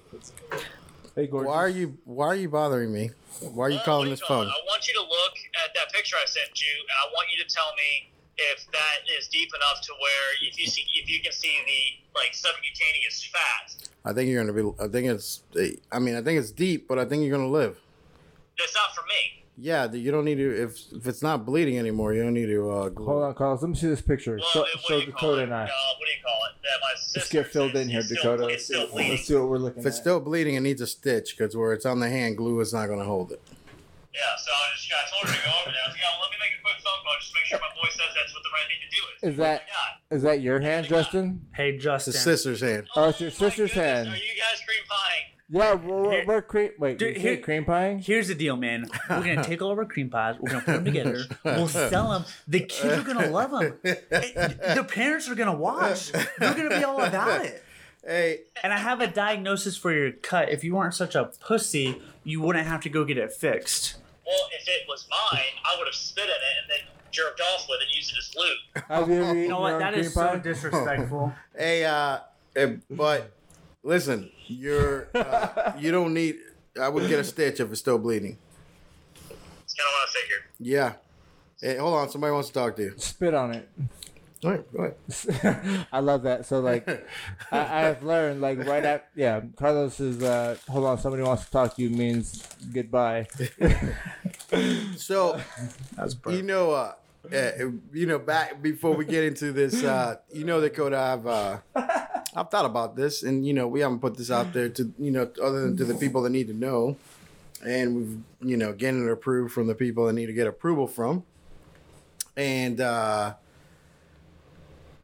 [1.13, 1.49] Hey, gorgeous.
[1.49, 3.11] Why are you Why are you bothering me?
[3.41, 4.47] Why are you Well, calling what this do phone?
[4.47, 5.33] I want you to look
[5.65, 8.97] at that picture I sent you, and I want you to tell me if that
[9.19, 13.25] is deep enough to where if you see if you can see the like subcutaneous
[13.25, 13.89] fat.
[14.05, 14.71] I think you're gonna be.
[14.81, 15.43] I think it's.
[15.91, 17.77] I mean, I think it's deep, but I think you're gonna live.
[18.57, 19.40] That's not for me.
[19.63, 20.63] Yeah, you don't need to.
[20.63, 22.71] If if it's not bleeding anymore, you don't need to.
[22.71, 23.61] Uh, glue Hold on, Carlos.
[23.61, 24.37] Let me see this picture.
[24.37, 25.63] Well, show what show do you call Dakota and I.
[25.65, 26.53] Uh, what do you call it?
[26.63, 28.41] That my Let's get filled in here, it's Dakota.
[28.41, 29.17] Still, Let's it's see, still let's bleeding.
[29.17, 30.01] see what we're looking If it's at.
[30.01, 32.87] still bleeding, it needs a stitch because where it's on the hand, glue is not
[32.87, 33.41] gonna hold it.
[34.13, 35.81] Yeah, so I just I told her to go over there.
[35.85, 37.59] I was like, yeah, let me make a quick phone call just to make sure
[37.61, 39.33] my boy says that's what the right thing to do is.
[39.33, 40.15] Is that- Oh.
[40.15, 41.45] Is that your hand, Justin?
[41.55, 42.13] Hey, It's Justin.
[42.13, 42.87] a sister's hand.
[42.97, 44.07] Oh, it's your sister's goodness, hand.
[44.09, 45.30] Are you guys cream pieing?
[45.53, 46.71] Yeah, we're, we're, Here- we're cream.
[46.79, 48.01] Wait, Dude, you say here- cream pie?
[48.03, 48.89] Here's the deal, man.
[49.09, 50.35] We're gonna take all of our cream pies.
[50.39, 51.23] We're gonna put them together.
[51.43, 52.23] We'll sell them.
[52.47, 53.77] The kids are gonna love them.
[53.83, 56.11] The parents are gonna watch.
[56.11, 57.63] They're gonna be all about it.
[58.05, 60.49] Hey, And I have a diagnosis for your cut.
[60.49, 63.95] If you weren't such a pussy, you wouldn't have to go get it fixed.
[64.25, 67.67] Well, if it was mine, I would have spit in it and then jerked off
[67.69, 68.85] with it, used it as lube.
[68.87, 69.67] Have you ever eaten You know what?
[69.67, 70.33] your own That cream is pie?
[70.33, 71.33] so disrespectful.
[71.57, 72.19] hey, uh,
[72.55, 73.31] eh, but
[73.83, 76.37] listen, you're uh, you don't need.
[76.79, 78.37] I would get a stitch if it's still bleeding.
[79.19, 80.41] It's kind of what I figured.
[80.59, 80.93] Yeah.
[81.59, 82.09] Hey, hold on.
[82.09, 82.93] Somebody wants to talk to you.
[82.97, 83.69] Spit on it.
[84.43, 85.87] All right, go ahead.
[85.91, 86.47] I love that.
[86.47, 86.87] So like,
[87.51, 89.41] I, I have learned like right at yeah.
[89.55, 90.97] Carlos is uh, hold on.
[90.97, 93.27] Somebody wants to talk to you means goodbye.
[94.97, 95.39] So,
[95.95, 96.93] That's you know, uh,
[97.25, 97.51] uh,
[97.93, 101.57] you know, back before we get into this, uh, you know, Dakota, I've uh,
[102.35, 105.11] I've thought about this, and you know, we haven't put this out there to you
[105.11, 106.97] know, other than to the people that need to know,
[107.65, 110.87] and we've you know, getting it approved from the people that need to get approval
[110.87, 111.23] from,
[112.35, 113.35] and uh,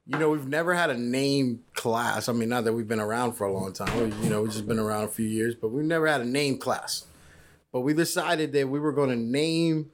[0.07, 2.29] you know, we've never had a name class.
[2.29, 4.13] I mean, not that we've been around for a long time.
[4.23, 6.57] You know, we've just been around a few years, but we've never had a name
[6.57, 7.05] class.
[7.71, 9.91] But we decided that we were going to name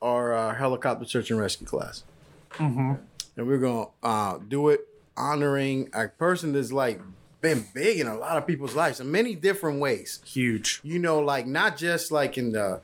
[0.00, 2.04] our uh, helicopter search and rescue class,
[2.52, 2.94] Mm-hmm.
[3.36, 4.86] and we are going to uh, do it
[5.16, 7.00] honoring a person that's like
[7.40, 10.20] been big in a lot of people's lives in many different ways.
[10.24, 10.80] Huge.
[10.84, 12.80] You know, like not just like in the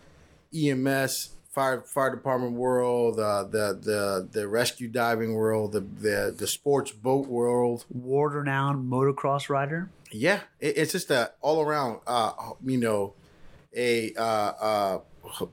[0.55, 6.47] EMS fire fire department world, uh, the the the rescue diving world, the the the
[6.47, 7.85] sports boat world.
[7.91, 9.91] World renowned motocross rider.
[10.11, 12.33] Yeah, it, it's just a all around, uh,
[12.65, 13.13] you know,
[13.77, 14.99] a uh, uh,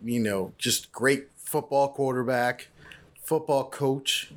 [0.04, 2.68] you know, just great football quarterback,
[3.24, 4.32] football coach.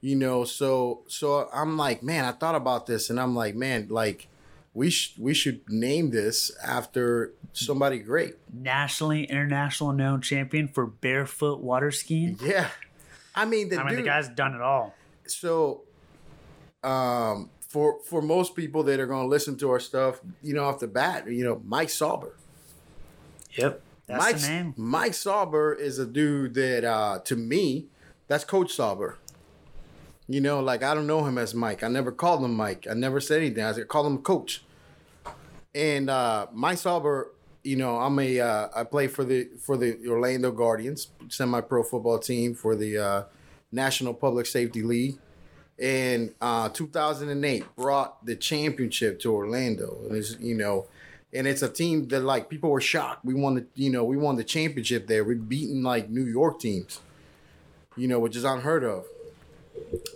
[0.00, 3.88] You know, so so I'm like, man, I thought about this, and I'm like, man,
[3.90, 4.28] like
[4.74, 8.34] we sh- we should name this after somebody great.
[8.52, 12.38] Nationally, international known champion for barefoot water skiing.
[12.40, 12.68] Yeah,
[13.34, 13.98] I mean, the I mean, dude.
[14.04, 14.94] the guy's done it all.
[15.26, 15.82] so
[16.84, 20.62] um for for most people that are going to listen to our stuff you know
[20.64, 22.36] off the bat you know mike sauber
[23.56, 23.82] Yep.
[24.08, 24.74] That's mike, the name.
[24.76, 27.86] mike sauber is a dude that uh to me
[28.26, 29.18] that's coach sauber.
[30.26, 31.82] You know like i don't know him as mike.
[31.82, 32.86] I never called him mike.
[32.90, 33.62] I never said anything.
[33.64, 34.64] I called him coach.
[35.74, 37.32] And uh mike sauber
[37.64, 42.18] you know i'm a uh, i play for the for the orlando guardians semi-pro football
[42.18, 43.22] team for the uh
[43.72, 45.18] national public safety league.
[45.78, 50.00] And uh 2008 brought the championship to Orlando.
[50.08, 50.86] And it's you know
[51.32, 53.24] and it's a team that like people were shocked.
[53.24, 55.24] We won the you know we won the championship there.
[55.24, 57.00] We're beating like New York teams
[57.98, 59.04] you know which is unheard of.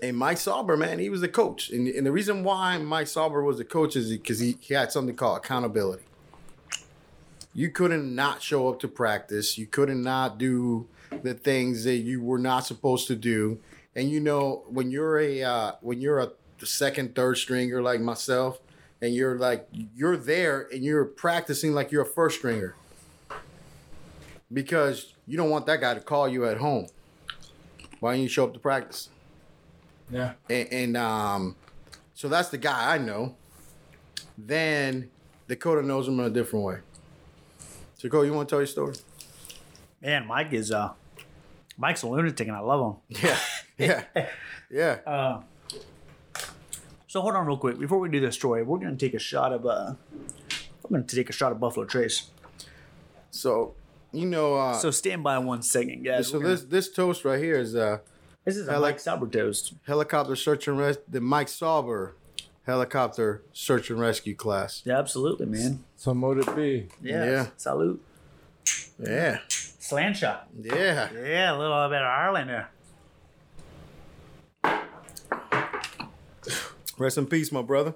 [0.02, 1.70] And Mike Sauber man he was the coach.
[1.70, 4.92] And, and the reason why Mike Sauber was the coach is because he, he had
[4.92, 6.05] something called accountability.
[7.55, 9.58] You couldn't not show up to practice.
[9.58, 10.86] You couldn't not do
[11.23, 13.58] the things that you were not supposed to do.
[13.94, 16.31] And you know when you're a uh, when you're a
[16.65, 18.60] second third stringer like myself
[19.02, 22.74] and you're like you're there and you're practicing like you're a first stringer
[24.52, 26.86] because you don't want that guy to call you at home
[28.00, 29.10] why don't you show up to practice
[30.10, 30.32] Yeah.
[30.48, 31.56] and, and um,
[32.14, 33.34] so that's the guy I know.
[34.39, 35.10] Then
[35.48, 36.76] Dakota knows him in a different way.
[37.97, 38.94] So, Dakota, you want to tell your story?
[40.00, 40.90] Man, Mike is uh,
[41.76, 43.18] Mike's a lunatic, and I love him.
[43.22, 43.39] Yeah,
[44.16, 44.28] yeah,
[44.70, 44.98] yeah.
[45.06, 45.40] Uh,
[47.12, 48.62] so hold on real quick before we do this story.
[48.62, 49.92] We're gonna take a shot of uh,
[50.82, 52.31] we're gonna take a shot of Buffalo Trace.
[53.31, 53.74] So,
[54.12, 56.32] you know, uh, So so, stand by one second, guys.
[56.32, 57.99] We're gonna- this this toast right here is uh,
[58.47, 59.74] this is a I like- Mike Sauber toast.
[59.86, 61.05] helicopter search and rescue.
[61.07, 62.15] The Mike Sauber
[62.65, 64.81] helicopter search and rescue class.
[64.86, 65.84] Yeah, absolutely, man.
[65.97, 66.89] So mote it be.
[67.02, 67.24] Yeah.
[67.26, 67.47] Yeah.
[67.58, 68.02] Salute.
[68.99, 70.49] Yeah, Sláinte shot.
[70.58, 71.08] yeah.
[71.12, 72.70] Yeah, a little bit of Ireland there.
[76.98, 77.94] Rest in peace, my brother.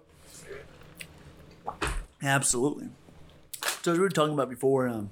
[2.23, 2.89] Absolutely.
[3.83, 5.10] So as we were talking about before, um,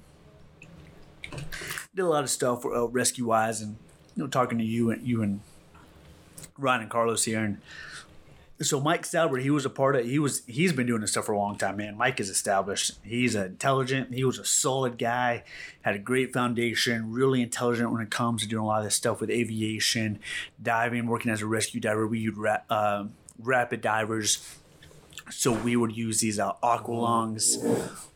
[1.95, 3.77] did a lot of stuff uh, rescue wise, and
[4.17, 5.41] you know, talking to you and you and
[6.59, 7.59] Ryan and Carlos here, and
[8.63, 10.05] so Mike Sauber, he was a part of.
[10.05, 11.97] He was he's been doing this stuff for a long time, man.
[11.97, 12.93] Mike is established.
[13.03, 14.15] He's intelligent.
[14.15, 15.43] He was a solid guy.
[15.83, 17.13] Had a great foundation.
[17.13, 20.21] Really intelligent when it comes to doing a lot of this stuff with aviation,
[20.63, 22.07] diving, working as a rescue diver.
[22.07, 23.07] We would uh,
[23.39, 24.57] rapid divers
[25.31, 27.57] so we would use these uh, aqualungs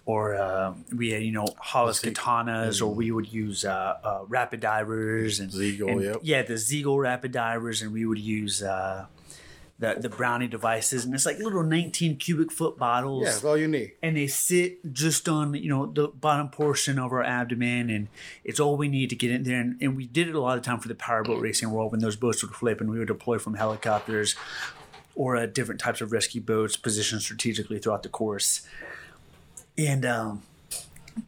[0.04, 4.60] or uh, we had you know hollis katanas or we would use uh, uh, rapid
[4.60, 6.16] divers and, Zeagle, and- yep.
[6.22, 9.06] yeah the Zeagle rapid divers and we would use uh,
[9.78, 13.56] the the brownie devices and it's like little 19 cubic foot bottles Yeah, that's all
[13.56, 13.92] you need.
[14.02, 18.08] and they sit just on you know the bottom portion of our abdomen and
[18.44, 20.58] it's all we need to get in there and, and we did it a lot
[20.58, 23.08] of time for the powerboat racing world when those boats would flip and we would
[23.08, 24.34] deploy from helicopters
[25.18, 28.62] or uh, different types of rescue boats positioned strategically throughout the course.
[29.76, 30.42] And um,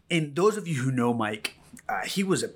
[0.09, 1.57] and those of you who know Mike,
[1.89, 2.51] uh, he was a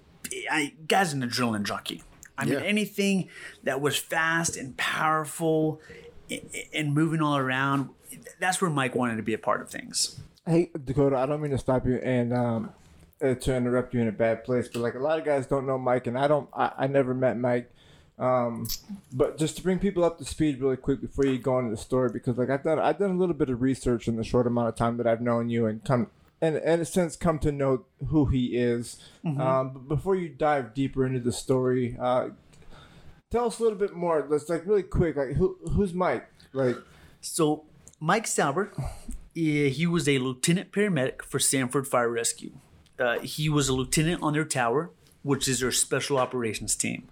[0.51, 2.03] I, guy's an adrenaline junkie.
[2.39, 2.61] I mean, Yeah.
[2.61, 3.29] anything
[3.65, 5.81] that was fast and powerful
[6.73, 7.91] and moving all around,
[8.41, 10.21] that's where Mike wanted to be a part of things.
[10.47, 12.71] Hey Dakota, I don't mean to stop you and um,
[13.21, 15.67] uh, to interrupt you in a bad place, but like a lot of guys don't
[15.67, 16.49] know Mike, and I don't.
[16.55, 17.71] I, I never met Mike.
[18.19, 18.69] Um,
[19.13, 21.77] but just to bring people up to speed really quick before you go into the
[21.77, 24.47] story, because like I've done, I've done a little bit of research in the short
[24.47, 26.11] amount of time that I've known you, and come
[26.41, 28.99] and in a sense come to know who he is.
[29.41, 32.29] Um, but before you dive deeper into the story, uh,
[33.31, 34.25] tell us a little bit more.
[34.29, 36.29] Let's like really quick, like who who's Mike?
[36.53, 36.77] Like
[37.21, 37.65] So,
[37.99, 38.73] Mike Sauber,
[39.37, 42.53] eh, he was a lieutenant paramedic for Sanford Fire Rescue.
[42.99, 44.91] Uh, he was a lieutenant on their tower,
[45.25, 47.09] which is their special operations team.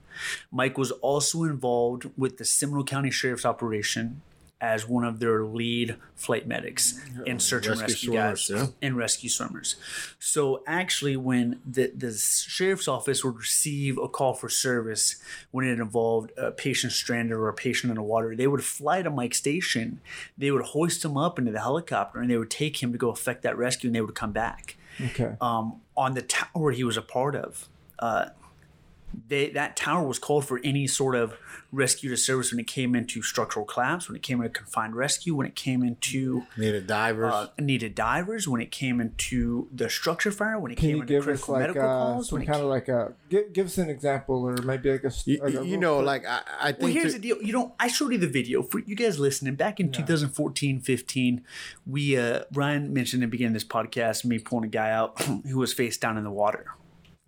[0.52, 4.22] Mike was also involved with the Seminole County Sheriff's operation
[4.62, 8.96] as one of their lead flight medics and search and Rescue rescue guys swimmers, and
[8.96, 9.74] rescue swimmers.
[10.20, 15.16] So actually, when the the sheriff's office would receive a call for service
[15.50, 19.02] when it involved a patient stranded or a patient in the water, they would fly
[19.02, 20.00] to Mike Station.
[20.38, 23.10] They would hoist him up into the helicopter and they would take him to go
[23.10, 24.76] effect that rescue, and they would come back
[25.06, 27.68] okay, um, on the tower he was a part of.
[28.02, 28.26] Uh,
[29.28, 31.34] they, that tower was called for any sort of
[31.70, 35.34] rescue to service when it came into structural collapse, when it came into confined rescue,
[35.34, 37.30] when it came into Needed divers.
[37.32, 41.20] uh, needed divers, when it came into the structure fire, when it Can came into
[41.20, 42.28] critical like medical uh, calls.
[42.30, 45.04] some When it kind of like a give, give us an example or maybe like
[45.04, 47.18] a s- you, like a you know, quick- like I, I think well, here's to-
[47.18, 47.42] the deal.
[47.42, 49.56] You know, I showed you the video for you guys listening.
[49.56, 51.44] Back in 2014, 15,
[51.86, 55.20] we uh, Ryan mentioned in the beginning of this podcast me pulling a guy out
[55.46, 56.64] who was face down in the water.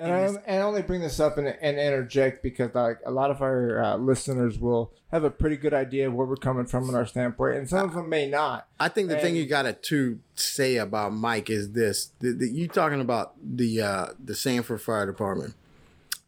[0.04, 3.30] And I, and I only bring this up and, and interject because like a lot
[3.30, 6.88] of our uh, listeners will have a pretty good idea of where we're coming from
[6.88, 8.66] in our standpoint, and some of them may not.
[8.80, 12.68] I think the thing you got to say about Mike is this: the, the, you
[12.68, 15.54] talking about the uh, the Sanford Fire Department.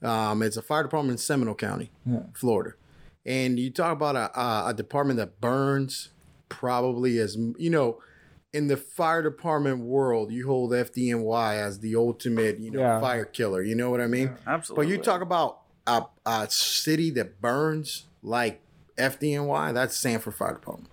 [0.03, 1.91] Um, it's a fire department in Seminole County,
[2.35, 2.75] Florida,
[3.25, 6.11] and you talk about a, a, a department that burns
[6.49, 8.01] probably as you know.
[8.53, 13.01] In the fire department world, you hold FDNY as the ultimate, you know, Yeah.
[13.01, 13.63] fire killer.
[13.63, 14.31] You know what I mean?
[14.47, 14.85] Absolutely.
[14.87, 18.61] But you talk about a, a city that burns like
[18.97, 20.91] FDNY, that's Sanford Fire Department.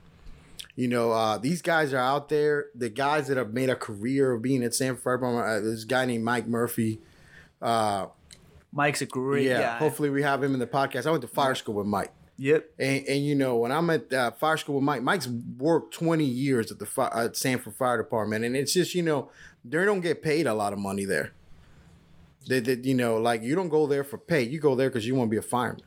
[0.76, 2.66] You know, uh, these guys are out there.
[2.76, 5.46] The guys that have made a career of being at Sanford Fire Department.
[5.48, 7.00] Uh, this guy named Mike Murphy.
[7.62, 8.08] Uh,
[8.72, 9.78] Mike's a great yeah, guy.
[9.78, 11.06] hopefully we have him in the podcast.
[11.06, 12.12] I went to fire school with Mike.
[12.38, 12.72] Yep.
[12.80, 16.26] And, and you know, when I'm at uh, fire school with Mike, Mike's worked 20
[16.26, 19.30] years at the fi- at Sanford Fire Department, and it's just you know
[19.64, 21.32] they don't get paid a lot of money there.
[22.48, 24.44] They, they you know, like you don't go there for pay.
[24.44, 25.84] You go there because you want to be a fireman.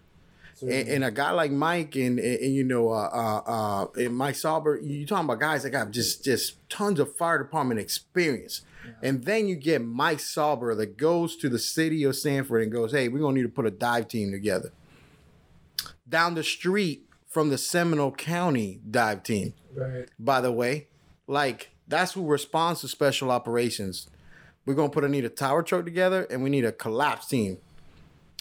[0.63, 4.37] And, and a guy like Mike and, and, and, you know uh, uh, uh, Mike
[4.37, 8.63] Sauber, you talking about guys that got just just tons of fire department experience.
[9.03, 12.93] And then you get Mike Sauber that goes to the city of Sanford and goes,
[12.93, 14.73] "Hey, we're gonna need to put a dive team together."
[16.09, 20.09] Down the street from the Seminole County dive team, Right.
[20.19, 20.89] by the way,
[21.27, 24.09] like that's who responds to special operations.
[24.65, 27.59] We're gonna put a need a tower truck together, and we need a collapse team.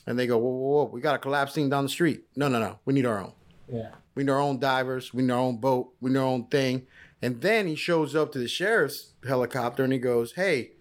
[0.07, 2.25] And they go, whoa, whoa, whoa, we got a collapse team down the street.
[2.35, 3.33] No, no, no, we need our own.
[3.67, 3.89] Yeah.
[4.13, 5.13] We need our own divers.
[5.13, 5.93] We need our own boat.
[5.99, 6.85] We need our own thing.
[7.21, 10.71] And then he shows up to the sheriff's helicopter and he goes, "Hey,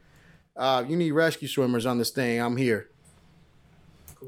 [0.57, 2.41] uh, you need rescue swimmers on this thing.
[2.41, 2.91] I'm here."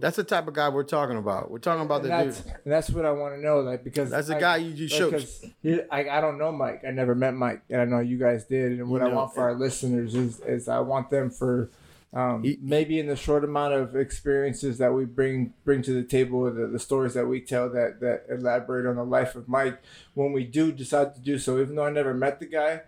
[0.01, 1.51] That's the type of guy we're talking about.
[1.51, 2.53] We're talking about And the that's, dude.
[2.65, 4.95] and that's what I want to know, like because That's the I- guy you just
[4.95, 5.11] showed.
[5.13, 5.45] Because
[5.91, 6.83] I, I don't know Mike.
[6.87, 8.73] I never met Mike, and I know you guys did.
[8.73, 11.71] And what You I want for our listeners is, is I want them for
[12.15, 16.03] um, He- maybe in the short amount of experiences that we bring bring to the
[16.05, 19.81] table, the, the stories that we tell that that elaborate on the life of Mike.
[20.15, 22.83] When we do decide to do so, even though I never met the guy.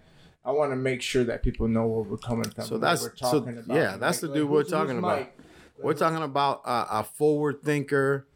[0.45, 2.65] I want to make sure that people know where we're coming from.
[2.65, 3.65] So what that's- so, about.
[3.67, 5.19] yeah, that's the dude we're who's- talking who's about.
[5.19, 5.39] Mike?
[5.83, 8.27] We're talking about a, a forward thinker,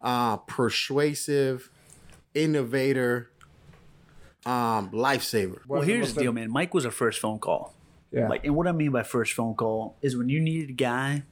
[0.00, 1.70] uh, persuasive,
[2.34, 3.30] innovator,
[4.44, 5.60] um, lifesaver.
[5.66, 6.50] Well, here's the deal, man.
[6.50, 7.74] Mike was a first phone call.
[8.10, 8.28] Yeah.
[8.28, 11.22] Like, and what I mean by first phone call is when you needed a guy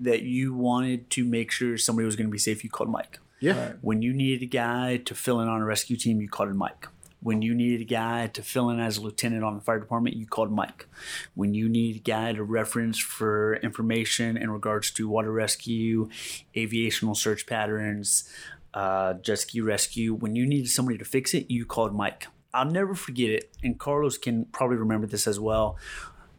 [0.00, 3.18] that you wanted to make sure somebody was going to be safe, you called Mike.
[3.40, 3.66] Yeah.
[3.66, 3.76] Right.
[3.80, 6.88] When you needed a guy to fill in on a rescue team, you called Mike.
[7.24, 10.14] When you needed a guy to fill in as a lieutenant on the fire department,
[10.14, 10.86] you called Mike.
[11.34, 16.10] When you needed a guy to reference for information in regards to water rescue,
[16.54, 18.28] aviational search patterns,
[18.74, 22.26] uh, jet ski rescue, when you needed somebody to fix it, you called Mike.
[22.52, 25.78] I'll never forget it, and Carlos can probably remember this as well.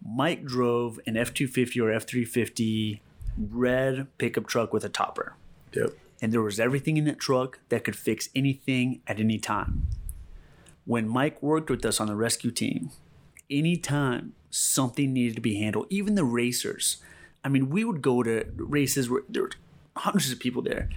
[0.07, 3.01] Mike drove an F 250 or F 350
[3.37, 5.33] red pickup truck with a topper
[5.73, 5.97] Yep.
[6.21, 9.87] and there was everything in that truck that could fix anything at any time.
[10.85, 12.91] When Mike worked with us on the rescue team,
[13.49, 16.97] anytime something needed to be handled, even the racers,
[17.43, 19.51] I mean, we would go to races where there were
[19.97, 20.89] hundreds of people there.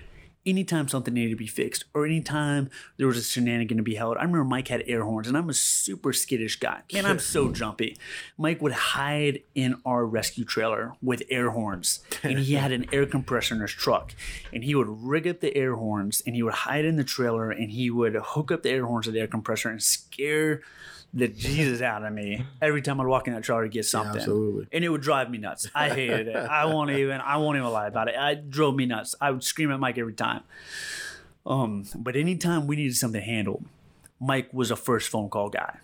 [0.49, 4.17] Anytime something needed to be fixed, or anytime there was a shenanigan to be held,
[4.17, 6.81] I remember Mike had air horns, and I'm a super skittish guy.
[6.91, 7.99] Man, I'm so jumpy.
[8.39, 13.05] Mike would hide in our rescue trailer with air horns, and he had an air
[13.05, 14.15] compressor in his truck,
[14.51, 17.51] and he would rig up the air horns, and he would hide in the trailer,
[17.51, 20.63] and he would hook up the air horns to the air compressor and scare
[21.15, 24.17] the Jesus out of me every time I'd walk in that trailer to get something.
[24.17, 24.67] absolutely.
[24.73, 25.67] And it would drive me nuts.
[25.75, 26.37] I hated it.
[26.37, 28.15] I won't even I won't even lie about it.
[28.17, 29.15] It drove me nuts.
[29.21, 30.43] I would scream at Mike every time.
[31.47, 33.65] Um, but anytime we needed something handled,
[34.21, 35.79] Mike was a first phone call guy.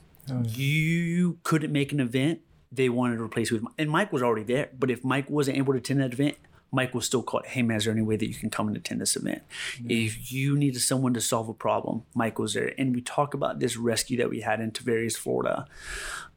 [0.45, 2.41] You couldn't make an event,
[2.73, 3.75] they wanted to replace you with Mike.
[3.79, 4.71] And Mike was already there.
[4.79, 6.37] But if Mike wasn't able to attend that event,
[6.75, 8.77] Mike was still called, hey man, is there any way that you can come and
[8.77, 9.43] attend this event?
[9.89, 12.75] If you needed someone to solve a problem, Mike was there.
[12.77, 15.67] And we talk about this rescue that we had in Tavares, Florida.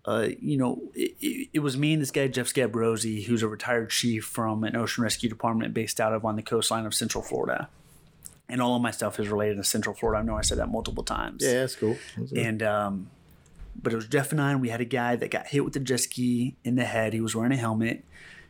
[0.05, 3.47] Uh, you know, it, it, it was me and this guy, Jeff Scabrosi, who's a
[3.47, 7.23] retired chief from an ocean rescue department based out of on the coastline of Central
[7.23, 7.67] Florida.
[8.47, 10.21] And all of my stuff is related to Central Florida.
[10.21, 11.43] I know I said that multiple times.
[11.43, 11.97] Yeah, that's cool.
[12.15, 12.45] That's good.
[12.45, 13.09] And um,
[13.81, 15.75] but it was Jeff and I, and we had a guy that got hit with
[15.75, 17.11] a jet ski in the head.
[17.13, 18.05] He was wearing a helmet.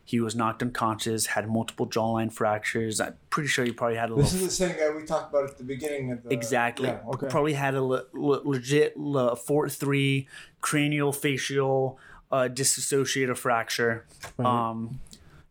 [0.07, 3.01] He was knocked unconscious, had multiple jawline fractures.
[3.01, 4.47] I'm pretty sure he probably had a This little.
[4.47, 6.31] is the same guy we talked about at the beginning of the.
[6.31, 6.87] Exactly.
[6.87, 7.27] Yeah, okay.
[7.27, 10.25] Probably had a le- le- legit le- Fort 3
[10.61, 11.99] cranial facial
[12.31, 14.05] uh, disassociative fracture.
[14.39, 15.01] Um,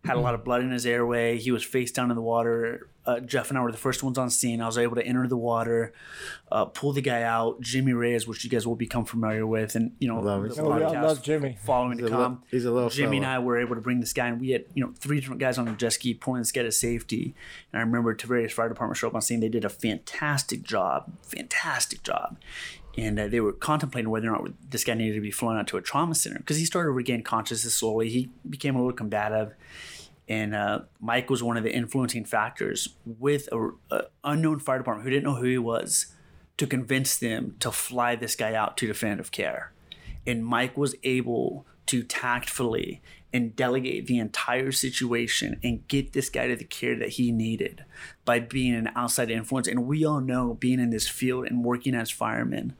[0.06, 1.36] had a lot of blood in his airway.
[1.36, 2.88] He was face down in the water.
[3.06, 4.60] Uh, Jeff and I were the first ones on scene.
[4.60, 5.92] I was able to enter the water,
[6.50, 7.60] uh, pull the guy out.
[7.60, 10.58] Jimmy Reyes, which you guys will become familiar with, and you know, Love the it.
[10.58, 11.56] Oh, love Jimmy.
[11.64, 12.42] following He's to come.
[12.50, 13.36] he's a little Jimmy and fella.
[13.36, 15.56] I were able to bring this guy, and we had you know three different guys
[15.58, 17.34] on a jet ski pulling this guy to safety.
[17.72, 19.40] And I remember Tavares Fire Department showed up on scene.
[19.40, 22.36] They did a fantastic job, fantastic job.
[22.98, 25.66] And uh, they were contemplating whether or not this guy needed to be flown out
[25.68, 28.08] to a trauma center because he started to regain consciousness slowly.
[28.08, 29.54] He became a little combative,
[30.28, 35.04] and uh, Mike was one of the influencing factors with a, a unknown fire department
[35.04, 36.06] who didn't know who he was
[36.56, 39.72] to convince them to fly this guy out to definitive care.
[40.26, 43.00] And Mike was able to tactfully
[43.32, 47.84] and delegate the entire situation and get this guy to the care that he needed
[48.24, 49.68] by being an outside influence.
[49.68, 52.74] And we all know, being in this field and working as firemen,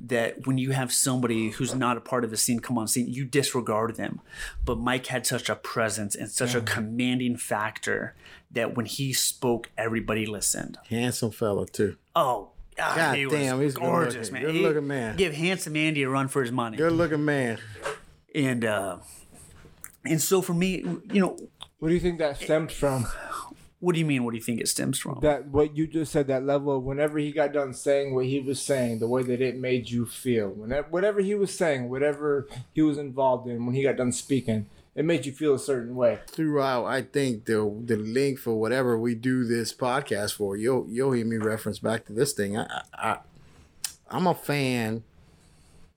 [0.00, 3.08] that when you have somebody who's not a part of the scene come on scene,
[3.08, 4.20] you disregard them.
[4.64, 8.14] But Mike had such a presence and such a commanding factor
[8.50, 10.78] that when he spoke, everybody listened.
[10.90, 11.96] Handsome fella too.
[12.14, 14.32] Oh, God, God he was damn, he's gorgeous, good-looking.
[14.34, 14.42] man.
[14.52, 15.16] Good-looking He- man.
[15.16, 16.76] Give handsome Andy a run for his money.
[16.76, 17.58] Good looking man.
[18.34, 18.98] And uh,
[20.04, 21.38] and so for me, you know,
[21.78, 23.06] What do you think that stems from?
[23.80, 24.24] What do you mean?
[24.24, 25.18] What do you think it stems from?
[25.20, 28.40] That what you just said, that level of whenever he got done saying what he
[28.40, 32.46] was saying, the way that it made you feel, whenever whatever he was saying, whatever
[32.72, 35.94] he was involved in, when he got done speaking, it made you feel a certain
[35.94, 36.20] way.
[36.26, 41.12] Throughout, I think the the link for whatever we do this podcast for, you'll you'll
[41.12, 42.56] hear me reference back to this thing.
[42.56, 43.18] I, I
[44.10, 45.02] I'm a fan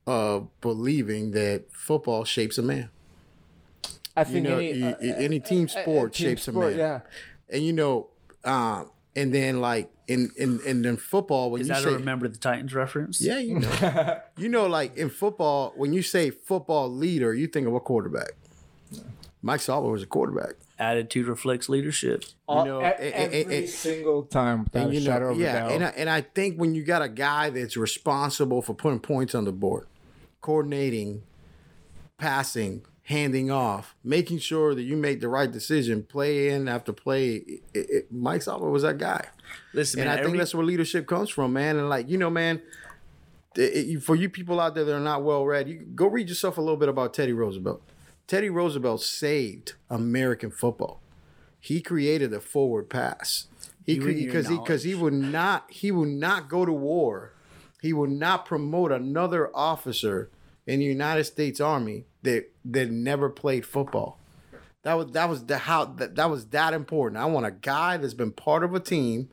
[0.06, 2.90] of believing that football shapes a man.
[4.18, 6.28] I You think know, any, i- i- uh, any uh, team uh, uh, sport team
[6.30, 6.78] shapes sport, a man.
[6.80, 7.00] Yeah,
[7.52, 8.08] And you know,
[8.46, 11.94] um, and then like in in in, in football when Is you that say a
[11.94, 13.22] remember the Titans reference?
[13.22, 14.20] Yeah, you know.
[14.38, 18.32] you know, like in football, when you say football leader, you think of a quarterback.
[19.42, 20.56] Mike Sauber was a quarterback.
[20.78, 22.24] Attitude reflects leadership.
[22.48, 25.70] All- know, e- and- and- every and- single time without And you know, of yeah,
[25.70, 29.34] and I, and I think when you got a guy that's responsible for putting points
[29.36, 29.88] on the board,
[30.42, 31.24] coordinating,
[32.18, 37.38] passing, handing off, making sure that you make the right decision, play in after play,
[37.38, 39.26] it, it, Mike Sauber was that guy.
[39.74, 41.78] Listen, and man, I think that's where leadership comes from, man.
[41.78, 42.62] And like you know, man,
[43.56, 46.60] it- for you people out there that are not well read, you go read yourself
[46.60, 47.82] a little bit about Teddy Roosevelt.
[48.28, 51.02] Teddy Roosevelt saved American football.
[51.60, 53.48] He created a forward pass.
[53.88, 56.72] He You and your because he because he would not he would not go to
[56.72, 57.34] war.
[57.82, 60.30] He would not promote another officer
[60.68, 64.20] in the United States Army that that never played football.
[64.84, 67.22] That was that was the how that, that was that important.
[67.22, 69.30] I want a guy that's been part of a team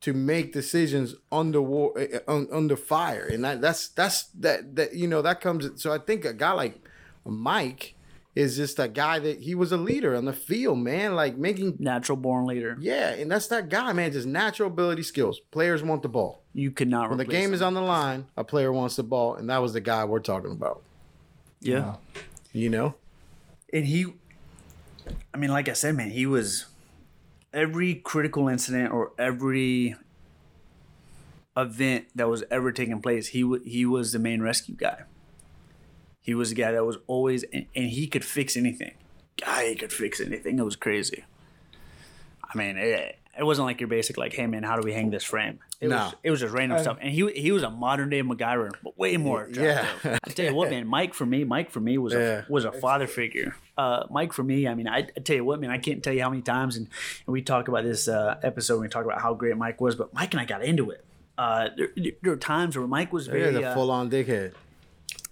[0.00, 5.08] to make decisions under war uh, under fire, and that, that's that's that that you
[5.08, 5.82] know that comes.
[5.82, 6.80] So I think a guy like
[7.24, 7.94] Mike
[8.34, 11.14] is just a guy that he was a leader on the field, man.
[11.14, 12.76] Like making natural born leader.
[12.80, 14.12] yeah, and that's that guy, man.
[14.12, 15.40] Just natural ability, skills.
[15.50, 16.42] Players want the ball.
[16.52, 17.08] You cannot.
[17.08, 17.54] When the game him.
[17.54, 20.20] is on the line, a player wants the ball, and that was the guy we're
[20.20, 20.82] talking about.
[21.62, 21.96] Yeah.
[22.52, 22.96] You know,
[23.72, 24.06] And he,
[25.32, 26.66] I mean, like I said, man, he was
[27.52, 29.96] every critical incident or every
[31.56, 35.02] event that was ever taking place, he w- he was the main rescue guy.
[36.20, 38.94] He was the guy that was always, and, and he could fix anything.
[39.40, 40.58] Guy, he could fix anything.
[40.58, 41.24] It was crazy.
[42.42, 45.10] I mean, it, it wasn't like your basic like, hey man, how do we hang
[45.10, 45.58] this frame?
[45.82, 45.96] It No.
[45.96, 46.96] was it was just random stuff.
[47.00, 49.48] And he he was a modern day MacGyver, but way more.
[49.52, 49.86] Yeah.
[50.04, 52.44] I tell you what, man, Mike for me, Mike for me was Yeah.
[52.48, 53.56] a was a father figure.
[53.76, 56.12] Uh, Mike for me, I mean, I, I tell you what, man, I can't tell
[56.12, 56.86] you how many times, and,
[57.26, 58.80] and we talk about this uh, episode.
[58.80, 61.04] We talk about how great Mike was, but Mike and I got into it.
[61.36, 64.52] Uh, there, there were times where Mike was Yeah, very the uh, full on dickhead.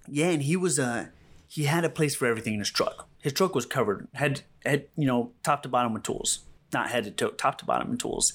[0.08, 1.06] yeah, and he was uh
[1.46, 3.06] he had a place for everything in his truck.
[3.22, 6.40] His truck was covered, had had you know top to bottom with tools,
[6.72, 8.32] not head to toe, top to bottom with tools.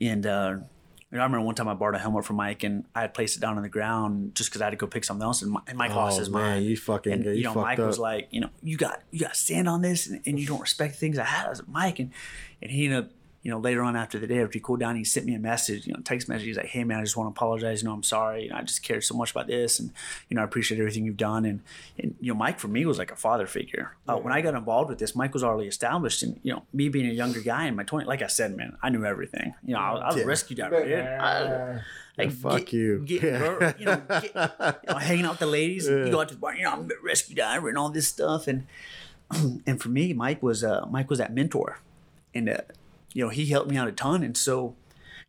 [0.00, 0.24] And
[1.14, 3.36] uh, I remember one time I borrowed a helmet from Mike, and I had placed
[3.36, 5.52] it down on the ground just because I had to go pick something else, and,
[5.52, 6.66] Mi- and Mike lost Oh, his man, mind.
[6.66, 7.86] you fucking and you you know, Mike up.
[7.86, 10.60] was like, you know, you got you got sand on this, and, and you don't
[10.60, 11.46] respect the things I had.
[11.46, 12.10] I was like, Mike, and
[12.62, 13.10] and he ended up.
[13.44, 15.38] You know, later on after the day, after he cooled down, he sent me a
[15.38, 16.46] message, you know, text message.
[16.46, 17.82] He's like, "Hey, man, I just want to apologize.
[17.82, 18.44] You know, I'm sorry.
[18.44, 19.92] You know, I just care so much about this, and
[20.28, 21.60] you know, I appreciate everything you've done." And
[21.98, 23.94] and you know, Mike for me was like a father figure.
[24.08, 26.88] Uh, when I got involved with this, Mike was already established, and you know, me
[26.88, 29.54] being a younger guy in my 20s, like I said, man, I knew everything.
[29.62, 30.22] You know, I, I was Yeah.
[30.22, 30.82] a rescue diver.
[30.84, 30.98] dude.
[30.98, 31.80] I-
[32.16, 33.00] like, fuck get- you.
[33.04, 35.88] Getting girl, you know, get, you know, hanging out with the ladies.
[35.88, 37.90] and You go out to the bar, you know, I'm a rescue diver and all
[37.90, 38.46] this stuff.
[38.46, 38.66] And
[39.66, 41.80] and for me, Mike was uh, Mike was that mentor,
[42.34, 42.58] and uh,
[43.14, 44.22] you know, he helped me out a ton.
[44.22, 44.76] And so,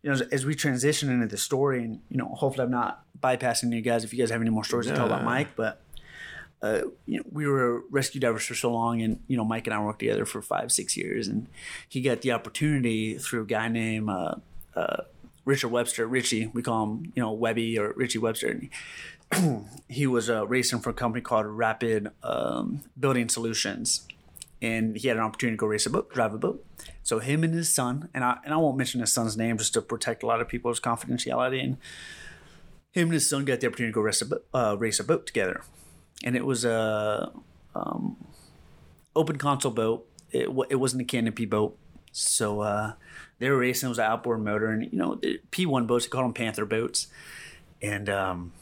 [0.03, 3.05] you know, as, as we transition into the story, and you know, hopefully, I'm not
[3.19, 5.81] bypassing you guys if you guys have any more stories to tell about Mike, but.
[6.61, 9.73] Uh, you know, we were rescue divers for so long, and you know, Mike and
[9.73, 11.47] I worked together for five, six years, and
[11.87, 14.35] he got the opportunity through a guy named uh,
[14.75, 15.03] uh,
[15.45, 18.47] Richard Webster, Richie, we call him, you know, Webby or Richie Webster.
[18.47, 18.69] And
[19.33, 19.59] he,
[20.01, 24.07] he was uh, racing for a company called Rapid um, Building Solutions,
[24.61, 26.65] and he had an opportunity to go race a boat, drive a boat.
[27.03, 29.73] So him and his son, and I and I won't mention his son's name just
[29.73, 31.63] to protect a lot of people's confidentiality.
[31.63, 31.77] And
[32.91, 35.03] him and his son got the opportunity to go race a boat, uh, race a
[35.03, 35.61] boat together,
[36.23, 37.31] and it was a
[37.75, 38.17] um,
[39.15, 40.07] open console boat.
[40.31, 41.77] It, it wasn't a canopy boat,
[42.11, 42.93] so uh,
[43.39, 43.87] they were racing.
[43.87, 45.19] It was an outboard motor, and you know
[45.51, 46.05] P one boats.
[46.05, 47.07] They called them Panther boats,
[47.81, 48.53] and um,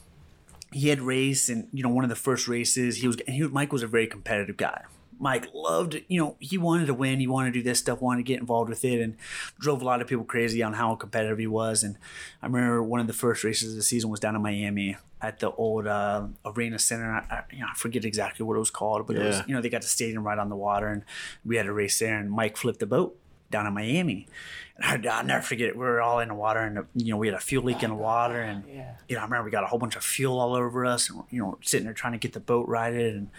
[0.71, 3.17] he had raced, and you know one of the first races he was.
[3.27, 4.83] He, Mike was a very competitive guy.
[5.23, 7.21] Mike loved, you know, he wanted to win.
[7.21, 9.15] He wanted to do this stuff, wanted to get involved with it, and
[9.57, 11.81] drove a lot of people crazy on how competitive he was.
[11.81, 11.97] And
[12.41, 15.39] I remember one of the first races of the season was down in Miami at
[15.39, 17.09] the old uh, Arena Center.
[17.09, 19.55] I, I, you know, I forget exactly what it was called, but it was, you
[19.55, 21.03] know, they got the stadium right on the water, and
[21.45, 22.19] we had a race there.
[22.19, 23.17] And Mike flipped the boat
[23.53, 24.27] down in Miami.
[24.75, 25.75] And I, I'll never forget it.
[25.77, 27.91] We were all in the water, and you know, we had a fuel leak in
[27.91, 28.63] the water, and
[29.07, 31.23] you know, I remember we got a whole bunch of fuel all over us, and
[31.29, 33.29] you know, sitting there trying to get the boat righted and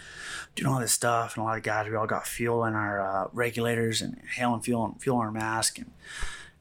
[0.55, 1.35] doing all this stuff.
[1.35, 4.61] And a lot of guys, we all got fuel in our uh, regulators and hailing
[4.61, 5.91] fuel and fuel in our mask, and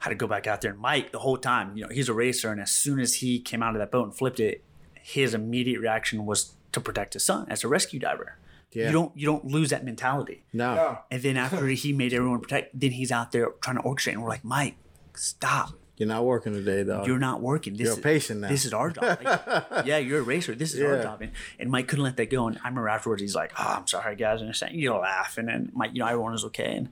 [0.01, 0.73] had to go back out there.
[0.73, 3.39] And Mike, the whole time, you know, he's a racer, and as soon as he
[3.39, 4.63] came out of that boat and flipped it,
[5.01, 8.37] his immediate reaction was to protect his son as a rescue diver.
[8.75, 8.87] Yeah.
[8.87, 10.45] You don't you don't lose that mentality.
[10.53, 10.75] No.
[10.75, 10.99] No.
[11.11, 14.23] And then after he made everyone protect, then he's out there trying to orchestrate, and
[14.23, 14.77] we're like, Mike,
[15.15, 15.75] stop.
[15.97, 17.05] You're not working today, though.
[17.07, 17.75] You're not working.
[17.75, 18.49] This You're a is, patient now.
[18.49, 19.05] This is our job.
[19.23, 20.57] Like, yeah, you're a racer.
[20.57, 21.23] This is our job.
[21.23, 21.31] And,
[21.61, 22.49] and Mike couldn't let that go.
[22.49, 25.49] And I remember afterwards, he's like, "Oh, I'm sorry, guys." And saying, you know, laughing,
[25.49, 26.75] and Mike, you know, everyone was okay.
[26.77, 26.89] And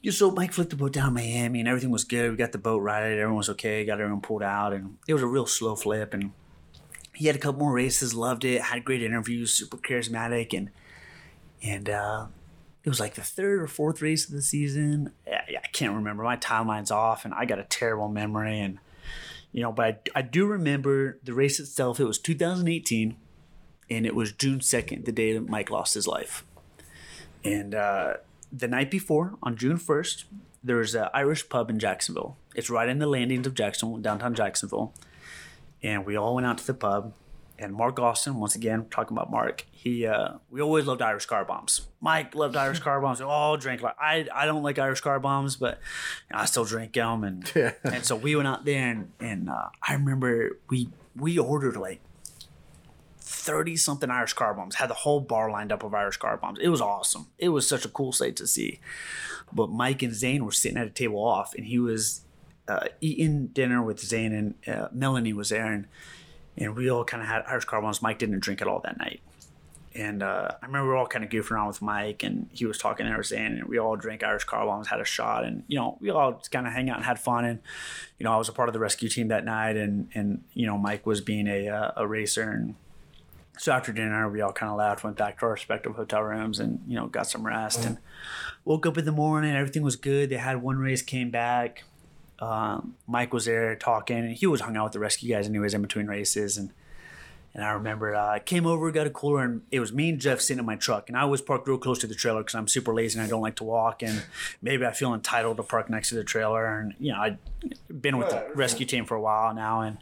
[0.00, 2.30] you so Mike flipped the boat down in Miami, and everything was good.
[2.30, 3.18] We got the boat righted.
[3.18, 3.84] Everyone was okay.
[3.84, 6.14] Got everyone pulled out, and it was a real slow flip.
[6.14, 6.32] And
[7.14, 10.70] he had a couple more races, loved it, had great interviews, super charismatic, and
[11.62, 12.26] and uh,
[12.84, 15.12] it was like the third or fourth race of the season.
[15.26, 16.22] I, I can't remember.
[16.22, 18.60] My timeline's off, and I got a terrible memory.
[18.60, 18.78] And
[19.52, 22.00] you know, but I, I do remember the race itself.
[22.00, 23.16] It was 2018,
[23.90, 26.44] and it was June 2nd, the day that Mike lost his life.
[27.44, 28.14] And uh,
[28.52, 30.24] the night before, on June 1st,
[30.62, 32.36] there was an Irish pub in Jacksonville.
[32.54, 34.92] It's right in the landings of Jacksonville, downtown Jacksonville.
[35.82, 37.14] And we all went out to the pub.
[37.58, 41.44] And Mark Austin, once again, talking about Mark, he uh, we always loved Irish car
[41.44, 41.88] bombs.
[42.00, 43.20] Mike loved Irish car bombs.
[43.20, 45.78] We all drank like I I don't like Irish car bombs, but
[46.32, 47.22] I still drink them.
[47.22, 47.72] And Yeah.
[47.84, 52.00] and so we went out there, and, and uh, I remember we we ordered like
[53.20, 54.76] thirty something Irish car bombs.
[54.76, 56.58] Had the whole bar lined up of Irish car bombs.
[56.62, 57.26] It was awesome.
[57.38, 58.80] It was such a cool sight to see.
[59.52, 62.22] But Mike and Zane were sitting at a table off, and he was
[62.70, 65.86] uh, eating dinner with Zane, and uh, Melanie was there, and
[66.56, 68.02] and we all kind of had Irish car bombs.
[68.02, 69.20] Mike didn't drink at all that night.
[69.92, 72.64] And uh, I remember we were all kind of goofing around with Mike, and he
[72.64, 75.64] was talking with Zane, and we all drank Irish car bombs, had a shot, and
[75.66, 77.44] you know we all kind of hang out and had fun.
[77.44, 77.58] And
[78.18, 80.66] you know I was a part of the rescue team that night, and and you
[80.66, 82.76] know Mike was being a uh, a racer, and
[83.58, 86.60] so after dinner we all kind of laughed, went back to our respective hotel rooms,
[86.60, 87.98] and you know got some rest, and
[88.64, 90.30] woke up in the morning, everything was good.
[90.30, 91.82] They had one race, came back.
[92.40, 95.74] Um, Mike was there talking, and he was hung out with the rescue guys anyways
[95.74, 96.56] in between races.
[96.56, 96.72] And
[97.52, 100.20] and I remember uh, I came over, got a cooler, and it was me and
[100.20, 101.08] Jeff sitting in my truck.
[101.08, 103.28] And I was parked real close to the trailer because I'm super lazy and I
[103.28, 104.02] don't like to walk.
[104.02, 104.22] And
[104.62, 106.78] maybe I feel entitled to park next to the trailer.
[106.78, 107.38] And you know, I'd
[108.00, 109.98] been with the rescue team for a while now, and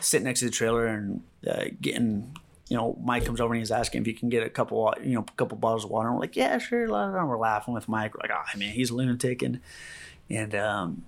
[0.00, 2.36] sitting next to the trailer and uh, getting.
[2.68, 5.14] You know, Mike comes over and he's asking if he can get a couple, you
[5.14, 6.06] know, a couple bottles of water.
[6.06, 6.84] And we're like, yeah, sure.
[6.84, 8.14] And we're laughing with Mike.
[8.14, 9.60] We're like, oh man, he's a lunatic, and
[10.30, 11.02] and um,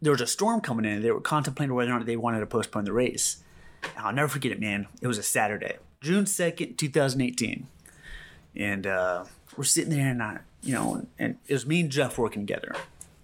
[0.00, 1.02] there was a storm coming in.
[1.02, 3.42] They were contemplating whether or not they wanted to postpone the race.
[3.96, 4.88] I'll never forget it, man.
[5.00, 7.66] It was a Saturday, June 2nd, 2018.
[8.56, 9.24] And uh,
[9.56, 12.74] we're sitting there, and I, you know, and it was me and Jeff working together.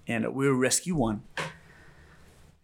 [0.07, 1.23] And we were Rescue One.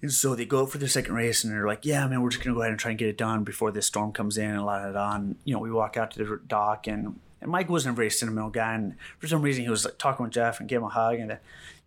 [0.00, 2.44] And so they go for the second race, and they're like, "Yeah, man, we're just
[2.44, 4.64] gonna go ahead and try and get it done before this storm comes in and
[4.64, 7.94] let it on." You know, we walk out to the dock, and and Mike wasn't
[7.94, 10.68] a very sentimental guy, and for some reason he was like talking with Jeff and
[10.68, 11.38] gave him a hug, and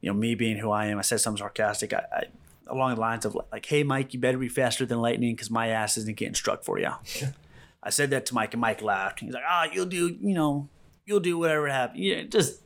[0.02, 1.94] you know, me being who I am, I said something sarcastic.
[1.94, 2.24] I, I
[2.68, 5.68] along the lines of like, "Hey, Mike, you better be faster than lightning because my
[5.68, 6.92] ass isn't getting struck for you."
[7.84, 9.22] I said that to Mike, and Mike laughed.
[9.22, 10.68] He's like, "Ah, you'll do, you know,
[11.06, 12.62] you'll do whatever happens." Yeah, just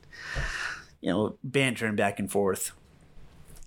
[1.00, 2.72] you know, bantering back and forth.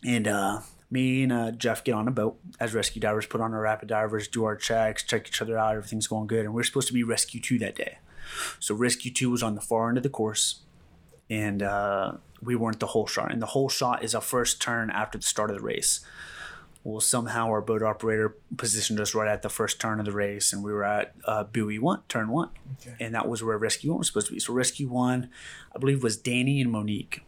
[0.05, 3.53] And uh, me and uh, Jeff get on a boat as rescue divers, put on
[3.53, 5.75] our rapid divers, do our checks, check each other out.
[5.75, 7.99] Everything's going good, and we're supposed to be rescue two that day.
[8.59, 10.61] So rescue two was on the far end of the course,
[11.29, 13.31] and uh, we weren't the hole shot.
[13.31, 15.99] And the hole shot is our first turn after the start of the race.
[16.83, 20.53] Well, somehow our boat operator positioned us right at the first turn of the race,
[20.53, 22.49] and we were at uh, buoy one, turn one,
[23.01, 24.39] and that was where rescue one was supposed to be.
[24.39, 25.29] So rescue one,
[25.75, 27.23] I believe, was Danny and Monique,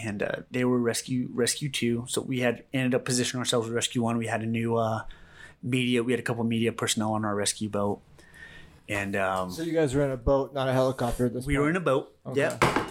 [0.00, 2.04] and uh, they were rescue rescue two.
[2.08, 4.18] So we had ended up positioning ourselves with rescue one.
[4.18, 5.02] We had a new uh,
[5.64, 6.04] media.
[6.04, 8.00] We had a couple media personnel on our rescue boat,
[8.88, 11.26] and um, So you guys were in a boat, not a helicopter.
[11.26, 12.14] At this we were in a boat.
[12.24, 12.40] Okay.
[12.40, 12.86] Yeah.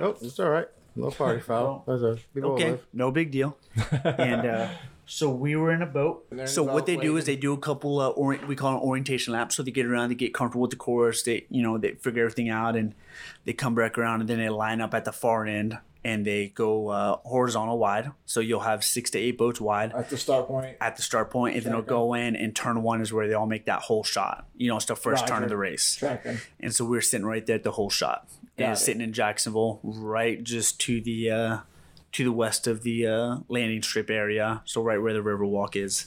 [0.00, 0.66] Oh, it's all right.
[0.94, 1.84] No party foul.
[1.86, 3.56] That's a people Okay, no big deal.
[4.04, 4.68] and uh,
[5.06, 6.26] so we were in a boat.
[6.46, 9.32] So what they do is they do a couple uh, orient, we call it orientation
[9.32, 9.56] laps.
[9.56, 12.22] So they get around, they get comfortable with the course, they you know they figure
[12.22, 12.94] everything out, and
[13.44, 16.48] they come back around, and then they line up at the far end, and they
[16.48, 18.10] go uh, horizontal wide.
[18.26, 20.76] So you'll have six to eight boats wide At the start point.
[20.80, 23.34] at the start point, and then they'll go in, and turn one is where they
[23.34, 24.46] all make that hole shot.
[24.56, 25.94] You know, it's the first turn of the race.
[25.96, 26.38] Tracking.
[26.60, 28.28] And so we're sitting right there at the hole shot.
[28.58, 28.76] Got it.
[28.76, 31.58] sitting in Jacksonville, right just to the uh,
[32.12, 34.62] to the west of the uh, landing strip area.
[34.64, 36.06] So right where the Riverwalk is.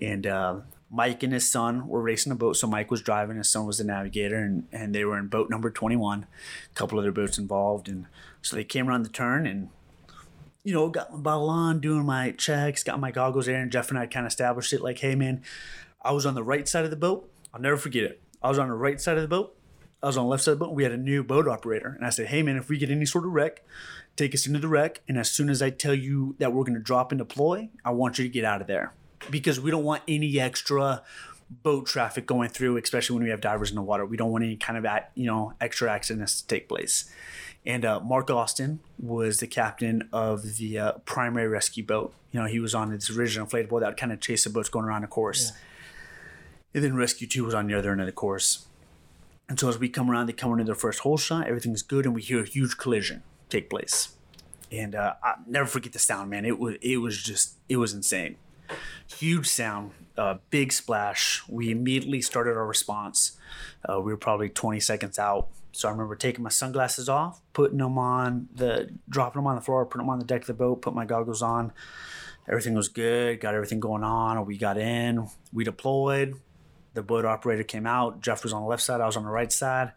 [0.00, 2.56] And uh, Mike and his son were racing a boat.
[2.56, 5.50] So Mike was driving, his son was the navigator, and, and they were in boat
[5.50, 6.26] number 21.
[6.70, 7.88] A couple other boats involved.
[7.88, 8.06] And
[8.42, 9.70] so they came around the turn and
[10.62, 13.88] you know, got my bottle on, doing my checks, got my goggles there, and Jeff
[13.90, 15.42] and I kind of established it like, hey, man,
[16.02, 17.30] I was on the right side of the boat.
[17.54, 18.20] I'll never forget it.
[18.42, 19.55] I was on the right side of the boat.
[20.06, 20.74] I was on the left side of the boat.
[20.74, 21.94] We had a new boat operator.
[21.96, 23.64] And I said, hey, man, if we get any sort of wreck,
[24.14, 25.00] take us into the wreck.
[25.08, 27.90] And as soon as I tell you that we're going to drop and deploy, I
[27.90, 28.92] want you to get out of there
[29.32, 31.02] because we don't want any extra
[31.64, 34.06] boat traffic going through, especially when we have divers in the water.
[34.06, 37.10] We don't want any kind of, ac- you know, extra accidents to take place.
[37.64, 42.14] And uh, Mark Austin was the captain of the uh, primary rescue boat.
[42.30, 44.68] You know, he was on his original inflatable that would kind of chase the boats
[44.68, 45.50] going around the course.
[46.72, 48.66] And then Rescue 2 was on the other end of the course.
[49.48, 52.04] And so as we come around, they come into their first hole shot, everything's good,
[52.04, 54.16] and we hear a huge collision take place.
[54.72, 56.44] And uh, I'll never forget the sound, man.
[56.44, 58.36] It was it was just it was insane.
[59.08, 61.44] Huge sound, uh, big splash.
[61.48, 63.38] We immediately started our response.
[63.88, 65.48] Uh, we were probably 20 seconds out.
[65.70, 69.60] So I remember taking my sunglasses off, putting them on the, dropping them on the
[69.60, 71.72] floor, putting them on the deck of the boat, put my goggles on.
[72.48, 73.40] Everything was good.
[73.40, 74.44] Got everything going on.
[74.46, 75.28] We got in.
[75.52, 76.40] We deployed.
[76.96, 78.20] The boat operator came out.
[78.20, 79.00] Jeff was on the left side.
[79.00, 79.92] I was on the right side.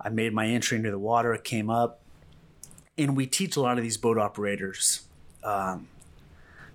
[0.00, 1.32] I made my entry into the water.
[1.34, 2.00] It came up,
[2.98, 5.02] and we teach a lot of these boat operators,
[5.44, 5.88] um,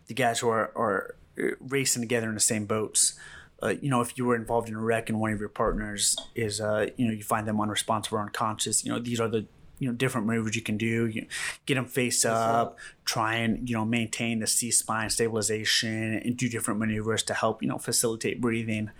[0.08, 1.16] the guys who are, are
[1.60, 3.20] racing together in the same boats.
[3.64, 6.16] Uh, you know, if you were involved in a wreck and one of your partners
[6.36, 8.86] is, uh, you know, you find them unresponsive or unconscious.
[8.86, 9.46] You know, these are the
[9.80, 11.08] you know different maneuvers you can do.
[11.08, 11.26] You
[11.66, 16.50] get them face up, try and you know maintain the C spine stabilization, and do
[16.50, 18.92] different maneuvers to help you know facilitate breathing.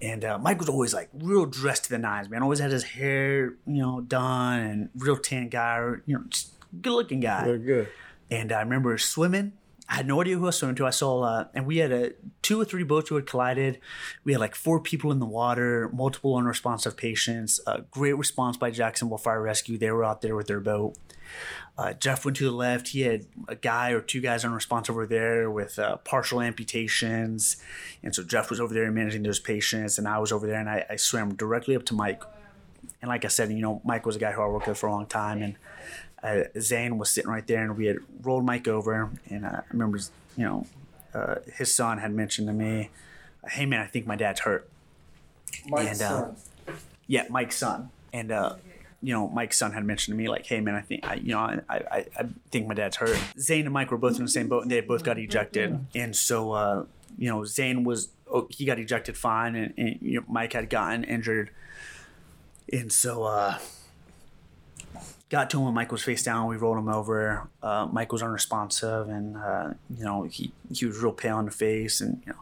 [0.00, 2.42] And uh, Mike was always like real dressed to the nines, man.
[2.42, 6.24] Always had his hair, you know, done and real tan guy, you know,
[6.82, 7.44] good looking guy.
[7.44, 7.88] They're good.
[8.30, 9.52] And I remember swimming.
[9.88, 10.86] I had no idea who I was swimming to.
[10.86, 13.78] I saw, uh, and we had a two or three boats who had collided.
[14.24, 17.60] We had like four people in the water, multiple unresponsive patients.
[17.66, 19.78] Uh, great response by Jacksonville Fire Rescue.
[19.78, 20.96] They were out there with their boat.
[21.78, 22.88] Uh, Jeff went to the left.
[22.88, 27.56] He had a guy or two guys on response over there with uh, partial amputations.
[28.02, 30.70] And so Jeff was over there managing those patients, and I was over there, and
[30.70, 32.22] I, I swam directly up to Mike.
[33.02, 34.86] And like I said, you know, Mike was a guy who I worked with for
[34.86, 35.56] a long time, and
[36.22, 39.62] uh, Zane was sitting right there, and we had rolled Mike over, and uh, I
[39.70, 39.98] remember,
[40.36, 40.66] you know,
[41.12, 42.90] uh, his son had mentioned to me,
[43.48, 44.68] "Hey man, I think my dad's hurt."
[45.66, 46.36] Mike's And, uh, son.
[47.06, 48.56] Yeah, Mike's son, and uh,
[49.02, 51.32] you know, Mike's son had mentioned to me like, "Hey man, I think I, you
[51.32, 54.30] know, I, I, I think my dad's hurt." Zane and Mike were both in the
[54.30, 56.84] same boat, and they both got ejected, and so uh,
[57.18, 60.70] you know, Zane was oh, he got ejected fine, and, and you know, Mike had
[60.70, 61.50] gotten injured,
[62.72, 63.58] and so uh,
[65.28, 66.48] got to him when Mike was face down.
[66.48, 67.48] We rolled him over.
[67.62, 71.50] Uh, Mike was unresponsive, and uh, you know, he he was real pale in the
[71.50, 72.40] face, and you know,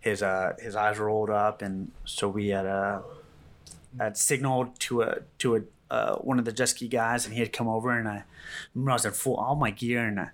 [0.00, 3.00] his uh, his eyes rolled up, and so we had uh,
[3.98, 5.60] had signaled to a to a
[5.90, 8.24] uh, one of the jet ski guys, and he had come over, and I
[8.74, 10.30] remember I was in full all my gear, and I,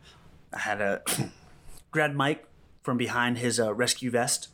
[0.53, 1.03] I had a
[1.91, 2.47] grabbed Mike
[2.83, 4.49] from behind his uh, rescue vest.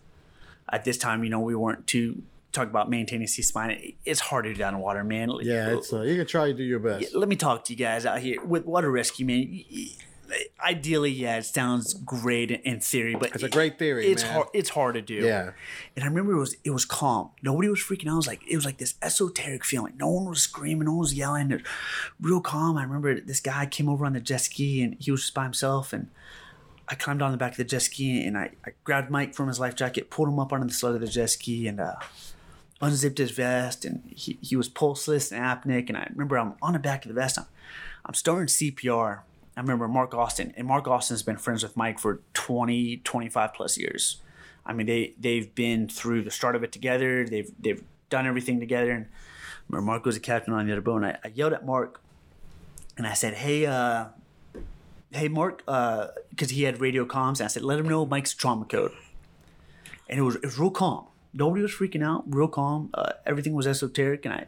[0.71, 2.23] At this time, you know, we weren't too
[2.53, 3.95] talk about maintaining C spine.
[4.05, 5.31] It's hard to do down in water, man.
[5.41, 7.15] Yeah, it's uh, you can try to do your best.
[7.15, 9.65] let me talk to you guys out here with water rescue, man.
[10.65, 14.33] Ideally, yeah, it sounds great in theory, but It's a great theory, It's man.
[14.33, 14.49] hard.
[14.55, 15.15] It's hard to do.
[15.17, 15.51] Yeah.
[15.95, 17.31] And I remember it was it was calm.
[17.43, 18.13] Nobody was freaking out.
[18.15, 19.95] It was like it was like this esoteric feeling.
[19.99, 20.87] No one was screaming.
[20.87, 21.51] No one was yelling.
[21.51, 21.71] It was
[22.21, 22.77] real calm.
[22.79, 25.45] I remember this guy came over on the jet ski and he was just by
[25.45, 25.93] himself.
[25.93, 26.09] And
[26.89, 29.49] I climbed on the back of the jet ski and I, I grabbed Mike from
[29.49, 31.95] his life jacket, pulled him up onto the sled of the jet ski, and uh,
[32.81, 33.85] unzipped his vest.
[33.85, 35.89] And he, he was pulseless and apneic.
[35.89, 37.39] And I remember I'm on the back of the vest.
[37.39, 37.47] I'm,
[38.07, 39.21] I'm starting CPR.
[39.57, 43.77] I remember Mark Austin, and Mark Austin's been friends with Mike for 20, 25 plus
[43.77, 44.23] years.
[44.65, 47.27] I mean, they they've been through the start of it together.
[47.27, 48.91] They've they've done everything together.
[48.91, 49.07] And
[49.69, 52.01] Mark was a captain on the other boat, and I, I yelled at Mark,
[52.97, 54.07] and I said, "Hey, uh,
[55.11, 58.65] hey, Mark," because he had radio comms, and I said, "Let him know Mike's trauma
[58.65, 58.93] code."
[60.09, 61.07] And it was it was real calm.
[61.35, 62.25] Nobody was freaking out.
[62.27, 62.91] Real calm.
[62.95, 64.47] Uh, everything was esoteric, and I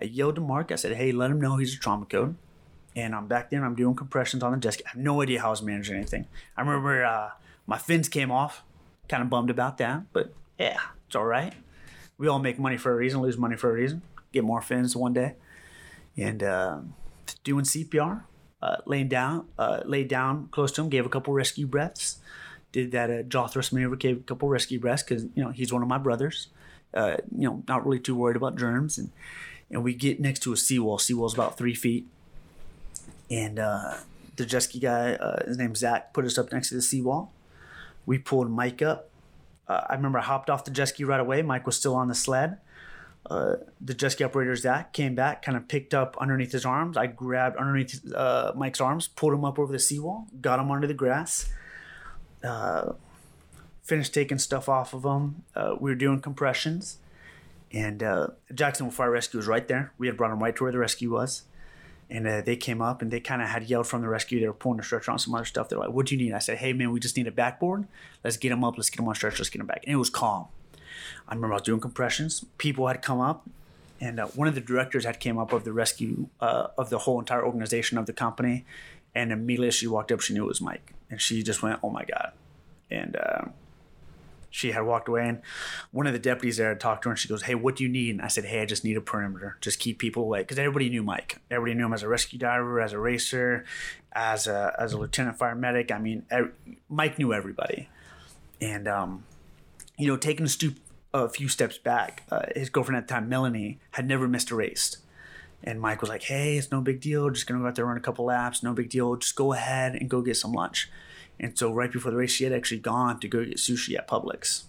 [0.00, 0.72] I yelled to Mark.
[0.72, 2.36] I said, "Hey, let him know he's a trauma code."
[2.94, 4.80] And I'm back there and I'm doing compressions on the desk.
[4.84, 6.26] I have no idea how I was managing anything.
[6.56, 7.30] I remember uh,
[7.66, 8.62] my fins came off,
[9.08, 11.54] kind of bummed about that, but yeah, it's all right.
[12.18, 14.94] We all make money for a reason, lose money for a reason, get more fins
[14.94, 15.34] one day.
[16.16, 16.78] And uh,
[17.42, 18.24] doing CPR,
[18.60, 19.46] uh, laying down,
[19.84, 22.18] laid down close to him, gave a couple rescue breaths,
[22.72, 25.72] did that uh, jaw thrust maneuver, gave a couple rescue breaths because you know he's
[25.72, 26.48] one of my brothers.
[26.94, 29.10] Uh, you know, not really too worried about germs, and
[29.70, 30.98] and we get next to a seawall.
[30.98, 32.06] Seawall's about three feet
[33.32, 33.94] and uh,
[34.36, 37.32] the jet ski guy, uh, his name's Zach, put us up next to the seawall.
[38.04, 39.08] We pulled Mike up.
[39.66, 41.40] Uh, I remember I hopped off the jet ski right away.
[41.40, 42.58] Mike was still on the sled.
[43.30, 46.96] Uh, the jet ski operator Zach came back, kind of picked up underneath his arms.
[46.96, 50.86] I grabbed underneath uh, Mike's arms, pulled him up over the seawall, got him under
[50.86, 51.50] the grass.
[52.44, 52.92] Uh,
[53.82, 55.44] finished taking stuff off of him.
[55.54, 56.98] Uh, we were doing compressions,
[57.72, 59.92] and uh, Jacksonville Fire Rescue was right there.
[59.96, 61.44] We had brought him right to where the rescue was
[62.12, 64.38] and uh, they came up and they kind of had yelled from the rescue.
[64.38, 65.70] They were pulling a stretcher on some other stuff.
[65.70, 67.86] They're like, "What do you need?" I said, "Hey man, we just need a backboard.
[68.22, 68.76] Let's get him up.
[68.76, 69.38] Let's get him on stretcher.
[69.38, 70.48] Let's get him back." And it was calm.
[71.26, 72.44] I remember I was doing compressions.
[72.58, 73.48] People had come up,
[73.98, 76.98] and uh, one of the directors had came up of the rescue uh, of the
[76.98, 78.66] whole entire organization of the company,
[79.14, 81.88] and immediately she walked up, she knew it was Mike, and she just went, "Oh
[81.88, 82.32] my god!"
[82.90, 83.44] And uh,
[84.52, 85.40] she had walked away and
[85.90, 87.82] one of the deputies there had talked to her and she goes hey what do
[87.82, 90.40] you need and i said hey i just need a perimeter just keep people away
[90.40, 93.64] because everybody knew mike everybody knew him as a rescue diver as a racer
[94.12, 96.24] as a as a lieutenant fire medic i mean
[96.88, 97.88] mike knew everybody
[98.60, 99.24] and um
[99.98, 100.48] you know taking a
[101.14, 104.54] a few steps back uh, his girlfriend at the time melanie had never missed a
[104.54, 104.98] race
[105.64, 107.30] and Mike was like, "Hey, it's no big deal.
[107.30, 108.64] Just gonna go out there run a couple laps.
[108.64, 109.14] No big deal.
[109.14, 110.90] Just go ahead and go get some lunch."
[111.42, 114.08] And so right before the race, she had actually gone to go get sushi at
[114.08, 114.62] Publix.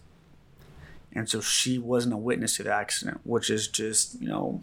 [1.14, 4.62] And so she wasn't a witness to the accident, which is just you know,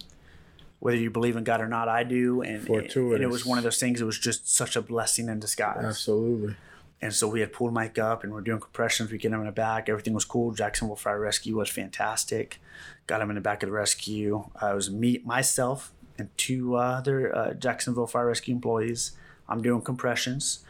[0.81, 2.43] whether you believe in God or not, I do.
[2.43, 4.01] And, and it was one of those things.
[4.01, 5.85] It was just such a blessing in disguise.
[5.85, 6.57] Absolutely.
[7.03, 9.11] And so we had pulled Mike up and we're doing compressions.
[9.11, 9.89] We get him in the back.
[9.89, 10.53] Everything was cool.
[10.53, 12.61] Jacksonville Fire Rescue was fantastic.
[13.07, 14.51] Got him in the back of the rescue.
[14.61, 19.13] Uh, it was me, myself, and two other uh, Jacksonville Fire Rescue employees.
[19.49, 20.65] I'm doing compressions.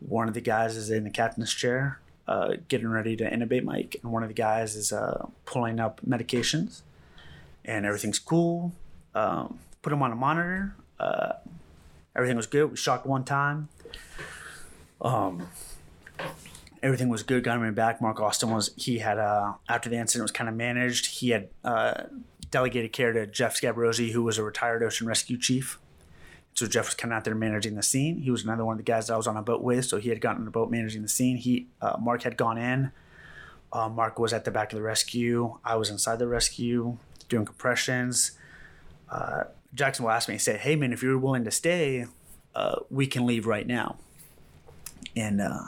[0.00, 3.96] One of the guys is in the captain's chair, uh, getting ready to intubate Mike,
[4.02, 6.82] and one of the guys is uh, pulling up medications.
[7.64, 8.72] And everything's cool.
[9.14, 10.74] Um, put him on a monitor.
[10.98, 11.32] Uh,
[12.16, 12.70] everything was good.
[12.70, 13.68] We shocked one time
[16.82, 17.44] everything was good.
[17.44, 18.00] Got him back.
[18.00, 21.06] Mark Austin was he had uh after the incident was kind of managed.
[21.06, 22.04] He had uh
[22.50, 25.78] delegated care to Jeff Scabrozzi, who was a retired ocean rescue chief.
[26.58, 28.18] So Jeff was kind of out there managing the scene.
[28.18, 29.84] He was another one of the guys that I was on a boat with.
[29.84, 31.36] So he had gotten on the boat managing the scene.
[31.36, 32.90] He uh, Mark had gone in.
[33.72, 35.58] Uh, Mark was at the back of the rescue.
[35.64, 36.96] I was inside the rescue
[37.28, 38.32] doing compressions.
[39.10, 40.34] Uh, Jacksonville ask me.
[40.34, 42.06] He said, "Hey man, if you're willing to stay,
[42.54, 43.96] uh, we can leave right now."
[45.14, 45.60] And uh,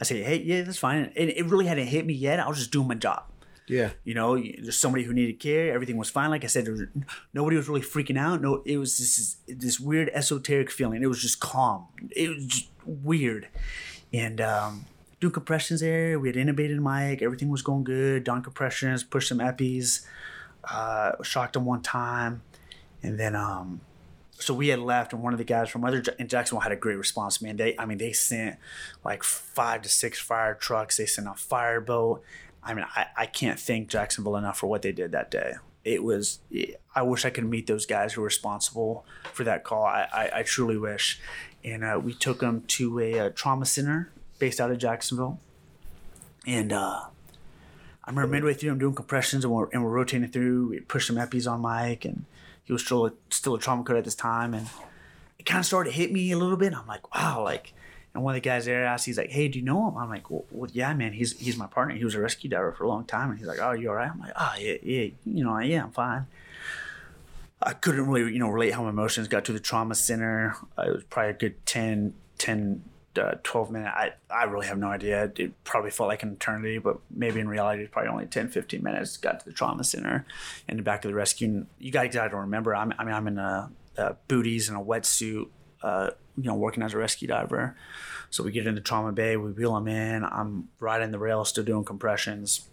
[0.00, 1.12] I say, hey, yeah, that's fine.
[1.16, 2.40] And it really hadn't hit me yet.
[2.40, 3.24] I was just doing my job.
[3.68, 3.90] Yeah.
[4.04, 5.72] You know, there's somebody who needed care.
[5.72, 6.30] Everything was fine.
[6.30, 6.82] Like I said, was,
[7.34, 8.40] nobody was really freaking out.
[8.40, 11.02] No, it was this this weird esoteric feeling.
[11.02, 11.86] It was just calm.
[12.10, 13.48] It was just weird.
[14.12, 14.86] And um,
[15.20, 16.18] doing compressions there.
[16.18, 17.22] We had intubated Mike.
[17.22, 18.24] Everything was going good.
[18.24, 20.06] Done compressions, pushed some epis.
[20.64, 22.42] Uh, shocked him one time,
[23.02, 23.80] and then um,
[24.32, 26.76] so we had left, and one of the guys from other in Jacksonville had a
[26.76, 27.40] great response.
[27.40, 28.58] Man, they I mean they sent
[29.04, 30.96] like five to six fire trucks.
[30.96, 32.22] They sent a fireboat.
[32.68, 35.54] I mean, I, I can't thank Jacksonville enough for what they did that day.
[35.84, 36.40] It was,
[36.94, 39.86] I wish I could meet those guys who were responsible for that call.
[39.86, 41.18] I, I, I truly wish.
[41.64, 45.40] And uh, we took them to a, uh trauma center based out of Jacksonville.
[46.46, 47.04] And uh,
[48.04, 50.68] I remember midway through, I'm doing compressions and we're, and we're rotating through.
[50.68, 52.26] We pushed some epis on Mike, and
[52.64, 54.52] he was still a, still a trauma code at this time.
[54.52, 54.68] And
[55.38, 56.74] it kind of started to hit me a little bit.
[56.74, 57.72] I'm like, wow, like,
[58.18, 60.08] and one of the guys there asked, he's like, "Hey, do you know him?" I'm
[60.08, 61.12] like, "Well, well yeah, man.
[61.12, 61.94] He's he's my partner.
[61.94, 63.94] He was a rescue diver for a long time." And he's like, "Oh, you all
[63.94, 65.10] right?" I'm like, "Oh, yeah, yeah.
[65.24, 66.26] You know, yeah, I'm fine."
[67.62, 70.56] I couldn't really, you know, relate how my emotions got to the trauma center.
[70.76, 72.82] Uh, it was probably a good 10, 10,
[73.20, 73.92] uh, 12 minutes.
[73.94, 75.30] I, I really have no idea.
[75.36, 78.82] It probably felt like an eternity, but maybe in reality, it's probably only 10, 15
[78.82, 79.16] minutes.
[79.16, 80.26] Got to the trauma center
[80.68, 81.48] and the back to the rescue.
[81.48, 84.78] And you guys got to remember, I'm, I mean, I'm in a, a booties and
[84.78, 85.48] a wetsuit,
[85.82, 87.76] uh, you know, working as a rescue diver.
[88.30, 90.24] So we get into trauma bay, we wheel them in.
[90.24, 92.68] I'm riding the rail, still doing compressions.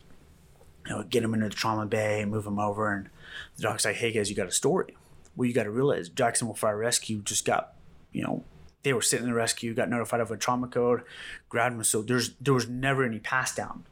[0.86, 3.10] You know, get them into the trauma bay, move them over, and
[3.56, 4.96] the doc's like, "Hey guys, you got a story."
[5.36, 7.74] Well, you got to realize Jacksonville Fire Rescue just got,
[8.14, 8.44] you know,
[8.84, 11.02] they were sitting in the rescue, got notified of a trauma code,
[11.50, 11.84] grabbed them.
[11.84, 13.84] So there's there was never any pass down.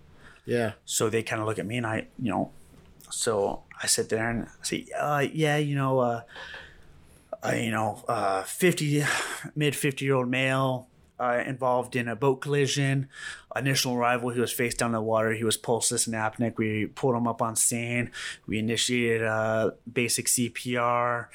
[0.46, 0.74] Yeah.
[0.86, 2.52] So they kind of look at me and I, you know,
[3.10, 6.22] so I sit there and I say, uh, yeah, you know, uh,
[7.46, 9.04] uh, you know, uh, 50,
[9.56, 10.88] mid 50 year old male,
[11.20, 13.08] uh, involved in a boat collision.
[13.56, 15.34] Initial arrival, he was face down in the water.
[15.34, 16.58] He was pulseless and apneic.
[16.58, 18.12] We pulled him up on scene.
[18.48, 21.28] We initiated uh, basic CPR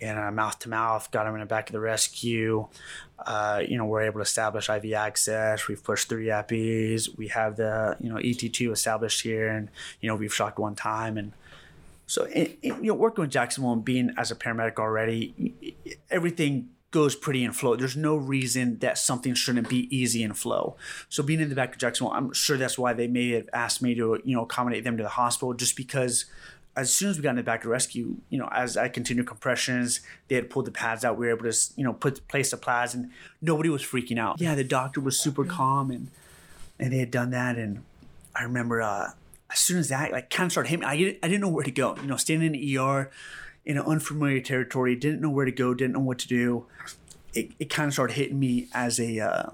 [0.00, 1.10] and mouth to mouth.
[1.10, 2.68] Got him in the back of the rescue.
[3.18, 5.68] Uh, you know, we're able to establish IV access.
[5.68, 7.16] We've pushed three EPIs.
[7.16, 10.74] We have the you know ET tube established here, and you know we've shocked one
[10.74, 11.32] time and.
[12.12, 15.54] So, it, it, you know, working with Jacksonville and being as a paramedic already,
[16.10, 17.74] everything goes pretty in flow.
[17.74, 20.76] There's no reason that something shouldn't be easy in flow.
[21.08, 23.80] So being in the back of Jacksonville, I'm sure that's why they may have asked
[23.80, 26.26] me to, you know, accommodate them to the hospital just because
[26.76, 29.26] as soon as we got in the back of rescue, you know, as I continued
[29.26, 31.16] compressions, they had pulled the pads out.
[31.16, 33.10] We were able to, you know, put place the pads and
[33.40, 34.38] nobody was freaking out.
[34.38, 36.08] Yeah, the doctor was super calm and
[36.78, 37.56] and they had done that.
[37.56, 37.84] And
[38.36, 39.12] I remember uh,
[39.52, 41.48] as soon as that like kind of started hitting me, I didn't, I didn't know
[41.48, 41.96] where to go.
[41.96, 43.10] You know, standing in the ER,
[43.64, 46.66] in an unfamiliar territory, didn't know where to go, didn't know what to do.
[47.34, 49.50] It, it kind of started hitting me as a uh,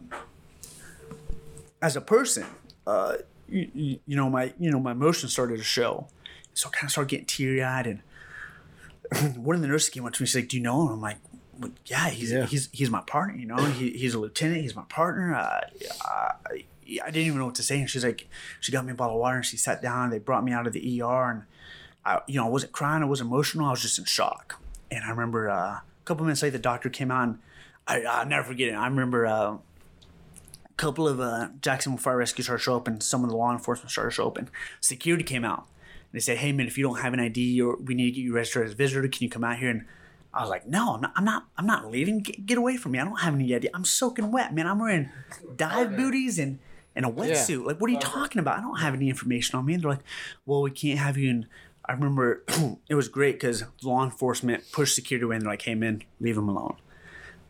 [1.83, 2.47] as a person.
[2.87, 3.17] Uh,
[3.49, 6.09] you, you, know, my you know my emotions started to show,
[6.55, 7.87] so I kind of started getting teary eyed.
[7.87, 10.27] And one of the nurses came up to me.
[10.27, 11.19] She's like, "Do you know him?" I'm like,
[11.59, 12.47] well, "Yeah, he's Yeah.
[12.47, 13.37] he's he's my partner.
[13.37, 14.63] You know, he, he's a lieutenant.
[14.63, 15.61] He's my partner." Uh,
[16.03, 16.65] I,
[17.05, 17.79] I didn't even know what to say.
[17.81, 18.29] And she's like,
[18.61, 20.11] she got me a bottle of water and she sat down.
[20.11, 21.43] They brought me out of the ER and
[22.05, 23.03] I, you know, I wasn't crying.
[23.03, 23.67] I wasn't emotional.
[23.67, 24.61] I was just in shock.
[24.91, 27.41] And I remember uh, a couple minutes later, the doctor came on.
[27.87, 28.73] I, I'll never forget it.
[28.73, 29.57] I remember uh,
[30.65, 33.53] a couple of uh, Jacksonville Fire Rescue started show up, and some of the law
[33.53, 34.51] enforcement started to show up, and
[34.81, 35.67] security came out.
[36.11, 38.11] And they said, "Hey, man, if you don't have an ID, or we need to
[38.13, 39.85] get you registered as a visitor, can you come out here?" And
[40.33, 41.13] I was like, "No, I'm not.
[41.17, 41.47] I'm not.
[41.57, 42.21] I'm not leaving.
[42.21, 42.99] Get, get away from me.
[42.99, 43.69] I don't have any ID.
[43.75, 44.67] I'm soaking wet, man.
[44.67, 45.11] I'm wearing
[45.57, 46.59] dive booties and."
[46.97, 47.65] And a wetsuit.
[47.65, 48.59] Like, what are you talking about?
[48.59, 49.75] I don't have any information on me.
[49.75, 50.03] And they're like,
[50.47, 51.47] well, we can't have you in
[51.89, 52.45] I remember
[52.89, 56.37] it was great because law enforcement pushed security away and they're like, hey, man, leave
[56.37, 56.77] him alone.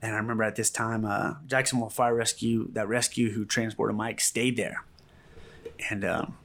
[0.00, 4.20] And I remember at this time, uh, Jacksonville Fire Rescue, that rescue who transported Mike,
[4.20, 4.84] stayed there.
[5.90, 6.36] And, um,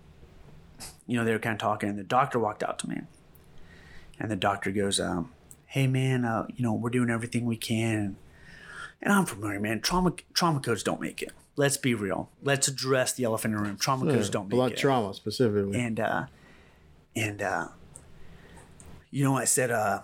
[1.06, 3.02] you know, they were kind of talking, and the doctor walked out to me.
[4.20, 5.32] And the doctor goes, um,
[5.68, 8.16] hey, man, uh, you know, we're doing everything we can.
[9.04, 9.82] And I'm familiar, man.
[9.82, 11.32] Trauma trauma codes don't make it.
[11.56, 12.30] Let's be real.
[12.42, 13.78] Let's address the elephant in the room.
[13.78, 14.78] Trauma codes don't make Blood it.
[14.78, 15.80] trauma specifically.
[15.80, 16.26] And uh,
[17.16, 17.68] and uh,
[19.12, 20.00] you know, I said, uh,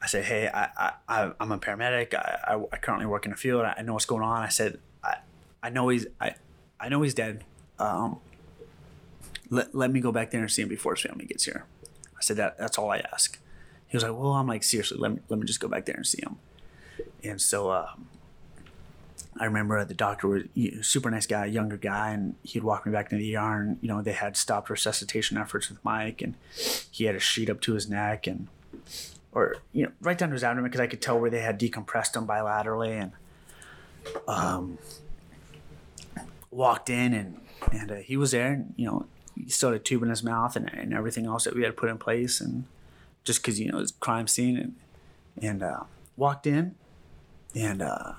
[0.00, 2.14] I said, hey, I, I, I I'm a paramedic.
[2.14, 3.64] I, I, I currently work in the field.
[3.64, 4.42] I know what's going on.
[4.42, 5.16] I said, I,
[5.62, 6.34] I know he's, I,
[6.80, 7.44] I know he's dead.
[7.78, 8.18] Um,
[9.50, 11.66] let, let me go back there and see him before his family gets here.
[12.16, 13.38] I said that that's all I ask.
[13.88, 15.94] He was like, well, I'm like seriously, let me let me just go back there
[15.96, 16.36] and see him.
[17.22, 18.08] And so um,
[19.38, 20.42] I remember the doctor was
[20.82, 23.88] super nice guy, younger guy, and he'd walk me back to the ER, and you
[23.88, 26.34] know they had stopped resuscitation efforts with Mike, and
[26.90, 28.48] he had a sheet up to his neck, and
[29.32, 31.60] or you know right down to his abdomen because I could tell where they had
[31.60, 33.12] decompressed him bilaterally, and
[34.26, 34.78] um,
[36.50, 37.40] walked in and
[37.72, 38.52] and uh, he was there.
[38.52, 41.44] And, you know, he still had a tube in his mouth and, and everything else
[41.44, 42.64] that we had put in place, and
[43.24, 44.76] just because you know it's crime scene and
[45.42, 45.84] and uh,
[46.16, 46.74] walked in
[47.54, 48.12] and uh,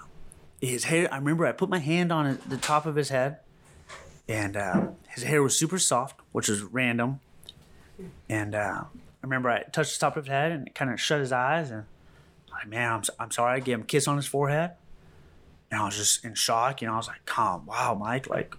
[0.62, 1.08] his hair.
[1.12, 3.40] I remember I put my hand on the top of his head,
[4.28, 7.20] and uh, his hair was super soft, which was random.
[8.30, 8.88] And uh, I
[9.24, 11.72] remember I touched the top of his head and it kind of shut his eyes
[11.72, 11.86] and
[12.52, 13.56] like, man, I'm, I'm sorry.
[13.56, 14.72] I gave him a kiss on his forehead.
[15.72, 16.82] And I was just in shock.
[16.82, 18.56] You know, I was like, calm, wow, Mike, like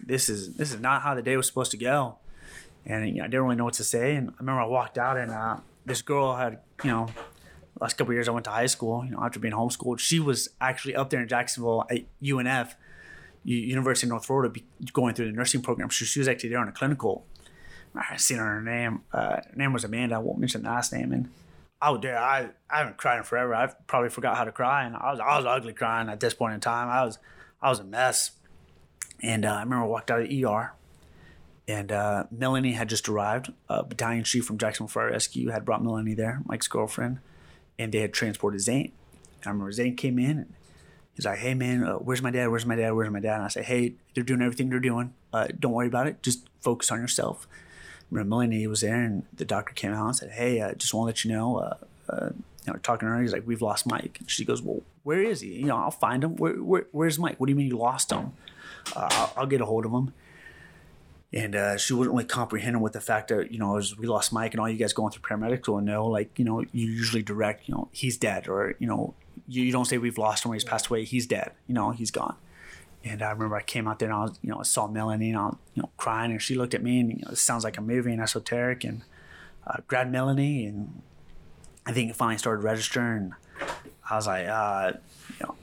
[0.00, 2.16] this is this is not how the day was supposed to go.
[2.86, 4.14] And you know, I didn't really know what to say.
[4.14, 7.08] And I remember I walked out and uh, this girl had, you know,
[7.80, 9.98] last couple years I went to high school, you know, after being homeschooled.
[9.98, 12.74] She was actually up there in Jacksonville at UNF,
[13.44, 14.60] University of North Florida,
[14.92, 15.90] going through the nursing program.
[15.90, 17.26] So she was actually there on a clinical.
[17.94, 19.02] I seen her, her name.
[19.12, 20.16] Uh, her name was Amanda.
[20.16, 21.12] I won't mention the last name.
[21.12, 21.30] And
[21.80, 22.18] I was there.
[22.18, 23.54] I, I haven't cried in forever.
[23.54, 26.34] I probably forgot how to cry, and I was I was ugly crying at this
[26.34, 26.88] point in time.
[26.88, 27.18] I was
[27.60, 28.32] I was a mess.
[29.22, 30.72] And uh, I remember I walked out of the ER,
[31.66, 33.52] and uh, Melanie had just arrived.
[33.68, 37.18] A battalion chief from Jacksonville Fire Rescue had brought Melanie there, Mike's girlfriend,
[37.78, 38.92] and they had transported Zane.
[39.44, 40.54] I remember Zane came in and
[41.14, 42.48] he's like, "Hey man, uh, where's my dad?
[42.48, 42.90] Where's my dad?
[42.92, 45.14] Where's my dad?" And I say, "Hey, they're doing everything they're doing.
[45.32, 46.22] Uh, don't worry about it.
[46.22, 47.46] Just focus on yourself."
[48.10, 51.04] Remember Melanie was there, and the doctor came out and said, "Hey, uh, just want
[51.04, 51.76] to let you know." Uh,
[52.08, 52.30] uh,
[52.66, 55.22] you know, talking to her, he's like, "We've lost Mike." And she goes, "Well, where
[55.22, 55.54] is he?
[55.54, 56.36] You know, I'll find him.
[56.36, 57.38] Where, where, where's Mike?
[57.38, 58.32] What do you mean you lost him?
[58.94, 60.12] Uh, I'll, I'll get a hold of him."
[61.36, 64.32] And uh, she wasn't really comprehending with the fact that you know, as we lost
[64.32, 67.22] Mike, and all you guys going through paramedics will know, like you know, you usually
[67.22, 69.14] direct, you know, he's dead, or you know,
[69.46, 71.04] you, you don't say we've lost him or he's passed away.
[71.04, 71.52] He's dead.
[71.66, 72.36] You know, he's gone.
[73.04, 75.30] And I remember I came out there and I was, you know, I saw Melanie
[75.30, 77.38] and I was, you know, crying and she looked at me and, you know, it
[77.38, 79.02] sounds like a movie and esoteric and
[79.66, 81.02] uh, grabbed Melanie and
[81.84, 83.34] I think it finally started registering.
[84.10, 84.92] I was like, uh,
[85.38, 85.54] you know,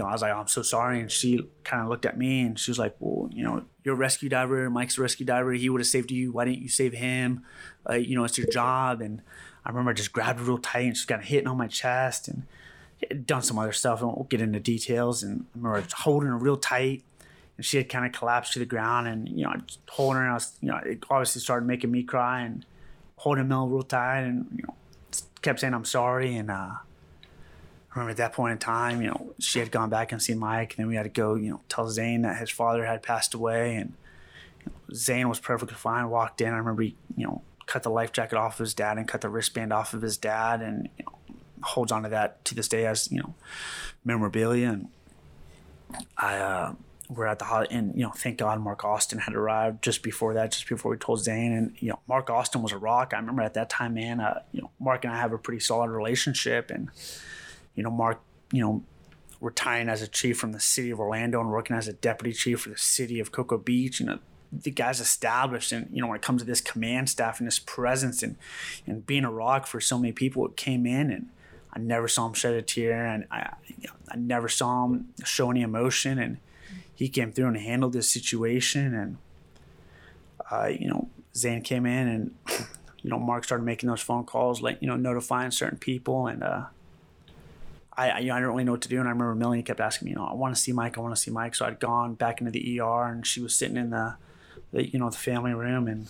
[0.00, 0.98] you know, I was like, I'm so sorry.
[0.98, 3.94] And she kind of looked at me and she was like, well, you know, you're
[3.94, 4.70] a rescue diver.
[4.70, 5.52] Mike's a rescue diver.
[5.52, 6.32] He would have saved you.
[6.32, 7.44] Why didn't you save him?
[7.88, 9.02] Uh, you know, it's your job.
[9.02, 9.20] And
[9.62, 11.66] I remember I just grabbed her real tight and she's kind of hitting on my
[11.66, 14.00] chest and done some other stuff.
[14.00, 15.22] I won't get into details.
[15.22, 17.02] And I remember holding her real tight,
[17.58, 19.06] and she had kind of collapsed to the ground.
[19.06, 21.90] And you know, just holding her, and I was, you know, it obviously started making
[21.90, 22.40] me cry.
[22.40, 22.64] And
[23.16, 24.74] holding Mel real tight, and you know,
[25.42, 26.36] kept saying I'm sorry.
[26.36, 26.70] And uh,
[27.90, 30.38] I remember at that point in time, you know, she had gone back and seen
[30.38, 33.02] Mike, and then we had to go, you know, tell Zane that his father had
[33.02, 33.94] passed away, and
[34.60, 36.08] you know, Zane was perfectly fine.
[36.08, 38.96] Walked in, I remember, he, you know, cut the life jacket off of his dad
[38.96, 42.44] and cut the wristband off of his dad, and you know, holds on to that
[42.44, 43.34] to this day as you know
[44.04, 44.68] memorabilia.
[44.68, 44.88] And
[46.16, 46.74] i uh
[47.08, 50.34] we're at the hol- and you know thank god mark austin had arrived just before
[50.34, 51.52] that just before we told zane.
[51.52, 53.12] And you know mark austin was a rock.
[53.12, 55.60] I remember at that time man uh you know mark and i have a pretty
[55.60, 56.88] solid relationship and
[57.74, 58.20] you know mark
[58.52, 58.82] you know
[59.40, 62.60] retiring as a chief from the city of orlando and working as a deputy chief
[62.60, 64.18] for the city of cocoa beach you know
[64.52, 67.58] the guy's established and you know when it comes to this command staff and this
[67.58, 68.36] presence and
[68.86, 71.28] and being a rock for so many people it came in and
[71.72, 73.54] I never saw him shed a tear, and I,
[74.08, 76.18] I never saw him show any emotion.
[76.18, 76.38] And
[76.94, 78.94] he came through and handled this situation.
[78.94, 79.18] And
[80.50, 82.34] uh, you know, Zane came in, and
[83.02, 86.26] you know, Mark started making those phone calls, like you know, notifying certain people.
[86.26, 86.64] And uh,
[88.08, 88.98] I, you know, I didn't really know what to do.
[88.98, 91.00] And I remember Melanie kept asking me, you know, I want to see Mike, I
[91.00, 91.54] want to see Mike.
[91.54, 94.16] So I'd gone back into the ER, and she was sitting in the,
[94.72, 96.08] the you know, the family room, and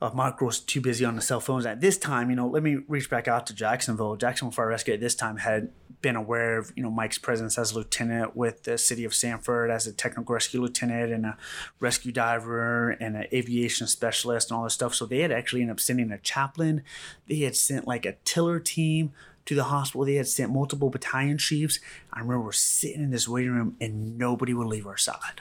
[0.00, 1.66] uh, Mark was too busy on the cell phones.
[1.66, 4.16] At this time, you know, let me reach back out to Jacksonville.
[4.16, 5.70] Jacksonville Fire Rescue at this time had
[6.00, 9.70] been aware of, you know, Mike's presence as a lieutenant with the city of Sanford
[9.70, 11.36] as a technical rescue lieutenant and a
[11.80, 14.94] rescue diver and an aviation specialist and all this stuff.
[14.94, 16.84] So they had actually ended up sending a chaplain.
[17.26, 19.12] They had sent like a tiller team
[19.48, 20.04] to the hospital.
[20.04, 21.80] They had sent multiple battalion chiefs.
[22.12, 25.40] I remember we're sitting in this waiting room and nobody would leave our side.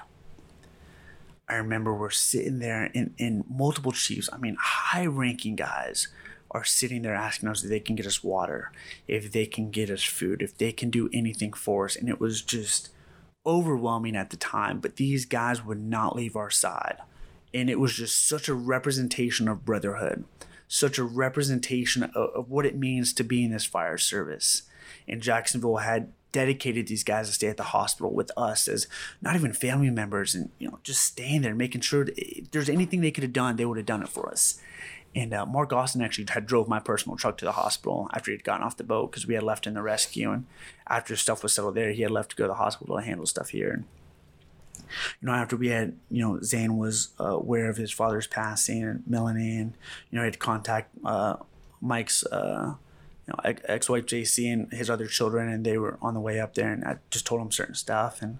[1.49, 6.07] I remember we're sitting there and, and multiple chiefs, I mean, high ranking guys
[6.51, 8.71] are sitting there asking us if they can get us water,
[9.09, 11.97] if they can get us food, if they can do anything for us.
[11.97, 12.91] And it was just
[13.45, 16.97] overwhelming at the time, but these guys would not leave our side.
[17.53, 20.23] And it was just such a representation of brotherhood,
[20.67, 24.63] such a representation of, of what it means to be in this fire service.
[25.07, 28.87] And Jacksonville had dedicated these guys to stay at the hospital with us as
[29.21, 32.69] not even family members and you know just staying there making sure that if there's
[32.69, 34.59] anything they could have done they would have done it for us.
[35.15, 38.43] And uh, mark austin actually had drove my personal truck to the hospital after he'd
[38.43, 40.31] gotten off the boat because we had left in the rescue.
[40.31, 40.45] And
[40.87, 43.25] after stuff was settled there he had left to go to the hospital to handle
[43.25, 43.71] stuff here.
[43.71, 43.85] And
[45.21, 48.83] you know, after we had, you know, Zane was uh, aware of his father's passing
[48.83, 49.73] and Melanie, and
[50.09, 51.37] you know, had to contact uh,
[51.81, 52.75] Mike's, uh,
[53.27, 56.39] you know, ex- ex-wife JC and his other children, and they were on the way
[56.39, 58.39] up there, and I just told him certain stuff, and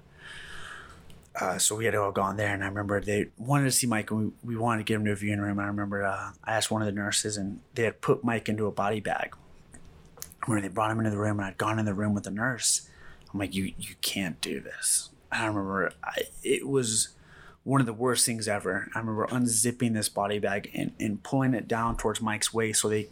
[1.39, 4.09] uh, so we had all gone there, and I remember they wanted to see Mike,
[4.09, 5.59] and we, we wanted to get him to a viewing room.
[5.59, 8.65] I remember uh, I asked one of the nurses, and they had put Mike into
[8.65, 9.35] a body bag.
[10.47, 12.31] Remember they brought him into the room, and I'd gone in the room with the
[12.31, 12.89] nurse.
[13.31, 15.09] I'm like, you you can't do this.
[15.31, 17.09] I remember I, it was
[17.63, 18.89] one of the worst things ever.
[18.95, 22.89] I remember unzipping this body bag and, and pulling it down towards Mike's waist so
[22.89, 23.09] they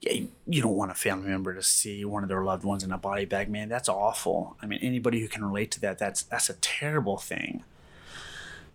[0.00, 2.92] yeah, you don't want a family member to see one of their loved ones in
[2.92, 3.68] a body bag, man.
[3.68, 4.56] That's awful.
[4.60, 7.64] I mean, anybody who can relate to that, that's that's a terrible thing.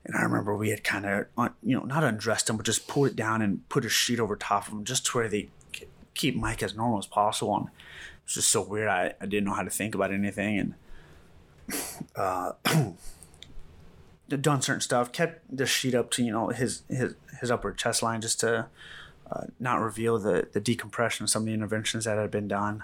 [0.03, 1.27] And I remember we had kind of,
[1.61, 4.35] you know, not undressed him, but just pulled it down and put a sheet over
[4.35, 5.49] top of him, just to where they
[6.15, 7.55] keep Mike as normal as possible.
[7.55, 7.71] And it
[8.25, 8.87] was just so weird.
[8.87, 10.73] I, I didn't know how to think about anything, and
[12.15, 12.53] uh,
[14.29, 15.11] done certain stuff.
[15.11, 18.67] Kept the sheet up to you know his his his upper chest line just to
[19.31, 22.83] uh, not reveal the, the decompression of some of the interventions that had been done.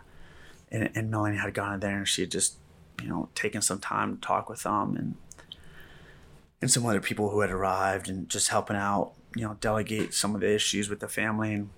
[0.72, 2.58] And, and Melanie had gone in there and she had just,
[3.02, 5.16] you know, taken some time to talk with them and
[6.60, 10.34] and some other people who had arrived and just helping out, you know, delegate some
[10.34, 11.54] of the issues with the family.
[11.54, 11.70] And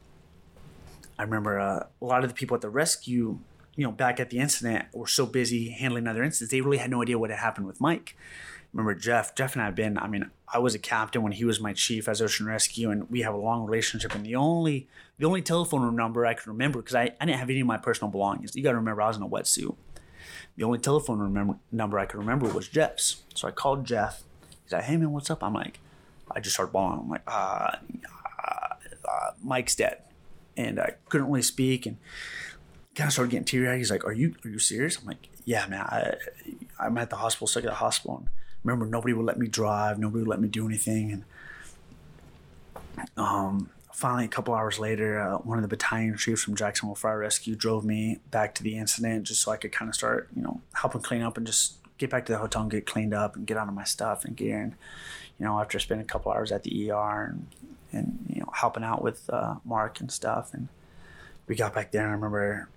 [1.17, 3.39] I remember uh, a lot of the people at the rescue,
[3.75, 6.89] you know, back at the incident were so busy handling other incidents, they really had
[6.89, 8.15] no idea what had happened with Mike
[8.73, 9.35] remember Jeff.
[9.35, 9.97] Jeff and I have been.
[9.97, 13.09] I mean, I was a captain when he was my chief as Ocean Rescue, and
[13.09, 14.13] we have a long relationship.
[14.15, 17.49] And the only the only telephone number I can remember because I, I didn't have
[17.49, 18.55] any of my personal belongings.
[18.55, 19.75] You got to remember I was in a wetsuit.
[20.55, 23.23] The only telephone remember, number I could remember was Jeff's.
[23.33, 24.23] So I called Jeff.
[24.63, 25.79] He's like, "Hey man, what's up?" I'm like,
[26.31, 26.99] I just started bawling.
[26.99, 27.75] I'm like, uh,
[28.45, 28.73] uh,
[29.09, 30.01] uh Mike's dead,
[30.57, 31.97] and I couldn't really speak and
[32.99, 33.77] kind of started getting teary eyed.
[33.77, 35.81] He's like, "Are you are you serious?" I'm like, "Yeah, man.
[35.81, 36.15] I,
[36.77, 38.29] I'm at the hospital, stuck at the hospital." And
[38.63, 41.23] remember nobody would let me drive, nobody would let me do anything,
[42.97, 46.95] and um, finally a couple hours later, uh, one of the battalion chiefs from Jacksonville
[46.95, 50.27] Fire Rescue drove me back to the incident just so I could kind of start,
[50.35, 53.13] you know, helping clean up and just get back to the hotel and get cleaned
[53.13, 54.61] up and get out of my stuff and gear.
[54.61, 54.75] And
[55.39, 57.47] you know, after spending a couple hours at the ER and
[57.93, 60.67] and you know helping out with uh, Mark and stuff, and
[61.47, 62.67] we got back there and I remember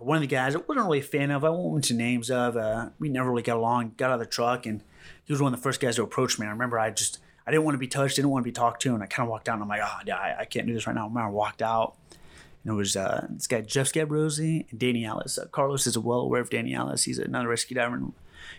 [0.00, 1.44] one of the guys I wasn't really a fan of.
[1.44, 2.56] I won't mention names of.
[2.56, 3.94] Uh, we never really got along.
[3.96, 4.82] Got out of the truck and
[5.24, 6.46] he was one of the first guys to approach me.
[6.46, 8.82] I remember I just I didn't want to be touched, didn't want to be talked
[8.82, 9.54] to, and I kind of walked out.
[9.54, 11.04] and I'm like, oh, yeah, I, I can't do this right now.
[11.04, 11.96] I remember I walked out,
[12.64, 15.38] and it was uh, this guy Jeff Scabrosi and Danny Ellis.
[15.38, 17.04] Uh, Carlos is well aware of Danny Ellis.
[17.04, 17.94] He's another rescue diver.
[17.94, 18.12] And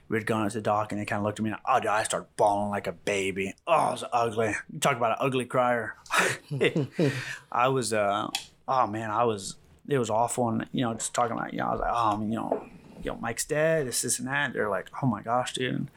[0.09, 1.51] we had gone to the dock, and they kind of looked at me.
[1.51, 3.53] And, oh, dude, I started bawling like a baby.
[3.67, 4.55] Oh, it was ugly.
[4.73, 5.95] You talk about an ugly crier.
[7.51, 8.27] I was, uh,
[8.67, 9.55] oh man, I was.
[9.89, 12.21] It was awful, and you know, just talking about, you know, I was like, oh,
[12.21, 12.65] you know,
[13.03, 13.87] you know, Mike's dead.
[13.87, 14.53] This, this, and that.
[14.53, 15.73] They're like, oh my gosh, dude.
[15.73, 15.91] And,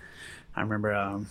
[0.54, 1.28] I remember um,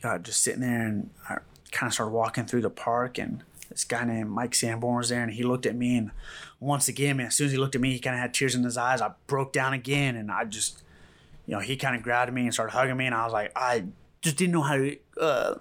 [0.00, 1.38] God, just sitting there and I
[1.70, 5.22] kind of started walking through the park and this guy named Mike Sanborn was there
[5.22, 6.10] and he looked at me and
[6.60, 8.54] once again, man, as soon as he looked at me, he kind of had tears
[8.54, 9.00] in his eyes.
[9.00, 10.82] I broke down again and I just,
[11.46, 13.50] you know, he kind of grabbed me and started hugging me and I was like,
[13.56, 13.84] I
[14.20, 15.54] just didn't know how to uh,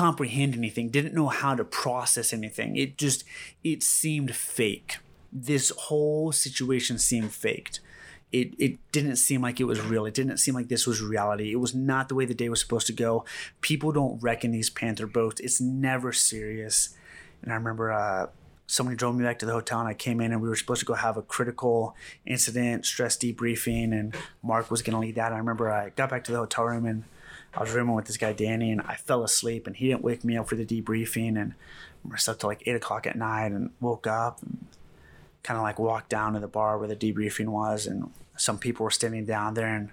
[0.00, 2.76] comprehend anything, didn't know how to process anything.
[2.76, 3.24] It just,
[3.62, 4.98] it seemed fake.
[5.32, 7.80] This whole situation seemed faked
[8.32, 10.06] it, it didn't seem like it was real.
[10.06, 11.52] It didn't seem like this was reality.
[11.52, 13.24] It was not the way the day was supposed to go.
[13.60, 15.40] People don't wreck these Panther boats.
[15.40, 16.96] It's never serious.
[17.42, 18.26] And I remember uh,
[18.66, 20.80] somebody drove me back to the hotel and I came in and we were supposed
[20.80, 25.32] to go have a critical incident stress debriefing and Mark was going to lead that.
[25.32, 27.04] I remember I got back to the hotel room and
[27.54, 30.24] I was rooming with this guy Danny and I fell asleep and he didn't wake
[30.24, 31.54] me up for the debriefing and
[32.12, 34.66] I slept till like eight o'clock at night and woke up and
[35.42, 38.84] kind of like walked down to the bar where the debriefing was, and some people
[38.84, 39.90] were standing down there, and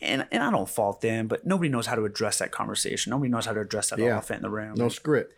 [0.00, 3.10] and and I don't fault them, but nobody knows how to address that conversation.
[3.10, 4.12] Nobody knows how to address that yeah.
[4.12, 4.74] elephant in the room.
[4.76, 5.34] No script.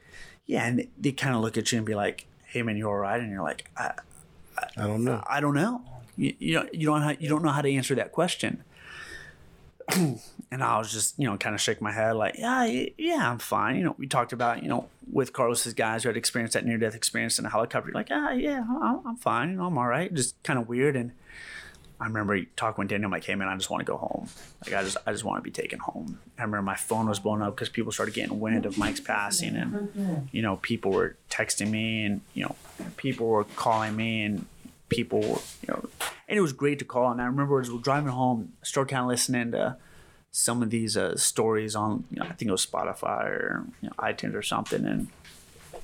[0.47, 2.97] Yeah, and they kind of look at you and be like, "Hey, man, you're all
[2.97, 3.93] right?" And you're like, "I,
[4.59, 5.23] I, I don't know.
[5.27, 5.83] I, I don't know.
[6.17, 8.65] You, you know, you don't you don't know how to answer that question."
[10.53, 13.39] and I was just, you know, kind of shake my head like, yeah, yeah, I'm
[13.39, 13.77] fine.
[13.77, 16.77] You know, we talked about, you know, with Carlos's guys who had experienced that near
[16.77, 19.53] death experience in a helicopter, like, ah, yeah, I'm, fine.
[19.53, 20.13] You know, I'm all right.
[20.13, 20.95] Just kind of weird.
[20.95, 21.13] And
[21.99, 24.29] I remember talking when Daniel Mike came in, I just want to go home.
[24.63, 26.19] Like, I just, I just want to be taken home.
[26.39, 29.57] I remember my phone was blown up because people started getting wind of Mike's passing.
[29.57, 32.57] And, you know, people were texting me and, you know,
[32.99, 34.45] people were calling me and,
[34.91, 35.89] people, you know,
[36.29, 37.11] and it was great to call.
[37.11, 39.79] And I remember as we were driving home, I started kind of listening to
[40.33, 43.89] some of these uh, stories on, you know, I think it was Spotify or you
[43.89, 44.85] know, iTunes or something.
[44.85, 45.09] And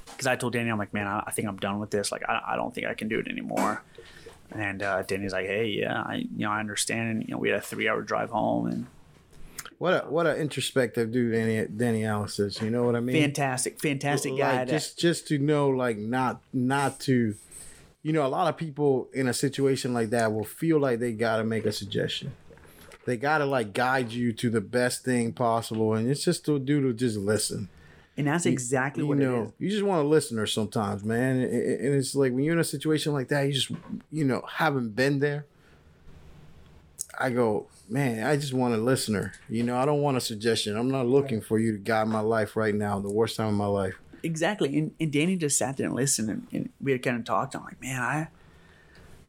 [0.07, 2.11] because I told Danny, I'm like, man, I, I, think I'm done with this.
[2.11, 3.83] Like, I, I don't think I can do it anymore.
[4.51, 7.11] And uh, Danny's like, hey, yeah, I, you know, I understand.
[7.11, 8.87] And, you know, we had a three hour drive home and,
[9.77, 12.61] what a what a introspective dude Danny Danny is.
[12.61, 13.23] You know what I mean?
[13.23, 14.59] Fantastic, fantastic guy.
[14.59, 17.37] Like, just just to know, like not not to
[18.03, 21.13] you know, a lot of people in a situation like that will feel like they
[21.13, 22.33] got to make a suggestion.
[23.09, 26.81] They gotta like guide you to the best thing possible, and it's just to do
[26.83, 27.69] to just listen.
[28.19, 31.41] And that's exactly you what you know, you just want a listener sometimes, man.
[31.41, 33.71] And and it's like when you're in a situation like that, you just,
[34.11, 35.47] you know, haven't been there.
[37.19, 39.33] I go, man, I just want a listener.
[39.49, 40.77] You know, I don't want a suggestion.
[40.77, 43.55] I'm not looking for you to guide my life right now, the worst time of
[43.55, 43.95] my life.
[44.23, 44.77] Exactly.
[44.77, 47.57] And, and Danny just sat there and listened, and, and we had kind of talked.
[47.57, 48.29] I'm like, man, I,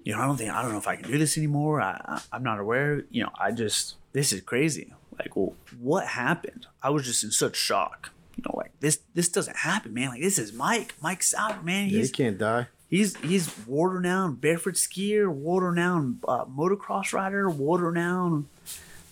[0.09, 1.81] you know, I don't think I don't know if I can do this anymore.
[1.81, 3.03] I, I I'm not aware.
[3.11, 4.91] You know, I just this is crazy.
[5.19, 6.65] Like, well, what happened?
[6.81, 8.09] I was just in such shock.
[8.35, 10.09] You know, like this this doesn't happen, man.
[10.09, 10.95] Like this is Mike.
[10.99, 11.89] Mike Sauer, man.
[11.89, 12.65] Yeah, He's you can't die.
[12.89, 18.47] He's he's renowned barefoot skier, renowned uh, motocross rider, renowned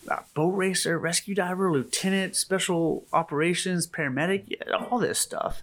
[0.08, 5.62] uh, boat racer, rescue diver, lieutenant, special operations, paramedic, yeah, all this stuff.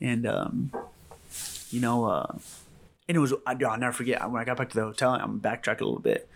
[0.00, 0.72] And um,
[1.70, 2.38] you know, uh,
[3.10, 5.10] and it was I'll never forget when I got back to the hotel.
[5.10, 6.28] I'm gonna backtrack a little bit.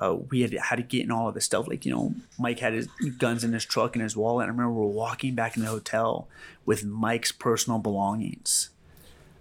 [0.00, 1.68] Uh, we had had to get in all of this stuff.
[1.68, 2.88] Like you know, Mike had his
[3.18, 4.44] guns in his truck and his wallet.
[4.44, 6.26] I remember we were walking back in the hotel
[6.64, 8.70] with Mike's personal belongings.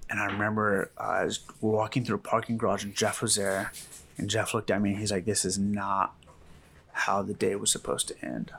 [0.10, 3.72] And I remember uh, I was walking through a parking garage and Jeff was there.
[4.18, 6.14] And Jeff looked at me and he's like, This is not
[6.92, 8.52] how the day was supposed to end.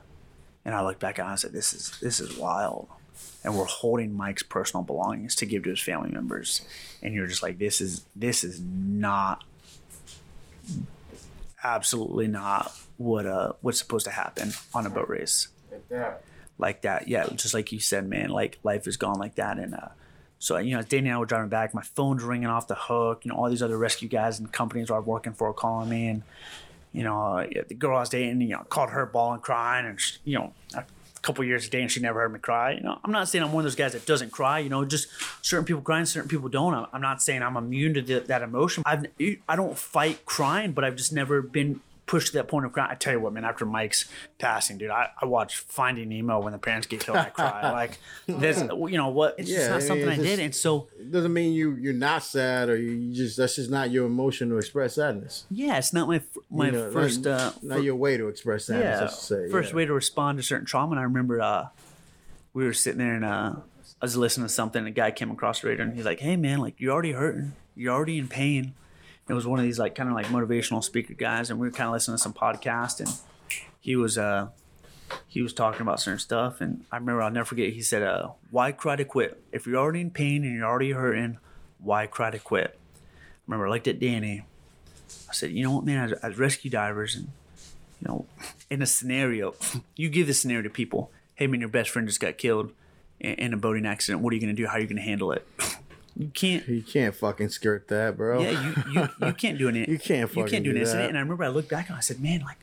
[0.65, 2.89] And I looked back and I said, This is this is wild.
[3.45, 6.63] And we're holding Mike's personal belongings to give to his family members.
[7.03, 9.45] And you're just like, This is this is not
[11.63, 16.23] absolutely not what uh what's supposed to happen on a boat race Like that.
[16.59, 17.09] like that.
[17.09, 19.59] Yeah, just like you said, man, like life is gone like that.
[19.59, 19.89] And uh,
[20.39, 23.25] so, you know, Danny and I were driving back, my phone's ringing off the hook.
[23.25, 26.09] You know, all these other rescue guys and companies I was working for calling me.
[26.09, 26.23] And,
[26.93, 29.87] you know, uh, the girl I was dating, you know, called her ball and crying.
[29.87, 30.85] And, she, you know, a
[31.27, 32.73] couple years dating, she never heard me cry.
[32.73, 34.61] You know, I'm not saying I'm one of those guys that doesn't cry.
[34.61, 35.09] You know, just
[35.43, 36.73] certain people cry and certain people don't.
[36.73, 38.83] I'm- I'm not saying I'm immune to the, that emotion.
[38.87, 39.07] I've,
[39.49, 42.89] I don't fight crying, but I've just never been pushed to that point of crying.
[42.91, 44.05] I tell you what, man, after Mike's
[44.39, 47.19] passing, dude, I, I watched Finding Nemo when the parents get killed.
[47.19, 47.71] I cry.
[47.73, 49.35] Like, there's, you know what?
[49.39, 50.39] It's just Yeah, I not something I it's did.
[50.39, 53.91] And so, It doesn't mean you you're not sad or you, just that's just not
[53.91, 55.45] your emotion to express sadness.
[55.51, 57.25] yeah, it's not my my You know, first.
[57.25, 58.87] not, Uh, not your way to express sadness.
[58.99, 59.49] I yeah, should say.
[59.51, 59.77] first yeah.
[59.77, 60.93] way to respond to certain trauma.
[60.93, 61.67] And I remember uh,
[62.55, 64.79] we were sitting there and uh, I was listening to something.
[64.79, 67.13] And a guy came across the radar and he's like, "Hey man, like you're already
[67.13, 68.75] hurting, you're already in pain."
[69.29, 71.73] It was one of these like kind of like motivational speaker guys, and we were
[71.73, 73.13] kind of listening to some podcast, and
[73.81, 74.49] he was uh
[75.27, 77.73] he was talking about certain stuff, and I remember I'll never forget.
[77.73, 79.43] He said, "Uh, why cry to quit?
[79.53, 81.39] If you're already in pain and you're already hurting,
[81.79, 84.45] why cry to quit?" I remember I looked at Danny.
[85.29, 86.13] I said, "You know what, man?
[86.13, 87.29] As, as rescue divers, and
[88.01, 88.27] you know,
[88.71, 89.55] in a scenario,
[89.97, 91.11] you give the scenario to people.
[91.35, 92.73] Hey, man, your best friend just got killed
[93.21, 94.23] in a boating accident.
[94.23, 94.67] What are you going to do?
[94.67, 95.47] How are you going to handle it?
[96.17, 96.67] You can't.
[96.67, 98.41] You can't fucking skirt that, bro.
[98.41, 101.03] Yeah, you, you, you can't do an You can't you fucking can't do an incident.
[101.05, 101.09] that.
[101.11, 102.59] And I remember I looked back and I said, man, like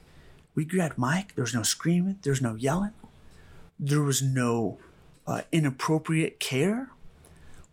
[0.56, 1.36] we grabbed Mike.
[1.36, 2.18] There was no screaming.
[2.24, 2.94] There was no yelling.
[3.80, 4.80] There was no
[5.28, 6.90] uh, inappropriate care.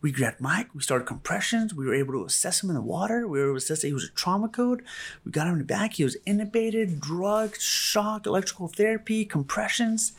[0.02, 0.74] We grabbed Mike.
[0.74, 1.74] We started compressions.
[1.74, 3.28] We were able to assess him in the water.
[3.28, 4.82] We were able to assess that he was a trauma code.
[5.24, 5.94] We got him in the back.
[5.94, 10.12] He was intubated, drugged, shocked, electrical therapy, compressions.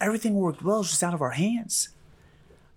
[0.00, 0.76] Everything worked well.
[0.76, 1.90] It was just out of our hands.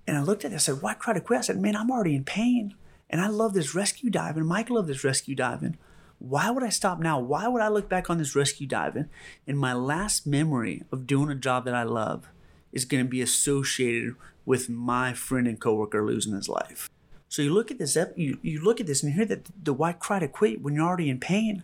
[0.08, 0.56] And I looked at it.
[0.56, 2.76] I said, "Why cry to quit?" I said, "Man, I'm already in pain,
[3.10, 4.46] and I love this rescue diving.
[4.46, 5.78] Mike loved this rescue diving.
[6.20, 7.20] Why would I stop now?
[7.20, 9.10] Why would I look back on this rescue diving
[9.48, 12.30] and my last memory of doing a job that I love
[12.72, 16.90] is going to be associated with my friend and coworker losing his life?"
[17.28, 19.74] So you look at this, you you look at this, and you hear that the
[19.74, 21.64] why cry to quit when you're already in pain.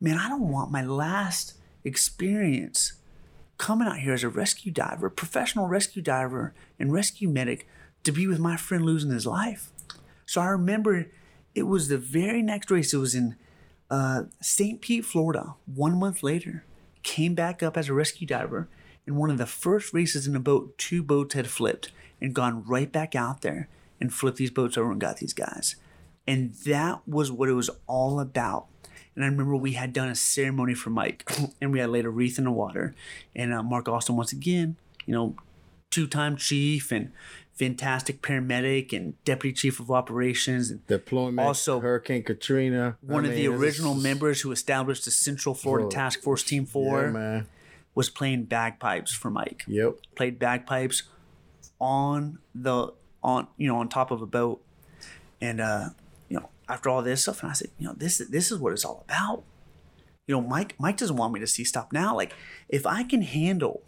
[0.00, 2.94] Man, I don't want my last experience
[3.58, 7.66] coming out here as a rescue diver, professional rescue diver and rescue medic
[8.04, 9.70] to be with my friend losing his life.
[10.26, 11.06] So I remember
[11.54, 12.92] it was the very next race.
[12.92, 13.36] It was in
[13.90, 14.80] uh, St.
[14.80, 15.54] Pete, Florida.
[15.66, 16.64] One month later,
[17.02, 18.68] came back up as a rescue diver.
[19.06, 22.64] In one of the first races in a boat, two boats had flipped and gone
[22.64, 23.68] right back out there
[24.00, 25.76] and flipped these boats over and got these guys.
[26.26, 28.66] And that was what it was all about.
[29.16, 31.28] And I remember we had done a ceremony for Mike,
[31.60, 32.94] and we had laid a wreath in the water.
[33.34, 35.34] And uh, Mark Austin, once again, you know,
[35.90, 37.10] two-time chief and
[37.54, 41.46] fantastic paramedic and deputy chief of operations, and Deployment.
[41.46, 42.98] Also- Hurricane Katrina.
[43.00, 45.90] one I of the original it's- members who established the Central Florida Bro.
[45.90, 47.46] Task Force Team Four, Yeah, man.
[47.94, 49.64] was playing bagpipes for Mike.
[49.66, 49.94] Yep.
[50.14, 51.04] Played bagpipes
[51.80, 54.62] on the on you know on top of a boat,
[55.40, 55.88] and uh,
[56.68, 59.04] after all this stuff, and I said, you know this this is what it's all
[59.08, 59.44] about.
[60.26, 62.14] You know, Mike Mike doesn't want me to see stop now.
[62.14, 62.34] Like
[62.68, 63.82] if I can handle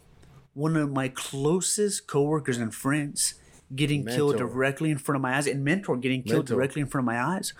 [0.54, 3.34] one of my closest coworkers and friends
[3.74, 6.54] getting killed directly in front of my eyes and mentor getting killed Mentor.
[6.54, 7.52] directly in front of my eyes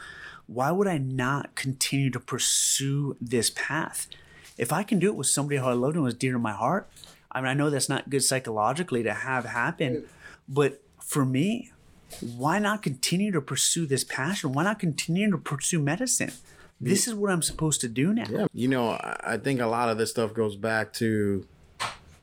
[0.47, 4.07] why would i not continue to pursue this path
[4.59, 6.53] if I can do it with somebody who I loved and was dear to my
[6.53, 6.91] heart,
[7.31, 10.07] I mean, I know that's not good psychologically to have happen,
[10.49, 11.71] but for me,
[12.20, 14.53] why not continue to pursue this passion?
[14.53, 16.33] Why not continue to pursue medicine?
[16.81, 18.27] This is what I'm supposed to do now.
[18.31, 21.45] Yeah, you know, I I think a lot of this stuff goes back to,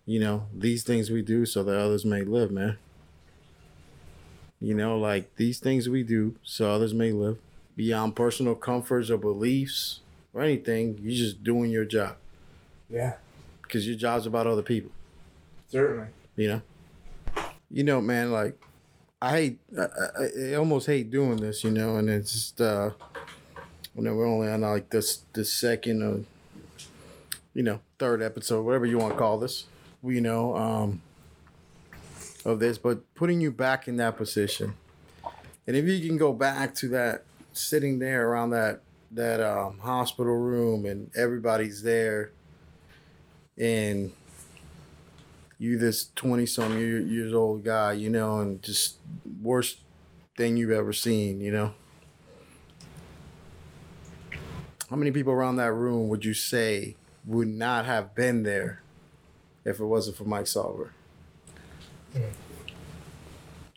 [0.06, 2.78] you know, these things we do so that others may live, man.
[4.62, 7.38] You know, like these things we do so others may live.
[7.76, 10.00] Beyond personal comforts or beliefs
[10.34, 12.16] or anything, you're just doing your job
[12.90, 13.16] Yeah,
[13.62, 14.92] because your job's about other people.
[15.68, 16.08] certainly.
[16.38, 16.62] You know,
[17.70, 18.32] you know, man.
[18.32, 18.58] Like,
[19.22, 19.88] I I,
[20.50, 21.64] I, almost hate doing this.
[21.64, 22.92] You know, and it's just, uh,
[23.96, 26.24] you know, we're only on like this, the second or,
[27.54, 29.66] you know, third episode, whatever you want to call this.
[30.04, 31.02] You know, um,
[32.46, 34.76] of this, but putting you back in that position,
[35.66, 40.36] and if you can go back to that, sitting there around that that um, hospital
[40.36, 42.32] room, and everybody's there,
[43.58, 44.12] and
[45.58, 48.98] you this 20 some year, years old guy, you know, and just
[49.46, 49.80] worst
[50.36, 51.74] thing you've ever seen, you know.
[54.90, 58.82] How many people around that room would you say would not have been there
[59.64, 60.92] if it wasn't for Mike Salver?
[62.14, 62.24] Hmm.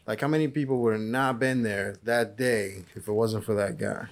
[0.07, 3.55] Like, how many people would have not been there that day if it wasn't for
[3.55, 4.07] that guy?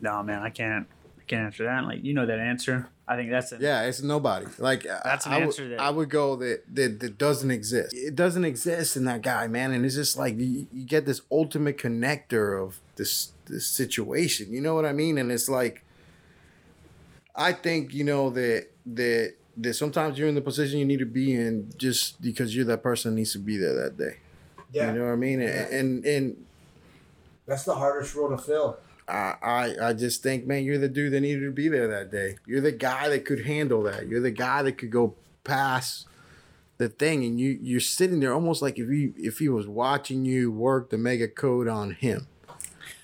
[0.00, 0.86] No, man, I can't.
[1.18, 1.84] I can't answer that.
[1.84, 2.88] Like you know that answer.
[3.10, 3.60] I think that's it.
[3.60, 4.46] Yeah, it's nobody.
[4.58, 7.50] Like That's an I, I would- answer that- I would go that, that that doesn't
[7.50, 7.92] exist.
[7.92, 9.72] It doesn't exist in that guy, man.
[9.72, 14.52] And it's just like you, you get this ultimate connector of this this situation.
[14.52, 15.18] You know what I mean?
[15.18, 15.84] And it's like
[17.34, 21.06] I think you know that that that sometimes you're in the position you need to
[21.06, 24.18] be in just because you're that person that needs to be there that day.
[24.72, 25.40] Yeah, You know what I mean?
[25.42, 26.44] And and, and
[27.46, 28.78] that's the hardest role to fill.
[29.10, 32.10] I, I I just think, man, you're the dude that needed to be there that
[32.10, 32.36] day.
[32.46, 34.06] You're the guy that could handle that.
[34.08, 35.14] You're the guy that could go
[35.44, 36.06] past
[36.78, 40.24] the thing, and you you're sitting there almost like if he if he was watching
[40.24, 42.26] you work the mega code on him,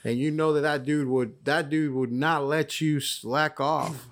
[0.05, 4.07] and you know that that dude would that dude would not let you slack off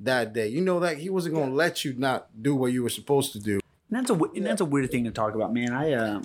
[0.00, 0.48] that day.
[0.48, 3.38] You know that he wasn't gonna let you not do what you were supposed to
[3.40, 3.60] do.
[3.90, 5.72] And that's a and that's a weird thing to talk about, man.
[5.72, 6.22] I, uh,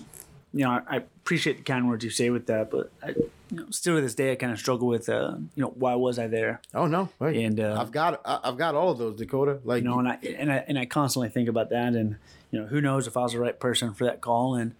[0.53, 3.31] you know, I, I appreciate the kind words you say with that, but I, you
[3.51, 6.17] know, still to this day, I kind of struggle with, uh, you know, why was
[6.19, 6.61] I there?
[6.73, 9.59] Oh no, hey, And uh, I've got I- I've got all of those Dakota.
[9.63, 12.15] Like you know, and I and I and I constantly think about that, and
[12.51, 14.73] you know, who knows if I was the right person for that call, and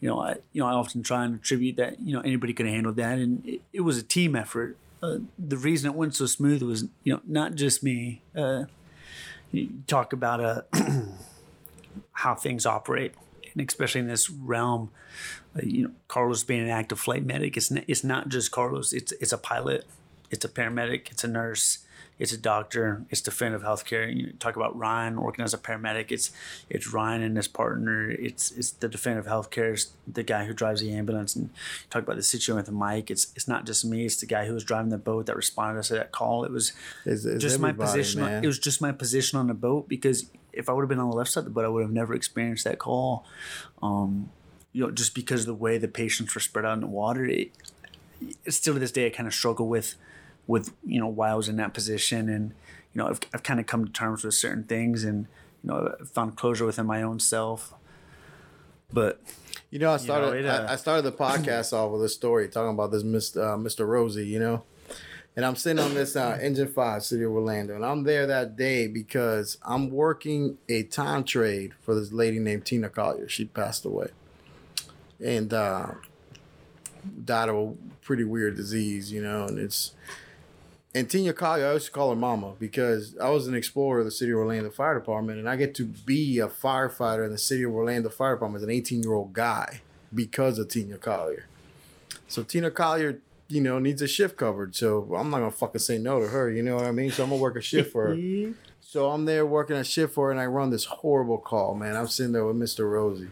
[0.00, 2.66] you know, I you know, I often try and attribute that you know anybody could
[2.66, 4.76] have handled that, and it, it was a team effort.
[5.02, 8.22] Uh, the reason it went so smooth was you know not just me.
[8.34, 8.64] Uh,
[9.52, 10.62] you talk about uh,
[12.12, 13.14] how things operate,
[13.52, 14.90] and especially in this realm,
[15.56, 18.92] uh, you know, Carlos being an active flight medic, it's not, it's not just Carlos.
[18.92, 19.86] It's it's a pilot,
[20.30, 21.78] it's a paramedic, it's a nurse,
[22.20, 24.14] it's a doctor, it's definitive healthcare.
[24.14, 26.12] You talk about Ryan working as a paramedic.
[26.12, 26.30] It's
[26.68, 28.10] it's Ryan and his partner.
[28.10, 29.72] It's it's the definitive healthcare.
[29.72, 31.34] It's the guy who drives the ambulance.
[31.34, 31.48] And
[31.88, 33.10] talk about the situation with Mike.
[33.10, 34.04] It's it's not just me.
[34.04, 36.44] It's the guy who was driving the boat that responded to that call.
[36.44, 36.74] It was
[37.06, 38.20] it's, it's just my position.
[38.20, 38.44] Man.
[38.44, 40.26] it was just my position on the boat because
[40.60, 41.90] if I would have been on the left side of the boat, I would have
[41.90, 43.24] never experienced that call.
[43.82, 44.30] Um,
[44.72, 47.24] you know, just because of the way the patients were spread out in the water,
[47.24, 47.50] it,
[48.44, 49.96] it's still to this day I kind of struggle with,
[50.46, 52.50] with you know why I was in that position, and
[52.92, 55.26] you know I've I've kind of come to terms with certain things, and
[55.64, 57.74] you know I've found closure within my own self.
[58.92, 59.20] But
[59.70, 60.44] You know, I started.
[60.44, 63.54] it, uh, I, I started the podcast off with a story talking about this Mr.
[63.54, 63.86] Uh, Mr.
[63.86, 64.26] Rosie.
[64.26, 64.64] You know,
[65.40, 68.56] and I'm sitting on this uh, Engine Five, City of Orlando, and I'm there that
[68.56, 73.26] day because I'm working a time trade for this lady named Tina Collier.
[73.26, 74.08] She passed away,
[75.18, 75.92] and uh,
[77.24, 79.10] died of a pretty weird disease.
[79.10, 79.94] You know, and it's.
[80.94, 84.04] And Tina Collier, I used to call her Mama because I was an explorer of
[84.04, 87.38] the City of Orlando Fire Department, and I get to be a firefighter in the
[87.38, 89.80] City of Orlando Fire Department as an 18 year old guy
[90.14, 91.46] because of Tina Collier.
[92.28, 94.74] So Tina Collier, you know, needs a shift covered.
[94.76, 96.50] So I'm not gonna fucking say no to her.
[96.50, 97.10] You know what I mean?
[97.10, 98.14] So I'm gonna work a shift for her.
[98.80, 101.96] So I'm there working a shift for her, and I run this horrible call, man.
[101.96, 102.90] I'm sitting there with Mr.
[102.90, 103.28] Rosie,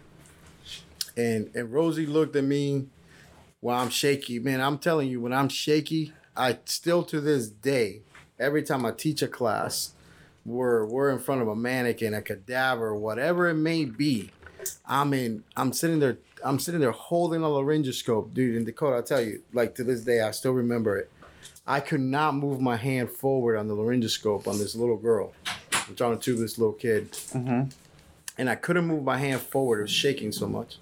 [1.16, 2.86] and and Rosie looked at me
[3.60, 4.38] while I'm shaky.
[4.38, 8.02] Man, I'm telling you, when I'm shaky, I still to this day,
[8.38, 9.94] every time I teach a class,
[10.46, 14.30] we're we're in front of a mannequin, a cadaver, whatever it may be.
[14.86, 15.44] I'm in.
[15.56, 16.18] I'm sitting there.
[16.44, 18.56] I'm sitting there holding a laryngoscope, dude.
[18.56, 21.10] In Dakota, I tell you, like to this day, I still remember it.
[21.66, 25.32] I could not move my hand forward on the laryngoscope on this little girl.
[25.86, 27.68] I'm trying to tube this little kid, mm-hmm.
[28.38, 29.80] and I couldn't move my hand forward.
[29.80, 30.78] It was shaking so much.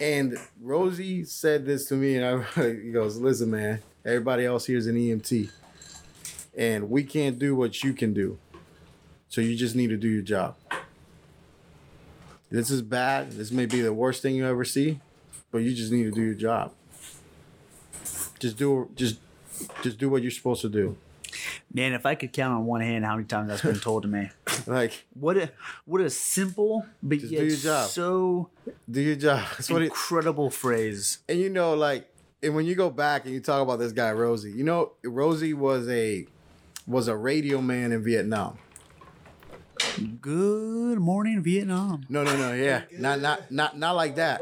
[0.00, 4.78] And Rosie said this to me, and I he goes, "Listen, man, everybody else here
[4.78, 5.50] is an EMT,
[6.56, 8.38] and we can't do what you can do.
[9.28, 10.56] So you just need to do your job.
[12.52, 13.32] This is bad.
[13.32, 15.00] This may be the worst thing you ever see,
[15.50, 16.72] but you just need to do your job.
[18.38, 19.18] Just do just
[19.82, 20.96] just do what you're supposed to do.
[21.72, 24.08] Man, if I could count on one hand how many times that's been told to
[24.08, 24.30] me.
[24.66, 25.50] Like What a
[25.86, 27.88] what a simple but yet do your job.
[27.88, 28.50] so
[28.88, 29.44] do your job.
[29.52, 31.18] That's what it incredible phrase.
[31.28, 32.08] and you know like
[32.44, 35.54] and when you go back and you talk about this guy Rosie, you know Rosie
[35.54, 36.26] was a
[36.86, 38.58] was a radio man in Vietnam.
[40.20, 42.04] Good morning, Vietnam.
[42.08, 42.82] No, no, no, yeah.
[42.98, 44.40] Not not not not like that.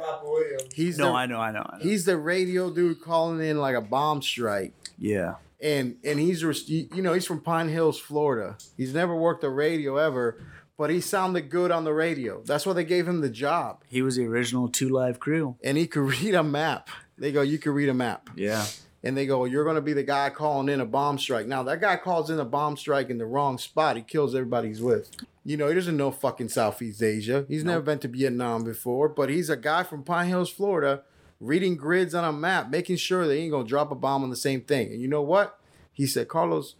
[0.75, 1.83] He's No, the, I know, I know, I know.
[1.85, 4.73] he's the radio dude calling in like a bomb strike.
[4.99, 5.35] Yeah.
[5.63, 8.57] and and he's you know he's from Pine Hills, Florida.
[8.77, 10.39] He's never worked a radio ever,
[10.79, 12.43] but he sounded good on the radio.
[12.45, 15.57] That's why they gave him the job, He was the original two live crew.
[15.65, 16.89] and he could read a map.
[17.19, 18.65] They go, you can read a map, Yeah.
[19.03, 21.47] and they go, you're gonna be the guy calling in a bomb strike.
[21.47, 24.69] Now that guy calls in a bomb strike in the wrong spot, he kills everybody
[24.69, 25.11] he's with.
[25.45, 27.47] You know, he doesn't know fucking Southeast Asia.
[27.49, 31.03] He's never been to Vietnam before, but he's a guy from Pine Hills, Florida,
[31.41, 34.37] reading grids on a map, making sure they ain't gonna drop a bomb on the
[34.37, 34.93] same thing.
[34.93, 35.59] And you know what?
[35.93, 36.75] He said, Carlos,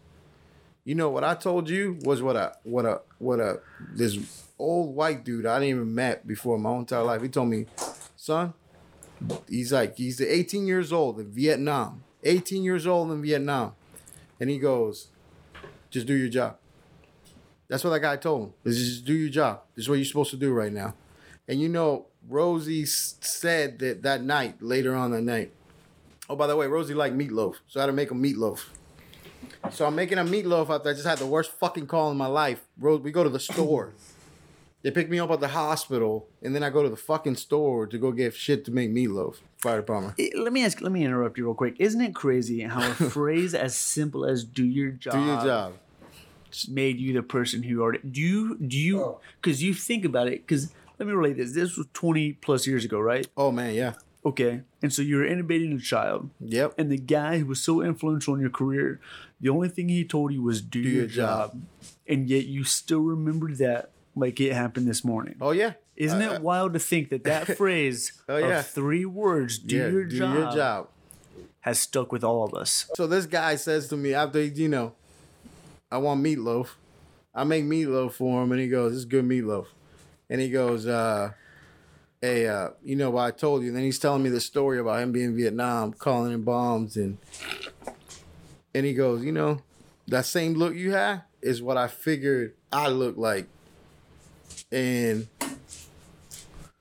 [0.83, 3.59] you know what I told you was what a what a what a
[3.93, 7.21] this old white dude I didn't even met before in my entire life.
[7.21, 7.65] He told me,
[8.15, 8.53] son,
[9.49, 12.03] he's like he's 18 years old in Vietnam.
[12.23, 13.73] 18 years old in Vietnam.
[14.39, 15.07] And he goes,
[15.89, 16.57] just do your job.
[17.71, 18.53] That's what that guy told him.
[18.65, 19.61] Is just do your job.
[19.75, 20.93] This is what you're supposed to do right now.
[21.47, 25.53] And you know, Rosie said that that night, later on that night.
[26.29, 28.65] Oh, by the way, Rosie liked meatloaf, so I had to make a meatloaf.
[29.71, 32.25] So I'm making a meatloaf after I just had the worst fucking call in my
[32.27, 32.59] life.
[32.77, 33.91] Rose, we go to the store.
[34.81, 37.87] They pick me up at the hospital, and then I go to the fucking store
[37.87, 39.37] to go get shit to make meatloaf.
[39.59, 40.15] Fire department.
[40.19, 40.81] Eh, Let me ask.
[40.81, 41.75] Let me interrupt you real quick.
[41.79, 45.73] Isn't it crazy how a phrase as simple as "do your job" Do your job.
[46.69, 49.19] Made you the person who already do you do you Oh.
[49.41, 51.53] because you think about it because let me relate this.
[51.53, 53.27] This was twenty plus years ago, right?
[53.37, 53.93] Oh man, yeah.
[54.23, 56.75] Okay, and so you were intubating a child, Yep.
[56.77, 58.99] and the guy who was so influential in your career,
[59.39, 61.53] the only thing he told you was "do, your, your job.
[61.53, 61.61] job.
[62.07, 65.35] and yet you still remember that like it happened this morning.
[65.41, 65.73] Oh yeah.
[65.95, 68.59] Isn't Uh, it wild to think that that phrase Oh, yeah.
[68.59, 70.87] of three words, "do, yeah, your, do job, your job.
[71.61, 72.85] has stuck with all of us?
[72.95, 74.93] So this guy says to me after you know,
[75.91, 76.69] I want meatloaf.
[77.35, 79.67] I make meatloaf for him, and he goes, "This is good meatloaf."
[80.29, 81.31] And he goes, uh,
[82.21, 84.79] "Hey, uh, you know what I told you?" And then he's telling me the story
[84.79, 87.17] about him being in Vietnam, calling in bombs, and
[88.73, 89.61] and he goes, "You know,
[90.07, 93.47] that same look you had is what I figured I look like."
[94.71, 95.27] And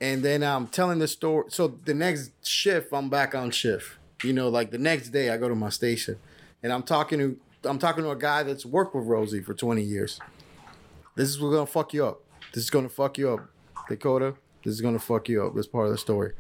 [0.00, 1.46] and then I'm telling the story.
[1.48, 3.96] So the next shift, I'm back on shift.
[4.22, 6.18] You know, like the next day, I go to my station,
[6.62, 9.82] and I'm talking to I'm talking to a guy that's worked with Rosie for 20
[9.82, 10.18] years.
[11.14, 12.22] This is what's gonna fuck you up.
[12.54, 13.40] This is gonna fuck you up,
[13.88, 14.34] Dakota.
[14.64, 15.54] This is gonna fuck you up.
[15.54, 16.32] This part of the story.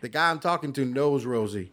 [0.00, 1.72] The guy I'm talking to knows Rosie.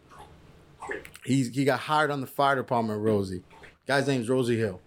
[1.24, 3.02] He's he got hired on the fire department.
[3.02, 3.42] Rosie,
[3.86, 4.80] guy's name's Rosie Hill,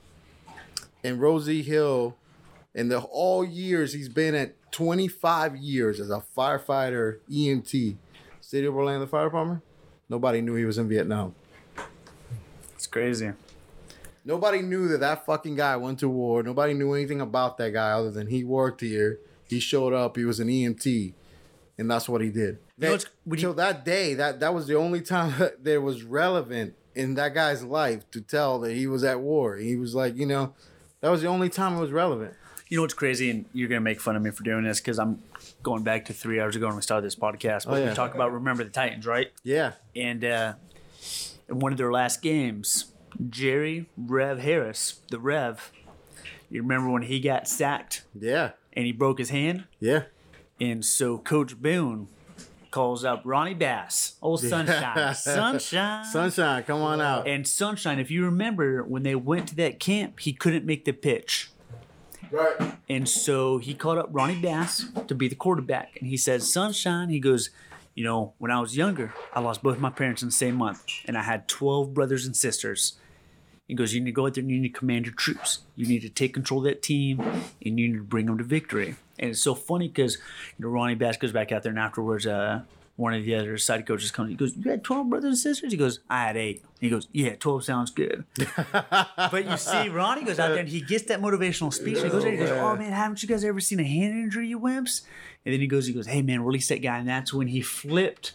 [1.04, 2.16] and Rosie Hill,
[2.74, 7.98] in the all years he's been at 25 years as a firefighter EMT,
[8.40, 9.62] City of Orlando Fire Department.
[10.10, 11.36] Nobody knew he was in Vietnam.
[12.74, 13.32] It's crazy.
[14.24, 16.44] Nobody knew that that fucking guy went to war.
[16.44, 19.20] Nobody knew anything about that guy other than he worked here.
[19.48, 20.16] He showed up.
[20.16, 21.14] He was an EMT,
[21.78, 22.60] and that's what he did.
[22.78, 22.98] You know,
[23.36, 27.34] you- that day, that that was the only time that there was relevant in that
[27.34, 29.56] guy's life to tell that he was at war.
[29.58, 30.54] He was like, you know,
[31.00, 32.34] that was the only time it was relevant.
[32.70, 34.98] You know what's crazy, and you're gonna make fun of me for doing this because
[35.00, 35.22] I'm
[35.64, 37.66] going back to three hours ago when we started this podcast.
[37.66, 37.90] But Oh, yeah.
[37.90, 39.32] we talk about remember the Titans, right?
[39.44, 40.54] Yeah, And uh,
[41.50, 42.86] in one of their last games,
[43.30, 45.72] Jerry Rev Harris, the Rev,
[46.50, 50.04] you remember when he got sacked yeah, and he broke his hand, yeah.
[50.60, 52.08] and so Coach Boone
[52.72, 57.28] calls up Ronnie Bass, old oh, Sunshine, Sunshine, Sunshine, come on out.
[57.28, 58.00] and Sunshine.
[58.00, 61.52] If you remember when they went to that camp, he couldn't make the pitch.
[62.32, 62.78] Right.
[62.90, 65.98] And so he called up Ronnie Bass to be the quarterback.
[66.00, 67.50] And he says, Sunshine, he goes,
[67.94, 70.84] You know, when I was younger, I lost both my parents in the same month.
[71.06, 72.98] And I had 12 brothers and sisters.
[73.72, 75.60] He goes, You need to go out there and you need to command your troops.
[75.78, 78.44] You need to take control of that team and you need to bring them to
[78.44, 78.98] victory.
[79.18, 80.18] And it's so funny because,
[80.58, 82.64] you know, Ronnie Bass goes back out there and afterwards, uh,
[82.98, 84.30] one of the other side coaches comes.
[84.30, 86.66] He goes, "You had twelve brothers and sisters." He goes, "I had eight.
[86.82, 88.26] He goes, "Yeah, twelve sounds good."
[88.74, 92.02] But you see, Ronnie goes out there and he gets that motivational speech.
[92.02, 94.50] He goes there, he goes, "Oh man, haven't you guys ever seen a hand injury,
[94.50, 95.04] you wimps?"
[95.46, 97.62] And then he goes, he goes, "Hey man, release that guy." And that's when he
[97.62, 98.34] flipped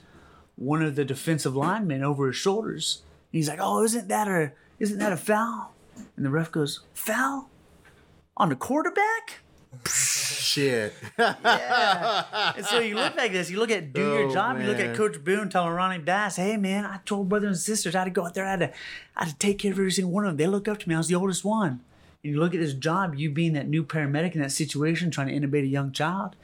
[0.57, 3.03] one of the defensive linemen over his shoulders.
[3.33, 5.75] And he's like, "Oh, isn't that a isn't that a foul?"
[6.17, 7.51] And the ref goes, "Foul."
[8.37, 9.41] on the quarterback.
[9.87, 10.95] Shit.
[11.19, 12.53] Yeah.
[12.57, 13.51] And so you look like this.
[13.51, 14.61] You look at do your Oh, job.
[14.61, 14.95] You look at.
[14.97, 18.11] Coach Boone telling Ronnie Bass, "Hey man, I told brothers and sisters I had to
[18.11, 18.47] go out there.
[18.47, 18.73] I had to,
[19.17, 20.37] I had to take care of every single one of them.
[20.37, 20.95] They look up to me.
[20.95, 21.81] I was the oldest one."
[22.23, 25.29] And you look at this job, you being that new paramedic in that situation, trying
[25.29, 26.37] to intubate a young child,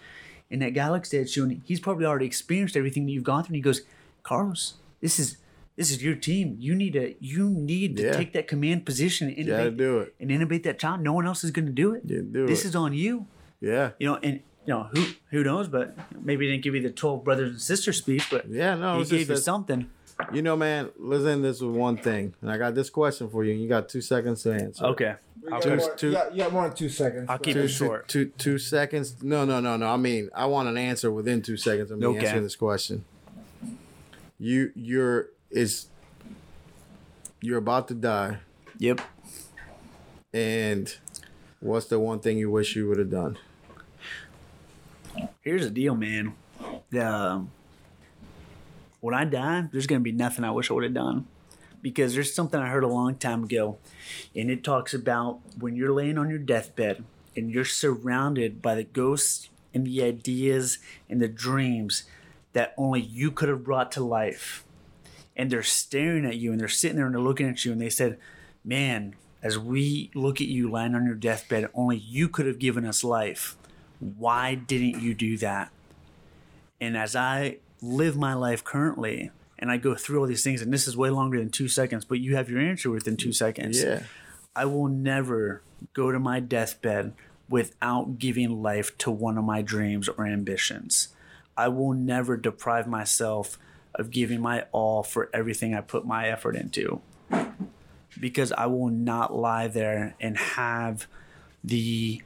[0.51, 3.45] and that guy looks at you, and he's probably already experienced everything that you've gone
[3.45, 3.55] through.
[3.55, 3.83] And he goes,
[4.23, 5.37] "Carlos, this is."
[5.77, 6.57] This is your team.
[6.61, 8.13] You need to you need to Yeah.
[8.13, 10.15] take that command position and Gotta do it.
[10.21, 11.01] and intubate that child.
[11.01, 12.03] No one else is going to do it.
[12.05, 12.69] Yeah, do this it.
[12.69, 13.27] is on you
[13.61, 13.91] Yeah.
[13.99, 16.91] you know, and you know who who knows, but maybe he didn't give you the
[16.91, 19.87] twelve brothers and sisters speech, but Yeah, no, he it's gave you that- something.
[20.33, 22.35] You know, man, let's this with one thing.
[22.43, 24.85] And I got this question for you, and you got two seconds to answer.
[24.85, 25.15] Okay,
[25.47, 27.27] I'll got Two- more- two- you, got, you got more than two seconds.
[27.31, 28.09] I'll keep Two, it two, short.
[28.09, 29.17] two, two seconds.
[29.23, 29.87] No, no, no, no.
[29.87, 32.19] I mean, I want an answer within two seconds of me Okay.
[32.27, 33.05] answering this question.
[34.39, 35.87] You, you're is
[37.41, 38.39] you're about to die,
[38.79, 39.01] Yep.
[40.33, 40.97] and
[41.61, 43.39] what's the one thing you wish you would have done?
[45.43, 46.35] Here's the deal, man.
[46.99, 47.51] Um,
[49.01, 51.27] when I die, there's gonna be nothing I wish I would have done,
[51.83, 53.79] because there's something I heard a long time ago,
[54.35, 57.05] and it talks about when you're laying on your deathbed
[57.37, 60.79] and you're surrounded by the ghosts and the ideas
[61.11, 62.05] and the dreams
[62.53, 64.65] that only you could have brought to life.
[65.37, 67.81] And they're staring at you and they're sitting there and they're looking at you and
[67.81, 68.19] they said,
[68.65, 72.85] Man, as we look at you lying on your deathbed, only you could have given
[72.85, 73.57] us life.
[73.99, 75.71] Why didn't you do that?
[76.81, 80.73] And as I live my life currently and I go through all these things, and
[80.73, 83.83] this is way longer than two seconds, but you have your answer within two seconds.
[83.83, 84.03] Yeah.
[84.55, 85.63] I will never
[85.95, 87.15] go to my deathbed
[87.49, 91.09] without giving life to one of my dreams or ambitions.
[91.57, 93.59] I will never deprive myself
[93.95, 97.01] of giving my all for everything I put my effort into.
[98.21, 101.07] Because I will not lie there and have
[101.65, 102.23] the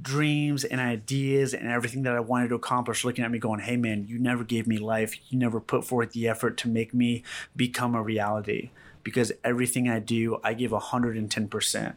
[0.00, 3.76] dreams and ideas and everything that I wanted to accomplish looking at me going, hey
[3.76, 5.14] man, you never gave me life.
[5.28, 7.22] You never put forth the effort to make me
[7.56, 8.70] become a reality.
[9.02, 11.96] Because everything I do, I give 110%.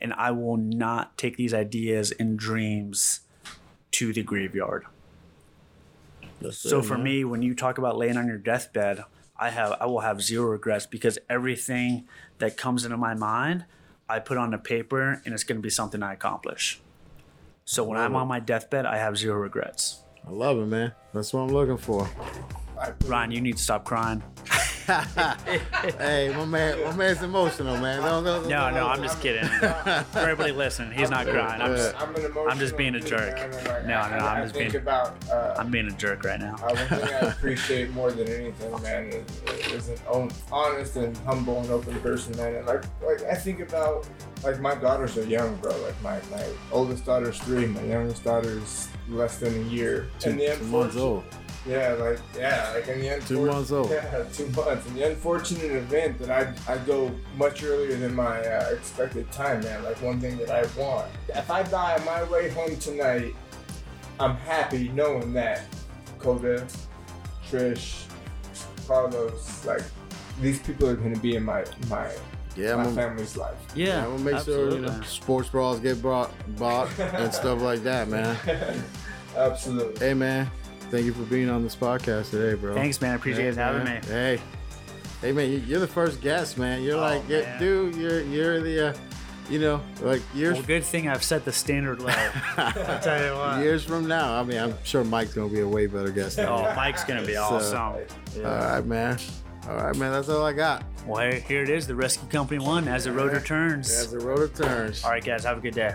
[0.00, 3.20] And I will not take these ideas and dreams
[3.92, 4.84] to the graveyard.
[6.52, 9.04] So for me, when you talk about laying on your deathbed,
[9.38, 12.06] I have I will have zero regrets because everything
[12.38, 13.64] that comes into my mind,
[14.08, 16.80] I put on the paper and it's going to be something I accomplish.
[17.64, 20.02] So when I'm on my deathbed, I have zero regrets.
[20.26, 20.92] I love it, man.
[21.12, 22.08] That's what I'm looking for.
[23.06, 24.22] Ryan, you need to stop crying.
[25.98, 28.02] hey, my man, my man's emotional, man.
[28.02, 29.44] Don't, don't, don't, No, no, I'm just kidding.
[29.48, 31.60] For everybody listening, he's not crying.
[31.60, 33.36] I'm just, I'm, an emotional I'm just being a jerk.
[33.36, 35.16] man, like, No, no, no, I'm I just think being- about.
[35.30, 36.54] Uh, I'm being a jerk right now.
[36.56, 41.58] Uh, one thing I appreciate more than anything, man, is, is an honest and humble
[41.60, 42.54] and open person, man.
[42.54, 44.08] And like, like I think about,
[44.44, 45.76] like my daughters are young, bro.
[45.82, 50.08] Like my, my oldest daughter's three, my youngest daughter's less than a year.
[50.20, 51.24] Two, and the two months old.
[51.66, 53.90] Yeah, like yeah, like in the Two months old.
[53.90, 54.86] Yeah, two months.
[54.86, 59.60] And the unfortunate event that I I go much earlier than my uh, expected time,
[59.62, 59.82] man.
[59.82, 61.10] Like one thing that I want.
[61.28, 63.34] If I die on my way home tonight,
[64.20, 65.62] I'm happy knowing that
[66.18, 66.66] Koda,
[67.50, 68.04] Trish,
[68.86, 69.82] Carlos, like
[70.40, 72.08] these people are gonna be in my my
[72.54, 73.56] Yeah, my I'm gonna, family's life.
[73.74, 77.60] Yeah, yeah, I'm gonna make sure you know sports bras get brought, bought, and stuff
[77.60, 78.36] like that, man.
[79.36, 79.98] Absolutely.
[80.06, 80.50] Hey, man,
[80.90, 82.74] thank you for being on this podcast today, bro.
[82.74, 83.12] Thanks, man.
[83.12, 84.02] I appreciate Hey, having man.
[84.02, 84.08] me.
[84.08, 84.40] Hey,
[85.20, 86.82] hey, man, you- you're the first guest, man.
[86.82, 87.58] You're Oh, like, man.
[87.58, 88.94] dude, you're you're the, uh,
[89.48, 92.08] you know, like years Well, good thing I've set the standard low.
[92.56, 93.60] I'll tell you what.
[93.62, 94.38] years from now.
[94.38, 96.36] I mean, I'm sure Mike's gonna be a way better guest.
[96.36, 96.72] than Oh.
[96.74, 97.78] Mike's gonna be So- awesome.
[97.78, 99.18] All right, man.
[99.68, 100.12] All right, man.
[100.12, 100.84] That's all I got.
[101.06, 101.86] Well, here- it is.
[101.86, 103.90] The rescue company one as the rotor turns.
[103.90, 105.04] As the rotor turns.
[105.04, 105.44] All right, guys.
[105.44, 105.94] Have a good day.